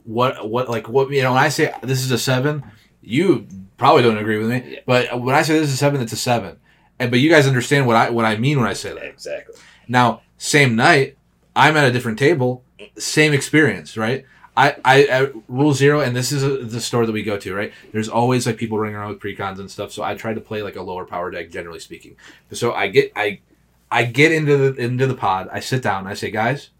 what 0.05 0.49
what 0.49 0.69
like 0.69 0.87
what 0.89 1.09
you 1.11 1.21
know 1.23 1.33
when 1.33 1.43
I 1.43 1.49
say 1.49 1.71
this 1.83 1.99
is 2.03 2.11
a 2.11 2.17
seven, 2.17 2.63
you 3.01 3.47
probably 3.79 4.03
don't 4.03 4.17
agree 4.17 4.37
with 4.37 4.49
me, 4.49 4.63
Yeah. 4.73 4.79
but 4.85 5.19
when 5.21 5.33
I 5.35 5.41
say 5.41 5.53
this 5.59 5.69
is 5.69 5.73
a 5.73 5.77
seven, 5.77 6.01
it's 6.01 6.13
a 6.13 6.17
seven, 6.17 6.57
and 6.99 7.09
but 7.09 7.19
you 7.19 7.29
guys 7.31 7.47
understand 7.47 7.87
what 7.87 7.95
I 7.95 8.09
what 8.11 8.25
I 8.25 8.35
mean 8.37 8.59
when 8.59 8.67
I 8.67 8.73
say 8.73 8.93
that. 8.93 9.03
exactly. 9.05 9.55
Now, 9.87 10.21
same 10.37 10.75
night, 10.75 11.17
I'm 11.55 11.75
at 11.77 11.85
a 11.85 11.91
different 11.91 12.19
table, 12.19 12.63
same 12.97 13.33
experience, 13.33 13.97
right? 13.97 14.25
I, 14.57 14.75
I, 14.83 15.07
I 15.11 15.31
rule 15.47 15.73
zero, 15.73 16.01
and 16.01 16.13
this 16.15 16.31
is 16.33 16.43
a, 16.43 16.57
the 16.57 16.81
store 16.81 17.05
that 17.05 17.13
we 17.13 17.23
go 17.23 17.37
to, 17.37 17.55
right? 17.55 17.71
There's 17.93 18.09
always 18.09 18.45
like 18.45 18.57
people 18.57 18.77
running 18.77 18.95
around 18.95 19.09
with 19.09 19.19
precons 19.21 19.57
and 19.59 19.71
stuff. 19.71 19.91
So 19.93 20.03
I 20.03 20.15
try 20.15 20.33
to 20.33 20.41
play 20.41 20.61
like 20.63 20.75
a 20.75 20.81
lower 20.81 21.05
power 21.05 21.31
deck, 21.31 21.49
generally 21.49 21.79
speaking. 21.79 22.17
So 22.51 22.73
I 22.73 22.87
get 22.89 23.13
I, 23.15 23.39
I 23.89 24.03
get 24.03 24.33
into 24.33 24.57
the 24.57 24.75
into 24.83 25.07
the 25.07 25.15
pod. 25.15 25.47
I 25.51 25.61
sit 25.61 25.81
down. 25.81 26.07
I 26.07 26.13
say, 26.13 26.29
guys, 26.29 26.71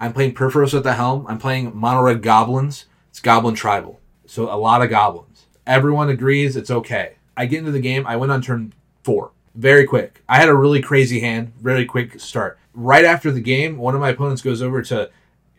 I'm 0.00 0.14
playing 0.14 0.34
Purphoros 0.34 0.72
at 0.74 0.82
the 0.82 0.94
helm. 0.94 1.26
I'm 1.28 1.38
playing 1.38 1.76
mono 1.76 2.00
red 2.02 2.22
goblins. 2.22 2.86
It's 3.10 3.20
goblin 3.20 3.54
tribal, 3.54 4.00
so 4.26 4.50
a 4.50 4.56
lot 4.56 4.80
of 4.82 4.88
goblins. 4.88 5.29
Everyone 5.70 6.08
agrees 6.10 6.56
it's 6.56 6.68
okay. 6.70 7.12
I 7.36 7.46
get 7.46 7.60
into 7.60 7.70
the 7.70 7.78
game. 7.80 8.04
I 8.04 8.16
went 8.16 8.32
on 8.32 8.42
turn 8.42 8.72
four 9.04 9.30
very 9.54 9.84
quick. 9.86 10.20
I 10.28 10.36
had 10.36 10.48
a 10.48 10.54
really 10.54 10.82
crazy 10.82 11.20
hand, 11.20 11.52
really 11.62 11.84
quick 11.84 12.18
start. 12.18 12.58
Right 12.74 13.04
after 13.04 13.30
the 13.30 13.40
game, 13.40 13.78
one 13.78 13.94
of 13.94 14.00
my 14.00 14.08
opponents 14.10 14.42
goes 14.42 14.62
over 14.62 14.82
to 14.82 15.10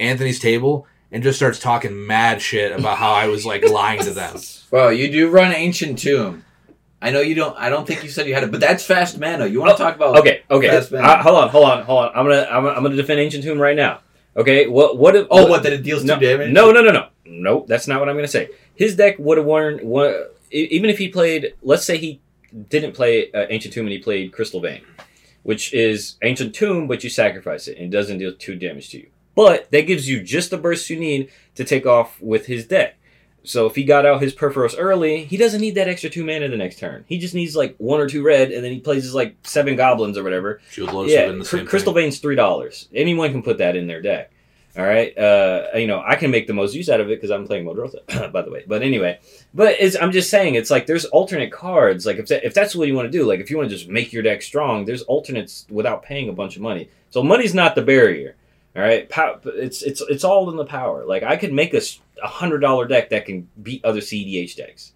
Anthony's 0.01 0.37
table 0.39 0.85
and 1.13 1.23
just 1.23 1.37
starts 1.39 1.59
talking 1.59 2.05
mad 2.07 2.41
shit 2.41 2.77
about 2.77 2.97
how 2.97 3.11
I 3.13 3.27
was 3.27 3.45
like 3.45 3.63
lying 3.69 4.01
to 4.01 4.11
them. 4.11 4.35
Well, 4.71 4.91
you 4.93 5.11
do 5.11 5.29
run 5.29 5.51
Ancient 5.53 5.99
Tomb. 5.99 6.45
I 7.01 7.09
know 7.11 7.19
you 7.19 7.35
don't. 7.35 7.57
I 7.57 7.69
don't 7.69 7.85
think 7.87 8.03
you 8.03 8.09
said 8.09 8.25
you 8.27 8.33
had 8.33 8.43
it, 8.43 8.51
but 8.51 8.59
that's 8.61 8.85
fast 8.85 9.17
mana. 9.19 9.45
You 9.47 9.59
want 9.59 9.75
to 9.77 9.83
talk 9.83 9.95
about? 9.95 10.17
Okay, 10.19 10.43
okay. 10.49 10.69
Fast 10.69 10.91
man. 10.93 11.03
Uh, 11.03 11.21
hold 11.21 11.35
on, 11.43 11.49
hold 11.49 11.65
on, 11.65 11.83
hold 11.83 12.05
on. 12.05 12.11
I'm 12.15 12.25
gonna 12.25 12.47
I'm, 12.49 12.63
gonna- 12.63 12.75
I'm 12.77 12.83
gonna 12.83 12.95
defend 12.95 13.19
Ancient 13.19 13.43
Tomb 13.43 13.59
right 13.59 13.75
now. 13.75 13.99
Okay, 14.37 14.67
what 14.67 14.97
what? 14.97 15.15
If, 15.17 15.27
Oh, 15.29 15.47
what? 15.47 15.63
That 15.63 15.73
it 15.73 15.83
deals 15.83 16.05
no, 16.05 16.17
two 16.17 16.25
damage? 16.25 16.51
No, 16.53 16.71
no, 16.71 16.81
no, 16.81 16.91
no, 16.91 17.07
no. 17.31 17.65
That's 17.67 17.87
not 17.87 17.99
what 17.99 18.09
I'm 18.09 18.15
going 18.15 18.25
to 18.25 18.31
say. 18.31 18.49
His 18.75 18.95
deck 18.95 19.15
would 19.19 19.37
have 19.37 19.47
won. 19.47 19.79
E- 20.51 20.67
even 20.71 20.89
if 20.89 20.97
he 20.97 21.07
played, 21.07 21.53
let's 21.61 21.85
say 21.85 21.97
he 21.97 22.19
didn't 22.69 22.93
play 22.93 23.31
uh, 23.31 23.45
Ancient 23.49 23.73
Tomb 23.73 23.85
and 23.85 23.93
he 23.93 23.99
played 23.99 24.33
Crystal 24.33 24.59
Vein, 24.59 24.81
which 25.43 25.73
is 25.73 26.17
Ancient 26.21 26.53
Tomb, 26.53 26.87
but 26.87 27.03
you 27.03 27.09
sacrifice 27.09 27.67
it 27.67 27.77
and 27.77 27.85
it 27.85 27.97
doesn't 27.97 28.17
deal 28.17 28.33
two 28.33 28.55
damage 28.55 28.89
to 28.89 28.97
you. 28.99 29.07
But 29.35 29.71
that 29.71 29.87
gives 29.87 30.09
you 30.09 30.21
just 30.21 30.51
the 30.51 30.57
burst 30.57 30.89
you 30.89 30.99
need 30.99 31.31
to 31.55 31.63
take 31.63 31.85
off 31.85 32.21
with 32.21 32.47
his 32.47 32.67
deck. 32.67 32.97
So 33.43 33.65
if 33.65 33.75
he 33.75 33.83
got 33.83 34.05
out 34.05 34.21
his 34.21 34.35
Purphoros 34.35 34.75
early, 34.77 35.23
he 35.23 35.37
doesn't 35.37 35.61
need 35.61 35.75
that 35.75 35.87
extra 35.87 36.09
two 36.09 36.23
mana 36.23 36.47
the 36.47 36.57
next 36.57 36.77
turn. 36.77 37.05
He 37.07 37.17
just 37.17 37.33
needs 37.33 37.55
like 37.55 37.75
one 37.77 37.99
or 37.99 38.07
two 38.07 38.21
red, 38.23 38.51
and 38.51 38.63
then 38.63 38.71
he 38.71 38.79
plays 38.79 39.03
his 39.03 39.15
like 39.15 39.35
seven 39.43 39.75
goblins 39.75 40.17
or 40.17 40.23
whatever, 40.23 40.61
Shield 40.69 41.09
yeah, 41.09 41.31
the 41.31 41.45
same 41.45 41.65
Crystal 41.65 41.93
thing. 41.93 42.03
Veins 42.03 42.19
three 42.19 42.35
dollars. 42.35 42.87
Anyone 42.93 43.31
can 43.31 43.41
put 43.41 43.57
that 43.57 43.75
in 43.75 43.87
their 43.87 44.01
deck. 44.01 44.31
All 44.77 44.85
right, 44.85 45.17
uh, 45.17 45.67
you 45.75 45.85
know 45.85 46.01
I 46.05 46.15
can 46.15 46.31
make 46.31 46.47
the 46.47 46.53
most 46.53 46.73
use 46.73 46.89
out 46.89 47.01
of 47.01 47.07
it 47.07 47.17
because 47.17 47.29
I'm 47.29 47.45
playing 47.45 47.65
Muldrotha, 47.65 48.31
by 48.31 48.41
the 48.41 48.51
way. 48.51 48.63
But 48.65 48.81
anyway, 48.81 49.19
but 49.53 49.75
it's, 49.79 49.97
I'm 49.99 50.13
just 50.13 50.29
saying 50.29 50.55
it's 50.55 50.71
like 50.71 50.85
there's 50.85 51.03
alternate 51.05 51.51
cards. 51.51 52.05
Like 52.05 52.17
if 52.17 52.27
that, 52.27 52.45
if 52.45 52.53
that's 52.53 52.73
what 52.73 52.87
you 52.87 52.95
want 52.95 53.11
to 53.11 53.17
do, 53.17 53.25
like 53.25 53.41
if 53.41 53.49
you 53.49 53.57
want 53.57 53.69
to 53.69 53.75
just 53.75 53.89
make 53.89 54.13
your 54.13 54.23
deck 54.23 54.41
strong, 54.41 54.85
there's 54.85 55.01
alternates 55.03 55.65
without 55.69 56.03
paying 56.03 56.29
a 56.29 56.33
bunch 56.33 56.55
of 56.55 56.61
money. 56.61 56.89
So 57.09 57.21
money's 57.21 57.53
not 57.53 57.75
the 57.75 57.81
barrier. 57.81 58.35
All 58.73 58.81
right, 58.81 59.09
Pow- 59.09 59.41
it's 59.43 59.81
it's 59.81 60.01
it's 60.01 60.23
all 60.23 60.49
in 60.49 60.55
the 60.55 60.63
power. 60.63 61.03
Like 61.05 61.23
I 61.23 61.35
could 61.35 61.51
make 61.51 61.73
a 61.73 62.27
hundred 62.27 62.59
dollar 62.59 62.87
deck 62.87 63.09
that 63.09 63.25
can 63.25 63.49
beat 63.61 63.83
other 63.83 63.99
CDH 63.99 64.55
decks. 64.55 64.93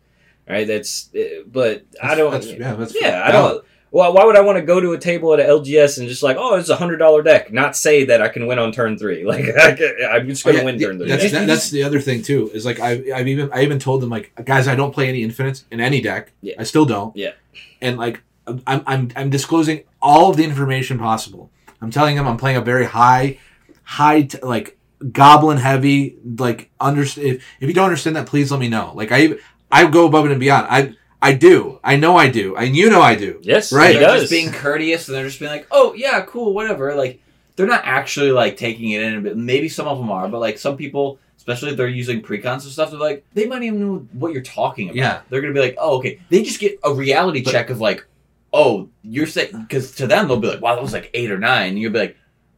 All 0.47 0.55
right, 0.55 0.65
that's 0.65 1.13
uh, 1.13 1.43
but 1.45 1.83
I 2.01 2.15
don't. 2.15 2.31
That's, 2.31 2.47
yeah, 2.47 2.75
that's 2.75 2.95
Yeah, 2.95 3.23
I 3.25 3.31
don't. 3.33 3.65
Well, 3.91 4.13
why 4.13 4.25
would 4.25 4.35
I 4.35 4.41
want 4.41 4.57
to 4.57 4.61
go 4.61 4.81
to 4.81 4.91
a 4.91 4.97
table 4.97 5.33
at 5.33 5.39
a 5.39 5.43
LGS 5.43 5.99
and 5.99 6.09
just 6.09 6.21
like, 6.21 6.35
oh, 6.37 6.55
it's 6.55 6.67
a 6.69 6.75
hundred 6.75 6.97
dollar 6.97 7.21
deck, 7.23 7.53
not 7.53 7.77
say 7.77 8.03
that 8.05 8.21
I 8.21 8.27
can 8.27 8.45
win 8.45 8.59
on 8.59 8.71
turn 8.73 8.97
three? 8.97 9.23
Like, 9.25 9.45
I 9.55 9.73
can, 9.73 9.95
I'm 10.11 10.27
just 10.27 10.45
Oh, 10.45 10.49
gonna 10.51 10.59
yeah, 10.59 10.65
win 10.65 10.79
turn 10.79 10.97
three. 10.97 11.07
That's, 11.07 11.23
That's- 11.23 11.31
that, 11.41 11.47
that's 11.47 11.69
the 11.69 11.83
other 11.83 12.01
thing 12.01 12.21
too. 12.21 12.49
Is 12.53 12.65
like 12.65 12.79
I, 12.79 12.91
I've 13.15 13.27
even 13.27 13.49
I 13.53 13.61
even 13.63 13.79
told 13.79 14.01
them 14.01 14.09
like 14.09 14.33
guys 14.43 14.67
I 14.67 14.75
don't 14.75 14.91
play 14.93 15.07
any 15.07 15.23
infinites 15.23 15.63
in 15.71 15.79
any 15.79 16.01
deck. 16.01 16.31
Yeah. 16.41 16.55
I 16.59 16.63
still 16.63 16.85
don't. 16.85 17.15
Yeah. 17.15 17.31
And 17.81 17.97
like 17.97 18.21
I'm 18.47 18.83
I'm 18.85 19.11
I'm 19.15 19.29
disclosing 19.29 19.83
all 20.01 20.29
of 20.29 20.37
the 20.37 20.43
information 20.43 20.99
possible. 20.99 21.49
I'm 21.81 21.91
telling 21.91 22.15
them 22.17 22.27
I'm 22.27 22.37
playing 22.37 22.57
a 22.57 22.61
very 22.61 22.85
high, 22.85 23.39
high 23.83 24.23
t- 24.23 24.39
like 24.43 24.77
goblin 25.11 25.57
heavy 25.57 26.17
like 26.37 26.69
under 26.81 27.03
if, 27.03 27.17
if 27.17 27.43
you 27.61 27.73
don't 27.73 27.85
understand 27.85 28.15
that 28.17 28.25
please 28.27 28.51
let 28.51 28.59
me 28.59 28.67
know. 28.67 28.91
Like 28.93 29.11
I 29.11 29.35
I 29.71 29.87
go 29.89 30.05
above 30.05 30.25
and 30.25 30.39
beyond. 30.39 30.67
I 30.69 30.95
I 31.21 31.33
do. 31.33 31.79
I 31.83 31.95
know 31.95 32.15
I 32.17 32.29
do. 32.29 32.55
And 32.55 32.75
you 32.75 32.89
know 32.89 33.01
I 33.01 33.15
do. 33.15 33.39
yes, 33.41 33.71
Right. 33.73 33.93
He 33.93 33.97
They're 33.99 34.07
does. 34.07 34.21
just 34.21 34.31
being 34.31 34.51
courteous 34.51 35.07
and 35.07 35.15
they're 35.17 35.25
just 35.25 35.39
being 35.39 35.51
like, 35.51 35.67
"Oh 35.71 35.93
yeah, 35.93 36.21
cool, 36.21 36.53
whatever." 36.53 36.93
Like 36.95 37.21
they're 37.55 37.65
not 37.67 37.81
actually 37.85 38.31
like 38.31 38.57
taking 38.57 38.91
it 38.91 39.01
in. 39.01 39.23
But 39.23 39.37
maybe 39.37 39.69
some 39.69 39.87
of 39.87 39.97
them 39.97 40.11
are, 40.11 40.27
but 40.27 40.39
like 40.39 40.57
some 40.59 40.77
people, 40.77 41.17
especially 41.37 41.71
if 41.71 41.77
they're 41.77 41.87
using 41.87 42.21
precons 42.21 42.63
and 42.63 42.71
stuff, 42.71 42.91
they're 42.91 42.99
like, 42.99 43.25
they 43.33 43.47
might 43.47 43.63
even 43.63 43.79
know 43.79 44.07
what 44.13 44.33
you're 44.33 44.41
talking 44.43 44.89
about. 44.89 44.97
Yeah. 44.97 45.21
They're 45.29 45.41
gonna 45.41 45.53
be 45.53 45.61
like, 45.61 45.77
oh, 45.79 45.97
okay. 45.97 46.19
They 46.29 46.43
just 46.43 46.59
get 46.59 46.79
a 46.83 46.93
reality 46.93 47.41
But- 47.43 47.51
check 47.51 47.69
of 47.69 47.79
like, 47.81 48.05
oh, 48.53 48.89
you're 49.03 49.25
saying 49.27 49.51
because 49.61 49.95
to 49.95 50.07
them 50.07 50.27
they'll 50.27 50.39
be 50.39 50.47
like, 50.47 50.61
wow, 50.61 50.75
that 50.75 50.81
was 50.83 50.93
like 50.93 51.09
eight 51.13 51.31
or 51.31 51.37
nine. 51.39 51.69
And 51.69 51.79
you'll 51.79 51.91
be 51.93 51.99
like, 51.99 52.17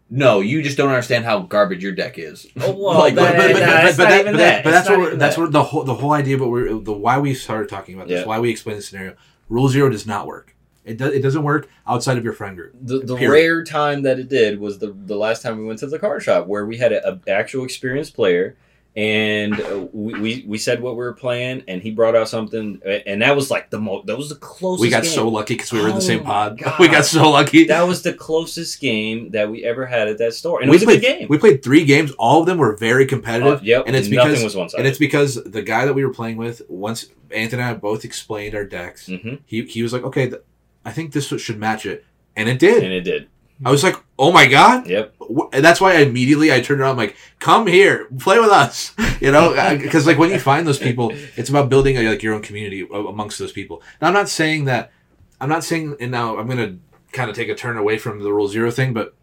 no, 0.09 0.39
you 0.39 0.61
just 0.61 0.77
don't 0.77 0.89
understand 0.89 1.25
how 1.25 1.39
garbage 1.39 1.84
your 1.84 1.91
deck 1.91 2.17
is. 2.17 2.47
Oh, 2.59 2.71
well, 2.71 2.97
Like, 2.99 3.15
but, 3.15 3.35
but, 3.35 3.53
but, 3.53 3.59
nah, 3.59 3.65
but, 3.65 3.85
it's 3.85 3.97
but 3.97 4.03
not 4.03 4.09
that- 4.09 4.25
but 4.25 4.31
that. 4.31 4.38
that- 4.38 4.63
but 4.63 4.73
It's 4.73 4.88
that's 4.88 4.97
what 4.97 5.19
that's 5.19 5.35
that. 5.35 5.41
what 5.41 5.51
the 5.51 5.63
whole 5.63 5.84
the 5.84 5.95
whole 5.95 6.13
idea. 6.13 6.38
But 6.38 6.47
we're 6.49 6.79
the 6.79 6.93
why 6.93 7.17
we 7.19 7.34
started 7.34 7.69
talking 7.69 7.95
about 7.95 8.07
this, 8.07 8.21
Yeah. 8.21 8.25
why 8.27 8.39
we 8.39 8.49
explain 8.49 8.75
the 8.77 8.81
scenario. 8.81 9.15
Rule 9.49 9.67
zero 9.69 9.89
does 9.89 10.05
not 10.07 10.27
work. 10.27 10.55
It 10.85 10.97
does. 10.97 11.11
It 11.13 11.21
doesn't 11.21 11.43
work 11.43 11.67
outside 11.85 12.17
of 12.17 12.23
your 12.23 12.31
friend 12.34 12.55
group. 12.55 12.73
the, 12.81 12.99
the 12.99 13.15
rare 13.27 13.63
time 13.63 14.03
that 14.03 14.19
it 14.19 14.29
did 14.29 14.59
was 14.59 14.79
the 14.79 14.95
the 15.05 15.15
last 15.17 15.41
time 15.41 15.57
we 15.57 15.65
went 15.65 15.79
to 15.79 15.88
the 15.88 15.99
card 15.99 16.23
shop 16.23 16.47
where 16.47 16.65
we 16.65 16.77
had 16.77 16.93
an 16.93 17.21
actual 17.27 17.65
experienced 17.65 18.13
player 18.13 18.55
and 18.98 19.61
uh, 19.61 19.88
we, 19.94 20.19
we 20.19 20.45
we 20.48 20.57
said 20.57 20.82
what 20.82 20.94
we 20.94 20.98
were 20.98 21.14
playing 21.14 21.64
and 21.68 21.84
he 21.84 21.91
brought 21.91 22.15
out 22.15 22.28
something 22.28 22.82
uh, 22.84 22.90
and 23.06 23.22
that 23.22 23.36
was 23.36 23.52
like 23.52 23.69
the 23.69 23.80
most 23.80 24.07
that 24.07 24.18
was 24.18 24.30
the 24.30 24.36
closest 24.36 24.82
We 24.82 24.90
got 24.90 25.03
game. 25.03 25.11
so 25.11 25.28
lucky 25.30 25.53
because 25.53 25.72
we 25.72 25.80
were 25.80 25.90
in 25.90 25.95
the 25.95 26.02
same 26.02 26.22
Oh, 26.22 26.24
pod. 26.24 26.57
God. 26.64 26.80
We 26.80 26.88
got 26.88 27.06
so 27.06 27.30
lucky. 27.30 27.65
that 27.65 27.84
was 27.84 28.02
the 28.02 28.14
closest 28.14 28.82
game 28.82 29.30
that 29.32 29.52
we 29.52 29.64
ever 29.64 29.86
had 29.86 30.07
at 30.07 30.18
that 30.18 30.34
store 30.34 30.61
and 30.61 30.72
we 30.72 30.78
it 30.78 30.80
was 30.80 30.84
played, 30.86 30.98
a 30.98 31.02
good 31.02 31.19
game 31.19 31.28
We 31.30 31.38
played 31.38 31.64
three 31.64 31.86
games. 31.86 32.11
All 32.14 32.40
of 32.40 32.48
them 32.48 32.57
were 32.57 32.76
very 32.76 33.06
competitive. 33.06 33.60
Uh, 33.60 33.64
yep 33.64 33.84
and 33.86 33.95
it's 33.95 34.07
nothing 34.10 34.32
because- 34.32 34.44
was 34.44 34.56
one 34.56 34.68
sided 34.69 34.80
and 34.80 34.88
it's 34.88 34.98
because 34.98 35.36
the 35.44 35.61
guy 35.61 35.86
that 35.86 35.94
we 35.94 36.03
were 36.03 36.14
playing 36.14 36.38
with, 36.38 36.64
once 36.68 37.06
Anthony 37.30 37.61
and 37.61 37.72
I 37.72 37.76
both 37.76 38.03
explained 38.03 38.56
our 38.56 38.65
decks, 38.65 39.06
hmm 39.06 39.36
he, 39.45 39.61
he 39.65 39.84
was 39.84 39.94
like, 39.94 40.03
okay, 40.03 40.28
th- 40.30 40.41
I 40.84 40.91
think 40.91 41.11
this 41.14 41.28
should 41.28 41.60
match 41.60 41.86
it. 41.86 42.03
And 42.36 42.49
it 42.49 42.57
did. 42.57 42.84
and 42.84 42.91
it 42.94 43.02
did 43.02 43.28
I 43.64 43.69
was 43.69 43.84
like, 43.84 43.95
oh 44.19 44.31
my 44.31 44.48
God. 44.48 44.88
yep 44.88 45.15
And 45.53 45.64
that's 45.64 45.80
why 45.80 45.94
I 45.94 45.99
immediately 45.99 46.52
I 46.52 46.61
turned 46.61 46.81
around 46.81 46.91
I'm 46.91 46.98
like, 46.98 47.15
come 47.39 47.68
here, 47.68 48.07
play 48.19 48.39
with 48.39 48.49
us, 48.49 48.94
you 49.22 49.31
know, 49.31 49.53
because 49.81 50.07
like 50.07 50.18
when 50.18 50.31
you 50.31 50.39
find 50.39 50.68
those 50.68 50.80
people, 50.80 51.11
it's 51.35 51.49
about 51.49 51.69
building 51.69 51.98
a, 51.98 52.10
like 52.10 52.23
your 52.23 52.34
own 52.34 52.41
community 52.41 52.88
amongst 52.91 53.39
those 53.39 53.52
people. 53.52 53.81
Now 54.02 54.07
I'm 54.07 54.14
not 54.14 54.30
saying 54.30 54.65
that, 54.65 54.91
I'm 55.39 55.49
not 55.49 55.64
saying, 55.64 55.95
and 55.99 56.11
now 56.11 56.38
I'm 56.38 56.48
gonna 56.48 56.77
kind 57.11 57.30
of 57.30 57.35
take 57.35 57.49
a 57.49 57.56
turn 57.56 57.77
away 57.77 57.98
from 57.98 58.22
the 58.22 58.34
rule 58.34 58.48
zero 58.48 58.72
thing, 58.72 58.94
but 58.94 59.15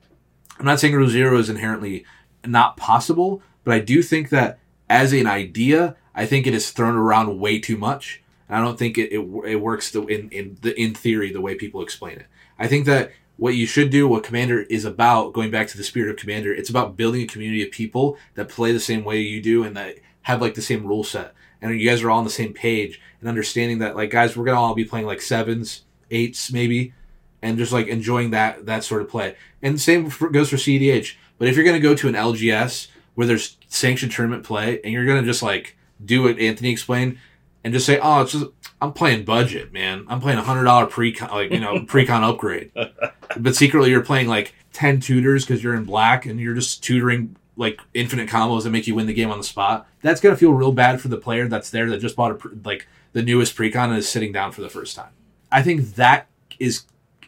I'm 0.59 0.65
not 0.65 0.81
saying 0.81 0.95
rule 0.95 1.09
zero 1.09 1.39
is 1.39 1.51
inherently 1.51 2.05
not 2.47 2.77
possible, 2.77 3.43
but 3.65 3.75
I 3.75 3.81
do 3.81 4.03
think 4.03 4.29
that 4.31 4.59
as 4.89 5.13
an 5.13 5.27
idea, 5.27 5.97
I 6.15 6.27
think 6.27 6.47
it 6.47 6.55
is 6.55 6.71
thrown 6.71 6.95
around 6.95 7.41
way 7.41 7.59
too 7.59 7.77
much. 7.77 8.23
And 8.49 8.59
I 8.59 8.61
don't 8.61 8.79
think 8.79 8.99
it, 8.99 9.13
it, 9.13 9.21
it 9.47 9.57
works 9.57 9.91
the, 9.91 10.03
in 10.07 10.29
in 10.31 10.59
the 10.61 10.79
in 10.81 10.95
theory 10.95 11.33
the 11.33 11.41
way 11.41 11.55
people 11.55 11.83
explain 11.83 12.19
it. 12.19 12.27
I 12.59 12.69
think 12.69 12.87
that 12.87 13.13
what 13.37 13.55
you 13.55 13.67
should 13.67 13.91
do, 13.91 14.07
what 14.07 14.23
Commander 14.23 14.63
is 14.63 14.85
about, 14.85 15.33
going 15.33 15.51
back 15.51 15.67
to 15.69 15.77
the 15.77 15.85
spirit 15.85 16.11
of 16.11 16.17
Commander, 16.17 16.55
it's 16.55 16.71
about 16.71 16.97
building 16.97 17.23
a 17.23 17.27
community 17.27 17.65
of 17.65 17.71
people 17.71 18.17
that 18.35 18.49
play 18.49 18.73
the 18.73 18.81
same 18.81 19.05
way 19.05 19.21
you 19.21 19.43
do 19.43 19.65
and 19.65 19.77
that 19.77 19.97
have 20.23 20.41
like 20.41 20.55
the 20.55 20.63
same 20.63 20.87
rule 20.87 21.05
set. 21.05 21.35
And 21.61 21.79
you 21.79 21.89
guys 21.89 22.03
are 22.03 22.11
all 22.11 22.19
on 22.19 22.25
the 22.25 22.31
same 22.31 22.53
page 22.53 23.01
and 23.21 23.29
understanding 23.29 23.79
that, 23.79 23.97
like, 23.97 24.11
guys, 24.11 24.37
we're 24.37 24.45
gonna 24.45 24.61
all 24.61 24.75
be 24.75 24.85
playing 24.85 25.07
like 25.07 25.23
sevens, 25.23 25.83
eights, 26.11 26.53
maybe, 26.53 26.93
and 27.43 27.59
just 27.59 27.73
like 27.73 27.89
enjoying 27.89 28.31
that 28.31 28.67
that 28.67 28.85
sort 28.85 29.03
of 29.03 29.09
play. 29.09 29.37
And 29.63 29.81
same 29.81 30.11
for, 30.11 30.29
goes 30.29 30.51
for 30.51 30.57
CDH. 30.57 31.17
But 31.39 31.49
if 31.49 31.57
you're 31.57 31.65
gonna 31.65 31.81
go 31.81 31.95
to 31.95 32.09
an 32.09 32.15
LGS 32.15 32.89
where 33.15 33.27
there's 33.27 33.57
sanctioned 33.69 34.13
tournament 34.13 34.45
play 34.45 34.81
and 34.83 34.93
you're 34.93 35.07
gonna 35.07 35.23
just 35.23 35.43
like 35.43 35.77
do 36.05 36.23
what 36.23 36.39
Anthony 36.39 36.71
explained 36.71 37.19
and 37.65 37.73
just 37.73 37.87
say, 37.87 37.99
"Oh, 37.99 38.23
it's 38.23 38.33
just 38.33 38.47
I'm 38.85 38.93
playing 38.93 39.25
budget, 39.25 39.73
man. 39.73 40.05
I'm 40.09 40.21
playing 40.21 40.39
a 40.39 40.43
hundred 40.43 40.65
dollar 40.65 40.87
pre 40.87 41.15
like 41.33 41.51
you 41.51 41.61
know 41.61 41.85
pre-con 41.87 42.23
upgrade," 42.23 42.71
but 43.37 43.57
secretly 43.57 43.91
you're 43.91 44.05
playing 44.05 44.29
like 44.29 44.55
ten 44.73 45.01
tutors 45.01 45.45
because 45.45 45.63
you're 45.63 45.75
in 45.75 45.85
black 45.85 46.27
and 46.27 46.39
you're 46.39 46.55
just 46.55 46.85
tutoring 46.85 47.37
like 47.57 47.81
infinite 47.95 48.29
combos 48.29 48.65
that 48.65 48.71
make 48.71 48.87
you 48.87 48.95
win 48.95 49.07
the 49.07 49.15
game 49.15 49.31
on 49.31 49.39
the 49.39 49.45
spot. 49.45 49.87
That's 50.03 50.21
gonna 50.21 50.37
feel 50.37 50.53
real 50.53 50.73
bad 50.73 51.01
for 51.01 51.09
the 51.09 51.17
player 51.17 51.49
that's 51.49 51.71
there 51.71 51.89
that 51.91 51.99
just 51.99 52.17
bought 52.17 52.33
a 52.33 52.35
pre- 52.35 52.57
like 52.65 52.87
the 53.13 53.23
newest 53.23 53.57
pre-con 53.57 53.91
and 53.91 53.99
is 53.99 54.09
sitting 54.09 54.33
down 54.33 54.53
for 54.53 54.61
the 54.61 54.69
first 54.69 54.95
time. 54.95 55.11
I 55.51 55.63
think 55.63 55.95
that 55.95 56.27
is, 56.59 56.85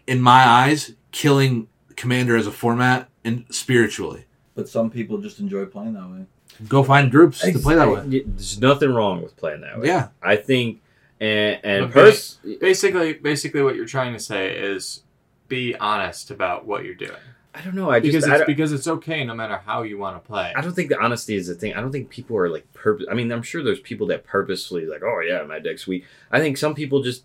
in 0.07 0.21
my 0.21 0.45
eyes, 0.45 0.95
killing 1.13 1.69
Commander 1.95 2.37
as 2.37 2.47
a 2.47 2.53
format 2.53 3.09
and 3.25 3.47
spiritually. 3.51 4.27
But 4.55 4.69
some 4.69 4.91
people 4.91 5.19
just 5.19 5.39
enjoy 5.39 5.65
playing 5.67 5.95
that 5.95 6.09
way. 6.11 6.27
Go 6.69 6.83
find 6.83 7.11
groups 7.11 7.41
to 7.41 7.59
play 7.59 7.75
that 7.75 7.89
way. 7.89 8.23
There's 8.27 8.61
nothing 8.61 8.93
wrong 8.93 9.23
with 9.23 9.37
playing 9.37 9.61
that 9.61 9.79
way. 9.79 9.89
Yeah. 9.89 10.09
I 10.23 10.37
think, 10.37 10.81
and 11.21 11.61
and 11.65 11.85
Okay. 11.85 11.93
pers- 11.93 12.39
Basically, 12.61 13.15
basically, 13.15 13.63
what 13.63 13.77
you're 13.77 13.87
trying 13.87 14.13
to 14.13 14.21
say 14.21 14.57
is 14.57 15.03
be 15.49 15.75
honest 15.77 16.31
about 16.31 16.67
what 16.67 16.85
you're 16.85 16.95
doing 16.95 17.17
I 17.57 17.63
don't 17.63 17.75
know. 17.75 17.89
I 17.91 18.01
just 18.01 18.13
because 18.13 18.25
I 18.25 18.33
it's 18.33 18.39
don't, 18.41 18.47
because 18.47 18.73
it's 18.73 18.87
okay 18.87 19.25
no 19.25 19.35
matter 19.35 19.57
how 19.65 19.83
you 19.83 19.97
want 19.97 20.23
to 20.23 20.27
play. 20.27 20.53
I 20.55 20.61
don't 20.61 20.75
think 20.75 20.91
the 20.91 21.01
honesty 21.03 21.37
is 21.37 21.47
the 21.47 21.55
thing. 21.55 21.73
I 21.73 21.81
don't 21.81 21.91
think 21.91 22.11
people 22.11 22.37
are 22.37 22.51
like 22.51 22.71
purpose. 22.75 23.07
I 23.11 23.15
mean, 23.15 23.33
I'm 23.33 23.43
sure 23.43 23.63
there's 23.65 23.81
people 23.81 24.07
that 24.09 24.25
purposefully 24.25 24.85
like, 24.85 25.03
oh 25.03 25.21
yeah, 25.21 25.43
my 25.45 25.59
deck's 25.59 25.87
weak. 25.87 26.05
I 26.31 26.39
think 26.39 26.59
some 26.59 26.75
people 26.75 27.03
just 27.03 27.25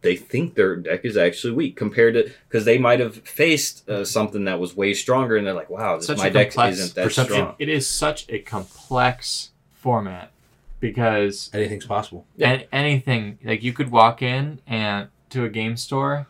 they 0.00 0.16
think 0.16 0.56
their 0.56 0.74
deck 0.74 1.04
is 1.04 1.16
actually 1.16 1.52
weak 1.52 1.76
compared 1.76 2.14
to 2.14 2.28
because 2.48 2.64
they 2.64 2.76
might 2.76 2.98
have 2.98 3.16
faced 3.18 3.88
uh, 3.88 4.04
something 4.04 4.46
that 4.46 4.58
was 4.58 4.76
way 4.76 4.94
stronger, 4.94 5.36
and 5.36 5.46
they're 5.46 5.54
like, 5.54 5.70
wow, 5.70 5.96
this, 5.96 6.08
my 6.16 6.28
deck 6.28 6.48
isn't 6.58 6.96
that 6.96 7.04
perception. 7.04 7.34
strong. 7.36 7.54
It 7.60 7.68
is 7.68 7.88
such 7.88 8.26
a 8.28 8.40
complex 8.40 9.50
format 9.74 10.32
because 10.80 11.50
Anything's 11.52 11.86
possible. 11.86 12.26
an 12.40 12.64
anything 12.72 13.38
like 13.44 13.62
you 13.62 13.72
could 13.72 13.90
walk 13.90 14.22
in 14.22 14.60
and 14.66 15.08
to 15.30 15.44
a 15.44 15.48
game 15.48 15.76
store 15.76 16.26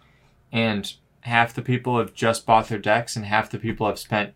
and 0.52 0.94
half 1.22 1.52
the 1.54 1.62
people 1.62 1.98
have 1.98 2.14
just 2.14 2.46
bought 2.46 2.68
their 2.68 2.78
decks 2.78 3.16
and 3.16 3.24
half 3.26 3.50
the 3.50 3.58
people 3.58 3.86
have 3.86 3.98
spent 3.98 4.34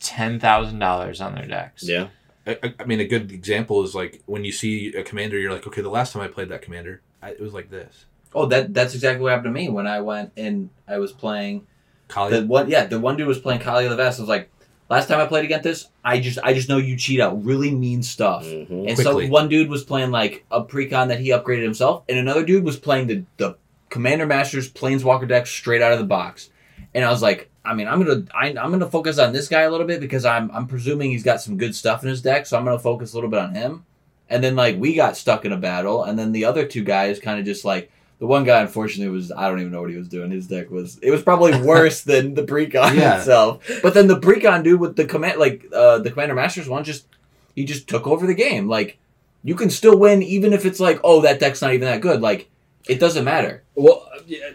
ten 0.00 0.40
thousand 0.40 0.78
dollars 0.78 1.20
on 1.20 1.34
their 1.34 1.46
decks. 1.46 1.82
Yeah, 1.86 2.08
I, 2.46 2.58
I- 2.62 2.74
I 2.80 2.84
mean, 2.84 3.00
a 3.00 3.06
good 3.06 3.30
example 3.32 3.82
is 3.84 3.94
like 3.94 4.22
when 4.26 4.44
you 4.44 4.52
see 4.52 4.94
a 4.94 5.02
commander, 5.02 5.38
you're 5.38 5.52
like, 5.52 5.66
okay, 5.66 5.82
the 5.82 5.90
last 5.90 6.12
time 6.12 6.22
I 6.22 6.28
played 6.28 6.48
that 6.48 6.62
commander, 6.62 7.02
I, 7.22 7.30
it 7.32 7.40
was 7.40 7.52
like 7.52 7.70
this. 7.70 8.06
Oh, 8.34 8.46
that 8.46 8.72
that's 8.72 8.94
exactly 8.94 9.22
what 9.22 9.30
happened 9.30 9.54
to 9.54 9.60
me 9.60 9.68
when 9.68 9.86
I 9.86 10.00
went 10.00 10.32
and 10.36 10.70
I 10.88 10.98
was 10.98 11.12
playing 11.12 11.66
Kaalia, 12.08 12.30
the 12.40 12.46
one. 12.46 12.70
Yeah, 12.70 12.86
the 12.86 12.98
one 13.00 13.16
dude 13.16 13.26
was 13.28 13.38
playing 13.40 13.60
Kaalia 13.60 13.84
of 13.84 13.90
the 13.90 13.96
Vast. 13.96 14.18
I 14.18 14.22
was 14.22 14.28
like, 14.28 14.50
last 14.90 15.08
time 15.08 15.20
I 15.20 15.26
played 15.26 15.44
against 15.44 15.62
this, 15.64 15.86
I 16.04 16.20
just 16.20 16.38
I 16.42 16.52
just 16.52 16.68
know 16.68 16.76
you 16.76 16.96
cheat 16.96 17.20
out 17.20 17.42
really 17.44 17.70
mean 17.70 18.02
stuff. 18.02 18.44
Mhm. 18.44 18.88
And 18.88 18.98
so 18.98 19.26
one 19.28 19.48
dude 19.48 19.70
was 19.70 19.84
playing 19.84 20.10
like 20.10 20.44
a 20.50 20.62
precon 20.62 21.08
that 21.08 21.20
he 21.20 21.30
upgraded 21.30 21.62
himself, 21.62 22.02
and 22.08 22.18
another 22.18 22.44
dude 22.44 22.64
was 22.64 22.76
playing 22.76 23.06
the 23.06 23.24
the 23.38 23.56
Commander 23.88 24.26
Masters 24.26 24.70
Planeswalker 24.70 25.26
deck 25.26 25.46
straight 25.46 25.80
out 25.80 25.92
of 25.92 25.98
the 25.98 26.04
box. 26.04 26.50
And 26.94 27.04
I 27.04 27.10
was 27.10 27.22
like, 27.22 27.50
I 27.64 27.74
mean, 27.74 27.88
I'm 27.88 28.02
gonna 28.02 28.24
I, 28.34 28.48
I'm 28.48 28.70
gonna 28.70 28.90
focus 28.90 29.18
on 29.18 29.32
this 29.32 29.48
guy 29.48 29.62
a 29.62 29.70
little 29.70 29.86
bit 29.86 30.00
because 30.00 30.24
I'm 30.24 30.50
I'm 30.52 30.66
presuming 30.66 31.10
he's 31.12 31.22
got 31.22 31.40
some 31.40 31.56
good 31.56 31.74
stuff 31.74 32.02
in 32.02 32.08
his 32.08 32.20
deck, 32.22 32.46
so 32.46 32.58
I'm 32.58 32.64
gonna 32.64 32.78
focus 32.78 33.12
a 33.12 33.16
little 33.16 33.30
bit 33.30 33.40
on 33.40 33.54
him. 33.54 33.84
And 34.28 34.44
then 34.44 34.56
like 34.56 34.76
we 34.78 34.94
got 34.94 35.16
stuck 35.16 35.44
in 35.44 35.52
a 35.52 35.56
battle, 35.56 36.04
and 36.04 36.18
then 36.18 36.32
the 36.32 36.44
other 36.44 36.66
two 36.66 36.84
guys 36.84 37.18
kind 37.20 37.38
of 37.38 37.44
just 37.44 37.64
like 37.64 37.90
the 38.20 38.26
one 38.26 38.44
guy 38.44 38.60
unfortunately 38.60 39.10
was 39.12 39.32
I 39.32 39.48
don't 39.48 39.58
even 39.60 39.72
know 39.72 39.80
what 39.80 39.90
he 39.90 39.96
was 39.96 40.08
doing. 40.08 40.30
His 40.30 40.46
deck 40.46 40.70
was 40.70 40.98
it 41.02 41.10
was 41.10 41.22
probably 41.22 41.60
worse 41.66 42.02
than 42.02 42.34
the 42.34 42.42
precon 42.44 42.94
Yeah. 42.94 43.18
itself. 43.18 43.68
But 43.82 43.94
then 43.94 44.06
the 44.06 44.20
precon 44.20 44.62
dude 44.62 44.78
with 44.78 44.94
the 44.96 45.04
command 45.06 45.38
like 45.40 45.64
uh, 45.74 45.98
the 45.98 46.10
Commander 46.10 46.34
Masters 46.36 46.68
one 46.68 46.84
just 46.84 47.06
he 47.56 47.64
just 47.64 47.88
took 47.88 48.06
over 48.06 48.26
the 48.26 48.34
game. 48.34 48.68
Like 48.68 48.98
you 49.42 49.54
can 49.56 49.70
still 49.70 49.98
win 49.98 50.22
even 50.22 50.52
if 50.52 50.64
it's 50.64 50.78
like 50.80 51.00
oh 51.02 51.20
that 51.22 51.40
deck's 51.40 51.60
not 51.62 51.72
even 51.74 51.88
that 51.88 52.00
good. 52.00 52.20
Like 52.20 52.48
it 52.88 53.00
doesn't 53.00 53.24
matter. 53.24 53.62
Well, 53.74 54.06
yeah, 54.26 54.50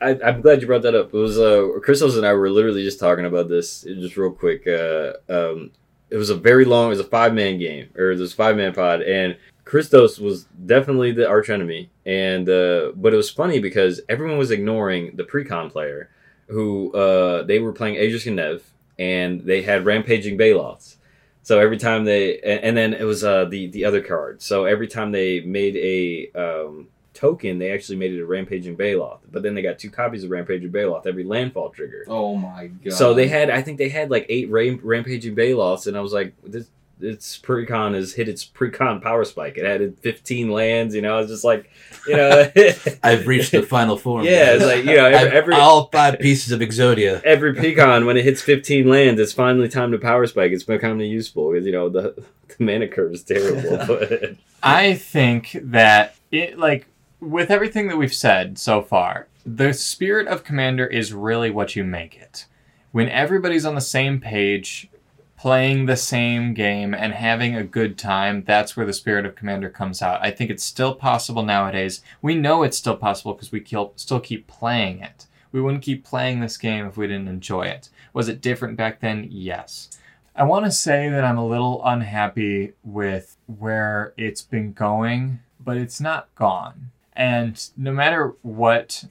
I, 0.00 0.18
I'm 0.24 0.40
glad 0.42 0.60
you 0.60 0.66
brought 0.66 0.82
that 0.82 0.94
up. 0.94 1.08
It 1.14 1.18
was 1.18 1.38
uh, 1.38 1.68
Christos 1.82 2.16
and 2.16 2.26
I 2.26 2.32
were 2.34 2.50
literally 2.50 2.82
just 2.84 3.00
talking 3.00 3.24
about 3.24 3.48
this 3.48 3.82
just 3.82 4.16
real 4.16 4.30
quick. 4.30 4.66
Uh, 4.66 5.12
um, 5.28 5.70
it 6.10 6.16
was 6.16 6.30
a 6.30 6.36
very 6.36 6.64
long, 6.64 6.86
it 6.86 6.90
was 6.90 7.00
a 7.00 7.04
five 7.04 7.32
man 7.34 7.58
game 7.58 7.88
or 7.96 8.14
this 8.14 8.32
five 8.32 8.56
man 8.56 8.72
pod, 8.74 9.02
and 9.02 9.36
Christos 9.64 10.18
was 10.18 10.44
definitely 10.66 11.12
the 11.12 11.26
arch 11.28 11.48
enemy. 11.50 11.90
And 12.06 12.48
uh, 12.48 12.92
but 12.94 13.12
it 13.12 13.16
was 13.16 13.30
funny 13.30 13.58
because 13.58 14.00
everyone 14.08 14.38
was 14.38 14.52
ignoring 14.52 15.16
the 15.16 15.24
precon 15.24 15.70
player 15.70 16.08
who 16.48 16.92
uh, 16.92 17.42
they 17.42 17.58
were 17.58 17.72
playing 17.72 17.96
Aegis 17.96 18.26
Nev, 18.26 18.62
and 18.98 19.40
they 19.40 19.62
had 19.62 19.84
rampaging 19.84 20.36
Baloths. 20.36 20.96
So 21.42 21.60
every 21.60 21.78
time 21.78 22.04
they, 22.04 22.40
and, 22.40 22.76
then 22.76 22.92
it 22.92 23.04
was 23.04 23.22
uh, 23.22 23.44
the 23.44 23.68
the 23.68 23.84
other 23.84 24.00
card. 24.00 24.42
So 24.42 24.64
every 24.64 24.88
time 24.88 25.12
they 25.12 25.40
made 25.40 25.76
a 25.76 26.30
um, 26.38 26.88
token, 27.16 27.58
they 27.58 27.72
actually 27.72 27.96
made 27.96 28.12
it 28.12 28.20
a 28.20 28.26
Rampaging 28.26 28.76
Baloth. 28.76 29.20
But 29.30 29.42
then 29.42 29.54
they 29.54 29.62
got 29.62 29.78
two 29.78 29.90
copies 29.90 30.22
of 30.22 30.30
Rampaging 30.30 30.70
Baloth 30.70 31.06
every 31.06 31.24
landfall 31.24 31.70
trigger. 31.70 32.04
Oh 32.08 32.36
my 32.36 32.66
god. 32.66 32.92
So 32.92 33.14
they 33.14 33.26
had, 33.26 33.50
I 33.50 33.62
think 33.62 33.78
they 33.78 33.88
had 33.88 34.10
like 34.10 34.26
eight 34.28 34.50
Ram- 34.50 34.80
Rampaging 34.82 35.34
Baloths, 35.34 35.86
and 35.86 35.96
I 35.96 36.00
was 36.00 36.12
like, 36.12 36.34
this. 36.44 36.68
Its 37.00 37.38
precon 37.38 37.94
has 37.94 38.14
hit 38.14 38.26
its 38.28 38.44
precon 38.44 39.02
power 39.02 39.24
spike. 39.24 39.58
It 39.58 39.66
added 39.66 39.98
15 40.00 40.50
lands, 40.50 40.94
you 40.94 41.02
know. 41.02 41.16
I 41.16 41.20
was 41.20 41.28
just 41.28 41.44
like, 41.44 41.70
you 42.06 42.16
know, 42.16 42.50
I've 43.02 43.26
reached 43.26 43.52
the 43.52 43.62
final 43.62 43.98
form. 43.98 44.24
Yeah, 44.24 44.54
it's 44.54 44.64
like, 44.64 44.84
you 44.84 44.96
know, 44.96 45.04
every- 45.04 45.36
every- 45.38 45.54
all 45.56 45.88
five 45.92 46.18
pieces 46.18 46.52
of 46.52 46.60
Exodia. 46.60 47.22
every 47.24 47.54
precon 47.54 48.06
when 48.06 48.16
it 48.16 48.24
hits 48.24 48.40
15 48.40 48.88
lands, 48.88 49.20
it's 49.20 49.32
finally 49.32 49.68
time 49.68 49.92
to 49.92 49.98
power 49.98 50.26
spike. 50.26 50.52
It's 50.52 50.64
becoming 50.64 51.10
useful 51.10 51.52
because 51.52 51.66
you 51.66 51.72
know 51.72 51.88
the, 51.90 52.14
the 52.56 52.64
mana 52.64 52.88
curve 52.88 53.12
is 53.12 53.22
terrible. 53.22 54.36
I 54.62 54.94
think 54.94 55.56
that 55.62 56.16
it 56.32 56.58
like 56.58 56.86
with 57.20 57.50
everything 57.50 57.88
that 57.88 57.96
we've 57.98 58.14
said 58.14 58.58
so 58.58 58.80
far, 58.82 59.28
the 59.44 59.72
spirit 59.74 60.26
of 60.28 60.44
commander 60.44 60.86
is 60.86 61.12
really 61.12 61.50
what 61.50 61.76
you 61.76 61.84
make 61.84 62.16
it. 62.16 62.46
When 62.92 63.08
everybody's 63.10 63.66
on 63.66 63.74
the 63.74 63.80
same 63.82 64.18
page, 64.20 64.88
playing 65.36 65.86
the 65.86 65.96
same 65.96 66.54
game 66.54 66.94
and 66.94 67.12
having 67.12 67.54
a 67.54 67.64
good 67.64 67.98
time, 67.98 68.42
that's 68.44 68.76
where 68.76 68.86
the 68.86 68.92
spirit 68.92 69.26
of 69.26 69.34
Commander 69.34 69.68
comes 69.68 70.00
out. 70.00 70.22
I 70.22 70.30
think 70.30 70.50
it's 70.50 70.64
still 70.64 70.94
possible 70.94 71.42
nowadays. 71.42 72.00
We 72.22 72.34
know 72.34 72.62
it's 72.62 72.78
still 72.78 72.96
possible 72.96 73.34
because 73.34 73.52
we 73.52 73.64
still 73.96 74.20
keep 74.20 74.46
playing 74.46 75.00
it. 75.00 75.26
We 75.52 75.60
wouldn't 75.60 75.84
keep 75.84 76.04
playing 76.04 76.40
this 76.40 76.56
game 76.56 76.86
if 76.86 76.96
we 76.96 77.06
didn't 77.06 77.28
enjoy 77.28 77.62
it. 77.62 77.88
Was 78.12 78.28
it 78.28 78.40
different 78.40 78.76
back 78.76 79.00
then? 79.00 79.28
Yes. 79.30 79.90
I 80.34 80.42
want 80.44 80.66
to 80.66 80.70
say 80.70 81.08
that 81.08 81.24
I'm 81.24 81.38
a 81.38 81.46
little 81.46 81.80
unhappy 81.84 82.72
with 82.84 83.36
where 83.46 84.12
it's 84.16 84.42
been 84.42 84.72
going, 84.72 85.40
but 85.58 85.76
it's 85.76 86.00
not 86.00 86.34
gone. 86.34 86.90
And 87.14 87.66
no 87.76 87.92
matter 87.92 88.34
what 88.42 89.04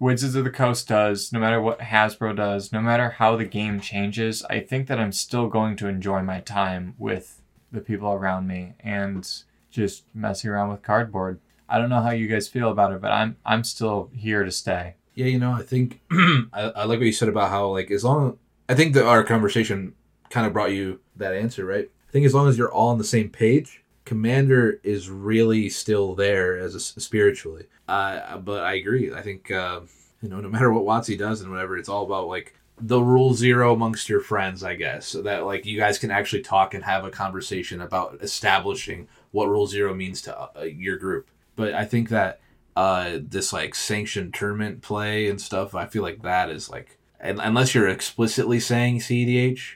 Wizards 0.00 0.34
of 0.34 0.44
the 0.44 0.50
Coast 0.50 0.88
does, 0.88 1.30
no 1.30 1.38
matter 1.38 1.60
what 1.60 1.80
Hasbro 1.80 2.34
does, 2.34 2.72
no 2.72 2.80
matter 2.80 3.10
how 3.10 3.36
the 3.36 3.44
game 3.44 3.80
changes, 3.80 4.42
I 4.48 4.60
think 4.60 4.88
that 4.88 4.98
I'm 4.98 5.12
still 5.12 5.46
going 5.46 5.76
to 5.76 5.88
enjoy 5.88 6.22
my 6.22 6.40
time 6.40 6.94
with 6.98 7.42
the 7.70 7.82
people 7.82 8.10
around 8.10 8.48
me 8.48 8.72
and 8.80 9.30
just 9.70 10.04
messing 10.14 10.50
around 10.50 10.70
with 10.70 10.82
cardboard. 10.82 11.38
I 11.68 11.78
don't 11.78 11.90
know 11.90 12.00
how 12.00 12.10
you 12.10 12.28
guys 12.28 12.48
feel 12.48 12.70
about 12.70 12.92
it, 12.92 13.02
but 13.02 13.12
I'm 13.12 13.36
I'm 13.44 13.62
still 13.62 14.10
here 14.14 14.42
to 14.42 14.50
stay. 14.50 14.94
Yeah, 15.14 15.26
you 15.26 15.38
know, 15.38 15.52
I 15.52 15.62
think 15.62 16.00
I, 16.10 16.72
I 16.74 16.84
like 16.84 16.98
what 16.98 17.06
you 17.06 17.12
said 17.12 17.28
about 17.28 17.50
how 17.50 17.68
like 17.68 17.90
as 17.90 18.02
long 18.02 18.38
I 18.70 18.74
think 18.74 18.94
that 18.94 19.06
our 19.06 19.22
conversation 19.22 19.94
kind 20.30 20.46
of 20.46 20.54
brought 20.54 20.72
you 20.72 21.00
that 21.16 21.34
answer, 21.34 21.66
right? 21.66 21.90
I 22.08 22.10
think 22.10 22.24
as 22.24 22.34
long 22.34 22.48
as 22.48 22.56
you're 22.56 22.72
all 22.72 22.88
on 22.88 22.98
the 22.98 23.04
same 23.04 23.28
page, 23.28 23.79
Commander 24.10 24.80
is 24.82 25.08
really 25.08 25.68
still 25.68 26.16
there 26.16 26.58
as 26.58 26.74
a, 26.74 26.80
spiritually. 26.80 27.66
Uh, 27.86 28.38
but 28.38 28.64
I 28.64 28.74
agree. 28.74 29.14
I 29.14 29.22
think 29.22 29.52
uh, 29.52 29.82
you 30.20 30.28
know, 30.28 30.40
no 30.40 30.48
matter 30.56 30.72
what 30.72 30.84
WotC 30.84 31.16
does 31.16 31.42
and 31.42 31.48
whatever, 31.52 31.78
it's 31.78 31.88
all 31.88 32.02
about 32.06 32.26
like 32.26 32.56
the 32.80 33.00
rule 33.00 33.34
zero 33.34 33.72
amongst 33.72 34.08
your 34.08 34.18
friends, 34.18 34.64
I 34.64 34.74
guess, 34.74 35.06
so 35.06 35.22
that 35.22 35.46
like 35.46 35.64
you 35.64 35.78
guys 35.78 36.00
can 36.00 36.10
actually 36.10 36.42
talk 36.42 36.74
and 36.74 36.82
have 36.82 37.04
a 37.04 37.10
conversation 37.10 37.80
about 37.80 38.18
establishing 38.20 39.06
what 39.30 39.48
rule 39.48 39.68
zero 39.68 39.94
means 39.94 40.22
to 40.22 40.36
uh, 40.36 40.62
your 40.62 40.96
group. 40.96 41.28
But 41.54 41.74
I 41.74 41.84
think 41.84 42.08
that 42.08 42.40
uh, 42.74 43.18
this 43.20 43.52
like 43.52 43.76
sanctioned 43.76 44.34
tournament 44.34 44.82
play 44.82 45.28
and 45.28 45.40
stuff, 45.40 45.72
I 45.72 45.86
feel 45.86 46.02
like 46.02 46.22
that 46.22 46.50
is 46.50 46.68
like, 46.68 46.98
and, 47.20 47.38
unless 47.40 47.76
you're 47.76 47.88
explicitly 47.88 48.58
saying 48.58 48.98
CDH, 48.98 49.74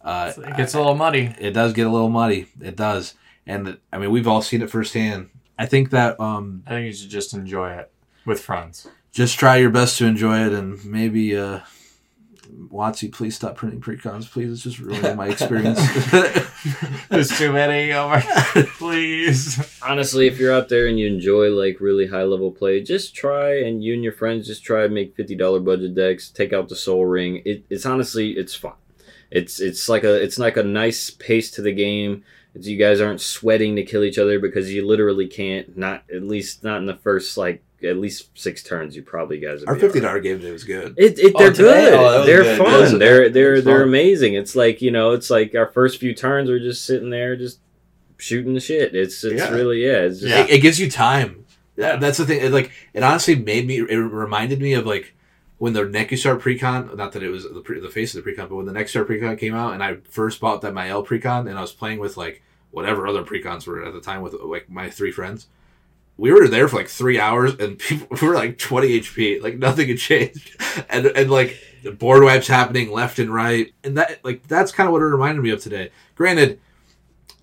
uh, 0.00 0.32
It 0.36 0.56
gets 0.56 0.74
a 0.74 0.78
little 0.78 0.96
muddy. 0.96 1.32
it 1.38 1.52
does 1.52 1.72
get 1.72 1.86
a 1.86 1.90
little 1.90 2.08
muddy. 2.08 2.48
It 2.60 2.74
does, 2.74 3.14
and 3.50 3.78
I 3.92 3.98
mean 3.98 4.10
we've 4.10 4.28
all 4.28 4.42
seen 4.42 4.62
it 4.62 4.70
firsthand. 4.70 5.30
I 5.58 5.66
think 5.66 5.90
that 5.90 6.18
um, 6.20 6.62
I 6.66 6.70
think 6.70 6.86
you 6.86 6.92
should 6.92 7.10
just 7.10 7.34
enjoy 7.34 7.72
it 7.72 7.90
with 8.24 8.40
friends. 8.40 8.88
just 9.12 9.38
try 9.38 9.56
your 9.56 9.70
best 9.70 9.98
to 9.98 10.06
enjoy 10.06 10.46
it, 10.46 10.52
and 10.52 10.82
maybe 10.84 11.36
uh, 11.36 11.60
WotC, 12.68 13.12
please 13.12 13.36
stop 13.36 13.56
printing 13.56 13.80
precons, 13.80 14.30
please. 14.30 14.52
It's 14.52 14.62
just 14.62 14.78
ruining 14.78 15.16
my 15.16 15.28
experience. 15.28 15.80
There's 17.08 17.36
too 17.36 17.52
many. 17.52 17.92
Oh 17.92 18.08
my 18.10 18.20
please. 18.78 19.78
Honestly, 19.82 20.26
if 20.26 20.38
you're 20.38 20.52
out 20.54 20.68
there 20.68 20.86
and 20.86 20.98
you 20.98 21.06
enjoy 21.06 21.50
like 21.50 21.80
really 21.80 22.06
high 22.06 22.22
level 22.22 22.50
play, 22.50 22.82
just 22.82 23.14
try 23.14 23.60
and 23.60 23.82
you 23.82 23.94
and 23.94 24.02
your 24.04 24.12
friends 24.12 24.46
just 24.46 24.64
try 24.64 24.84
and 24.84 24.94
make 24.94 25.16
fifty 25.16 25.34
dollar 25.34 25.60
budget 25.60 25.94
decks. 25.94 26.30
Take 26.30 26.52
out 26.52 26.68
the 26.68 26.76
Sol 26.76 27.04
Ring. 27.06 27.42
It, 27.44 27.64
it's 27.70 27.86
honestly 27.86 28.32
it's 28.32 28.54
fun. 28.54 28.74
It's 29.30 29.60
it's 29.60 29.88
like 29.88 30.04
a 30.04 30.14
it's 30.14 30.38
like 30.38 30.56
a 30.56 30.62
nice 30.62 31.10
pace 31.10 31.50
to 31.52 31.62
the 31.62 31.72
game. 31.72 32.24
It's, 32.54 32.66
you 32.66 32.76
guys 32.76 33.00
aren't 33.00 33.20
sweating 33.20 33.76
to 33.76 33.84
kill 33.84 34.02
each 34.04 34.18
other 34.18 34.38
because 34.40 34.72
you 34.72 34.86
literally 34.86 35.26
can't. 35.28 35.76
Not 35.76 36.04
at 36.12 36.22
least 36.22 36.64
not 36.64 36.78
in 36.78 36.86
the 36.86 36.96
first 36.96 37.36
like 37.36 37.62
at 37.82 37.96
least 37.96 38.30
six 38.38 38.62
turns. 38.62 38.94
You 38.96 39.02
probably 39.02 39.38
guys. 39.38 39.60
would 39.60 39.68
Our 39.68 39.74
be 39.76 39.80
fifty 39.80 40.00
alright. 40.00 40.10
dollar 40.10 40.20
game 40.20 40.40
day 40.40 40.50
was 40.52 40.64
good. 40.64 40.94
It, 40.98 41.18
it 41.18 41.32
Oh, 41.34 41.38
they're 41.38 41.52
today? 41.52 41.90
good. 41.90 41.94
Oh, 41.94 42.26
they're 42.26 42.42
good. 42.42 42.58
fun. 42.58 42.70
That 42.72 42.80
was- 42.80 42.98
they're 42.98 43.28
they're 43.30 43.52
was 43.52 43.64
they're 43.64 43.78
fun. 43.80 43.88
amazing. 43.88 44.34
It's 44.34 44.54
like 44.56 44.82
you 44.82 44.90
know, 44.90 45.12
it's 45.12 45.30
like 45.30 45.54
our 45.54 45.68
first 45.70 45.98
few 46.00 46.14
turns 46.14 46.48
we're 46.48 46.58
just 46.58 46.84
sitting 46.84 47.10
there 47.10 47.36
just 47.36 47.60
shooting 48.18 48.54
the 48.54 48.60
shit. 48.60 48.94
It's 48.94 49.22
it's 49.24 49.40
Yeah. 49.40 49.50
really 49.50 49.84
yeah. 49.84 49.98
It's 50.00 50.20
just, 50.20 50.30
Yeah. 50.30 50.44
It, 50.44 50.50
it 50.50 50.58
gives 50.60 50.78
you 50.80 50.90
time. 50.90 51.44
Yeah. 51.76 51.92
That- 51.92 52.00
That's 52.00 52.18
the 52.18 52.26
thing. 52.26 52.40
It, 52.42 52.52
like 52.52 52.70
it 52.92 53.02
honestly 53.02 53.36
made 53.36 53.66
me. 53.66 53.78
It 53.78 53.94
reminded 53.96 54.60
me 54.60 54.74
of 54.74 54.84
like 54.86 55.14
when 55.60 55.74
the 55.74 55.82
Nekusar 55.82 56.40
precon. 56.40 56.96
Not 56.96 57.12
that 57.12 57.22
it 57.22 57.28
was 57.28 57.44
the, 57.44 57.60
pre, 57.60 57.80
the 57.80 57.90
face 57.90 58.14
of 58.14 58.24
the 58.24 58.30
precon, 58.30 58.48
but 58.48 58.56
when 58.56 58.64
the 58.64 58.72
Nekusar 58.72 59.04
precon 59.04 59.38
came 59.38 59.54
out, 59.54 59.74
and 59.74 59.84
I 59.84 59.96
first 60.08 60.40
bought 60.40 60.62
that 60.62 60.72
Mayael 60.72 61.06
precon, 61.06 61.48
and 61.48 61.58
I 61.58 61.60
was 61.60 61.70
playing 61.70 61.98
with 61.98 62.16
like 62.16 62.42
whatever 62.70 63.06
other 63.06 63.22
precons 63.22 63.66
were 63.66 63.84
at 63.84 63.92
the 63.92 64.00
time 64.00 64.22
with 64.22 64.32
like 64.32 64.70
my 64.70 64.88
three 64.88 65.12
friends. 65.12 65.48
We 66.16 66.32
were 66.32 66.48
there 66.48 66.66
for 66.66 66.76
like 66.76 66.88
three 66.88 67.20
hours, 67.20 67.54
and 67.60 67.78
people 67.78 68.08
we 68.10 68.26
were 68.26 68.34
like 68.34 68.56
twenty 68.56 68.98
HP. 68.98 69.42
Like 69.42 69.58
nothing 69.58 69.88
had 69.88 69.98
changed, 69.98 70.56
and 70.88 71.06
and 71.06 71.30
like 71.30 71.58
the 71.82 71.92
board 71.92 72.24
wipes 72.24 72.48
happening 72.48 72.90
left 72.90 73.18
and 73.18 73.32
right, 73.32 73.70
and 73.84 73.98
that 73.98 74.24
like 74.24 74.48
that's 74.48 74.72
kind 74.72 74.86
of 74.86 74.94
what 74.94 75.02
it 75.02 75.06
reminded 75.06 75.42
me 75.42 75.50
of 75.50 75.60
today. 75.60 75.90
Granted 76.14 76.58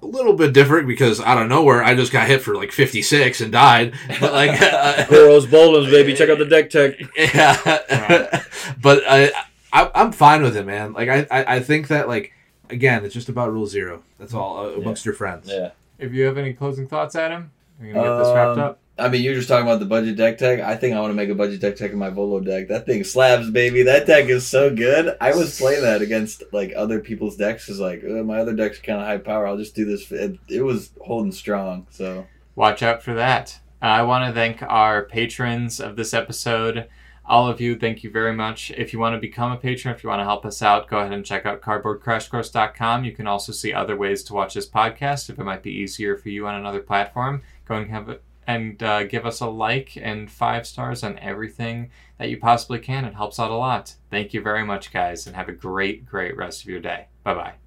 a 0.01 0.05
little 0.05 0.33
bit 0.33 0.53
different 0.53 0.87
because 0.87 1.19
out 1.19 1.41
of 1.41 1.47
nowhere 1.49 1.83
I 1.83 1.95
just 1.95 2.11
got 2.11 2.27
hit 2.27 2.41
for 2.41 2.55
like 2.55 2.71
56 2.71 3.41
and 3.41 3.51
died. 3.51 3.93
But 4.19 4.31
like, 4.33 4.51
uh, 4.61 4.93
Kuros 5.05 5.45
Bolins, 5.47 5.89
baby. 5.89 6.13
Check 6.13 6.29
out 6.29 6.37
the 6.37 6.45
deck 6.45 6.69
tech. 6.69 6.95
yeah. 7.17 8.43
but 8.81 9.03
I, 9.07 9.31
I, 9.73 9.89
I'm 9.95 10.11
fine 10.11 10.43
with 10.43 10.55
it, 10.55 10.65
man. 10.65 10.93
Like 10.93 11.09
I, 11.09 11.27
I, 11.31 11.55
I 11.55 11.59
think 11.59 11.87
that 11.87 12.07
like 12.07 12.33
again, 12.69 13.05
it's 13.05 13.13
just 13.13 13.29
about 13.29 13.51
rule 13.51 13.65
zero. 13.67 14.03
That's 14.19 14.33
all 14.33 14.65
uh, 14.65 14.69
amongst 14.71 15.05
your 15.05 15.15
friends. 15.15 15.49
Yeah. 15.49 15.71
If 15.97 16.13
you 16.13 16.25
have 16.25 16.37
any 16.37 16.53
closing 16.53 16.87
thoughts, 16.87 17.15
Adam, 17.15 17.51
we're 17.79 17.93
gonna 17.93 18.07
get 18.07 18.17
this 18.23 18.33
wrapped 18.35 18.57
Um, 18.57 18.63
up. 18.63 18.79
I 18.99 19.09
mean, 19.09 19.21
you're 19.21 19.35
just 19.35 19.47
talking 19.47 19.67
about 19.67 19.79
the 19.79 19.85
budget 19.85 20.17
deck 20.17 20.37
tech. 20.37 20.59
I 20.59 20.75
think 20.75 20.95
I 20.95 20.99
want 20.99 21.11
to 21.11 21.15
make 21.15 21.29
a 21.29 21.35
budget 21.35 21.61
deck 21.61 21.75
tech 21.75 21.91
in 21.91 21.97
my 21.97 22.09
Volo 22.09 22.39
deck. 22.39 22.67
That 22.67 22.85
thing 22.85 23.03
slabs, 23.03 23.49
baby. 23.51 23.83
That 23.83 24.07
deck 24.07 24.25
is 24.25 24.47
so 24.47 24.73
good. 24.73 25.15
I 25.21 25.35
was 25.35 25.57
playing 25.57 25.83
that 25.83 26.01
against 26.01 26.43
like 26.51 26.73
other 26.75 26.99
people's 26.99 27.35
decks. 27.35 27.69
Is 27.69 27.79
like 27.79 28.03
"Uh, 28.03 28.23
my 28.23 28.39
other 28.39 28.53
deck's 28.53 28.79
kind 28.79 28.99
of 28.99 29.05
high 29.05 29.19
power. 29.19 29.45
I'll 29.45 29.57
just 29.57 29.75
do 29.75 29.85
this. 29.85 30.11
It, 30.11 30.39
it 30.49 30.61
was 30.61 30.91
holding 31.01 31.31
strong. 31.31 31.87
So 31.91 32.25
Watch 32.57 32.81
out 32.81 33.03
for 33.03 33.13
that. 33.13 33.59
I 33.83 34.01
want 34.01 34.25
to 34.25 34.33
thank 34.33 34.63
our 34.63 35.03
patrons 35.03 35.79
of 35.79 35.95
this 35.95 36.11
episode. 36.11 36.87
All 37.23 37.47
of 37.47 37.61
you, 37.61 37.77
thank 37.77 38.03
you 38.03 38.09
very 38.09 38.33
much. 38.33 38.71
If 38.71 38.93
you 38.93 38.99
want 38.99 39.13
to 39.13 39.19
become 39.19 39.51
a 39.51 39.57
patron, 39.57 39.93
if 39.93 40.03
you 40.03 40.09
want 40.09 40.21
to 40.21 40.23
help 40.23 40.43
us 40.43 40.63
out, 40.63 40.87
go 40.87 40.97
ahead 40.97 41.11
and 41.11 41.23
check 41.23 41.45
out 41.45 41.61
cardboardcrashcourse.com. 41.61 43.03
You 43.03 43.11
can 43.11 43.27
also 43.27 43.51
see 43.51 43.73
other 43.73 43.95
ways 43.95 44.23
to 44.23 44.33
watch 44.33 44.55
this 44.55 44.67
podcast 44.67 45.29
if 45.29 45.37
it 45.37 45.43
might 45.43 45.61
be 45.61 45.71
easier 45.71 46.17
for 46.17 46.29
you 46.29 46.47
on 46.47 46.55
another 46.55 46.79
platform. 46.79 47.43
Go 47.67 47.75
and 47.75 47.91
have 47.91 48.09
it 48.09 48.23
and 48.47 48.81
uh, 48.81 49.03
give 49.03 49.25
us 49.25 49.41
a 49.41 49.47
like 49.47 49.97
and 49.97 50.31
five 50.31 50.65
stars 50.65 51.03
on 51.03 51.19
everything 51.19 51.91
that 52.17 52.29
you 52.29 52.37
possibly 52.37 52.79
can. 52.79 53.05
It 53.05 53.13
helps 53.13 53.39
out 53.39 53.51
a 53.51 53.55
lot. 53.55 53.95
Thank 54.09 54.33
you 54.33 54.41
very 54.41 54.65
much, 54.65 54.91
guys, 54.91 55.27
and 55.27 55.35
have 55.35 55.49
a 55.49 55.53
great, 55.53 56.05
great 56.05 56.35
rest 56.35 56.63
of 56.63 56.69
your 56.69 56.79
day. 56.79 57.07
Bye 57.23 57.33
bye. 57.35 57.66